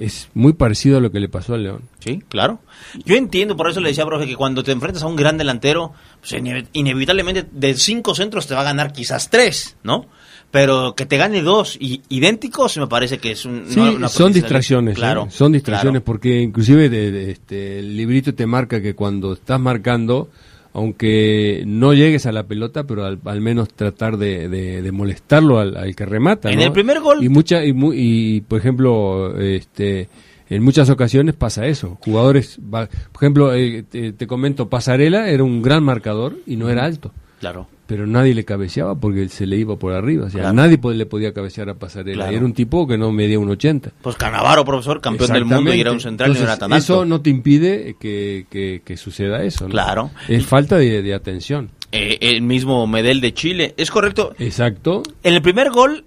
es 0.00 0.30
muy 0.34 0.54
parecido 0.54 0.96
a 0.96 1.00
lo 1.00 1.12
que 1.12 1.20
le 1.20 1.28
pasó 1.28 1.52
al 1.54 1.62
León. 1.64 1.82
Sí, 2.00 2.22
claro. 2.28 2.60
Yo 3.04 3.14
entiendo, 3.14 3.56
por 3.56 3.68
eso 3.68 3.80
le 3.80 3.90
decía, 3.90 4.06
profe, 4.06 4.26
que 4.26 4.36
cuando 4.36 4.64
te 4.64 4.72
enfrentas 4.72 5.02
a 5.02 5.06
un 5.06 5.14
gran 5.14 5.36
delantero, 5.36 5.92
pues, 6.20 6.32
ine- 6.32 6.66
inevitablemente 6.72 7.46
de 7.52 7.74
cinco 7.74 8.14
centros 8.14 8.46
te 8.46 8.54
va 8.54 8.62
a 8.62 8.64
ganar 8.64 8.92
quizás 8.92 9.28
tres, 9.30 9.76
¿no? 9.84 10.06
Pero 10.50 10.94
que 10.96 11.06
te 11.06 11.18
gane 11.18 11.40
dos 11.42 11.76
y, 11.78 12.02
idénticos, 12.08 12.76
me 12.78 12.86
parece 12.86 13.18
que 13.18 13.32
es 13.32 13.44
un... 13.44 13.64
Sí, 13.68 13.78
no- 13.80 13.92
una 13.92 14.08
son 14.08 14.32
distracciones, 14.32 14.96
Claro. 14.96 15.24
¿eh? 15.28 15.30
son 15.30 15.52
distracciones 15.52 16.00
claro. 16.00 16.04
porque 16.06 16.40
inclusive 16.40 16.88
de- 16.88 17.10
de, 17.12 17.30
este, 17.30 17.78
el 17.78 17.96
librito 17.96 18.34
te 18.34 18.46
marca 18.46 18.80
que 18.80 18.94
cuando 18.94 19.34
estás 19.34 19.60
marcando, 19.60 20.30
aunque 20.74 21.62
no 21.66 21.92
llegues 21.94 22.26
a 22.26 22.32
la 22.32 22.44
pelota, 22.46 22.84
pero 22.84 23.04
al, 23.04 23.18
al 23.24 23.40
menos 23.40 23.68
tratar 23.74 24.16
de, 24.16 24.48
de- 24.48 24.82
de 24.82 24.92
molestarlo 24.92 25.58
al, 25.58 25.76
al 25.76 25.94
que 25.94 26.06
remata. 26.06 26.50
En 26.50 26.58
¿no? 26.58 26.64
el 26.64 26.72
primer 26.72 27.00
gol- 27.00 27.22
Y, 27.22 27.28
mucha, 27.28 27.64
y, 27.64 27.72
mu- 27.72 27.92
y, 27.94 28.40
por 28.42 28.58
ejemplo, 28.58 29.38
este, 29.38 30.08
en 30.48 30.62
muchas 30.62 30.90
ocasiones 30.90 31.34
pasa 31.34 31.66
eso. 31.66 31.98
Jugadores, 32.04 32.58
va- 32.62 32.86
por 33.12 33.22
ejemplo, 33.22 33.54
eh, 33.54 33.84
te, 33.88 34.12
te 34.12 34.26
comento, 34.26 34.68
Pasarela 34.68 35.28
era 35.28 35.44
un 35.44 35.62
gran 35.62 35.82
marcador 35.84 36.36
y 36.46 36.56
no 36.56 36.68
era 36.68 36.84
alto. 36.84 37.12
Claro. 37.40 37.68
Pero 37.92 38.06
nadie 38.06 38.32
le 38.34 38.44
cabeceaba 38.46 38.94
porque 38.94 39.28
se 39.28 39.44
le 39.46 39.58
iba 39.58 39.76
por 39.76 39.92
arriba. 39.92 40.24
O 40.26 40.30
sea, 40.30 40.40
Claro. 40.40 40.54
nadie 40.54 40.78
le 40.94 41.04
podía 41.04 41.34
cabecear 41.34 41.68
a 41.68 41.74
Pasarela. 41.74 42.24
Claro. 42.24 42.36
Era 42.38 42.44
un 42.46 42.54
tipo 42.54 42.86
que 42.86 42.96
no 42.96 43.12
medía 43.12 43.38
un 43.38 43.50
80. 43.50 43.90
Pues 44.00 44.16
Canavaro, 44.16 44.64
profesor, 44.64 45.02
campeón 45.02 45.30
del 45.34 45.44
mundo 45.44 45.74
y 45.74 45.80
era 45.80 45.92
un 45.92 46.00
central 46.00 46.30
y 46.30 46.34
no 46.34 46.40
era 46.40 46.56
tan 46.56 46.72
alto. 46.72 46.82
Eso 46.82 47.04
no 47.04 47.20
te 47.20 47.28
impide 47.28 47.96
que, 48.00 48.46
que- 48.50 48.80
que 48.82 48.96
suceda 48.96 49.42
eso. 49.44 49.64
¿no? 49.64 49.70
Claro. 49.72 50.10
Es 50.26 50.46
falta 50.46 50.78
de, 50.78 51.02
de 51.02 51.12
atención. 51.12 51.68
Eh, 51.92 52.16
el 52.22 52.40
mismo 52.40 52.86
Medel 52.86 53.20
de 53.20 53.34
Chile. 53.34 53.74
Es 53.76 53.90
correcto. 53.90 54.34
Exacto. 54.38 55.02
En 55.22 55.34
el 55.34 55.42
primer 55.42 55.68
gol, 55.70 56.04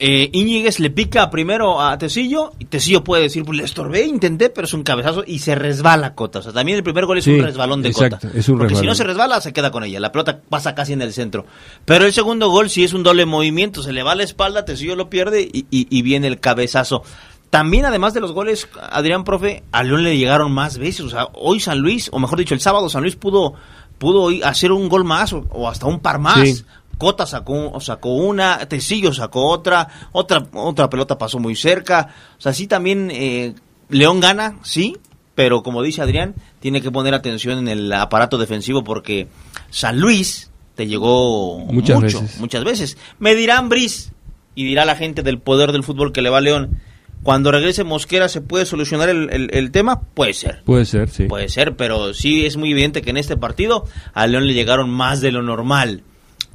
eh, 0.00 0.30
Íñiguez 0.32 0.78
le 0.78 0.90
pica 0.90 1.28
primero 1.28 1.80
a 1.80 1.98
Tecillo 1.98 2.52
y 2.60 2.66
Tecillo 2.66 3.02
puede 3.02 3.24
decir, 3.24 3.44
pues 3.44 3.58
le 3.58 3.64
estorbé, 3.64 4.06
intenté, 4.06 4.48
pero 4.48 4.66
es 4.66 4.72
un 4.72 4.84
cabezazo 4.84 5.24
y 5.26 5.40
se 5.40 5.56
resbala 5.56 6.14
Cota. 6.14 6.38
O 6.38 6.42
sea, 6.42 6.52
también 6.52 6.78
el 6.78 6.84
primer 6.84 7.04
gol 7.04 7.18
es 7.18 7.24
Sí, 7.24 7.32
un 7.32 7.42
resbalón 7.42 7.82
de 7.82 7.88
exacto, 7.88 8.18
Cota. 8.20 8.38
es 8.38 8.48
un 8.48 8.58
Porque 8.58 8.76
si 8.76 8.86
no 8.86 8.94
se 8.94 9.02
resbala, 9.04 9.40
se 9.40 9.52
queda 9.52 9.70
con 9.72 9.82
ella. 9.82 9.98
La 9.98 10.12
pelota 10.12 10.38
pasa 10.48 10.74
casi 10.76 10.92
en 10.92 11.02
el 11.02 11.12
centro. 11.12 11.46
Pero 11.84 12.04
el 12.06 12.12
segundo 12.12 12.48
gol 12.48 12.70
sí 12.70 12.84
es 12.84 12.92
un 12.92 13.02
doble 13.02 13.26
movimiento. 13.26 13.82
Se 13.82 13.92
le 13.92 14.02
va 14.04 14.14
la 14.14 14.22
espalda, 14.22 14.64
Tecillo 14.64 14.94
lo 14.94 15.10
pierde 15.10 15.42
y, 15.42 15.66
y- 15.70 15.88
y 15.90 16.02
viene 16.02 16.28
el 16.28 16.38
cabezazo. 16.38 17.02
También, 17.50 17.86
además 17.86 18.12
de 18.14 18.20
los 18.20 18.32
goles, 18.32 18.68
Adrián, 18.90 19.24
profe, 19.24 19.62
a 19.72 19.82
León 19.82 20.04
le 20.04 20.16
llegaron 20.18 20.52
más 20.52 20.78
veces. 20.78 21.00
O 21.06 21.08
sea, 21.10 21.28
hoy 21.32 21.60
San 21.60 21.78
Luis, 21.78 22.08
o 22.12 22.18
mejor 22.18 22.38
dicho, 22.38 22.54
el 22.54 22.60
sábado 22.60 22.88
San 22.90 23.02
Luis 23.02 23.16
pudo, 23.16 23.54
pudo 23.96 24.28
hacer 24.44 24.70
un 24.70 24.88
gol 24.88 25.02
más 25.04 25.32
o, 25.32 25.46
o 25.50 25.66
hasta 25.68 25.86
un 25.86 25.98
par 26.00 26.18
más. 26.18 26.46
Sí. 26.46 26.62
Cota 26.98 27.24
sacó, 27.26 27.80
sacó 27.80 28.14
una, 28.14 28.58
Tecillo 28.68 29.14
sacó 29.14 29.46
otra, 29.46 29.88
otra, 30.12 30.44
otra 30.52 30.90
pelota 30.90 31.16
pasó 31.16 31.38
muy 31.38 31.54
cerca. 31.56 32.08
O 32.36 32.40
sea, 32.40 32.52
sí 32.52 32.66
también 32.66 33.10
eh, 33.12 33.54
León 33.88 34.20
gana, 34.20 34.58
sí, 34.62 34.96
pero 35.34 35.62
como 35.62 35.82
dice 35.82 36.02
Adrián, 36.02 36.34
tiene 36.60 36.82
que 36.82 36.90
poner 36.90 37.14
atención 37.14 37.58
en 37.60 37.68
el 37.68 37.92
aparato 37.92 38.36
defensivo 38.36 38.82
porque 38.84 39.28
San 39.70 39.98
Luis 40.00 40.50
te 40.74 40.86
llegó 40.86 41.58
Muchas 41.60 42.00
mucho, 42.00 42.20
veces. 42.20 42.40
muchas 42.40 42.64
veces. 42.64 42.98
Me 43.18 43.34
dirán 43.34 43.68
Bris 43.68 44.12
y 44.54 44.64
dirá 44.64 44.84
la 44.84 44.96
gente 44.96 45.22
del 45.22 45.38
poder 45.38 45.72
del 45.72 45.84
fútbol 45.84 46.12
que 46.12 46.20
le 46.22 46.30
va 46.30 46.38
a 46.38 46.40
León. 46.42 46.80
Cuando 47.22 47.50
regrese 47.50 47.82
Mosquera, 47.82 48.28
¿se 48.28 48.40
puede 48.40 48.64
solucionar 48.64 49.08
el, 49.08 49.28
el- 49.32 49.50
el 49.52 49.70
tema? 49.72 50.00
Puede 50.00 50.34
ser. 50.34 50.62
Puede 50.64 50.84
ser, 50.84 51.08
sí. 51.08 51.24
Puede 51.24 51.48
ser, 51.48 51.74
pero 51.76 52.14
sí 52.14 52.46
es 52.46 52.56
muy 52.56 52.70
evidente 52.70 53.02
que 53.02 53.10
en 53.10 53.16
este 53.16 53.36
partido 53.36 53.84
a 54.14 54.26
León 54.28 54.46
le 54.46 54.54
llegaron 54.54 54.88
más 54.90 55.20
de 55.20 55.32
lo 55.32 55.42
normal. 55.42 56.02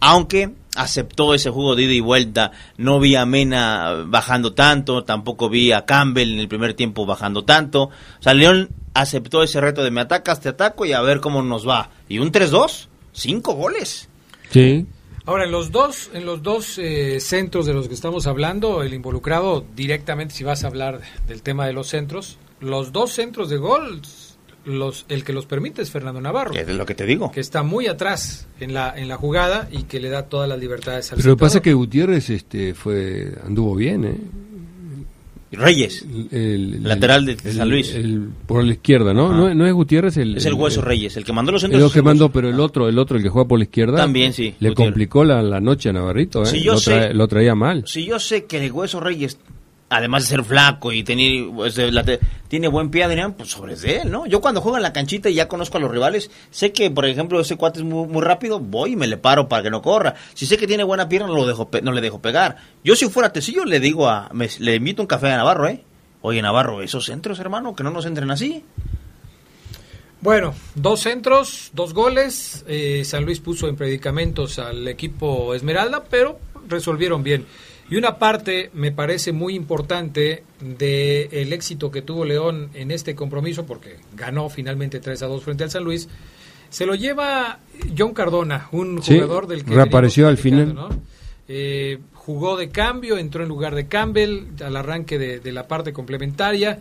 Aunque 0.06 0.50
aceptó 0.76 1.34
ese 1.34 1.50
juego 1.50 1.78
de 1.78 1.84
ida 1.84 1.94
y 1.94 2.02
vuelta, 2.02 2.52
no 2.76 3.00
vi 3.00 3.16
a 3.16 3.26
Mena 3.26 4.04
bajando 4.06 4.54
tanto, 4.54 5.06
tampoco 5.06 5.48
vi 5.48 5.72
a 5.72 5.86
Campbell 5.86 6.34
en 6.34 6.40
el 6.40 6.50
primer 6.50 6.74
tiempo 6.74 7.06
bajando 7.06 7.46
tanto. 7.46 7.84
O 7.84 7.92
sea, 8.20 8.34
León 8.34 8.68
aceptó 8.94 9.44
ese 9.44 9.62
reto 9.62 9.82
de 9.82 9.92
me 9.92 10.02
atacas, 10.02 10.42
te 10.42 10.50
ataco 10.50 10.86
y 10.86 10.92
a 10.92 11.00
ver 11.00 11.22
cómo 11.22 11.42
nos 11.42 11.66
va. 11.66 11.90
Y 12.10 12.20
un 12.20 12.34
3-2, 12.34 12.88
cinco 13.14 13.54
goles. 13.54 14.10
Sí. 14.50 14.86
Ahora, 15.26 15.46
en 15.46 15.52
los 15.52 15.72
dos, 15.72 16.12
en 16.14 16.26
los 16.26 16.44
dos 16.44 16.78
eh, 16.80 17.22
centros 17.22 17.66
de 17.66 17.74
los 17.74 17.88
que 17.88 17.94
estamos 17.94 18.28
hablando, 18.28 18.84
el 18.84 18.94
involucrado 18.94 19.64
directamente, 19.74 20.36
si 20.36 20.44
vas 20.44 20.66
a 20.66 20.68
hablar 20.68 21.00
del 21.30 21.42
tema 21.42 21.66
de 21.66 21.72
los 21.72 21.88
centros, 21.88 22.38
los 22.60 22.92
dos 22.92 23.14
centros 23.14 23.48
de 23.48 23.56
gol, 23.56 24.02
los, 24.66 25.06
el 25.10 25.24
que 25.24 25.34
los 25.34 25.46
permite 25.46 25.82
es 25.82 25.92
Fernando 25.92 26.22
Navarro. 26.22 26.54
Es 26.54 26.68
lo 26.68 26.86
que 26.86 26.96
te 26.96 27.06
digo. 27.06 27.32
Que 27.32 27.40
está 27.42 27.64
muy 27.64 27.88
atrás 27.88 28.48
en 28.60 28.74
la, 28.74 28.94
en 28.98 29.08
la 29.08 29.18
jugada 29.18 29.68
y 29.72 29.84
que 29.84 30.00
le 30.00 30.10
da 30.10 30.24
todas 30.24 30.48
las 30.48 30.60
libertades 30.60 31.12
al 31.12 31.18
Pero 31.18 31.30
lo 31.32 31.36
que 31.36 31.40
pasa 31.42 31.58
es 31.60 31.64
que 31.64 31.74
Gutiérrez 31.74 32.30
este, 32.30 32.74
fue, 32.74 33.34
anduvo 33.46 33.76
bien, 33.76 34.06
¿eh? 34.06 34.18
Reyes, 35.56 36.04
El, 36.32 36.82
lateral 36.84 37.28
de 37.28 37.34
el- 37.34 37.54
San 37.54 37.70
Luis. 37.70 37.94
el- 37.94 38.28
por 38.48 38.64
la 38.64 38.72
izquierda, 38.74 39.14
¿no? 39.14 39.28
Ajá. 39.28 39.36
¿no? 39.38 39.54
no 39.54 39.68
es 39.68 39.74
Gutiérrez 39.74 40.18
el... 40.18 40.38
es 40.38 40.46
el 40.48 40.56
hueso 40.56 40.82
Reyes, 40.82 41.16
el 41.16 41.24
que 41.24 41.32
mandó 41.32 41.52
los 41.52 41.62
centros. 41.62 41.84
El 41.84 41.92
que 41.92 42.02
mandó, 42.02 42.32
pero 42.32 42.50
el 42.50 42.60
otro, 42.60 42.90
el 42.90 42.98
otro, 42.98 43.18
el 43.18 43.24
que 43.24 43.30
juega 43.30 43.48
por 43.48 43.60
la 43.60 43.66
izquierda, 43.66 43.98
También, 43.98 44.34
sí, 44.34 44.56
le 44.60 44.70
Gutiérrez. 44.70 44.76
complicó 44.78 45.24
la, 45.24 45.44
la 45.44 45.60
noche 45.60 45.90
a 45.90 45.94
Navarrito, 45.94 46.42
¿eh? 46.42 46.48
Sí, 46.48 46.64
yo 46.64 46.72
lo, 46.74 46.80
sé. 46.80 47.14
lo 47.14 47.28
traía 47.28 47.54
mal. 47.54 47.84
Si 47.86 48.04
yo 48.04 48.18
sé 48.20 48.46
que 48.46 48.66
el 48.66 48.72
hueso 48.72 49.00
Reyes, 49.00 49.38
además 49.96 50.24
de 50.24 50.30
ser 50.30 50.44
flaco 50.44 50.92
y 50.92 51.04
tener, 51.04 51.48
pues, 51.56 51.78
la 51.78 52.04
te- 52.04 52.20
tiene 52.48 52.68
buen 52.68 52.90
pie, 52.92 53.04
Adrián, 53.04 53.34
pues 53.34 53.50
sobre 53.50 53.76
de 53.76 53.98
él, 54.02 54.12
¿no? 54.12 54.26
Yo 54.26 54.42
cuando 54.42 54.62
juego 54.62 54.78
en 54.78 54.84
la 54.84 54.94
canchita 54.94 55.30
y 55.30 55.34
ya 55.36 55.48
conozco 55.48 55.78
a 55.78 55.80
los 55.82 55.90
rivales, 55.92 56.30
sé 56.52 56.72
que, 56.72 56.92
por 56.92 57.06
ejemplo, 57.06 57.40
ese 57.40 57.56
cuate 57.56 57.80
es 57.80 57.86
muy, 57.86 58.08
muy 58.08 58.22
rápido, 58.22 58.60
voy 58.60 58.94
y 58.94 58.96
me 58.96 59.08
le 59.08 59.18
paro 59.18 59.48
para 59.48 59.64
que 59.64 59.70
no 59.70 59.82
corra. 59.82 60.16
Si 60.34 60.46
sé 60.46 60.58
que 60.58 60.68
tiene 60.68 60.84
buena 60.84 61.10
pierna, 61.10 61.28
no, 61.28 61.36
lo 61.36 61.46
dejo, 61.48 61.70
no 61.82 61.92
le 61.92 62.02
dejo 62.02 62.20
pegar. 62.22 62.58
Yo 62.84 62.96
si 62.96 63.08
fuera 63.10 63.34
Tecillo, 63.34 63.66
le 63.66 63.80
digo 63.80 64.08
a, 64.10 64.30
me- 64.34 64.50
le 64.60 64.76
invito 64.76 65.02
un 65.02 65.08
café 65.08 65.32
a 65.32 65.38
Navarro, 65.38 65.68
¿eh? 65.68 65.84
Oye, 66.22 66.42
Navarro, 66.42 66.82
esos 66.82 67.06
centros, 67.06 67.40
hermano, 67.40 67.76
que 67.76 67.84
no 67.84 67.92
nos 67.92 68.06
entren 68.06 68.30
así. 68.32 68.64
Bueno, 70.22 70.54
dos 70.76 71.02
centros, 71.02 71.72
dos 71.74 71.94
goles. 71.94 72.64
eh, 72.68 73.04
San 73.06 73.26
Luis 73.26 73.40
puso 73.42 73.68
en 73.68 73.76
predicamentos 73.76 74.58
al 74.58 74.88
equipo 74.88 75.54
Esmeralda, 75.54 76.04
pero 76.10 76.40
resolvieron 76.70 77.24
bien. 77.24 77.46
Y 77.90 77.98
una 77.98 78.18
parte 78.18 78.70
me 78.74 78.92
parece 78.92 79.34
muy 79.34 79.56
importante 79.56 80.44
del 80.60 81.54
éxito 81.54 81.92
que 81.92 82.02
tuvo 82.02 82.26
León 82.26 82.70
en 82.74 82.92
este 82.92 83.14
compromiso, 83.14 83.66
porque 83.66 83.98
ganó 84.16 84.50
finalmente 84.50 85.00
3 85.00 85.22
a 85.24 85.28
2 85.28 85.44
frente 85.44 85.64
al 85.64 85.72
San 85.72 85.84
Luis, 85.84 86.08
se 86.70 86.86
lo 86.86 86.96
lleva 86.96 87.60
John 87.96 88.14
Cardona, 88.14 88.68
un 88.72 89.04
Sí, 89.04 89.16
jugador 89.16 89.48
del 89.48 89.64
que 89.64 89.76
reapareció 89.76 90.28
al 90.28 90.38
final. 90.38 90.76
Eh, 91.48 92.00
jugó 92.14 92.58
de 92.58 92.70
cambio, 92.70 93.18
entró 93.18 93.44
en 93.44 93.50
lugar 93.50 93.76
de 93.76 93.88
Campbell 93.88 94.46
al 94.64 94.76
arranque 94.78 95.20
de, 95.20 95.40
de 95.40 95.52
la 95.52 95.68
parte 95.68 95.94
complementaria. 95.94 96.80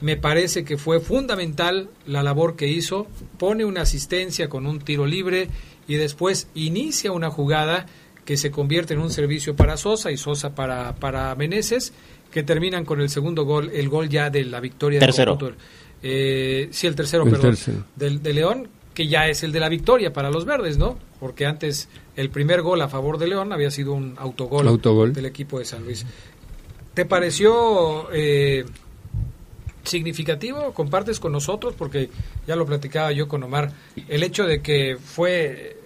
Me 0.00 0.16
parece 0.16 0.64
que 0.64 0.76
fue 0.76 1.00
fundamental 1.00 1.88
la 2.06 2.22
labor 2.22 2.56
que 2.56 2.68
hizo. 2.68 3.06
Pone 3.38 3.64
una 3.64 3.82
asistencia 3.82 4.48
con 4.48 4.66
un 4.66 4.80
tiro 4.80 5.06
libre 5.06 5.48
y 5.88 5.94
después 5.94 6.48
inicia 6.54 7.10
una 7.10 7.30
jugada 7.30 7.86
que 8.24 8.36
se 8.36 8.50
convierte 8.50 8.94
en 8.94 9.00
un 9.00 9.10
servicio 9.10 9.56
para 9.56 9.76
Sosa 9.76 10.10
y 10.10 10.16
Sosa 10.16 10.54
para, 10.54 10.94
para 10.94 11.34
Meneses, 11.34 11.92
que 12.30 12.42
terminan 12.42 12.84
con 12.84 13.00
el 13.00 13.08
segundo 13.10 13.44
gol, 13.44 13.70
el 13.74 13.88
gol 13.88 14.08
ya 14.08 14.30
de 14.30 14.44
la 14.44 14.60
victoria 14.60 14.98
del 15.00 15.08
Tercero. 15.08 15.32
conjunto. 15.38 15.56
Eh, 16.02 16.68
sí, 16.72 16.86
el 16.86 16.94
tercero, 16.96 17.24
El 17.24 17.30
perdón. 17.30 17.50
tercero. 17.50 17.84
Del, 17.94 18.22
de 18.22 18.32
León, 18.32 18.68
que 18.94 19.06
ya 19.06 19.28
es 19.28 19.42
el 19.42 19.52
de 19.52 19.60
la 19.60 19.68
victoria 19.68 20.12
para 20.12 20.30
los 20.30 20.44
verdes, 20.44 20.76
¿no? 20.78 20.98
Porque 21.20 21.46
antes 21.46 21.88
el 22.16 22.30
primer 22.30 22.62
gol 22.62 22.80
a 22.80 22.88
favor 22.88 23.18
de 23.18 23.28
León 23.28 23.52
había 23.52 23.70
sido 23.70 23.92
un 23.92 24.14
autogol, 24.18 24.66
Autogol. 24.66 25.12
del 25.12 25.26
equipo 25.26 25.58
de 25.58 25.64
San 25.64 25.84
Luis. 25.84 26.04
¿Te 26.94 27.04
pareció 27.06 28.08
eh, 28.12 28.64
significativo? 29.84 30.72
¿Compartes 30.72 31.20
con 31.20 31.32
nosotros? 31.32 31.74
Porque 31.76 32.10
ya 32.46 32.56
lo 32.56 32.66
platicaba 32.66 33.12
yo 33.12 33.28
con 33.28 33.42
Omar, 33.42 33.72
el 34.08 34.22
hecho 34.22 34.44
de 34.44 34.60
que 34.60 34.96
fue 35.02 35.76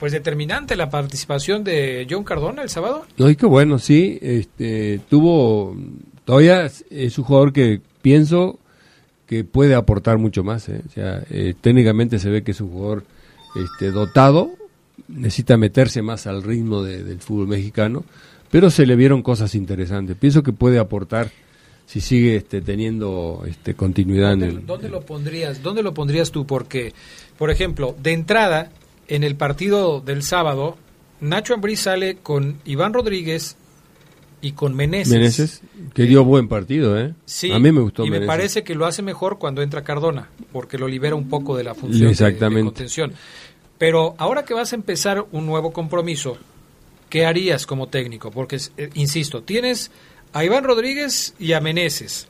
pues 0.00 0.10
determinante 0.12 0.74
la 0.76 0.90
participación 0.90 1.62
de 1.62 2.06
John 2.10 2.24
Cardona 2.24 2.62
el 2.62 2.70
sábado. 2.70 3.04
No, 3.18 3.30
y 3.30 3.36
qué 3.36 3.46
bueno, 3.46 3.78
sí, 3.78 4.18
este, 4.22 5.00
tuvo, 5.08 5.76
todavía 6.24 6.64
es- 6.90 7.18
un 7.18 7.24
jugador 7.24 7.52
que 7.52 7.80
pienso 8.02 8.58
que 9.26 9.44
puede 9.44 9.74
aportar 9.76 10.18
mucho 10.18 10.42
más, 10.42 10.68
¿eh? 10.68 10.80
o 10.88 10.90
sea, 10.90 11.22
eh, 11.30 11.54
técnicamente 11.60 12.18
se 12.18 12.30
ve 12.30 12.42
que 12.42 12.50
es 12.50 12.60
un 12.60 12.70
jugador 12.72 13.04
este, 13.62 13.90
dotado, 13.92 14.50
necesita 15.06 15.56
meterse 15.56 16.02
más 16.02 16.26
al 16.26 16.42
ritmo 16.42 16.82
de- 16.82 17.04
del 17.04 17.20
fútbol 17.20 17.46
mexicano, 17.46 18.02
pero 18.50 18.70
se 18.70 18.86
le 18.86 18.96
vieron 18.96 19.22
cosas 19.22 19.54
interesantes, 19.54 20.16
pienso 20.16 20.42
que 20.42 20.52
puede 20.52 20.78
aportar 20.78 21.30
si 21.86 22.00
sigue 22.00 22.36
este, 22.36 22.60
teniendo 22.62 23.44
este, 23.46 23.74
continuidad 23.74 24.32
en 24.32 24.40
¿Dónde, 24.40 24.56
el... 24.60 24.66
dónde 24.66 24.88
lo 24.88 25.00
pondrías? 25.02 25.62
¿Dónde 25.62 25.82
lo 25.82 25.92
pondrías 25.92 26.30
tú? 26.30 26.46
Porque, 26.46 26.92
por 27.36 27.50
ejemplo, 27.50 27.94
de 28.02 28.12
entrada, 28.12 28.70
en 29.10 29.22
el 29.24 29.36
partido 29.36 30.00
del 30.00 30.22
sábado, 30.22 30.78
Nacho 31.20 31.52
Ambriz 31.52 31.80
sale 31.80 32.16
con 32.22 32.60
Iván 32.64 32.94
Rodríguez 32.94 33.56
y 34.40 34.52
con 34.52 34.74
Meneses. 34.74 35.12
Meneses, 35.12 35.60
que 35.92 36.04
dio 36.04 36.24
buen 36.24 36.48
partido, 36.48 36.98
¿eh? 36.98 37.12
Sí, 37.26 37.52
a 37.52 37.58
mí 37.58 37.70
me 37.72 37.82
gustó 37.82 38.06
y 38.06 38.10
me 38.10 38.22
parece 38.22 38.64
que 38.64 38.74
lo 38.74 38.86
hace 38.86 39.02
mejor 39.02 39.38
cuando 39.38 39.60
entra 39.60 39.82
Cardona, 39.84 40.30
porque 40.52 40.78
lo 40.78 40.88
libera 40.88 41.14
un 41.14 41.28
poco 41.28 41.56
de 41.56 41.64
la 41.64 41.74
función 41.74 42.00
de- 42.00 42.06
de, 42.06 42.12
Exactamente. 42.12 42.64
contención. 42.64 43.12
Pero 43.76 44.14
ahora 44.16 44.44
que 44.44 44.54
vas 44.54 44.72
a 44.72 44.76
empezar 44.76 45.26
un 45.32 45.44
nuevo 45.46 45.72
compromiso, 45.72 46.38
¿qué 47.10 47.26
harías 47.26 47.66
como 47.66 47.88
técnico? 47.88 48.30
Porque, 48.30 48.58
eh, 48.78 48.88
insisto, 48.94 49.42
tienes 49.42 49.90
a 50.32 50.44
Iván 50.44 50.64
Rodríguez 50.64 51.34
y 51.38 51.52
a 51.52 51.60
Meneses, 51.60 52.28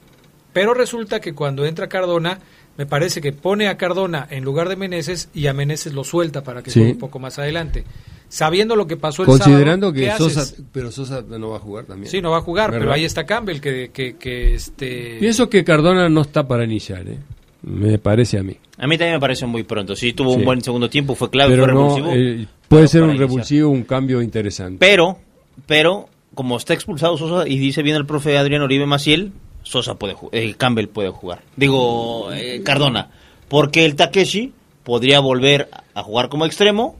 pero 0.52 0.74
resulta 0.74 1.20
que 1.20 1.32
cuando 1.34 1.64
entra 1.64 1.88
Cardona, 1.88 2.40
me 2.80 2.86
parece 2.86 3.20
que 3.20 3.32
pone 3.34 3.68
a 3.68 3.76
Cardona 3.76 4.26
en 4.30 4.42
lugar 4.42 4.70
de 4.70 4.74
Meneses 4.76 5.28
y 5.34 5.48
a 5.48 5.52
Meneses 5.52 5.92
lo 5.92 6.02
suelta 6.02 6.42
para 6.42 6.62
que 6.62 6.70
Sí. 6.70 6.80
juegue 6.80 6.92
un 6.94 6.98
poco 6.98 7.18
más 7.18 7.38
adelante. 7.38 7.84
Sabiendo 8.30 8.74
lo 8.74 8.86
que 8.86 8.96
pasó 8.96 9.20
el 9.20 9.26
Considerando 9.26 9.88
sábado, 9.88 9.92
que 9.92 10.00
¿qué 10.00 10.16
Sosa, 10.16 10.40
haces? 10.40 10.62
pero 10.72 10.90
Sosa 10.90 11.22
no 11.28 11.50
va 11.50 11.58
a 11.58 11.60
jugar 11.60 11.84
también. 11.84 12.10
Sí, 12.10 12.22
no 12.22 12.30
va 12.30 12.38
a 12.38 12.40
jugar, 12.40 12.70
pero 12.70 12.90
ahí 12.90 13.04
está 13.04 13.26
Campbell, 13.26 13.60
que, 13.60 13.90
que, 13.92 14.16
que 14.16 14.54
este... 14.54 15.18
Pienso 15.20 15.50
que 15.50 15.62
Cardona 15.62 16.08
no 16.08 16.22
está 16.22 16.48
para 16.48 16.64
iniciar, 16.64 17.06
¿eh? 17.06 17.18
me 17.64 17.98
parece 17.98 18.38
a 18.38 18.42
mí. 18.42 18.56
A 18.78 18.86
mí 18.86 18.96
también 18.96 19.16
me 19.16 19.20
parece 19.20 19.44
muy 19.44 19.64
pronto. 19.64 19.94
Sí, 19.94 20.14
tuvo 20.14 20.32
Sí. 20.32 20.38
un 20.38 20.44
buen 20.46 20.62
segundo 20.62 20.88
tiempo, 20.88 21.14
fue 21.14 21.28
clave, 21.28 21.50
Pero 21.50 21.64
fue 21.64 21.74
no, 21.74 21.80
revulsivo. 21.96 22.08
eh, 22.12 22.46
puede 22.66 22.82
pero 22.84 22.88
ser 22.88 23.02
un 23.02 23.10
iniciar. 23.10 23.28
revulsivo, 23.28 23.68
un 23.68 23.82
cambio 23.82 24.22
interesante. 24.22 24.78
Pero, 24.80 25.18
pero, 25.66 26.08
como 26.34 26.56
está 26.56 26.72
expulsado 26.72 27.18
Sosa 27.18 27.46
y 27.46 27.58
dice 27.58 27.82
bien 27.82 27.96
el 27.96 28.06
profe 28.06 28.38
Adrián 28.38 28.62
Oribe 28.62 28.86
Maciel, 28.86 29.32
Sosa 29.62 29.94
puede 29.94 30.16
eh, 30.32 30.54
Campbell 30.56 30.86
puede 30.88 31.10
jugar. 31.10 31.42
Digo, 31.56 32.30
eh, 32.32 32.62
Cardona. 32.64 33.10
Porque 33.48 33.84
el 33.84 33.96
Takeshi 33.96 34.52
podría 34.84 35.20
volver 35.20 35.68
a 35.94 36.02
jugar 36.02 36.28
como 36.28 36.46
extremo. 36.46 36.96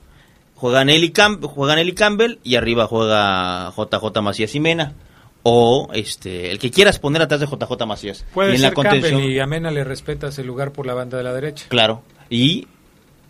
Juegan 0.57 0.91
él 0.91 1.05
y, 1.05 1.11
Cam- 1.13 1.41
juegan 1.43 1.79
él 1.79 1.89
y 1.89 1.95
Campbell 1.95 2.39
y 2.45 2.57
arriba 2.57 2.87
juega 2.87 3.73
JJ 3.77 4.21
Macías 4.23 4.55
y 4.55 4.61
Mena. 4.61 4.93
O 5.43 5.89
este 5.95 6.51
el 6.51 6.59
que 6.59 6.71
quieras 6.71 6.99
poner 6.99 7.23
atrás 7.23 7.41
de 7.41 7.47
JJ 7.47 7.87
Macías. 7.87 8.27
Puede 8.35 8.51
y 8.51 8.55
en 8.57 8.61
ser 8.61 8.69
la 8.71 8.75
contención, 8.75 9.13
Campbell 9.21 9.33
y 9.33 9.39
a 9.41 9.47
Mena 9.47 9.71
le 9.71 9.85
respetas 9.85 10.39
el 10.39 10.47
lugar 10.47 10.73
por 10.73 10.85
la 10.87 10.93
banda 10.93 11.17
de 11.17 11.25
la 11.25 11.33
derecha. 11.33 11.65
Claro. 11.71 12.03
Y 12.29 12.67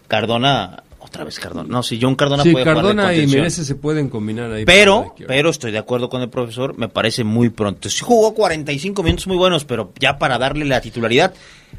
Cardona, 0.09 0.83
otra 1.01 1.25
vez 1.25 1.39
Cardona. 1.39 1.69
No, 1.69 1.83
si 1.83 1.99
John 2.01 2.15
Cardona 2.15 2.43
sí, 2.43 2.53
puede 2.53 2.65
jugar 2.65 2.77
de 2.77 2.83
Cardona 2.83 3.03
y 3.13 3.17
contención. 3.17 3.41
Meneses 3.41 3.67
se 3.67 3.75
pueden 3.75 4.09
combinar 4.09 4.53
ahí. 4.53 4.65
Pero, 4.65 5.15
pero 5.27 5.51
estoy 5.51 5.73
de 5.73 5.79
acuerdo 5.79 6.09
con 6.09 6.23
el 6.23 6.29
profesor, 6.29 6.77
me 6.79 6.89
parece 6.89 7.25
muy 7.25 7.49
pronto. 7.51 7.89
Sí 7.91 8.05
jugó 8.05 8.35
45 8.35 9.03
minutos 9.03 9.27
muy 9.27 9.37
buenos, 9.37 9.65
pero 9.65 9.93
ya 9.99 10.19
para 10.19 10.39
darle 10.39 10.65
la 10.65 10.81
titularidad. 10.81 11.35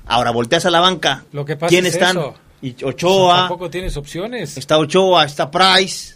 Ahora 0.06 0.32
volteas 0.32 0.66
a 0.66 0.70
la 0.72 0.80
banca. 0.80 1.24
Lo 1.32 1.46
que 1.46 1.56
pasa 1.56 1.70
¿Quién 1.70 1.86
es 1.86 1.94
están? 1.94 2.18
eso. 2.18 2.34
Y 2.62 2.74
O 2.74 2.78
sea, 2.78 2.88
Ochoa, 2.90 3.36
tampoco 3.40 3.70
tienes 3.70 3.98
opciones. 3.98 4.58
está 4.58 4.78
Ochoa, 4.78 5.24
está 5.26 5.50
Price. 5.50 6.16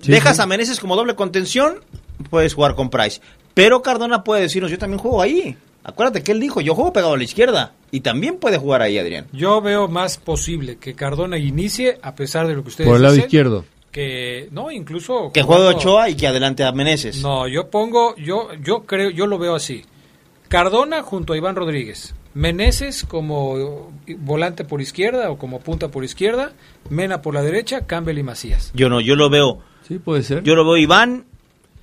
Sí, 0.00 0.10
Dejas 0.10 0.36
sí. 0.36 0.42
a 0.42 0.46
Meneses 0.46 0.80
como 0.80 0.96
doble 0.96 1.14
contención, 1.14 1.80
puedes 2.30 2.54
jugar 2.54 2.74
con 2.74 2.90
Price. 2.90 3.20
Pero 3.54 3.82
Cardona 3.82 4.24
puede 4.24 4.42
decirnos, 4.42 4.70
yo 4.70 4.78
también 4.78 4.98
juego 4.98 5.22
ahí. 5.22 5.56
Acuérdate 5.84 6.22
que 6.22 6.32
él 6.32 6.40
dijo, 6.40 6.60
yo 6.60 6.74
juego 6.74 6.92
pegado 6.92 7.14
a 7.14 7.16
la 7.16 7.24
izquierda. 7.24 7.72
Y 7.90 8.00
también 8.00 8.36
puede 8.36 8.58
jugar 8.58 8.82
ahí, 8.82 8.98
Adrián. 8.98 9.26
Yo 9.32 9.60
veo 9.60 9.88
más 9.88 10.18
posible 10.18 10.76
que 10.76 10.94
Cardona 10.94 11.38
inicie, 11.38 11.98
a 12.02 12.14
pesar 12.14 12.46
de 12.46 12.54
lo 12.54 12.62
que 12.62 12.68
ustedes 12.68 12.88
Por 12.88 12.96
el 12.96 13.02
lado 13.02 13.14
dicen, 13.14 13.28
izquierdo. 13.28 13.64
Que, 13.90 14.48
no, 14.52 14.70
incluso... 14.70 15.30
Que 15.32 15.42
juegue 15.42 15.66
Ochoa 15.66 16.08
y 16.08 16.14
que 16.14 16.26
adelante 16.26 16.64
a 16.64 16.72
Meneses. 16.72 17.20
No, 17.22 17.46
yo 17.48 17.68
pongo, 17.68 18.16
yo, 18.16 18.48
yo 18.62 18.84
creo, 18.84 19.10
yo 19.10 19.26
lo 19.26 19.38
veo 19.38 19.54
así. 19.54 19.84
Cardona 20.48 21.02
junto 21.02 21.32
a 21.32 21.36
Iván 21.36 21.56
Rodríguez. 21.56 22.14
Meneses 22.34 23.04
como 23.04 23.90
volante 24.18 24.64
por 24.64 24.80
izquierda 24.80 25.30
o 25.30 25.36
como 25.36 25.60
punta 25.60 25.88
por 25.88 26.04
izquierda. 26.04 26.52
Mena 26.88 27.20
por 27.20 27.34
la 27.34 27.42
derecha, 27.42 27.86
Campbell 27.86 28.16
y 28.18 28.22
Macías. 28.22 28.70
Yo 28.74 28.88
no, 28.88 29.00
yo 29.00 29.16
lo 29.16 29.28
veo 29.28 29.60
Sí, 29.86 29.98
puede 29.98 30.22
ser. 30.22 30.42
Yo 30.42 30.54
lo 30.54 30.64
veo 30.64 30.76
Iván 30.76 31.26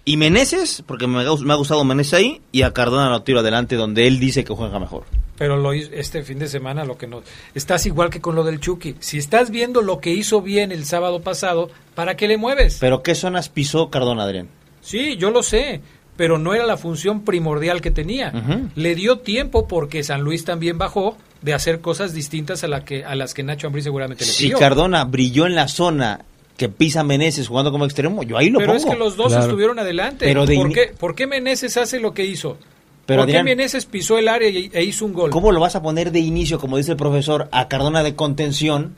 y 0.06 0.18
Meneses, 0.18 0.84
porque 0.86 1.08
me, 1.08 1.22
ha- 1.22 1.36
me 1.44 1.54
ha 1.54 1.56
gustado 1.56 1.84
Meneses 1.84 2.14
ahí, 2.16 2.42
y 2.52 2.64
a 2.64 2.72
Cardona 2.74 3.10
lo 3.10 3.22
tiro 3.24 3.40
adelante 3.40 3.76
donde 3.76 4.08
él 4.08 4.20
dice 4.20 4.44
que 4.44 4.54
juega 4.54 4.80
mejor. 4.80 5.04
Pero 5.38 5.56
lo 5.56 5.72
este 5.72 6.22
fin 6.24 6.38
de 6.40 6.48
semana 6.50 6.84
lo 6.84 6.98
que 6.98 7.08
no 7.08 7.22
estás 7.56 7.86
igual 7.86 8.10
que 8.10 8.20
con 8.20 8.36
lo 8.36 8.44
del 8.44 8.60
Chucky. 8.60 8.96
Si 9.00 9.18
estás 9.18 9.52
viendo 9.52 9.82
lo 9.82 10.00
que 10.00 10.12
hizo 10.12 10.42
bien 10.42 10.72
el 10.74 10.84
sábado 10.86 11.22
pasado, 11.22 11.70
¿para 11.96 12.18
qué 12.18 12.28
le 12.28 12.38
mueves? 12.38 12.78
Pero 12.82 13.04
¿qué 13.04 13.16
zonas 13.16 13.48
pisó 13.48 13.90
Cardona, 13.90 14.24
Adrián? 14.24 14.50
Sí, 14.82 15.16
yo 15.16 15.32
lo 15.32 15.42
sé, 15.44 15.80
pero 16.18 16.38
no 16.40 16.54
era 16.54 16.66
la 16.66 16.76
función 16.76 17.24
primordial 17.24 17.80
que 17.80 17.90
tenía. 17.92 18.34
Le 18.76 18.96
dio 18.96 19.20
tiempo 19.20 19.66
porque 19.68 20.04
San 20.04 20.22
Luis 20.22 20.44
también 20.44 20.78
bajó 20.78 21.16
de 21.42 21.54
hacer 21.54 21.80
cosas 21.80 22.14
distintas 22.14 22.66
a 22.66 22.68
la 22.68 22.84
que 22.84 23.06
a 23.06 23.16
las 23.16 23.34
que 23.34 23.44
Nacho 23.44 23.68
Ambriz 23.68 23.86
seguramente 23.86 24.26
le 24.26 24.32
Si 24.32 24.46
pidió. 24.48 24.60
Cardona 24.60 25.06
brilló 25.06 25.46
en 25.46 25.56
la 25.56 25.70
zona 25.70 26.26
que 26.60 26.68
pisa 26.70 27.04
Meneses 27.04 27.48
jugando 27.48 27.72
como 27.72 27.86
extremo, 27.86 28.22
yo 28.22 28.38
ahí 28.38 28.50
lo 28.50 28.60
pero 28.60 28.74
pongo. 28.74 28.86
es 28.86 28.94
que 28.94 29.00
los 29.00 29.16
dos 29.16 29.28
Claro. 29.30 29.44
estuvieron 29.46 29.80
adelante. 29.80 30.26
Pero 30.26 30.46
de 30.46 30.56
¿Por, 30.56 30.74
qué, 30.74 30.94
¿Por 31.00 31.16
qué 31.16 31.26
Meneses 31.26 31.78
hace 31.78 32.00
lo 32.02 32.14
que 32.14 32.26
hizo? 32.26 32.58
Pero 33.06 33.24
¿Por 33.24 33.32
qué 33.32 33.42
Meneses 33.44 33.86
pisó 33.86 34.18
el 34.20 34.28
área 34.28 34.50
y- 34.50 34.70
e 34.74 34.84
hizo 34.84 35.06
un 35.06 35.14
gol? 35.14 35.32
¿cómo 35.32 35.52
lo 35.54 35.60
vas 35.62 35.76
a 35.76 35.82
poner 35.82 36.12
de 36.12 36.20
inicio, 36.20 36.60
como 36.60 36.76
dice 36.78 36.92
el 36.92 36.98
profesor, 36.98 37.48
a 37.52 37.68
Cardona 37.70 38.04
de 38.04 38.14
contención 38.14 38.96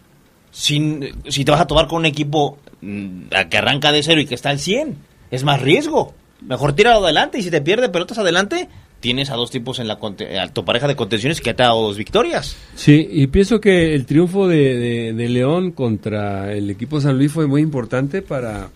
sin, 0.51 1.11
si 1.29 1.45
te 1.45 1.51
vas 1.51 1.61
a 1.61 1.67
tomar 1.67 1.87
con 1.87 1.99
un 1.99 2.05
equipo 2.05 2.57
mm, 2.81 3.33
a 3.35 3.47
que 3.47 3.57
arranca 3.57 3.91
de 3.91 4.03
cero 4.03 4.19
y 4.21 4.25
que 4.25 4.35
está 4.35 4.49
al 4.49 4.59
100? 4.59 4.97
Es 5.29 5.43
más 5.43 5.61
riesgo. 5.61 6.13
Mejor 6.41 6.73
tíralo 6.73 7.05
adelante 7.05 7.37
y 7.37 7.43
si 7.43 7.51
te 7.51 7.61
pierde 7.61 7.89
pelotas 7.89 8.17
adelante, 8.17 8.67
tienes 9.01 9.29
a 9.29 9.35
dos 9.35 9.51
tipos 9.51 9.79
en 9.79 9.89
la 9.89 9.99
conte- 9.99 10.39
a 10.39 10.47
tu 10.47 10.63
pareja 10.63 10.87
de 10.87 10.95
contenciones 10.95 11.41
que 11.41 11.53
te 11.53 11.63
ha 11.63 11.67
dado 11.67 11.81
dos 11.81 11.97
victorias. 11.97 12.55
Sí, 12.75 13.05
y 13.11 13.27
pienso 13.27 13.59
que 13.59 13.93
el 13.93 14.05
triunfo 14.05 14.47
de, 14.47 14.77
de- 14.77 15.13
de 15.13 15.29
León 15.29 15.71
contra 15.71 16.53
el 16.53 16.69
equipo 16.69 17.01
San 17.01 17.17
Luis 17.17 17.31
fue 17.33 17.47
muy 17.47 17.61
importante 17.61 18.21
para 18.21 18.69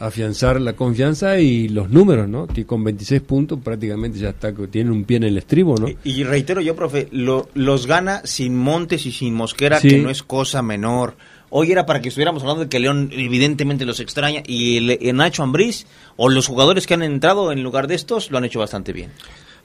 afianzar 0.00 0.60
la 0.60 0.74
confianza 0.74 1.40
y 1.40 1.68
los 1.68 1.90
números, 1.90 2.28
¿no? 2.28 2.46
Que 2.46 2.64
con 2.64 2.84
26 2.84 3.20
puntos 3.22 3.58
prácticamente 3.62 4.18
ya 4.18 4.28
está, 4.30 4.52
tiene 4.70 4.90
un 4.92 5.04
pie 5.04 5.16
en 5.16 5.24
el 5.24 5.38
estribo, 5.38 5.76
¿no? 5.76 5.88
Y 6.04 6.22
reitero 6.22 6.60
yo, 6.60 6.76
profe, 6.76 7.08
lo- 7.10 7.48
los 7.54 7.86
gana 7.86 8.20
sin 8.24 8.56
Montes 8.56 9.06
y 9.06 9.12
sin 9.12 9.34
Mosquera, 9.34 9.80
Sí. 9.80 9.88
que 9.88 9.98
no 9.98 10.10
es 10.10 10.22
cosa 10.22 10.62
menor. 10.62 11.16
Hoy 11.50 11.72
era 11.72 11.86
para 11.86 12.00
que 12.02 12.10
estuviéramos 12.10 12.42
hablando 12.42 12.64
de 12.64 12.68
que 12.68 12.78
León 12.78 13.08
evidentemente 13.12 13.86
los 13.86 14.00
extraña 14.00 14.42
y 14.46 14.76
el, 14.76 14.90
el 15.00 15.16
Nacho 15.16 15.42
Ambriz 15.42 15.86
o 16.16 16.28
los 16.28 16.46
jugadores 16.46 16.86
que 16.86 16.94
han 16.94 17.02
entrado 17.02 17.50
en 17.52 17.62
lugar 17.62 17.88
de 17.88 17.94
estos 17.94 18.30
lo 18.30 18.38
han 18.38 18.44
hecho 18.44 18.58
bastante 18.60 18.92
bien. 18.92 19.10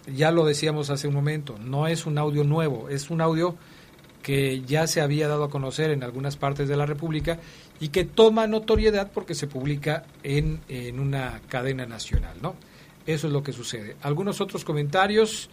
ya 0.06 0.30
lo 0.30 0.44
decíamos 0.44 0.90
hace 0.90 1.08
un 1.08 1.14
momento, 1.14 1.58
no 1.58 1.86
es 1.86 2.06
un 2.06 2.18
audio 2.18 2.44
nuevo, 2.44 2.88
es 2.88 3.10
un 3.10 3.20
audio 3.20 3.56
que 4.22 4.62
ya 4.62 4.86
se 4.86 5.00
había 5.00 5.28
dado 5.28 5.44
a 5.44 5.50
conocer 5.50 5.90
en 5.90 6.02
algunas 6.02 6.36
partes 6.36 6.68
de 6.68 6.76
la 6.76 6.86
República 6.86 7.38
y 7.80 7.88
que 7.88 8.04
toma 8.04 8.46
notoriedad 8.46 9.10
porque 9.12 9.34
se 9.34 9.46
publica 9.46 10.04
en, 10.22 10.60
en 10.68 11.00
una 11.00 11.40
cadena 11.48 11.86
nacional, 11.86 12.36
¿no? 12.42 12.54
Eso 13.06 13.26
es 13.26 13.32
lo 13.32 13.42
que 13.42 13.52
sucede. 13.52 13.96
Algunos 14.02 14.40
otros 14.40 14.64
comentarios. 14.64 15.48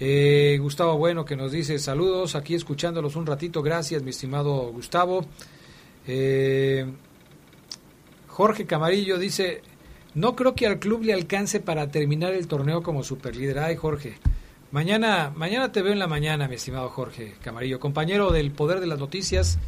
Eh, 0.00 0.58
Gustavo 0.60 0.96
Bueno 0.96 1.24
que 1.24 1.36
nos 1.36 1.52
dice 1.52 1.78
saludos, 1.78 2.34
aquí 2.34 2.54
escuchándolos 2.54 3.14
un 3.14 3.26
ratito, 3.26 3.62
gracias 3.62 4.02
mi 4.02 4.10
estimado 4.10 4.72
Gustavo. 4.72 5.24
Eh, 6.06 6.84
Jorge 8.26 8.66
Camarillo 8.66 9.18
dice, 9.18 9.62
no 10.14 10.34
creo 10.34 10.54
que 10.54 10.66
al 10.66 10.80
club 10.80 11.02
le 11.04 11.12
alcance 11.12 11.60
para 11.60 11.90
terminar 11.90 12.32
el 12.32 12.48
torneo 12.48 12.82
como 12.82 13.04
superlíder. 13.04 13.60
Ay, 13.60 13.76
Jorge, 13.76 14.14
mañana, 14.72 15.32
mañana 15.34 15.70
te 15.70 15.82
veo 15.82 15.92
en 15.92 16.00
la 16.00 16.08
mañana, 16.08 16.48
mi 16.48 16.56
estimado 16.56 16.88
Jorge 16.88 17.34
Camarillo, 17.42 17.78
compañero 17.78 18.32
del 18.32 18.50
Poder 18.50 18.80
de 18.80 18.86
las 18.86 18.98
Noticias. 18.98 19.58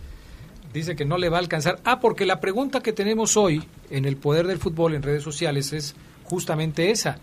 Dice 0.77 0.95
que 0.95 1.07
no 1.07 1.17
le 1.17 1.31
va 1.31 1.39
a 1.39 1.41
alcanzar. 1.41 1.81
Ah, 1.85 2.01
porque 2.01 2.27
la 2.27 2.39
pregunta 2.39 2.83
que 2.83 2.93
tenemos 2.93 3.39
hoy 3.39 3.63
en 3.89 4.05
el 4.05 4.19
Poder 4.19 4.47
del 4.47 4.59
Fútbol 4.59 4.95
en 4.95 5.03
redes 5.03 5.23
sociales 5.23 5.73
es 5.73 5.95
justamente 6.25 6.91
esa. 6.91 7.19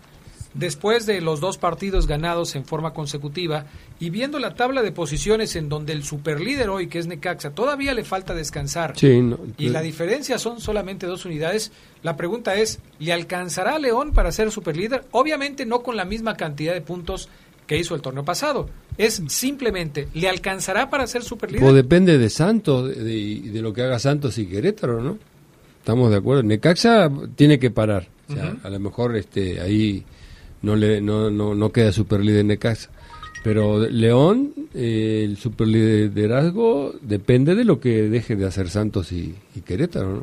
Después 0.54 1.06
de 1.06 1.20
los 1.20 1.38
dos 1.38 1.56
partidos 1.56 2.08
ganados 2.08 2.56
en 2.56 2.64
forma 2.64 2.92
consecutiva 2.92 3.66
y 4.00 4.10
viendo 4.10 4.40
la 4.40 4.56
tabla 4.56 4.82
de 4.82 4.90
posiciones 4.90 5.54
en 5.54 5.68
donde 5.68 5.92
el 5.92 6.02
superlíder 6.02 6.68
hoy, 6.68 6.88
que 6.88 6.98
es 6.98 7.06
Necaxa, 7.06 7.50
todavía 7.50 7.94
le 7.94 8.02
falta 8.02 8.34
descansar 8.34 8.98
Sí, 8.98 9.20
no, 9.20 9.38
y 9.56 9.68
la 9.68 9.82
diferencia 9.82 10.36
son 10.38 10.60
solamente 10.60 11.06
dos 11.06 11.24
unidades, 11.24 11.70
la 12.02 12.16
pregunta 12.16 12.56
es, 12.56 12.80
¿le 12.98 13.12
alcanzará 13.12 13.76
a 13.76 13.78
León 13.78 14.12
para 14.12 14.32
ser 14.32 14.50
superlíder? 14.50 15.04
Obviamente 15.12 15.64
no 15.64 15.82
con 15.82 15.96
la 15.96 16.04
misma 16.04 16.36
cantidad 16.36 16.74
de 16.74 16.80
puntos 16.80 17.28
que 17.66 17.78
hizo 17.78 17.94
el 17.94 18.00
torneo 18.02 18.24
pasado. 18.24 18.68
Es 18.98 19.22
simplemente, 19.28 20.08
¿le 20.14 20.28
alcanzará 20.28 20.90
para 20.90 21.06
ser 21.06 21.22
superlíder? 21.22 21.64
O 21.68 21.72
depende 21.72 22.18
de 22.18 22.30
Santos, 22.30 22.88
de, 22.94 23.02
de- 23.02 23.50
de 23.50 23.62
lo 23.62 23.72
que 23.72 23.82
haga 23.82 23.98
Santos 23.98 24.38
y 24.38 24.46
Querétaro, 24.46 25.00
¿no? 25.02 25.18
Estamos 25.78 26.10
de 26.10 26.16
acuerdo. 26.16 26.42
Necaxa 26.42 27.10
tiene 27.36 27.58
que 27.58 27.70
parar. 27.70 28.08
O 28.28 28.32
sea. 28.34 28.56
A 28.62 28.70
lo 28.70 28.80
mejor 28.80 29.16
este 29.16 29.60
ahí 29.60 30.02
no 30.62 30.76
le 30.76 31.00
no, 31.00 31.28
no, 31.30 31.54
no 31.54 31.72
queda 31.72 31.92
superlíder 31.92 32.44
Necaxa. 32.44 32.88
Pero 33.42 33.80
León, 33.80 34.54
eh, 34.72 35.22
el 35.24 35.36
superliderazgo 35.36 36.94
depende 37.02 37.54
de 37.54 37.64
lo 37.64 37.80
que 37.80 38.08
deje 38.08 38.36
de 38.36 38.46
hacer 38.46 38.70
Santos 38.70 39.12
y, 39.12 39.34
y 39.54 39.60
Querétaro, 39.60 40.10
¿no? 40.16 40.22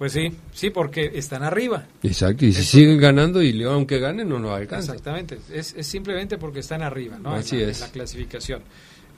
Pues 0.00 0.12
sí, 0.14 0.32
sí, 0.54 0.70
porque 0.70 1.10
están 1.14 1.42
arriba. 1.42 1.84
Exacto, 2.02 2.46
y 2.46 2.52
si 2.54 2.62
Eso- 2.62 2.70
siguen 2.78 2.98
ganando 2.98 3.42
y 3.42 3.52
León 3.52 3.74
aunque 3.74 3.98
gane 3.98 4.24
no 4.24 4.38
nos 4.38 4.52
alcanza. 4.52 4.92
Exactamente, 4.94 5.38
es, 5.52 5.74
es 5.76 5.86
simplemente 5.86 6.38
porque 6.38 6.60
están 6.60 6.80
arriba, 6.82 7.18
¿no? 7.18 7.34
En 7.34 7.40
Así 7.40 7.56
la- 7.56 7.64
en 7.64 7.68
es. 7.68 7.80
la 7.80 7.88
clasificación. 7.90 8.62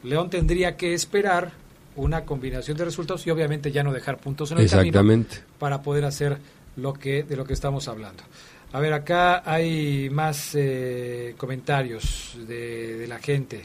León 0.02 0.28
tendría 0.28 0.76
que 0.76 0.92
esperar 0.92 1.52
una 1.94 2.24
combinación 2.24 2.76
de 2.76 2.84
resultados 2.86 3.24
y 3.28 3.30
obviamente 3.30 3.70
ya 3.70 3.84
no 3.84 3.92
dejar 3.92 4.18
puntos 4.18 4.50
en 4.50 4.58
el 4.58 4.64
Exactamente. 4.64 5.36
camino 5.36 5.48
para 5.60 5.82
poder 5.82 6.04
hacer 6.04 6.38
lo 6.74 6.94
que 6.94 7.22
de 7.22 7.36
lo 7.36 7.44
que 7.44 7.52
estamos 7.52 7.86
hablando. 7.86 8.24
A 8.72 8.80
ver, 8.80 8.92
acá 8.92 9.42
hay 9.48 10.10
más 10.10 10.50
eh, 10.56 11.34
comentarios 11.36 12.36
de, 12.48 12.96
de 12.96 13.06
la 13.06 13.20
gente. 13.20 13.62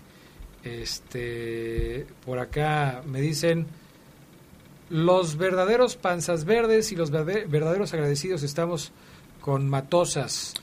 Este, 0.64 2.06
por 2.26 2.38
acá 2.40 3.02
me 3.08 3.22
dicen 3.22 3.66
los 4.90 5.38
verdaderos 5.38 5.96
panzas 5.96 6.46
verdes 6.46 6.92
y 6.92 6.96
los 6.96 7.12
verdaderos 7.12 7.94
agradecidos 7.94 8.44
estamos 8.44 8.92
con 9.42 9.70
Matosas 9.70 10.54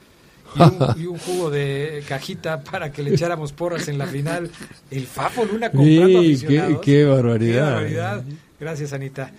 y 0.55 0.61
un, 0.61 0.77
y 1.03 1.05
un 1.07 1.17
jugo 1.17 1.49
de 1.49 2.03
cajita 2.07 2.61
para 2.63 2.91
que 2.91 3.01
le 3.01 3.13
echáramos 3.13 3.53
porras 3.53 3.87
en 3.87 3.97
la 3.97 4.05
final. 4.07 4.51
El 4.91 5.07
Fafo 5.07 5.45
Luna 5.45 5.71
comprando 5.71 6.07
Sí, 6.07 6.15
aficionados. 6.33 6.79
qué- 6.79 6.91
qué 6.91 7.05
barbaridad. 7.05 7.65
Qué 7.67 7.71
barbaridad. 7.73 8.23
Gracias, 8.59 8.93
Anita. 8.93 9.31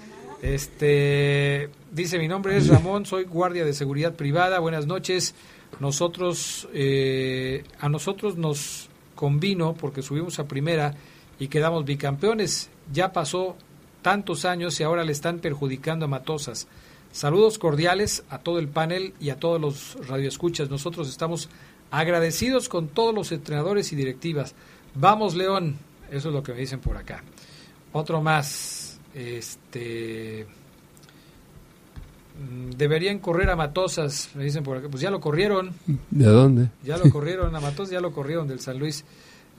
Este 0.43 1.71
dice 1.93 2.19
mi 2.19 2.29
nombre 2.29 2.57
es 2.57 2.69
Ramón, 2.69 3.07
soy 3.07 3.25
guardia 3.25 3.65
de 3.65 3.73
seguridad 3.73 4.15
privada. 4.15 4.59
Buenas 4.59 4.87
noches. 4.87 5.35
Nosotros 5.81 6.69
eh, 6.75 7.65
a 7.81 7.89
nosotros 7.89 8.37
nos 8.37 8.89
convino 9.15 9.75
porque 9.75 10.03
subimos 10.03 10.39
a 10.39 10.45
primera 10.47 10.95
y 11.39 11.49
quedamos 11.49 11.85
bicampeones. 11.85 12.71
Ya 12.93 13.13
pasó 13.13 13.57
tantos 14.05 14.45
años 14.45 14.79
y 14.79 14.83
ahora 14.83 15.03
le 15.03 15.13
están 15.13 15.39
perjudicando 15.39 16.05
a 16.05 16.09
Matosas. 16.09 16.69
Saludos 17.11 17.59
cordiales 17.59 18.23
a 18.29 18.39
todo 18.39 18.59
el 18.59 18.69
panel 18.69 19.15
y 19.19 19.31
a 19.31 19.37
todos 19.37 19.59
los 19.59 19.97
radioescuchas. 20.09 20.69
Nosotros 20.69 21.09
estamos 21.09 21.49
agradecidos 21.91 22.69
con 22.69 22.89
todos 22.89 23.15
los 23.15 23.33
entrenadores 23.33 23.93
y 23.93 23.97
directivas. 23.97 24.55
Vamos, 24.95 25.35
León. 25.35 25.79
Eso 26.11 26.29
es 26.29 26.35
lo 26.35 26.43
que 26.43 26.53
me 26.53 26.59
dicen 26.61 26.81
por 26.81 26.99
acá. 26.99 27.23
Otro 27.93 28.21
más. 28.21 28.99
Este. 29.15 30.47
mm, 32.39 32.71
Deberían 32.77 33.21
correr 33.21 33.49
a 33.49 33.57
Matosas, 33.57 34.29
me 34.35 34.45
dicen 34.45 34.63
por 34.63 34.77
acá. 34.77 34.89
Pues 34.91 35.01
ya 35.01 35.11
lo 35.11 35.21
corrieron. 35.21 35.73
¿De 36.11 36.27
dónde? 36.27 36.69
Ya 36.85 36.99
lo 36.99 37.11
corrieron 37.11 37.57
a 37.57 37.61
Matosas, 37.61 37.91
ya 37.91 38.01
lo 38.01 38.13
corrieron 38.13 38.47
del 38.49 38.61
San 38.61 38.79
Luis. 38.79 39.05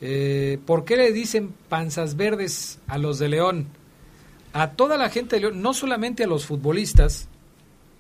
Eh, 0.02 0.60
¿Por 0.68 0.86
qué 0.86 0.98
le 0.98 1.12
dicen 1.12 1.52
panzas 1.68 2.16
verdes 2.16 2.78
a 2.88 3.00
los 3.00 3.18
de 3.18 3.30
León? 3.30 3.68
A 4.58 4.72
toda 4.72 4.98
la 4.98 5.10
gente 5.10 5.36
de 5.36 5.42
León, 5.42 5.62
no 5.62 5.74
solamente 5.74 6.24
a 6.24 6.28
los 6.28 6.46
futbolistas, 6.46 7.28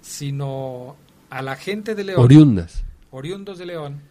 sino 0.01 0.95
a 1.29 1.41
la 1.41 1.57
gente 1.57 1.95
de 1.95 2.03
León. 2.05 2.21
Oriundas. 2.23 2.83
Oriundos 3.11 3.57
de 3.57 3.65
León. 3.65 4.01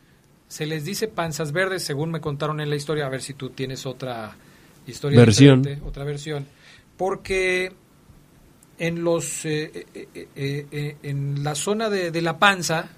Se 0.48 0.66
les 0.66 0.84
dice 0.84 1.08
panzas 1.08 1.52
verdes, 1.52 1.82
según 1.84 2.10
me 2.10 2.20
contaron 2.20 2.60
en 2.60 2.68
la 2.68 2.76
historia. 2.76 3.06
A 3.06 3.08
ver 3.08 3.22
si 3.22 3.32
tú 3.32 3.48
tienes 3.50 3.86
otra 3.86 4.36
historia 4.86 5.18
Versión. 5.20 5.62
otra 5.86 6.04
versión. 6.04 6.46
Porque 6.98 7.72
en 8.78 9.04
los 9.04 9.46
eh, 9.46 9.86
eh, 9.94 10.08
eh, 10.36 10.66
eh, 10.70 10.96
en 11.02 11.42
la 11.44 11.54
zona 11.54 11.88
de, 11.88 12.10
de 12.10 12.20
la 12.22 12.38
panza, 12.38 12.90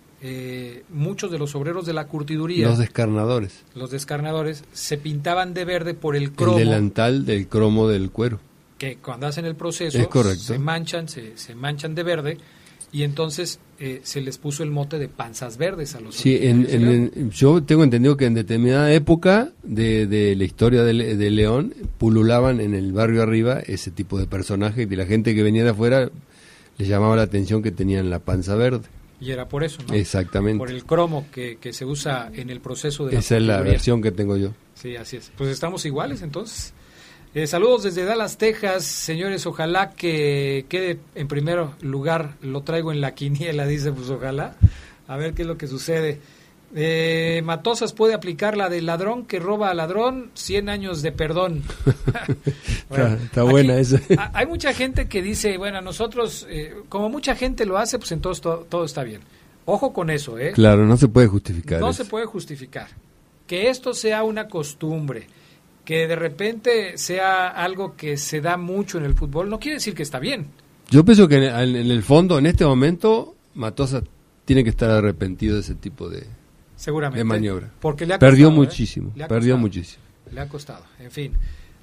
muchos 0.91 1.31
de 1.31 1.39
los 1.39 1.55
obreros 1.55 1.87
de 1.87 1.93
la 1.93 2.09
curtiduría, 2.09 2.67
Los 2.67 2.79
descarnadores. 2.79 3.63
los 3.77 3.93
descarnadores, 3.93 4.65
se 4.73 4.97
pintaban 4.99 5.55
de 5.55 5.65
verde 5.65 5.95
por 5.95 6.17
el 6.17 6.25
El 6.25 6.33
cromo 6.33 6.59
delantal 6.59 7.25
del 7.25 7.47
cromo 7.47 7.87
del 7.87 8.11
cuero. 8.11 8.41
Que 8.79 8.97
cuando 8.97 9.27
hacen 9.27 9.45
el 9.45 9.57
proceso 9.57 10.09
se 10.37 10.59
manchan, 10.59 11.09
se, 11.09 11.37
se 11.37 11.55
manchan 11.55 11.95
de 11.95 12.03
verde 12.03 12.39
y 12.93 13.03
entonces 13.03 13.59
eh, 13.79 14.01
se 14.05 14.21
les 14.21 14.39
puso 14.39 14.63
el 14.63 14.71
mote 14.71 14.99
de 14.99 15.09
panzas 15.09 15.57
verdes 15.59 15.95
a 15.95 16.01
los 16.01 16.15
Sí, 16.15 16.39
en, 16.41 17.31
yo 17.31 17.63
tengo 17.63 17.85
entendido 17.85 18.17
que 18.17 18.27
en 18.27 18.35
determinada 18.35 18.93
época 18.93 19.51
de, 19.63 20.07
de 20.07 20.37
la 20.37 20.45
historia 20.45 20.83
de, 20.83 21.17
de 21.17 21.31
León 21.31 21.75
pululaban 21.99 22.61
en 22.61 22.75
el 22.75 22.93
barrio 22.93 23.23
arriba 23.23 23.61
ese 23.67 23.91
tipo 23.91 24.19
de 24.19 24.27
personajes 24.27 24.91
y 24.91 24.97
la 24.97 25.05
gente 25.07 25.35
que 25.35 25.43
venía 25.43 25.65
de 25.65 25.71
afuera 25.71 26.11
les 26.79 26.89
llamaba 26.89 27.17
la 27.17 27.23
atención 27.23 27.63
que 27.63 27.73
tenían 27.73 28.09
la 28.11 28.19
panza 28.21 28.55
verde. 28.55 28.85
y 29.21 29.31
era 29.31 29.49
por 29.49 29.65
eso, 29.65 29.79
¿no? 29.89 29.95
Exactamente. 29.95 30.59
Por 30.59 30.71
el 30.71 30.85
cromo 30.85 31.27
que, 31.33 31.57
que 31.57 31.73
se 31.73 31.85
usa 31.85 32.31
en 32.35 32.51
el 32.51 32.61
proceso 32.61 33.07
de 33.07 33.17
Esa 33.17 33.37
es 33.39 33.43
la 33.43 33.61
versión 33.63 34.01
que 34.03 34.13
tengo 34.13 34.37
yo. 34.37 34.53
Sí, 34.75 34.95
así 34.97 35.17
es. 35.17 35.33
Pues 35.37 35.51
estamos 35.51 35.85
iguales 35.87 36.23
entonces. 36.23 36.73
Eh, 37.37 37.47
saludos 37.47 37.83
desde 37.83 38.05
Dallas, 38.07 38.39
Texas. 38.39 38.85
Señores, 38.87 39.45
ojalá 39.45 39.91
que 39.91 40.65
quede 40.71 40.99
en 41.15 41.29
primer 41.29 41.67
lugar. 41.83 42.37
Lo 42.41 42.63
traigo 42.63 42.93
en 42.93 43.03
la 43.03 43.15
quiniela, 43.15 43.67
dice, 43.67 43.93
pues 43.93 44.09
ojalá. 44.09 44.57
A 45.07 45.19
ver 45.19 45.35
qué 45.35 45.43
es 45.43 45.49
lo 45.49 45.59
que 45.59 45.67
sucede. 45.67 46.19
Eh, 46.75 47.43
Matosas 47.45 47.93
puede 47.93 48.15
aplicar 48.15 48.57
la 48.57 48.71
de 48.71 48.81
ladrón 48.81 49.27
que 49.27 49.39
roba 49.39 49.69
a 49.69 49.75
ladrón, 49.75 50.31
100 50.33 50.71
años 50.71 51.03
de 51.03 51.13
perdón. 51.13 51.63
Está- 52.91 53.15
está 53.23 53.43
buena 53.43 53.79
esa. 53.79 54.01
ha- 54.17 54.31
Hay 54.33 54.47
mucha 54.47 54.73
gente 54.73 55.07
que 55.07 55.21
dice, 55.21 55.59
bueno, 55.59 55.83
nosotros, 55.83 56.47
eh, 56.49 56.75
como 56.89 57.11
mucha 57.11 57.35
gente 57.37 57.67
lo 57.67 57.77
hace, 57.77 57.99
pues 57.99 58.13
entonces 58.13 58.41
todo, 58.41 58.67
todo 58.69 58.85
está 58.87 59.03
bien. 59.05 59.21
Ojo 59.67 59.93
con 59.93 60.09
eso, 60.09 60.39
¿eh? 60.39 60.53
Claro, 60.53 60.87
no 60.87 60.97
se 60.97 61.09
puede 61.09 61.27
justificar. 61.27 61.81
No 61.81 61.91
eso. 61.91 62.03
se 62.03 62.09
puede 62.09 62.25
justificar. 62.25 62.87
Que 63.47 63.69
esto 63.69 63.93
sea 63.93 64.23
una 64.23 64.49
costumbre, 64.49 65.27
que 65.87 66.07
de 66.07 66.17
repente 66.17 66.99
sea 66.99 67.49
algo 67.49 67.97
que 67.97 68.19
se 68.19 68.43
da 68.43 68.59
mucho 68.59 68.99
en 68.99 69.05
el 69.05 69.15
fútbol, 69.15 69.49
no 69.49 69.59
quiere 69.59 69.77
decir 69.77 69.95
que 69.95 70.03
está 70.03 70.19
bien. 70.19 70.49
Yo 70.91 71.03
pienso 71.05 71.27
que 71.27 71.37
en, 71.37 71.45
en 71.45 71.91
el 71.91 72.03
fondo, 72.03 72.39
en 72.39 72.45
este 72.47 72.67
momento, 72.67 73.35
Matosa 73.55 74.03
tiene 74.45 74.63
que 74.65 74.71
estar 74.71 74.91
arrepentido 74.91 75.55
de 75.55 75.61
ese 75.63 75.75
tipo 75.77 76.09
de, 76.11 76.27
Seguramente. 76.77 77.19
de 77.19 77.25
maniobra. 77.25 77.71
Porque 77.81 78.05
le 78.05 78.15
ha 78.15 78.19
perdió 78.19 78.49
costado, 78.49 78.63
¿eh? 78.63 78.67
muchísimo, 78.67 79.13
Le 79.17 79.25
ha 79.25 79.29
perdió 79.29 79.55
costado. 79.55 79.61
muchísimo. 79.63 80.03
Le 80.33 80.41
ha 80.41 80.49
costado. 80.49 80.85
En 81.01 81.11
fin, 81.11 81.33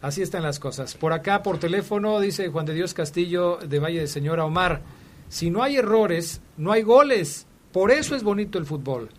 así 0.01 0.21
están 0.21 0.43
las 0.43 0.59
cosas. 0.59 0.95
Por 0.95 1.13
acá, 1.13 1.41
por 1.41 1.57
teléfono, 1.57 2.19
dice 2.19 2.49
Juan 2.49 2.65
de 2.65 2.73
Dios 2.73 2.93
Castillo 2.93 3.57
de 3.67 3.79
Valle 3.79 4.01
de 4.01 4.07
Señora 4.07 4.45
Omar, 4.45 4.81
si 5.29 5.49
no 5.49 5.63
hay 5.63 5.77
errores, 5.77 6.41
no 6.57 6.71
hay 6.71 6.83
goles. 6.83 7.47
Por 7.71 7.89
eso 7.91 8.15
es 8.15 8.23
bonito 8.23 8.59
el 8.59 8.65
fútbol. 8.65 9.09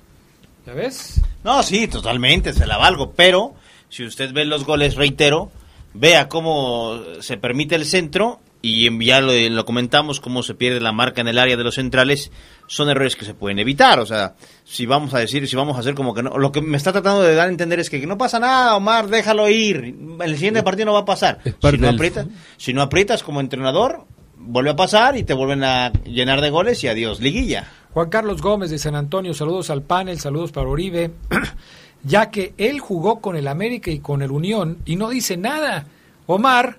¿Ya 0.66 0.72
ves? 0.74 1.20
No, 1.42 1.62
sí, 1.62 1.88
totalmente, 1.88 2.52
se 2.54 2.66
la 2.66 2.76
valgo, 2.78 3.12
pero 3.12 3.54
si 3.94 4.04
usted 4.04 4.32
ve 4.32 4.44
los 4.44 4.64
goles, 4.64 4.96
reitero, 4.96 5.52
vea 5.92 6.28
cómo 6.28 6.98
se 7.20 7.36
permite 7.36 7.76
el 7.76 7.84
centro 7.84 8.40
y 8.60 8.90
ya 9.06 9.20
lo, 9.20 9.32
lo 9.32 9.64
comentamos, 9.64 10.18
cómo 10.18 10.42
se 10.42 10.56
pierde 10.56 10.80
la 10.80 10.90
marca 10.90 11.20
en 11.20 11.28
el 11.28 11.38
área 11.38 11.56
de 11.56 11.62
los 11.62 11.76
centrales, 11.76 12.32
son 12.66 12.88
errores 12.88 13.14
que 13.14 13.24
se 13.24 13.34
pueden 13.34 13.60
evitar, 13.60 14.00
o 14.00 14.06
sea, 14.06 14.34
si 14.64 14.84
vamos 14.84 15.14
a 15.14 15.20
decir, 15.20 15.46
si 15.46 15.54
vamos 15.54 15.76
a 15.76 15.80
hacer 15.80 15.94
como 15.94 16.12
que 16.12 16.24
no, 16.24 16.38
lo 16.38 16.50
que 16.50 16.60
me 16.60 16.76
está 16.76 16.90
tratando 16.90 17.22
de 17.22 17.36
dar 17.36 17.46
a 17.46 17.50
entender 17.50 17.78
es 17.78 17.88
que, 17.88 18.00
que 18.00 18.08
no 18.08 18.18
pasa 18.18 18.40
nada, 18.40 18.74
Omar, 18.74 19.06
déjalo 19.06 19.48
ir, 19.48 19.94
el 20.20 20.34
siguiente 20.34 20.64
partido 20.64 20.86
no 20.86 20.94
va 20.94 21.00
a 21.00 21.04
pasar. 21.04 21.38
Si 21.44 21.78
no, 21.78 21.88
aprietas, 21.88 22.26
si 22.56 22.72
no 22.72 22.82
aprietas 22.82 23.22
como 23.22 23.40
entrenador, 23.40 24.06
vuelve 24.36 24.70
a 24.70 24.76
pasar 24.76 25.16
y 25.16 25.22
te 25.22 25.34
vuelven 25.34 25.62
a 25.62 25.92
llenar 26.04 26.40
de 26.40 26.50
goles 26.50 26.82
y 26.82 26.88
adiós, 26.88 27.20
liguilla. 27.20 27.68
Juan 27.92 28.10
Carlos 28.10 28.42
Gómez 28.42 28.70
de 28.70 28.78
San 28.78 28.96
Antonio, 28.96 29.34
saludos 29.34 29.70
al 29.70 29.82
panel, 29.82 30.18
saludos 30.18 30.50
para 30.50 30.66
Oribe, 30.66 31.12
ya 32.04 32.30
que 32.30 32.52
él 32.58 32.78
jugó 32.80 33.20
con 33.20 33.36
el 33.36 33.48
América 33.48 33.90
y 33.90 33.98
con 33.98 34.22
el 34.22 34.30
Unión 34.30 34.78
y 34.84 34.96
no 34.96 35.08
dice 35.10 35.36
nada. 35.36 35.86
Omar, 36.26 36.78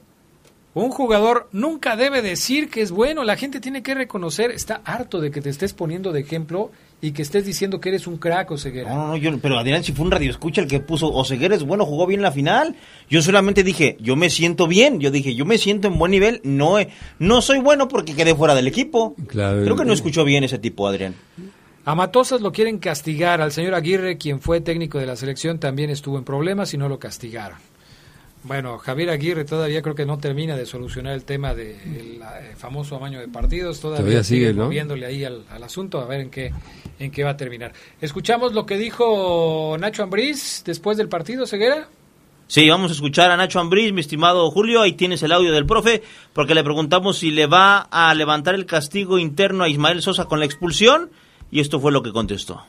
un 0.74 0.90
jugador 0.90 1.48
nunca 1.52 1.96
debe 1.96 2.22
decir 2.22 2.70
que 2.70 2.82
es 2.82 2.92
bueno, 2.92 3.24
la 3.24 3.38
gente 3.38 3.60
tiene 3.60 3.82
que 3.84 3.94
reconocer, 3.94 4.52
está 4.52 4.82
harto 4.84 5.22
de 5.22 5.32
que 5.32 5.42
te 5.42 5.50
estés 5.50 5.74
poniendo 5.74 6.12
de 6.12 6.20
ejemplo 6.22 6.70
y 7.02 7.12
que 7.12 7.22
estés 7.22 7.46
diciendo 7.46 7.80
que 7.80 7.90
eres 7.90 8.08
un 8.08 8.18
crack 8.18 8.52
o 8.52 8.58
ceguera. 8.58 8.90
No, 8.90 8.96
no, 8.98 9.08
no, 9.10 9.18
yo, 9.18 9.38
pero 9.40 9.58
Adrián, 9.60 9.84
si 9.84 9.94
fue 9.94 10.04
un 10.06 10.12
radio 10.12 10.32
escucha 10.32 10.62
el 10.62 10.68
que 10.68 10.80
puso 10.80 11.12
Oseguera 11.14 11.56
es 11.56 11.64
bueno, 11.64 11.86
jugó 11.86 12.08
bien 12.08 12.22
la 12.22 12.32
final. 12.32 12.76
Yo 13.10 13.22
solamente 13.22 13.64
dije, 13.64 13.96
yo 14.02 14.16
me 14.16 14.30
siento 14.30 14.68
bien. 14.68 15.00
Yo 15.00 15.12
dije, 15.12 15.36
yo 15.36 15.46
me 15.46 15.58
siento 15.58 15.88
en 15.88 15.98
buen 16.00 16.12
nivel. 16.12 16.42
No, 16.44 16.80
he- 16.80 16.90
no 17.20 17.42
soy 17.42 17.60
bueno 17.60 17.88
porque 17.88 18.16
quedé 18.16 18.34
fuera 18.34 18.56
del 18.56 18.68
equipo. 18.68 19.16
Claro, 19.28 19.62
Creo 19.64 19.76
que 19.76 19.86
no 19.86 19.92
eh, 19.92 19.96
escuchó 19.96 20.24
bien 20.26 20.44
ese 20.46 20.58
tipo, 20.58 20.88
Adrián. 20.88 21.16
A 21.86 21.94
Matosas 21.94 22.42
lo 22.42 22.52
quieren 22.52 22.80
castigar, 22.80 23.42
al 23.42 23.52
señor 23.52 23.76
Aguirre, 23.76 24.18
quien 24.18 24.42
fue 24.42 24.60
técnico 24.60 24.98
de 24.98 25.06
la 25.06 25.16
selección, 25.16 25.60
también 25.60 25.92
estuvo 25.92 26.18
en 26.18 26.24
problemas 26.24 26.74
y 26.74 26.78
no 26.78 26.90
lo 26.90 26.98
castigaron. 26.98 27.60
Bueno, 28.44 28.80
Javier 28.80 29.12
Aguirre 29.12 29.46
todavía 29.46 29.84
creo 29.84 29.94
que 29.94 30.06
no 30.06 30.18
termina 30.18 30.56
de 30.56 30.66
solucionar 30.66 31.14
el 31.14 31.26
tema 31.26 31.54
del 31.54 32.22
famoso 32.58 32.96
amaño 32.96 33.20
de 33.20 33.28
partidos, 33.28 33.80
todavía, 33.80 34.02
Todavía 34.02 34.24
sigue, 34.24 34.54
¿no? 34.54 34.66
moviéndole 34.66 35.06
ahí 35.06 35.24
al, 35.24 35.44
al 35.50 35.64
asunto, 35.64 36.00
a 36.00 36.06
ver 36.06 36.22
en 36.22 36.30
qué, 36.32 36.52
en 37.00 37.12
qué 37.12 37.24
va 37.24 37.32
a 37.32 37.38
terminar. 37.38 37.74
Escuchamos 38.02 38.54
lo 38.54 38.66
que 38.66 38.78
dijo 38.78 39.76
Nacho 39.80 40.04
Ambriz 40.04 40.64
después 40.66 40.98
del 40.98 41.08
partido, 41.08 41.46
Ceguera. 41.46 41.88
Sí, 42.48 42.68
vamos 42.70 42.92
a 42.92 42.94
escuchar 42.96 43.30
a 43.32 43.38
Nacho 43.38 43.60
Ambriz, 43.60 43.94
mi 43.94 44.02
estimado 44.02 44.50
Julio. 44.52 44.82
Ahí 44.82 44.94
tienes 44.94 45.22
el 45.24 45.32
audio 45.32 45.52
del 45.52 45.66
profe, 45.66 46.04
porque 46.34 46.54
le 46.56 46.64
preguntamos 46.64 47.20
si 47.20 47.32
le 47.32 47.48
va 47.48 47.80
a 47.92 48.14
levantar 48.14 48.54
el 48.56 48.68
castigo 48.68 49.18
interno 49.18 49.64
a 49.64 49.70
Ismael 49.70 50.02
Sosa 50.04 50.26
con 50.26 50.40
la 50.40 50.46
expulsión. 50.46 51.10
Y 51.56 51.62
esto 51.62 51.80
fue 51.80 51.94
lo 51.94 52.04
que 52.04 52.12
contestó. 52.12 52.64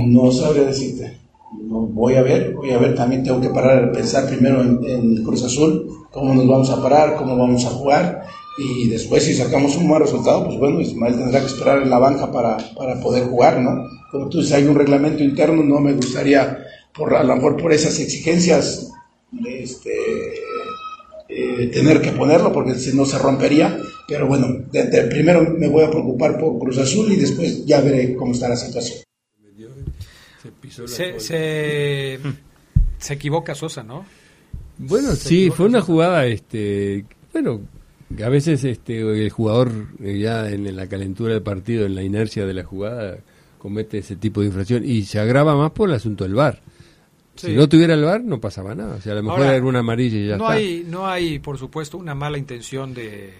No 0.00 0.30
sabría 0.30 0.64
decirte. 0.64 1.16
No, 1.62 1.78
voy 1.86 2.16
a 2.16 2.20
ver, 2.20 2.52
voy 2.52 2.72
a 2.72 2.76
ver. 2.76 2.94
También 2.94 3.24
tengo 3.24 3.40
que 3.40 3.48
parar, 3.48 3.90
pensar 3.90 4.28
primero 4.28 4.60
en, 4.60 4.84
en 4.84 5.24
Cruz 5.24 5.44
Azul, 5.44 5.88
cómo 6.12 6.34
nos 6.34 6.46
vamos 6.46 6.68
a 6.68 6.82
parar, 6.82 7.16
cómo 7.16 7.38
vamos 7.38 7.64
a 7.64 7.70
jugar. 7.70 8.26
Y 8.58 8.86
después, 8.88 9.24
si 9.24 9.32
sacamos 9.32 9.76
un 9.76 9.88
buen 9.88 10.02
resultado, 10.02 10.44
pues 10.44 10.58
bueno, 10.58 10.78
Ismael 10.78 11.16
tendrá 11.16 11.40
que 11.40 11.46
esperar 11.46 11.80
en 11.80 11.88
la 11.88 11.98
banca 11.98 12.30
para, 12.30 12.58
para 12.76 13.00
poder 13.00 13.28
jugar, 13.28 13.62
¿no? 13.62 13.86
Como 14.12 14.28
tú 14.28 14.40
dices, 14.40 14.52
hay 14.52 14.64
un 14.64 14.74
reglamento 14.74 15.24
interno, 15.24 15.64
no 15.64 15.80
me 15.80 15.94
gustaría, 15.94 16.58
por, 16.94 17.14
a 17.14 17.24
lo 17.24 17.34
mejor 17.34 17.56
por 17.56 17.72
esas 17.72 17.98
exigencias, 17.98 18.92
este, 19.46 19.94
eh, 21.30 21.70
tener 21.72 22.02
que 22.02 22.12
ponerlo 22.12 22.52
porque 22.52 22.74
si 22.74 22.94
no 22.94 23.06
se 23.06 23.16
rompería. 23.16 23.80
Pero 24.08 24.26
bueno, 24.26 24.46
de- 24.72 24.84
de- 24.84 25.02
primero 25.04 25.42
me 25.58 25.68
voy 25.68 25.84
a 25.84 25.90
preocupar 25.90 26.38
por 26.40 26.58
Cruz 26.58 26.78
Azul 26.78 27.12
y 27.12 27.16
después 27.16 27.64
ya 27.66 27.80
veré 27.82 28.14
cómo 28.16 28.32
está 28.32 28.48
la 28.48 28.56
situación. 28.56 29.00
Se, 30.86 31.18
se, 31.20 32.18
se 32.98 33.14
equivoca 33.14 33.54
Sosa, 33.54 33.82
¿no? 33.82 34.04
Bueno, 34.78 35.10
Se 35.12 35.28
sí, 35.28 35.50
fue 35.50 35.66
una 35.66 35.80
Sosa. 35.80 35.86
jugada, 35.92 36.26
este, 36.26 37.04
bueno, 37.32 37.60
a 38.24 38.28
veces 38.28 38.64
este, 38.64 39.00
el 39.00 39.30
jugador 39.30 39.70
eh, 40.02 40.18
ya 40.18 40.48
en 40.48 40.74
la 40.76 40.86
calentura 40.88 41.34
del 41.34 41.42
partido, 41.42 41.84
en 41.84 41.94
la 41.94 42.02
inercia 42.02 42.46
de 42.46 42.54
la 42.54 42.64
jugada, 42.64 43.18
comete 43.58 43.98
ese 43.98 44.16
tipo 44.16 44.40
de 44.40 44.46
infracción 44.46 44.84
y 44.84 45.02
se 45.04 45.18
agrava 45.18 45.56
más 45.56 45.72
por 45.72 45.88
el 45.88 45.96
asunto 45.96 46.24
del 46.24 46.34
VAR. 46.34 46.60
Sí. 47.34 47.48
Si 47.48 47.52
no 47.54 47.68
tuviera 47.68 47.94
el 47.94 48.04
VAR 48.04 48.22
no 48.24 48.40
pasaba 48.40 48.74
nada, 48.74 48.96
o 48.96 49.00
sea, 49.00 49.12
a 49.12 49.16
lo 49.16 49.22
mejor 49.24 49.40
Ahora, 49.40 49.56
era 49.56 49.64
una 49.66 49.80
amarilla 49.80 50.18
y 50.18 50.28
ya 50.28 50.36
no 50.36 50.44
está. 50.44 50.54
Hay, 50.54 50.86
no 50.88 51.06
hay, 51.08 51.38
por 51.40 51.58
supuesto, 51.58 51.98
una 51.98 52.14
mala 52.14 52.38
intención 52.38 52.94
de, 52.94 53.32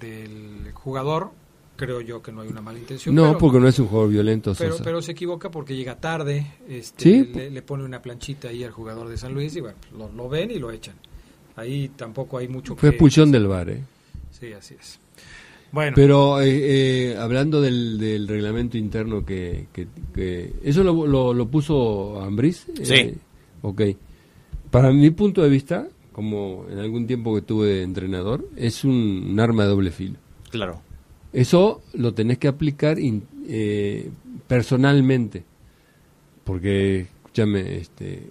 del 0.00 0.72
jugador. 0.74 1.30
Creo 1.76 2.00
yo 2.00 2.22
que 2.22 2.32
no 2.32 2.40
hay 2.40 2.48
una 2.48 2.62
mala 2.62 2.78
intención. 2.78 3.14
no, 3.14 3.24
pero- 3.26 3.38
porque 3.38 3.60
no 3.60 3.68
es 3.68 3.78
un 3.78 3.86
jugador 3.88 4.10
violento. 4.10 4.54
Pero, 4.56 4.72
Sosa. 4.72 4.84
pero 4.84 5.02
se 5.02 5.12
equivoca 5.12 5.50
porque 5.50 5.76
llega 5.76 5.96
tarde, 6.00 6.46
este, 6.68 7.02
Sí. 7.02 7.30
le, 7.34 7.50
le 7.50 7.62
pone 7.62 7.84
una 7.84 8.00
planchita 8.00 8.48
ahí 8.48 8.64
al 8.64 8.70
jugador 8.70 9.08
de 9.08 9.18
San 9.18 9.34
Luis 9.34 9.54
y 9.56 9.60
bueno, 9.60 9.76
lo, 9.96 10.10
lo 10.10 10.28
ven 10.28 10.50
y 10.50 10.58
lo 10.58 10.70
echan. 10.70 10.94
Ahí 11.56 11.90
tampoco 11.94 12.38
hay 12.38 12.48
mucho 12.48 12.76
Fue 12.76 12.88
que- 12.90 12.94
expulsión 12.96 13.30
del 13.30 13.46
VAR, 13.46 13.68
¿eh? 13.70 13.82
Sí, 14.30 14.52
así 14.54 14.74
es. 14.80 14.98
Bueno, 15.72 15.92
Pero 15.96 16.40
eh, 16.40 17.10
eh, 17.12 17.16
hablando 17.18 17.60
del, 17.60 17.98
del 17.98 18.26
reglamento 18.26 18.78
interno 18.78 19.24
que, 19.26 19.66
que, 19.72 19.86
que- 20.14 20.54
eso 20.62 20.82
lo, 20.82 21.06
lo, 21.06 21.34
lo 21.34 21.48
puso 21.48 22.20
Ambriz. 22.22 22.66
Sí. 22.82 23.14
ok. 23.60 23.82
Para 24.70 24.90
mi 24.92 25.10
punto 25.10 25.42
de 25.42 25.48
vista, 25.50 25.86
como 26.16 26.64
en 26.70 26.78
algún 26.78 27.06
tiempo 27.06 27.34
que 27.34 27.42
tuve 27.42 27.66
de 27.68 27.82
entrenador, 27.82 28.48
es 28.56 28.84
un, 28.84 29.26
un 29.30 29.38
arma 29.38 29.64
de 29.64 29.68
doble 29.68 29.90
filo. 29.90 30.16
Claro. 30.50 30.80
Eso 31.34 31.82
lo 31.92 32.14
tenés 32.14 32.38
que 32.38 32.48
aplicar 32.48 32.98
in- 32.98 33.24
eh, 33.46 34.08
personalmente. 34.48 35.44
Porque, 36.44 37.00
escúchame, 37.16 37.76
este, 37.76 38.30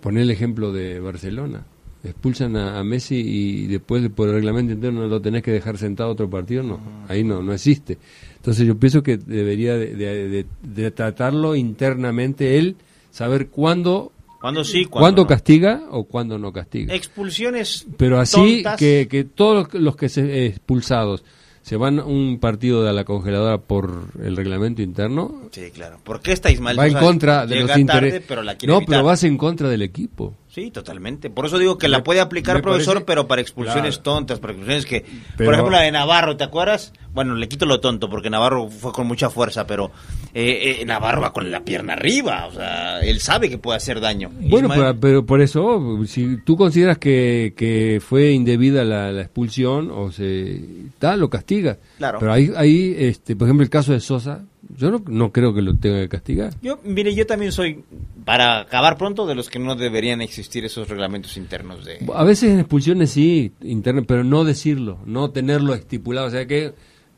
poné 0.00 0.22
el 0.22 0.30
ejemplo 0.30 0.72
de 0.72 0.98
Barcelona. 1.00 1.64
Expulsan 2.02 2.56
a, 2.56 2.78
a 2.78 2.84
Messi 2.84 3.16
y 3.16 3.66
después 3.68 4.02
de- 4.02 4.10
por 4.10 4.28
el 4.28 4.34
reglamento 4.34 4.72
interno 4.72 5.06
lo 5.06 5.20
tenés 5.20 5.42
que 5.42 5.52
dejar 5.52 5.76
sentado 5.78 6.10
otro 6.10 6.28
partido, 6.28 6.62
no, 6.64 6.80
ahí 7.08 7.22
no, 7.24 7.40
no 7.42 7.52
existe. 7.52 7.98
Entonces 8.36 8.66
yo 8.66 8.76
pienso 8.78 9.02
que 9.02 9.16
debería 9.16 9.76
de, 9.76 9.94
de- 9.94 10.28
de- 10.28 10.46
de 10.62 10.90
tratarlo 10.90 11.54
internamente 11.54 12.58
él, 12.58 12.76
saber 13.10 13.48
cuándo, 13.48 14.12
¿Cuándo 14.40 14.64
sí, 14.64 14.84
cuándo 14.84 15.00
cuándo 15.00 15.22
no? 15.22 15.28
castiga 15.28 15.82
o 15.90 16.04
cuándo 16.04 16.38
no 16.38 16.52
castiga. 16.52 16.94
Expulsiones. 16.94 17.86
Pero 17.96 18.18
así 18.20 18.62
tontas. 18.62 18.78
que, 18.78 19.08
que 19.10 19.24
todos 19.24 19.72
los, 19.74 19.96
que 19.96 20.08
se 20.08 20.20
eh, 20.22 20.46
expulsados 20.46 21.24
se 21.62 21.76
van 21.76 21.98
a 21.98 22.04
un 22.04 22.38
partido 22.38 22.84
de 22.84 22.92
la 22.92 23.02
congeladora 23.04 23.58
por 23.58 24.04
el 24.22 24.36
reglamento 24.36 24.82
interno, 24.82 25.48
Sí, 25.50 25.72
claro. 25.72 25.98
¿Por 26.04 26.20
qué 26.20 26.30
está 26.30 26.48
Ismael 26.52 26.78
va 26.78 26.86
en 26.86 26.94
contra 26.94 27.44
de 27.44 27.56
Llega 27.56 27.60
los 27.62 27.68
tarde, 27.70 27.80
intereses. 27.80 28.22
pero 28.28 28.42
la 28.44 28.54
quiere 28.54 28.70
No, 28.72 28.76
evitar. 28.78 28.94
pero 28.94 29.04
vas 29.04 29.24
en 29.24 29.36
contra 29.36 29.68
del 29.68 29.82
equipo. 29.82 30.34
Sí, 30.48 30.70
totalmente. 30.70 31.28
Por 31.28 31.44
eso 31.46 31.58
digo 31.58 31.76
que 31.76 31.88
la 31.88 32.04
puede 32.04 32.20
aplicar, 32.20 32.56
me 32.56 32.62
profesor, 32.62 32.94
parece- 32.94 33.06
pero 33.06 33.26
para 33.26 33.40
expulsiones 33.42 33.96
Claro. 33.96 34.02
tontas, 34.02 34.38
para 34.38 34.52
expulsiones 34.52 34.86
que... 34.86 35.04
Pero- 35.36 35.44
Por 35.48 35.54
ejemplo, 35.54 35.76
la 35.76 35.82
de 35.82 35.90
Navarro, 35.90 36.36
¿te 36.36 36.44
acuerdas? 36.44 36.92
Bueno, 37.16 37.34
le 37.34 37.48
quito 37.48 37.64
lo 37.64 37.80
tonto, 37.80 38.10
porque 38.10 38.28
Navarro 38.28 38.68
fue 38.68 38.92
con 38.92 39.06
mucha 39.06 39.30
fuerza, 39.30 39.66
pero 39.66 39.90
eh, 40.34 40.76
eh, 40.80 40.84
Navarro 40.84 41.22
va 41.22 41.32
con 41.32 41.50
la 41.50 41.64
pierna 41.64 41.94
arriba, 41.94 42.46
o 42.46 42.52
sea, 42.52 43.00
él 43.00 43.20
sabe 43.20 43.48
que 43.48 43.56
puede 43.56 43.78
hacer 43.78 44.00
daño. 44.00 44.30
Bueno, 44.38 44.68
Ismael- 44.68 44.80
pero, 44.80 45.00
pero 45.00 45.26
por 45.26 45.40
eso, 45.40 46.04
si 46.06 46.36
tú 46.44 46.58
consideras 46.58 46.98
que, 46.98 47.54
que 47.56 48.02
fue 48.06 48.32
indebida 48.32 48.84
la, 48.84 49.10
la 49.12 49.22
expulsión, 49.22 49.90
o 49.90 50.12
se 50.12 50.60
tal, 50.98 51.20
lo 51.20 51.30
castiga. 51.30 51.78
Claro. 51.96 52.18
Pero 52.20 52.32
ahí, 52.34 52.52
ahí 52.54 52.94
este, 52.98 53.34
por 53.34 53.48
ejemplo, 53.48 53.64
el 53.64 53.70
caso 53.70 53.92
de 53.92 54.00
Sosa, 54.00 54.44
yo 54.76 54.90
no, 54.90 55.02
no 55.06 55.32
creo 55.32 55.54
que 55.54 55.62
lo 55.62 55.74
tenga 55.76 56.00
que 56.00 56.08
castigar. 56.10 56.52
Yo, 56.60 56.78
mire, 56.84 57.14
yo 57.14 57.24
también 57.26 57.50
soy, 57.50 57.82
para 58.26 58.60
acabar 58.60 58.98
pronto, 58.98 59.26
de 59.26 59.34
los 59.34 59.48
que 59.48 59.58
no 59.58 59.74
deberían 59.74 60.20
existir 60.20 60.66
esos 60.66 60.88
reglamentos 60.88 61.38
internos 61.38 61.82
de... 61.84 62.04
A 62.14 62.24
veces 62.24 62.50
en 62.50 62.58
expulsiones 62.58 63.10
sí, 63.10 63.52
internas, 63.62 64.04
pero 64.06 64.22
no 64.22 64.44
decirlo, 64.44 64.98
no 65.06 65.30
tenerlo 65.30 65.72
estipulado. 65.72 66.26
O 66.26 66.30
sea 66.30 66.46
que 66.46 66.74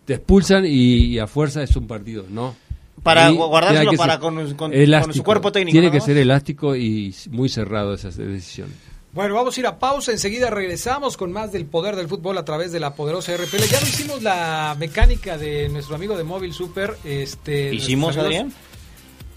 te 0.08 0.14
expulsan 0.14 0.64
y, 0.64 1.04
y 1.04 1.18
a 1.18 1.26
fuerza 1.26 1.62
es 1.62 1.76
un 1.76 1.86
partido, 1.86 2.24
no. 2.30 2.56
Para 3.02 3.28
guardárselo 3.28 3.92
para 3.92 4.14
ser 4.14 4.20
con- 4.20 4.34
con- 4.36 4.54
con 4.54 4.72
elástico. 4.74 5.14
su 5.18 5.22
cuerpo 5.22 5.52
técnico, 5.52 5.72
Tiene 5.72 5.90
que 5.90 6.00
ser 6.00 6.16
elástico 6.16 6.74
y 6.74 7.14
muy 7.30 7.50
cerrado 7.50 7.92
esa 7.92 8.08
decisión. 8.08 8.68
Bueno, 9.12 9.34
vamos 9.34 9.54
a 9.56 9.60
ir 9.60 9.66
a 9.66 9.78
pausa. 9.78 10.10
Enseguida 10.12 10.48
regresamos 10.48 11.18
con 11.18 11.30
más 11.30 11.52
del 11.52 11.66
poder 11.66 11.94
del 11.94 12.08
fútbol 12.08 12.38
a 12.38 12.44
través 12.46 12.72
de 12.72 12.80
la 12.80 12.94
poderosa 12.94 13.34
RPL. 13.36 13.64
Ya 13.70 13.80
lo 13.82 13.86
hicimos 13.86 14.22
la 14.22 14.74
mecánica 14.78 15.36
de 15.36 15.68
nuestro 15.68 15.94
amigo 15.94 16.16
de 16.16 16.24
Móvil 16.24 16.52
Super. 16.54 16.96
Este, 17.04 17.74
¿Hicimos, 17.74 18.16
Adrián? 18.16 18.50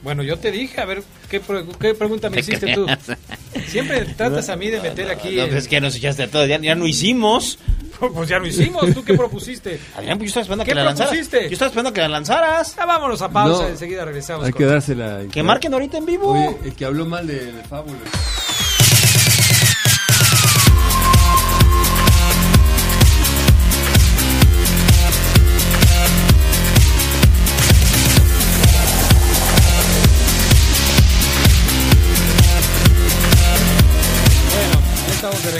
Bueno, 0.03 0.23
yo 0.23 0.37
te 0.39 0.51
dije, 0.51 0.81
a 0.81 0.85
ver, 0.85 1.03
¿qué, 1.29 1.39
pre- 1.39 1.63
qué 1.79 1.93
pregunta 1.93 2.29
me 2.29 2.39
hiciste 2.39 2.73
tú? 2.73 2.87
Siempre 3.67 4.01
tratas 4.17 4.49
a 4.49 4.55
mí 4.55 4.69
de 4.69 4.81
meter 4.81 5.09
aquí. 5.11 5.35
No, 5.35 5.43
el- 5.43 5.55
es 5.55 5.67
que 5.67 5.79
nos 5.79 5.95
echaste 5.95 6.23
a 6.23 6.27
todos, 6.31 6.47
ya, 6.47 6.59
ya 6.59 6.75
no 6.75 6.87
hicimos. 6.87 7.59
Pues 8.15 8.27
ya 8.29 8.39
lo 8.39 8.47
hicimos. 8.47 8.91
¿Tú 8.95 9.03
qué 9.03 9.13
propusiste? 9.13 9.79
Adrián, 9.95 10.17
pues 10.17 10.33
yo 10.33 10.39
estaba 10.39 10.41
esperando 10.41 10.63
¿Qué 10.65 10.71
que 10.71 10.75
la 10.75 10.83
lanzaras. 10.85 11.11
propusiste? 11.11 11.41
Yo 11.43 11.53
estaba 11.53 11.67
esperando 11.67 11.93
que 11.93 12.01
la 12.01 12.07
lanzaras. 12.07 12.75
Ah, 12.79 12.87
vámonos 12.87 13.21
a 13.21 13.29
pausa. 13.29 13.61
No, 13.65 13.69
Enseguida 13.69 14.03
regresamos. 14.05 14.43
Hay 14.47 14.51
con- 14.51 14.57
que 14.57 14.65
dársela. 14.65 15.19
Que 15.31 15.43
marquen 15.43 15.71
ahorita 15.71 15.99
en 15.99 16.07
vivo. 16.07 16.31
Oye, 16.31 16.57
el 16.65 16.73
que 16.73 16.85
habló 16.85 17.05
mal 17.05 17.27
de, 17.27 17.51
de 17.51 17.61
Fábula. 17.61 17.99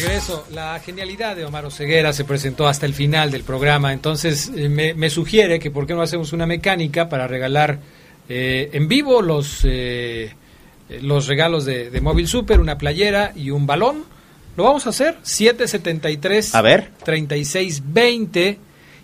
Regreso. 0.02 0.46
La 0.52 0.80
genialidad 0.80 1.36
de 1.36 1.46
Omar 1.46 1.66
Oseguera 1.66 2.14
se 2.14 2.26
presentó 2.26 2.68
hasta 2.68 2.86
el 2.86 2.94
final 2.94 3.32
del 3.32 3.44
programa. 3.44 3.94
Entonces 3.94 4.52
eh, 4.56 4.70
me, 4.70 4.94
me 4.94 5.10
sugiere 5.10 5.60
que 5.60 5.72
por 5.72 5.86
qué 5.88 5.94
no 5.94 6.02
hacemos 6.02 6.34
una 6.34 6.46
mecánica 6.46 7.10
para 7.10 7.28
regalar 7.28 7.80
eh, 8.30 8.70
en 8.74 8.88
vivo 8.88 9.22
los, 9.22 9.62
eh, 9.64 10.34
los 11.02 11.28
regalos 11.28 11.66
de, 11.66 11.90
de 11.90 12.02
Móvil 12.02 12.28
Super, 12.28 12.60
una 12.60 12.78
playera 12.78 13.34
y 13.36 13.52
un 13.52 13.66
balón. 13.68 14.06
Lo 14.58 14.64
vamos 14.66 14.86
a 14.88 14.90
hacer 14.90 15.18
773 15.22 16.56
A 16.56 16.62
ver. 16.62 16.92
3620 17.04 18.60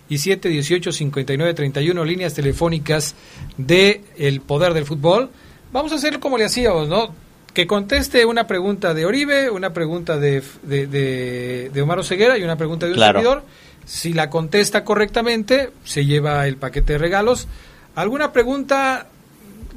y 0.10 0.18
718 0.18 0.91
5931 0.91 2.06
líneas 2.06 2.34
telefónicas 2.34 3.15
de 3.57 4.02
El 4.18 4.41
Poder 4.41 4.74
del 4.74 4.86
Fútbol. 4.86 5.30
Vamos 5.72 5.91
a 5.91 5.95
hacer 5.95 6.19
como 6.19 6.38
le 6.38 6.45
hacíamos, 6.45 6.88
¿no? 6.88 7.27
Que 7.58 7.66
conteste 7.66 8.24
una 8.24 8.46
pregunta 8.46 8.94
de 8.94 9.08
Oribe, 9.08 9.50
una 9.50 9.74
pregunta 9.74 10.16
de, 10.20 10.44
de, 10.62 10.86
de, 10.86 11.72
de 11.74 11.82
Omar 11.82 11.98
Oseguera 11.98 12.38
y 12.38 12.44
una 12.44 12.56
pregunta 12.56 12.86
de 12.86 12.92
un 12.92 12.98
Claro. 12.98 13.18
servidor. 13.20 13.44
Si 13.84 14.14
la 14.14 14.30
contesta 14.30 14.84
correctamente, 14.84 15.72
se 15.84 16.06
lleva 16.06 16.46
el 16.48 16.58
paquete 16.58 16.94
de 16.94 17.00
regalos. 17.00 17.48
¿Alguna 17.96 18.32
pregunta? 18.32 19.08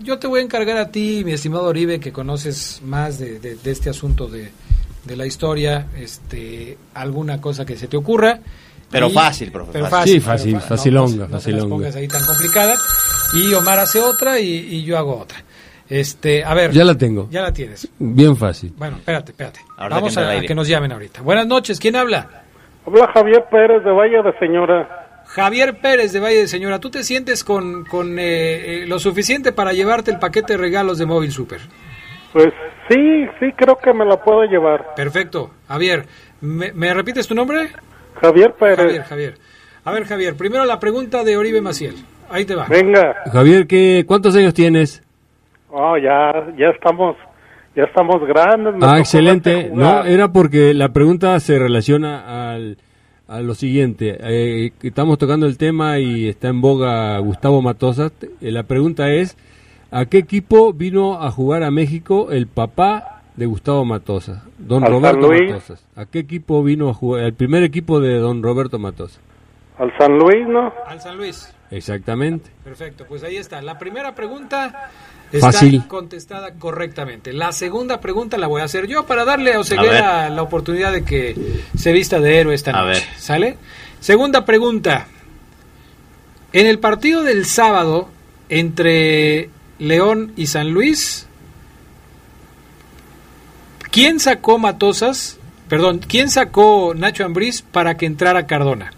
Yo 0.02 0.18
te 0.18 0.26
voy 0.26 0.40
a 0.40 0.42
encargar 0.42 0.76
a 0.76 0.90
ti, 0.90 1.22
mi 1.24 1.32
estimado 1.32 1.64
Oribe, 1.64 2.00
que 2.00 2.12
conoces 2.12 2.82
más 2.84 3.18
de, 3.18 3.38
de- 3.40 3.54
de 3.56 3.70
este 3.70 3.88
asunto 3.88 4.26
de, 4.28 4.50
de 5.06 5.16
la 5.16 5.24
historia, 5.24 5.86
este, 5.98 6.76
alguna 6.92 7.40
cosa 7.40 7.64
que 7.64 7.78
se 7.78 7.88
te 7.88 7.96
ocurra. 7.96 8.40
Pero 8.90 9.08
Y- 9.08 9.14
fácil, 9.14 9.50
profe, 9.50 9.72
Pero 9.72 9.86
fácil. 9.86 10.20
fácil. 10.20 10.20
Sí, 10.20 10.20
fácil, 10.20 10.52
pero 10.52 10.60
fa- 10.60 10.68
facilonga, 10.76 11.10
no, 11.12 11.16
no, 11.16 11.26
no 11.28 11.32
las 11.32 11.42
facilonga. 11.44 11.68
pongas 11.70 11.96
ahí 11.96 12.08
tan 12.08 12.26
complicada. 12.26 12.76
Y 13.32 13.54
Omar 13.54 13.78
hace 13.78 14.00
otra 14.00 14.38
y, 14.38 14.50
y 14.50 14.82
yo 14.84 14.98
hago 14.98 15.16
otra. 15.18 15.42
Este, 15.90 16.44
a 16.44 16.54
ver. 16.54 16.70
Ya 16.70 16.84
la 16.84 16.96
tengo. 16.96 17.28
Ya 17.30 17.42
la 17.42 17.52
tienes. 17.52 17.88
Bien 17.98 18.36
fácil. 18.36 18.72
Bueno, 18.76 18.98
espérate, 18.98 19.32
espérate. 19.32 19.60
Vamos 19.76 20.16
a, 20.16 20.40
que 20.40 20.54
nos 20.54 20.68
llamen 20.68 20.92
ahorita. 20.92 21.20
Buenas 21.20 21.48
noches, 21.48 21.80
¿quién 21.80 21.96
habla? 21.96 22.44
Habla 22.86 23.10
Javier 23.12 23.44
Pérez 23.50 23.82
de 23.82 23.90
Valle 23.90 24.22
de 24.22 24.38
Señora. 24.38 25.22
Javier 25.26 25.80
Pérez 25.80 26.12
de 26.12 26.20
Valle 26.20 26.38
de 26.38 26.48
Señora, 26.48 26.78
¿tú 26.78 26.90
te 26.90 27.02
sientes 27.02 27.42
con, 27.42 27.84
con 27.84 28.18
eh, 28.18 28.82
eh, 28.82 28.86
lo 28.86 28.98
suficiente 29.00 29.52
para 29.52 29.72
llevarte 29.72 30.12
el 30.12 30.18
paquete 30.18 30.54
de 30.54 30.58
regalos 30.58 30.98
de 30.98 31.06
Móvil 31.06 31.32
Super? 31.32 31.60
Pues 32.32 32.52
sí, 32.88 33.26
sí 33.40 33.52
creo 33.56 33.76
que 33.76 33.92
me 33.92 34.04
la 34.04 34.16
puedo 34.22 34.44
llevar. 34.44 34.94
Perfecto. 34.94 35.50
Javier, 35.66 36.06
¿me, 36.40 36.72
me 36.72 36.94
repites 36.94 37.26
tu 37.26 37.34
nombre? 37.34 37.68
Javier 38.20 38.54
Pérez. 38.54 38.76
Javier, 38.78 39.02
Javier. 39.02 39.34
A 39.84 39.92
ver, 39.92 40.04
Javier, 40.04 40.36
primero 40.36 40.64
la 40.64 40.78
pregunta 40.78 41.24
de 41.24 41.36
Oribe 41.36 41.60
Maciel. 41.60 41.96
Ahí 42.28 42.44
te 42.44 42.54
va. 42.54 42.66
Venga. 42.68 43.16
Javier, 43.32 43.66
¿qué, 43.66 44.04
¿cuántos 44.06 44.36
años 44.36 44.54
tienes? 44.54 45.02
Oh, 45.72 45.96
ya, 45.96 46.52
ya 46.56 46.68
estamos, 46.68 47.16
ya 47.76 47.84
estamos 47.84 48.16
grandes. 48.26 48.74
Ah, 48.82 48.98
excelente. 48.98 49.70
No, 49.72 50.04
era 50.04 50.32
porque 50.32 50.74
la 50.74 50.92
pregunta 50.92 51.38
se 51.40 51.58
relaciona 51.58 52.52
al, 52.52 52.78
a 53.28 53.40
lo 53.40 53.54
siguiente. 53.54 54.18
Eh, 54.20 54.72
estamos 54.82 55.18
tocando 55.18 55.46
el 55.46 55.56
tema 55.56 55.98
y 55.98 56.28
está 56.28 56.48
en 56.48 56.60
boga 56.60 57.16
Gustavo 57.18 57.62
Matosas. 57.62 58.12
Eh, 58.40 58.50
la 58.50 58.64
pregunta 58.64 59.12
es, 59.12 59.36
¿a 59.92 60.06
qué 60.06 60.18
equipo 60.18 60.72
vino 60.72 61.22
a 61.22 61.30
jugar 61.30 61.62
a 61.62 61.70
México 61.70 62.32
el 62.32 62.48
papá 62.48 63.22
de 63.36 63.46
Gustavo 63.46 63.84
Matosas? 63.84 64.42
Don 64.58 64.82
Al 64.82 64.90
San 64.90 65.00
Roberto 65.00 65.28
Luis. 65.28 65.52
Matosas. 65.52 65.86
¿A 65.94 66.06
qué 66.06 66.18
equipo 66.18 66.64
vino 66.64 66.88
a 66.88 66.94
jugar? 66.94 67.22
El 67.24 67.34
primer 67.34 67.62
equipo 67.62 68.00
de 68.00 68.18
don 68.18 68.42
Roberto 68.42 68.80
Matosas. 68.80 69.20
Al 69.78 69.96
San 69.96 70.18
Luis, 70.18 70.46
¿no? 70.48 70.72
Al 70.86 71.00
San 71.00 71.16
Luis. 71.16 71.54
Exactamente. 71.70 72.50
Perfecto, 72.64 73.04
pues 73.08 73.22
ahí 73.22 73.36
está. 73.36 73.62
La 73.62 73.78
primera 73.78 74.14
pregunta 74.16 74.90
está 75.32 75.52
Fácil. 75.52 75.86
contestada 75.86 76.52
correctamente. 76.54 77.32
La 77.32 77.52
segunda 77.52 78.00
pregunta 78.00 78.36
la 78.38 78.46
voy 78.46 78.60
a 78.62 78.64
hacer 78.64 78.86
yo 78.86 79.06
para 79.06 79.24
darle 79.24 79.54
a 79.54 79.60
Oseguera 79.60 80.28
la 80.30 80.42
oportunidad 80.42 80.92
de 80.92 81.04
que 81.04 81.62
se 81.76 81.92
vista 81.92 82.18
de 82.20 82.38
héroe 82.38 82.54
esta 82.54 82.70
A 82.72 82.84
noche. 82.84 83.00
ver. 83.00 83.18
¿Sale? 83.20 83.58
Segunda 84.00 84.44
pregunta. 84.44 85.06
En 86.52 86.66
el 86.66 86.78
partido 86.78 87.22
del 87.22 87.46
sábado 87.46 88.08
entre 88.48 89.50
León 89.78 90.32
y 90.36 90.46
San 90.46 90.70
Luis, 90.72 91.26
¿quién 93.90 94.20
sacó 94.20 94.58
Matosas? 94.58 95.38
Perdón, 95.68 96.00
¿quién 96.06 96.28
sacó 96.30 96.94
Nacho 96.96 97.24
Ambriz 97.24 97.62
para 97.62 97.96
que 97.96 98.06
entrara 98.06 98.46
Cardona? 98.46 98.92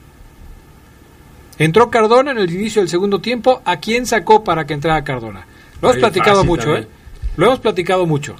Entró 1.58 1.90
Cardona 1.90 2.30
en 2.30 2.38
el 2.38 2.50
inicio 2.50 2.80
del 2.80 2.88
segundo 2.88 3.20
tiempo. 3.20 3.60
¿A 3.66 3.76
quién 3.76 4.06
sacó 4.06 4.42
para 4.42 4.66
que 4.66 4.72
entrara 4.72 5.04
Cardona? 5.04 5.46
Lo 5.82 5.88
hemos 5.88 5.96
Ahí 5.96 6.00
platicado 6.00 6.44
mucho, 6.44 6.62
también. 6.72 6.84
¿eh? 6.84 6.88
Lo 7.36 7.46
hemos 7.46 7.60
platicado 7.60 8.06
mucho. 8.06 8.36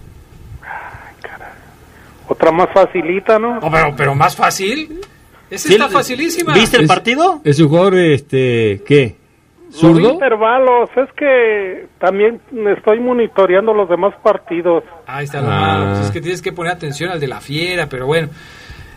Otra 2.28 2.50
más 2.52 2.68
facilita, 2.72 3.38
¿no? 3.38 3.60
No, 3.60 3.70
pero, 3.70 3.94
pero 3.96 4.14
más 4.14 4.34
fácil. 4.34 5.00
Esa 5.50 5.68
Sí, 5.68 5.74
está 5.74 5.88
facilísima. 5.90 6.54
¿Viste 6.54 6.78
el 6.78 6.86
partido? 6.86 7.40
Es 7.44 7.58
un 7.60 7.68
jugador, 7.68 7.96
este, 7.98 8.82
¿qué? 8.86 9.16
Los 9.66 9.76
¿Zurdo? 9.80 10.12
intervalos, 10.12 10.88
es 10.96 11.12
que 11.16 11.88
también 11.98 12.40
estoy 12.76 13.00
monitoreando 13.00 13.74
los 13.74 13.88
demás 13.88 14.14
partidos. 14.22 14.84
Ahí 15.06 15.24
está 15.24 15.40
lo 15.42 15.48
Ah. 15.50 15.60
malo. 15.60 15.90
pues 15.94 16.06
es 16.06 16.10
que 16.10 16.20
tienes 16.20 16.40
que 16.42 16.52
poner 16.52 16.72
atención 16.72 17.10
al 17.10 17.20
de 17.20 17.26
la 17.26 17.40
fiera, 17.40 17.86
pero 17.88 18.06
bueno. 18.06 18.28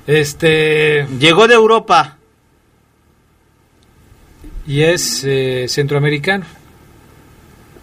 Este. 0.07 1.05
Llegó 1.19 1.47
de 1.47 1.55
Europa. 1.55 2.17
Y 4.67 4.81
es 4.81 5.23
eh, 5.25 5.65
centroamericano. 5.67 6.45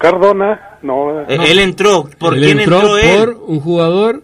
Cardona, 0.03 0.79
no, 0.83 1.21
Eh, 1.23 1.39
Él 1.47 1.59
entró. 1.61 2.09
¿Por 2.19 2.35
Él 2.35 2.45
quién 2.45 2.61
entró 2.61 2.77
entró, 2.81 2.99
él? 2.99 3.19
por 3.19 3.45
un 3.47 3.61
jugador. 3.61 4.23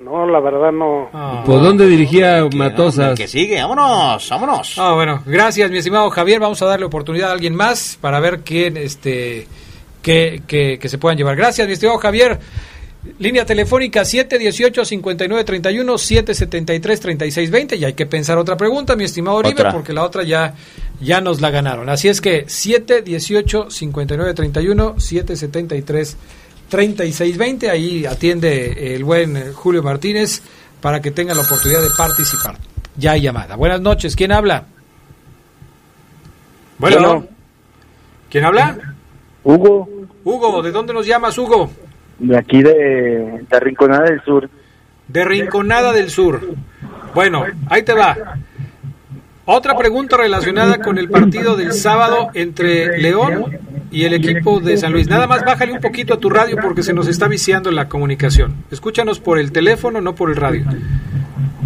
no, 0.00 0.26
la 0.26 0.40
verdad 0.40 0.72
no. 0.72 1.08
¿Por 1.46 1.62
dónde 1.62 1.86
dirigía 1.86 2.46
Que, 2.50 2.56
Matosas? 2.56 3.10
no, 3.10 3.14
que 3.16 3.28
sigue, 3.28 3.62
vámonos, 3.62 4.28
vámonos. 4.28 4.74
Ah, 4.78 4.92
bueno, 4.94 5.22
gracias, 5.24 5.70
mi 5.70 5.78
estimado 5.78 6.10
Javier. 6.10 6.40
Vamos 6.40 6.60
a 6.60 6.66
darle 6.66 6.84
oportunidad 6.86 7.30
a 7.30 7.32
alguien 7.32 7.54
más 7.54 7.96
para 8.00 8.18
ver 8.20 8.40
quién, 8.40 8.76
este, 8.76 9.46
que, 10.02 10.42
que, 10.46 10.78
que 10.80 10.88
se 10.88 10.98
puedan 10.98 11.16
llevar. 11.16 11.36
Gracias, 11.36 11.66
mi 11.66 11.74
estimado 11.74 11.98
Javier. 11.98 12.38
Línea 13.18 13.44
telefónica 13.44 14.02
718-5931, 14.02 15.98
773-3620. 15.98 17.78
Y 17.78 17.84
hay 17.84 17.92
que 17.94 18.06
pensar 18.06 18.38
otra 18.38 18.56
pregunta, 18.56 18.94
mi 18.96 19.04
estimado 19.04 19.38
Oribe, 19.38 19.54
Otra. 19.54 19.72
porque 19.72 19.92
la 19.92 20.04
otra 20.04 20.22
ya, 20.22 20.54
ya 21.02 21.20
nos 21.20 21.40
la 21.40 21.50
ganaron. 21.50 21.88
Así 21.88 22.08
es 22.08 22.20
que 22.20 22.46
718-5931, 22.46 24.94
773-3620. 26.70 27.68
Ahí 27.68 28.06
atiende 28.06 28.94
el 28.94 29.02
buen 29.04 29.52
Julio 29.52 29.82
Martínez 29.82 30.42
para 30.80 31.00
que 31.00 31.10
tenga 31.10 31.34
la 31.34 31.42
oportunidad 31.42 31.82
de 31.82 31.88
participar. 31.96 32.56
Ya 32.96 33.12
hay 33.12 33.22
llamada. 33.22 33.56
Buenas 33.56 33.80
noches, 33.80 34.14
¿quién 34.16 34.32
habla? 34.32 34.64
Bueno, 36.78 36.96
Bueno. 36.98 37.26
¿quién 38.30 38.44
habla? 38.44 38.94
Hugo, 39.44 39.88
Hugo, 40.24 40.62
¿de 40.62 40.70
dónde 40.72 40.92
nos 40.92 41.06
llamas, 41.06 41.36
Hugo? 41.38 41.70
de 42.18 42.36
aquí 42.38 42.62
de, 42.62 43.44
de 43.48 43.60
Rinconada 43.60 44.04
del 44.04 44.20
Sur. 44.22 44.48
De 45.08 45.24
Rinconada 45.24 45.92
del 45.92 46.10
Sur. 46.10 46.54
Bueno, 47.14 47.44
ahí 47.68 47.82
te 47.82 47.94
va. 47.94 48.16
Otra 49.54 49.76
pregunta 49.76 50.16
relacionada 50.16 50.78
con 50.78 50.96
el 50.96 51.10
partido 51.10 51.56
del 51.56 51.74
sábado 51.74 52.30
entre 52.32 52.98
León 52.98 53.58
y 53.90 54.04
el 54.04 54.14
equipo 54.14 54.60
de 54.60 54.78
San 54.78 54.92
Luis. 54.92 55.08
Nada 55.08 55.26
más 55.26 55.44
bájale 55.44 55.72
un 55.72 55.80
poquito 55.80 56.14
a 56.14 56.16
tu 56.16 56.30
radio 56.30 56.56
porque 56.56 56.82
se 56.82 56.94
nos 56.94 57.06
está 57.06 57.28
viciando 57.28 57.70
la 57.70 57.86
comunicación. 57.86 58.64
Escúchanos 58.70 59.20
por 59.20 59.38
el 59.38 59.52
teléfono, 59.52 60.00
no 60.00 60.14
por 60.14 60.30
el 60.30 60.36
radio. 60.36 60.64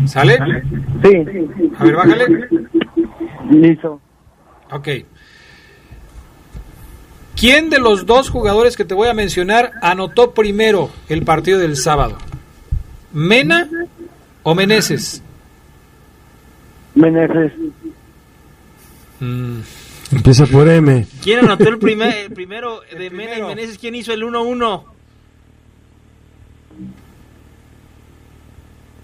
¿Sale? 0.06 0.36
Sí. 1.04 1.16
A 1.78 1.84
ver, 1.84 1.94
bájale. 1.94 2.48
Listo. 3.52 4.00
Ok. 4.72 4.88
¿Quién 7.36 7.70
de 7.70 7.78
los 7.78 8.04
dos 8.04 8.30
jugadores 8.30 8.76
que 8.76 8.84
te 8.84 8.94
voy 8.94 9.06
a 9.06 9.14
mencionar 9.14 9.70
anotó 9.80 10.34
primero 10.34 10.90
el 11.08 11.22
partido 11.22 11.60
del 11.60 11.76
sábado? 11.76 12.18
¿Mena 13.12 13.70
o 14.42 14.56
Meneses? 14.56 15.22
Meneses. 16.96 17.52
Empieza 20.12 20.46
por 20.46 20.68
M. 20.68 21.06
¿Quién 21.22 21.40
anotó 21.40 21.68
el, 21.68 21.78
primer, 21.78 22.14
el 22.26 22.32
primero 22.32 22.80
de 22.96 23.10
Mena 23.10 23.38
y 23.38 23.42
Meneses? 23.42 23.78
¿Quién 23.78 23.94
hizo 23.94 24.12
el 24.12 24.22
1-1? 24.22 24.82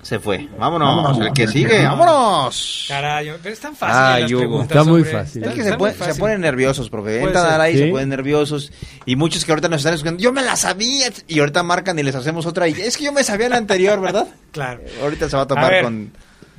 Se 0.02 0.18
fue. 0.18 0.48
Vámonos. 0.58 1.16
El 1.20 1.32
que 1.32 1.46
sigue. 1.46 1.84
Vámonos. 1.84 2.86
Caray, 2.88 3.30
pero 3.40 3.52
es 3.52 3.60
tan 3.60 3.76
fácil. 3.76 3.96
Ay, 3.96 4.22
las 4.22 4.32
preguntas, 4.32 4.66
Está 4.68 4.82
muy 4.84 5.00
hombre. 5.02 5.12
fácil. 5.12 5.44
Es 5.44 5.54
que 5.54 5.62
se, 5.62 5.68
muy 5.70 5.78
pone- 5.78 5.92
se 5.92 5.98
fácil. 5.98 6.20
ponen 6.20 6.40
nerviosos, 6.40 6.90
profe. 6.90 7.20
Puede 7.20 7.26
Entran 7.38 7.70
Sí. 7.72 7.78
se 7.78 7.86
ponen 7.86 8.08
nerviosos. 8.08 8.72
Y 9.06 9.14
muchos 9.14 9.44
que 9.44 9.52
ahorita 9.52 9.68
nos 9.68 9.78
están 9.78 9.94
escuchando, 9.94 10.20
yo 10.20 10.32
me 10.32 10.42
la 10.42 10.56
sabía. 10.56 11.08
Y 11.28 11.38
ahorita 11.38 11.62
marcan 11.62 11.96
y 12.00 12.02
les 12.02 12.16
hacemos 12.16 12.46
otra. 12.46 12.66
Y 12.66 12.72
es 12.72 12.96
que 12.96 13.04
yo 13.04 13.12
me 13.12 13.22
sabía 13.22 13.48
la 13.48 13.56
anterior, 13.58 14.00
¿verdad? 14.00 14.26
Claro. 14.52 14.80
Ahorita 15.02 15.30
se 15.30 15.36
va 15.36 15.42
a 15.42 15.44
A 15.44 15.48
tomar 15.48 15.70
ver. 15.70 15.84
con. 15.84 16.10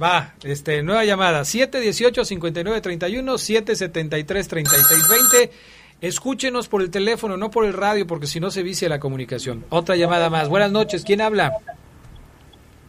Va, 0.02 0.34
este, 0.44 0.82
nueva 0.82 1.06
llamada, 1.06 1.42
718-5931, 1.42 4.26
773-3620. 4.26 5.52
Escúchenos 6.02 6.68
por 6.68 6.82
el 6.82 6.90
teléfono, 6.92 7.38
no 7.38 7.52
por 7.52 7.66
el 7.66 7.74
radio, 7.74 8.08
porque 8.08 8.28
si 8.28 8.40
no 8.40 8.52
se 8.52 8.64
vicia 8.64 8.90
la 8.90 9.00
comunicación. 9.00 9.66
Otra 9.70 9.96
llamada 9.96 10.30
más. 10.30 10.50
Buenas 10.50 10.72
noches, 10.72 11.04
¿quién 11.06 11.22
habla? 11.22 11.52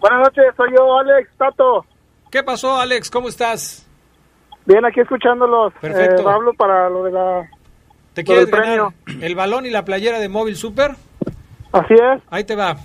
Buenas 0.01 0.21
noches, 0.21 0.45
soy 0.57 0.71
yo, 0.77 0.99
Alex 0.99 1.31
Tato. 1.37 1.87
¿Qué 2.31 2.43
pasó, 2.43 2.79
Alex? 2.79 3.11
¿Cómo 3.11 3.29
estás? 3.29 3.87
Bien, 4.67 4.85
aquí 4.85 5.01
escuchándolos. 5.01 5.73
Perfecto. 5.81 6.23
Eh, 6.23 6.33
hablo 6.33 6.53
para 6.55 6.89
lo 6.89 7.05
de 7.05 7.13
la... 7.13 7.49
¿Te 8.15 8.25
quieres 8.25 8.49
el 9.21 9.35
balón 9.35 9.67
y 9.67 9.71
la 9.71 9.85
playera 9.85 10.19
de 10.19 10.29
Móvil 10.29 10.57
Super? 10.57 10.93
Así 11.73 11.95
es. 11.95 12.23
Ahí 12.31 12.45
te 12.45 12.57
va. 12.57 12.77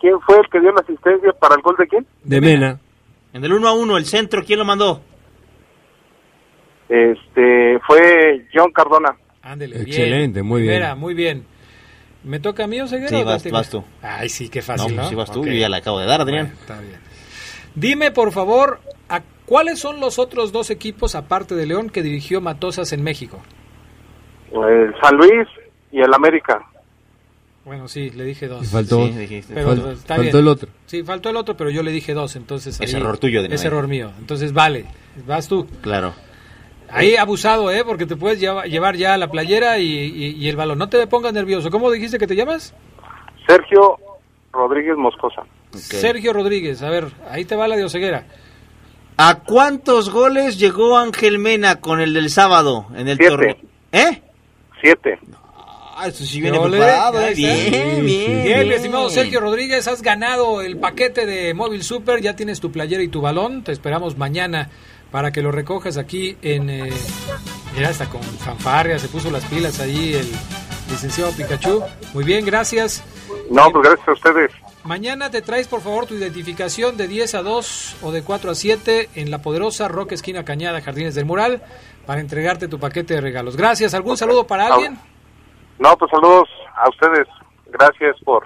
¿Quién 0.00 0.20
fue 0.20 0.36
el 0.38 0.48
que 0.50 0.60
dio 0.60 0.72
la 0.72 0.80
asistencia 0.80 1.32
para 1.34 1.54
el 1.54 1.62
gol 1.62 1.76
de 1.78 1.86
quién? 1.86 2.06
De 2.24 2.40
Mena. 2.40 2.78
En 3.32 3.44
el 3.44 3.52
1 3.52 3.68
a 3.68 3.72
1, 3.74 3.96
el 3.96 4.06
centro, 4.06 4.42
¿quién 4.44 4.58
lo 4.58 4.64
mandó? 4.64 5.00
Este, 6.88 7.78
fue 7.86 8.46
John 8.52 8.72
Cardona. 8.72 9.16
Ándele, 9.42 9.76
bien. 9.76 9.86
Excelente, 9.88 10.42
muy 10.42 10.62
bien. 10.62 10.74
Primera, 10.74 10.94
muy 10.96 11.14
bien. 11.14 11.44
¿Me 12.24 12.40
toca 12.40 12.64
a 12.64 12.66
mí 12.66 12.80
o 12.80 12.86
Ceguera? 12.88 13.08
Sí, 13.08 13.14
o 13.14 13.24
vas- 13.24 13.50
vas 13.50 13.70
tú. 13.70 13.84
Ay, 14.02 14.28
sí, 14.28 14.48
qué 14.48 14.58
No, 14.58 14.64
fácil, 14.66 14.90
¿no? 14.90 14.96
pues 14.96 15.08
sí 15.08 15.14
vas 15.14 15.30
tú, 15.32 15.40
Ok. 15.40 15.46
yo 15.46 15.52
ya 15.52 15.68
la 15.68 15.78
acabo 15.78 16.00
de 16.00 16.06
dar, 16.06 16.20
Adrián. 16.20 16.46
Bueno, 16.46 16.60
está 16.60 16.80
bien. 16.80 16.98
Dime, 17.74 18.10
por 18.10 18.32
favor, 18.32 18.80
¿a 18.84 18.89
cuáles 19.50 19.80
son 19.80 19.98
los 20.00 20.18
otros 20.20 20.52
dos 20.52 20.70
equipos, 20.70 21.14
aparte 21.16 21.54
de 21.56 21.66
León, 21.66 21.90
que 21.90 22.02
dirigió 22.02 22.40
Matosas 22.40 22.92
en 22.94 23.02
México? 23.02 23.40
El 24.52 24.94
San 25.02 25.16
Luis 25.16 25.48
y 25.92 26.00
el 26.00 26.14
América. 26.14 26.62
Bueno, 27.64 27.88
sí, 27.88 28.10
le 28.10 28.24
dije 28.24 28.46
dos. 28.48 28.62
Y 28.62 28.66
faltó, 28.66 29.06
Sí, 29.06 29.12
dijiste. 29.12 29.52
Pero 29.54 29.68
fal- 29.76 29.92
está 29.92 30.14
faltó 30.16 30.22
bien. 30.22 30.36
el 30.38 30.48
otro. 30.48 30.68
Sí, 30.86 31.02
faltó 31.02 31.28
el 31.30 31.36
otro, 31.36 31.56
pero 31.56 31.68
yo 31.70 31.82
le 31.82 31.90
dije 31.90 32.14
dos, 32.14 32.36
entonces 32.36 32.80
Es 32.80 32.94
ahí- 32.94 33.00
error 33.00 33.18
tuyo, 33.18 33.42
de 33.42 33.52
Es 33.54 33.64
error 33.64 33.86
mío. 33.88 34.12
Entonces, 34.18 34.52
vale, 34.52 34.86
vas 35.26 35.46
tú. 35.48 35.66
Claro. 35.82 36.14
Ahí 36.88 37.16
abusado, 37.16 37.70
¿eh? 37.70 37.82
Porque 37.84 38.06
te 38.06 38.16
puedes 38.16 38.40
lleva- 38.40 38.64
llevar 38.66 38.96
ya 38.96 39.16
la 39.18 39.30
playera 39.30 39.78
y, 39.78 39.86
y- 39.92 40.36
y 40.36 40.48
el 40.48 40.56
balón. 40.56 40.78
No 40.78 40.88
te 40.88 41.06
pongas 41.06 41.32
nervioso. 41.32 41.70
¿Cómo 41.70 41.90
dijiste 41.90 42.18
que 42.18 42.26
te 42.26 42.34
llamas? 42.34 42.74
Sergio 43.46 43.98
Rodríguez 44.52 44.96
Moscosa. 44.96 45.42
Sergio 45.72 46.32
Rodríguez. 46.32 46.82
A 46.82 46.90
ver, 46.90 47.08
ahí 47.28 47.44
te 47.44 47.54
va 47.56 47.68
la 47.68 47.76
de 47.76 47.84
Oseguera. 47.84 48.24
¿A 49.22 49.40
cuántos 49.40 50.08
goles 50.08 50.58
llegó 50.58 50.96
Ángel 50.96 51.38
Mena 51.38 51.82
con 51.82 52.00
el 52.00 52.14
del 52.14 52.30
sábado 52.30 52.86
en 52.96 53.06
el 53.06 53.18
Siete. 53.18 53.30
torneo? 53.30 53.56
¿Eh? 53.92 54.22
Siete. 54.80 55.18
Ah, 55.94 56.06
eso 56.06 56.24
sí 56.24 56.40
viene 56.40 56.58
preparado, 56.58 57.20
eh. 57.20 57.32
está. 57.32 57.34
Bien, 57.34 58.06
bien. 58.06 58.44
Bien, 58.44 58.66
mi 58.66 58.74
estimado 58.74 59.10
Sergio 59.10 59.40
Rodríguez, 59.40 59.86
has 59.88 60.00
ganado 60.00 60.62
el 60.62 60.78
paquete 60.78 61.26
de 61.26 61.52
Móvil 61.52 61.82
Super, 61.82 62.22
ya 62.22 62.34
tienes 62.34 62.60
tu 62.60 62.72
playera 62.72 63.02
y 63.02 63.08
tu 63.08 63.20
balón, 63.20 63.62
te 63.62 63.72
esperamos 63.72 64.16
mañana 64.16 64.70
para 65.10 65.32
que 65.32 65.42
lo 65.42 65.52
recojas 65.52 65.98
aquí 65.98 66.38
en... 66.40 66.70
Eh, 66.70 66.90
mira, 67.76 67.90
hasta 67.90 68.08
con 68.08 68.22
fanfarria, 68.22 68.98
se 68.98 69.08
puso 69.08 69.30
las 69.30 69.44
pilas 69.44 69.80
ahí 69.80 70.14
el 70.14 70.30
licenciado 70.90 71.30
Pikachu. 71.32 71.82
Muy 72.14 72.24
bien, 72.24 72.46
gracias. 72.46 73.04
No, 73.50 73.70
pues 73.70 73.86
gracias 73.86 74.08
a 74.08 74.12
ustedes. 74.12 74.50
Mañana 74.84 75.30
te 75.30 75.42
traes 75.42 75.68
por 75.68 75.82
favor 75.82 76.06
tu 76.06 76.14
identificación 76.14 76.96
de 76.96 77.06
10 77.06 77.34
a 77.34 77.42
2 77.42 77.96
o 78.02 78.12
de 78.12 78.22
4 78.22 78.50
a 78.50 78.54
7 78.54 79.10
en 79.14 79.30
la 79.30 79.42
poderosa 79.42 79.88
Roca 79.88 80.14
Esquina 80.14 80.44
Cañada, 80.44 80.80
Jardines 80.80 81.14
del 81.14 81.26
Mural, 81.26 81.62
para 82.06 82.20
entregarte 82.20 82.66
tu 82.66 82.78
paquete 82.78 83.14
de 83.14 83.20
regalos. 83.20 83.56
Gracias. 83.56 83.92
¿Algún 83.92 84.16
saludo 84.16 84.46
para 84.46 84.72
alguien? 84.72 84.98
No, 85.78 85.96
pues 85.96 86.10
saludos 86.10 86.48
a 86.76 86.88
ustedes. 86.88 87.26
Gracias 87.72 88.16
por 88.24 88.42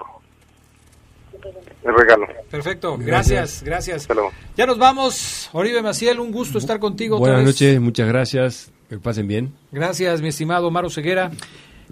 el 1.85 1.95
regalo. 1.95 2.27
Perfecto, 2.51 2.97
gracias, 2.99 3.63
gracias. 3.63 4.03
Hasta 4.03 4.15
luego. 4.15 4.33
Ya 4.57 4.67
nos 4.67 4.79
vamos. 4.79 5.51
Oribe 5.53 5.83
Maciel, 5.83 6.19
un 6.19 6.33
gusto 6.33 6.59
estar 6.59 6.79
contigo. 6.79 7.19
Buenas 7.19 7.45
noches, 7.45 7.81
muchas 7.81 8.09
gracias. 8.09 8.73
Que 8.89 8.99
pasen 8.99 9.29
bien. 9.29 9.55
Gracias, 9.73 10.21
mi 10.21 10.29
estimado 10.29 10.71
Maro 10.71 10.91
Ceguera. 10.91 11.31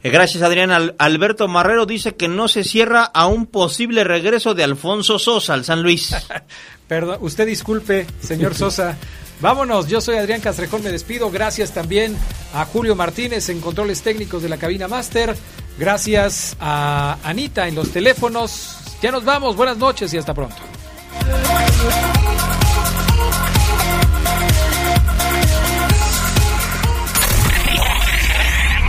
Eh, 0.02 0.10
Gracias, 0.10 0.42
Adrián. 0.42 0.70
Al- 0.70 0.94
Alberto 0.98 1.46
Marrero 1.48 1.86
dice 1.86 2.14
que 2.14 2.28
no 2.28 2.48
se 2.48 2.64
cierra 2.64 3.04
a 3.04 3.26
un 3.26 3.46
posible 3.46 4.04
regreso 4.04 4.54
de 4.54 4.64
Alfonso 4.64 5.18
Sosa 5.18 5.54
al 5.54 5.64
San 5.64 5.82
Luis. 5.82 6.14
Perdón, 6.88 7.18
usted 7.20 7.46
disculpe, 7.46 8.06
señor 8.20 8.54
Sosa. 8.54 8.96
Vámonos, 9.40 9.88
yo 9.88 10.00
soy 10.00 10.16
Adrián 10.16 10.40
Castrejón, 10.40 10.82
me 10.84 10.90
despido. 10.90 11.30
Gracias 11.30 11.72
también 11.72 12.16
a 12.54 12.64
Julio 12.64 12.94
Martínez 12.94 13.48
en 13.48 13.60
controles 13.60 14.02
técnicos 14.02 14.42
de 14.42 14.48
la 14.48 14.56
cabina 14.56 14.88
máster. 14.88 15.34
Gracias 15.78 16.56
a 16.60 17.16
Anita 17.24 17.66
en 17.66 17.74
los 17.74 17.90
teléfonos. 17.90 18.76
Ya 19.02 19.10
nos 19.10 19.24
vamos, 19.24 19.56
buenas 19.56 19.78
noches 19.78 20.12
y 20.14 20.18
hasta 20.18 20.32
pronto. 20.34 20.56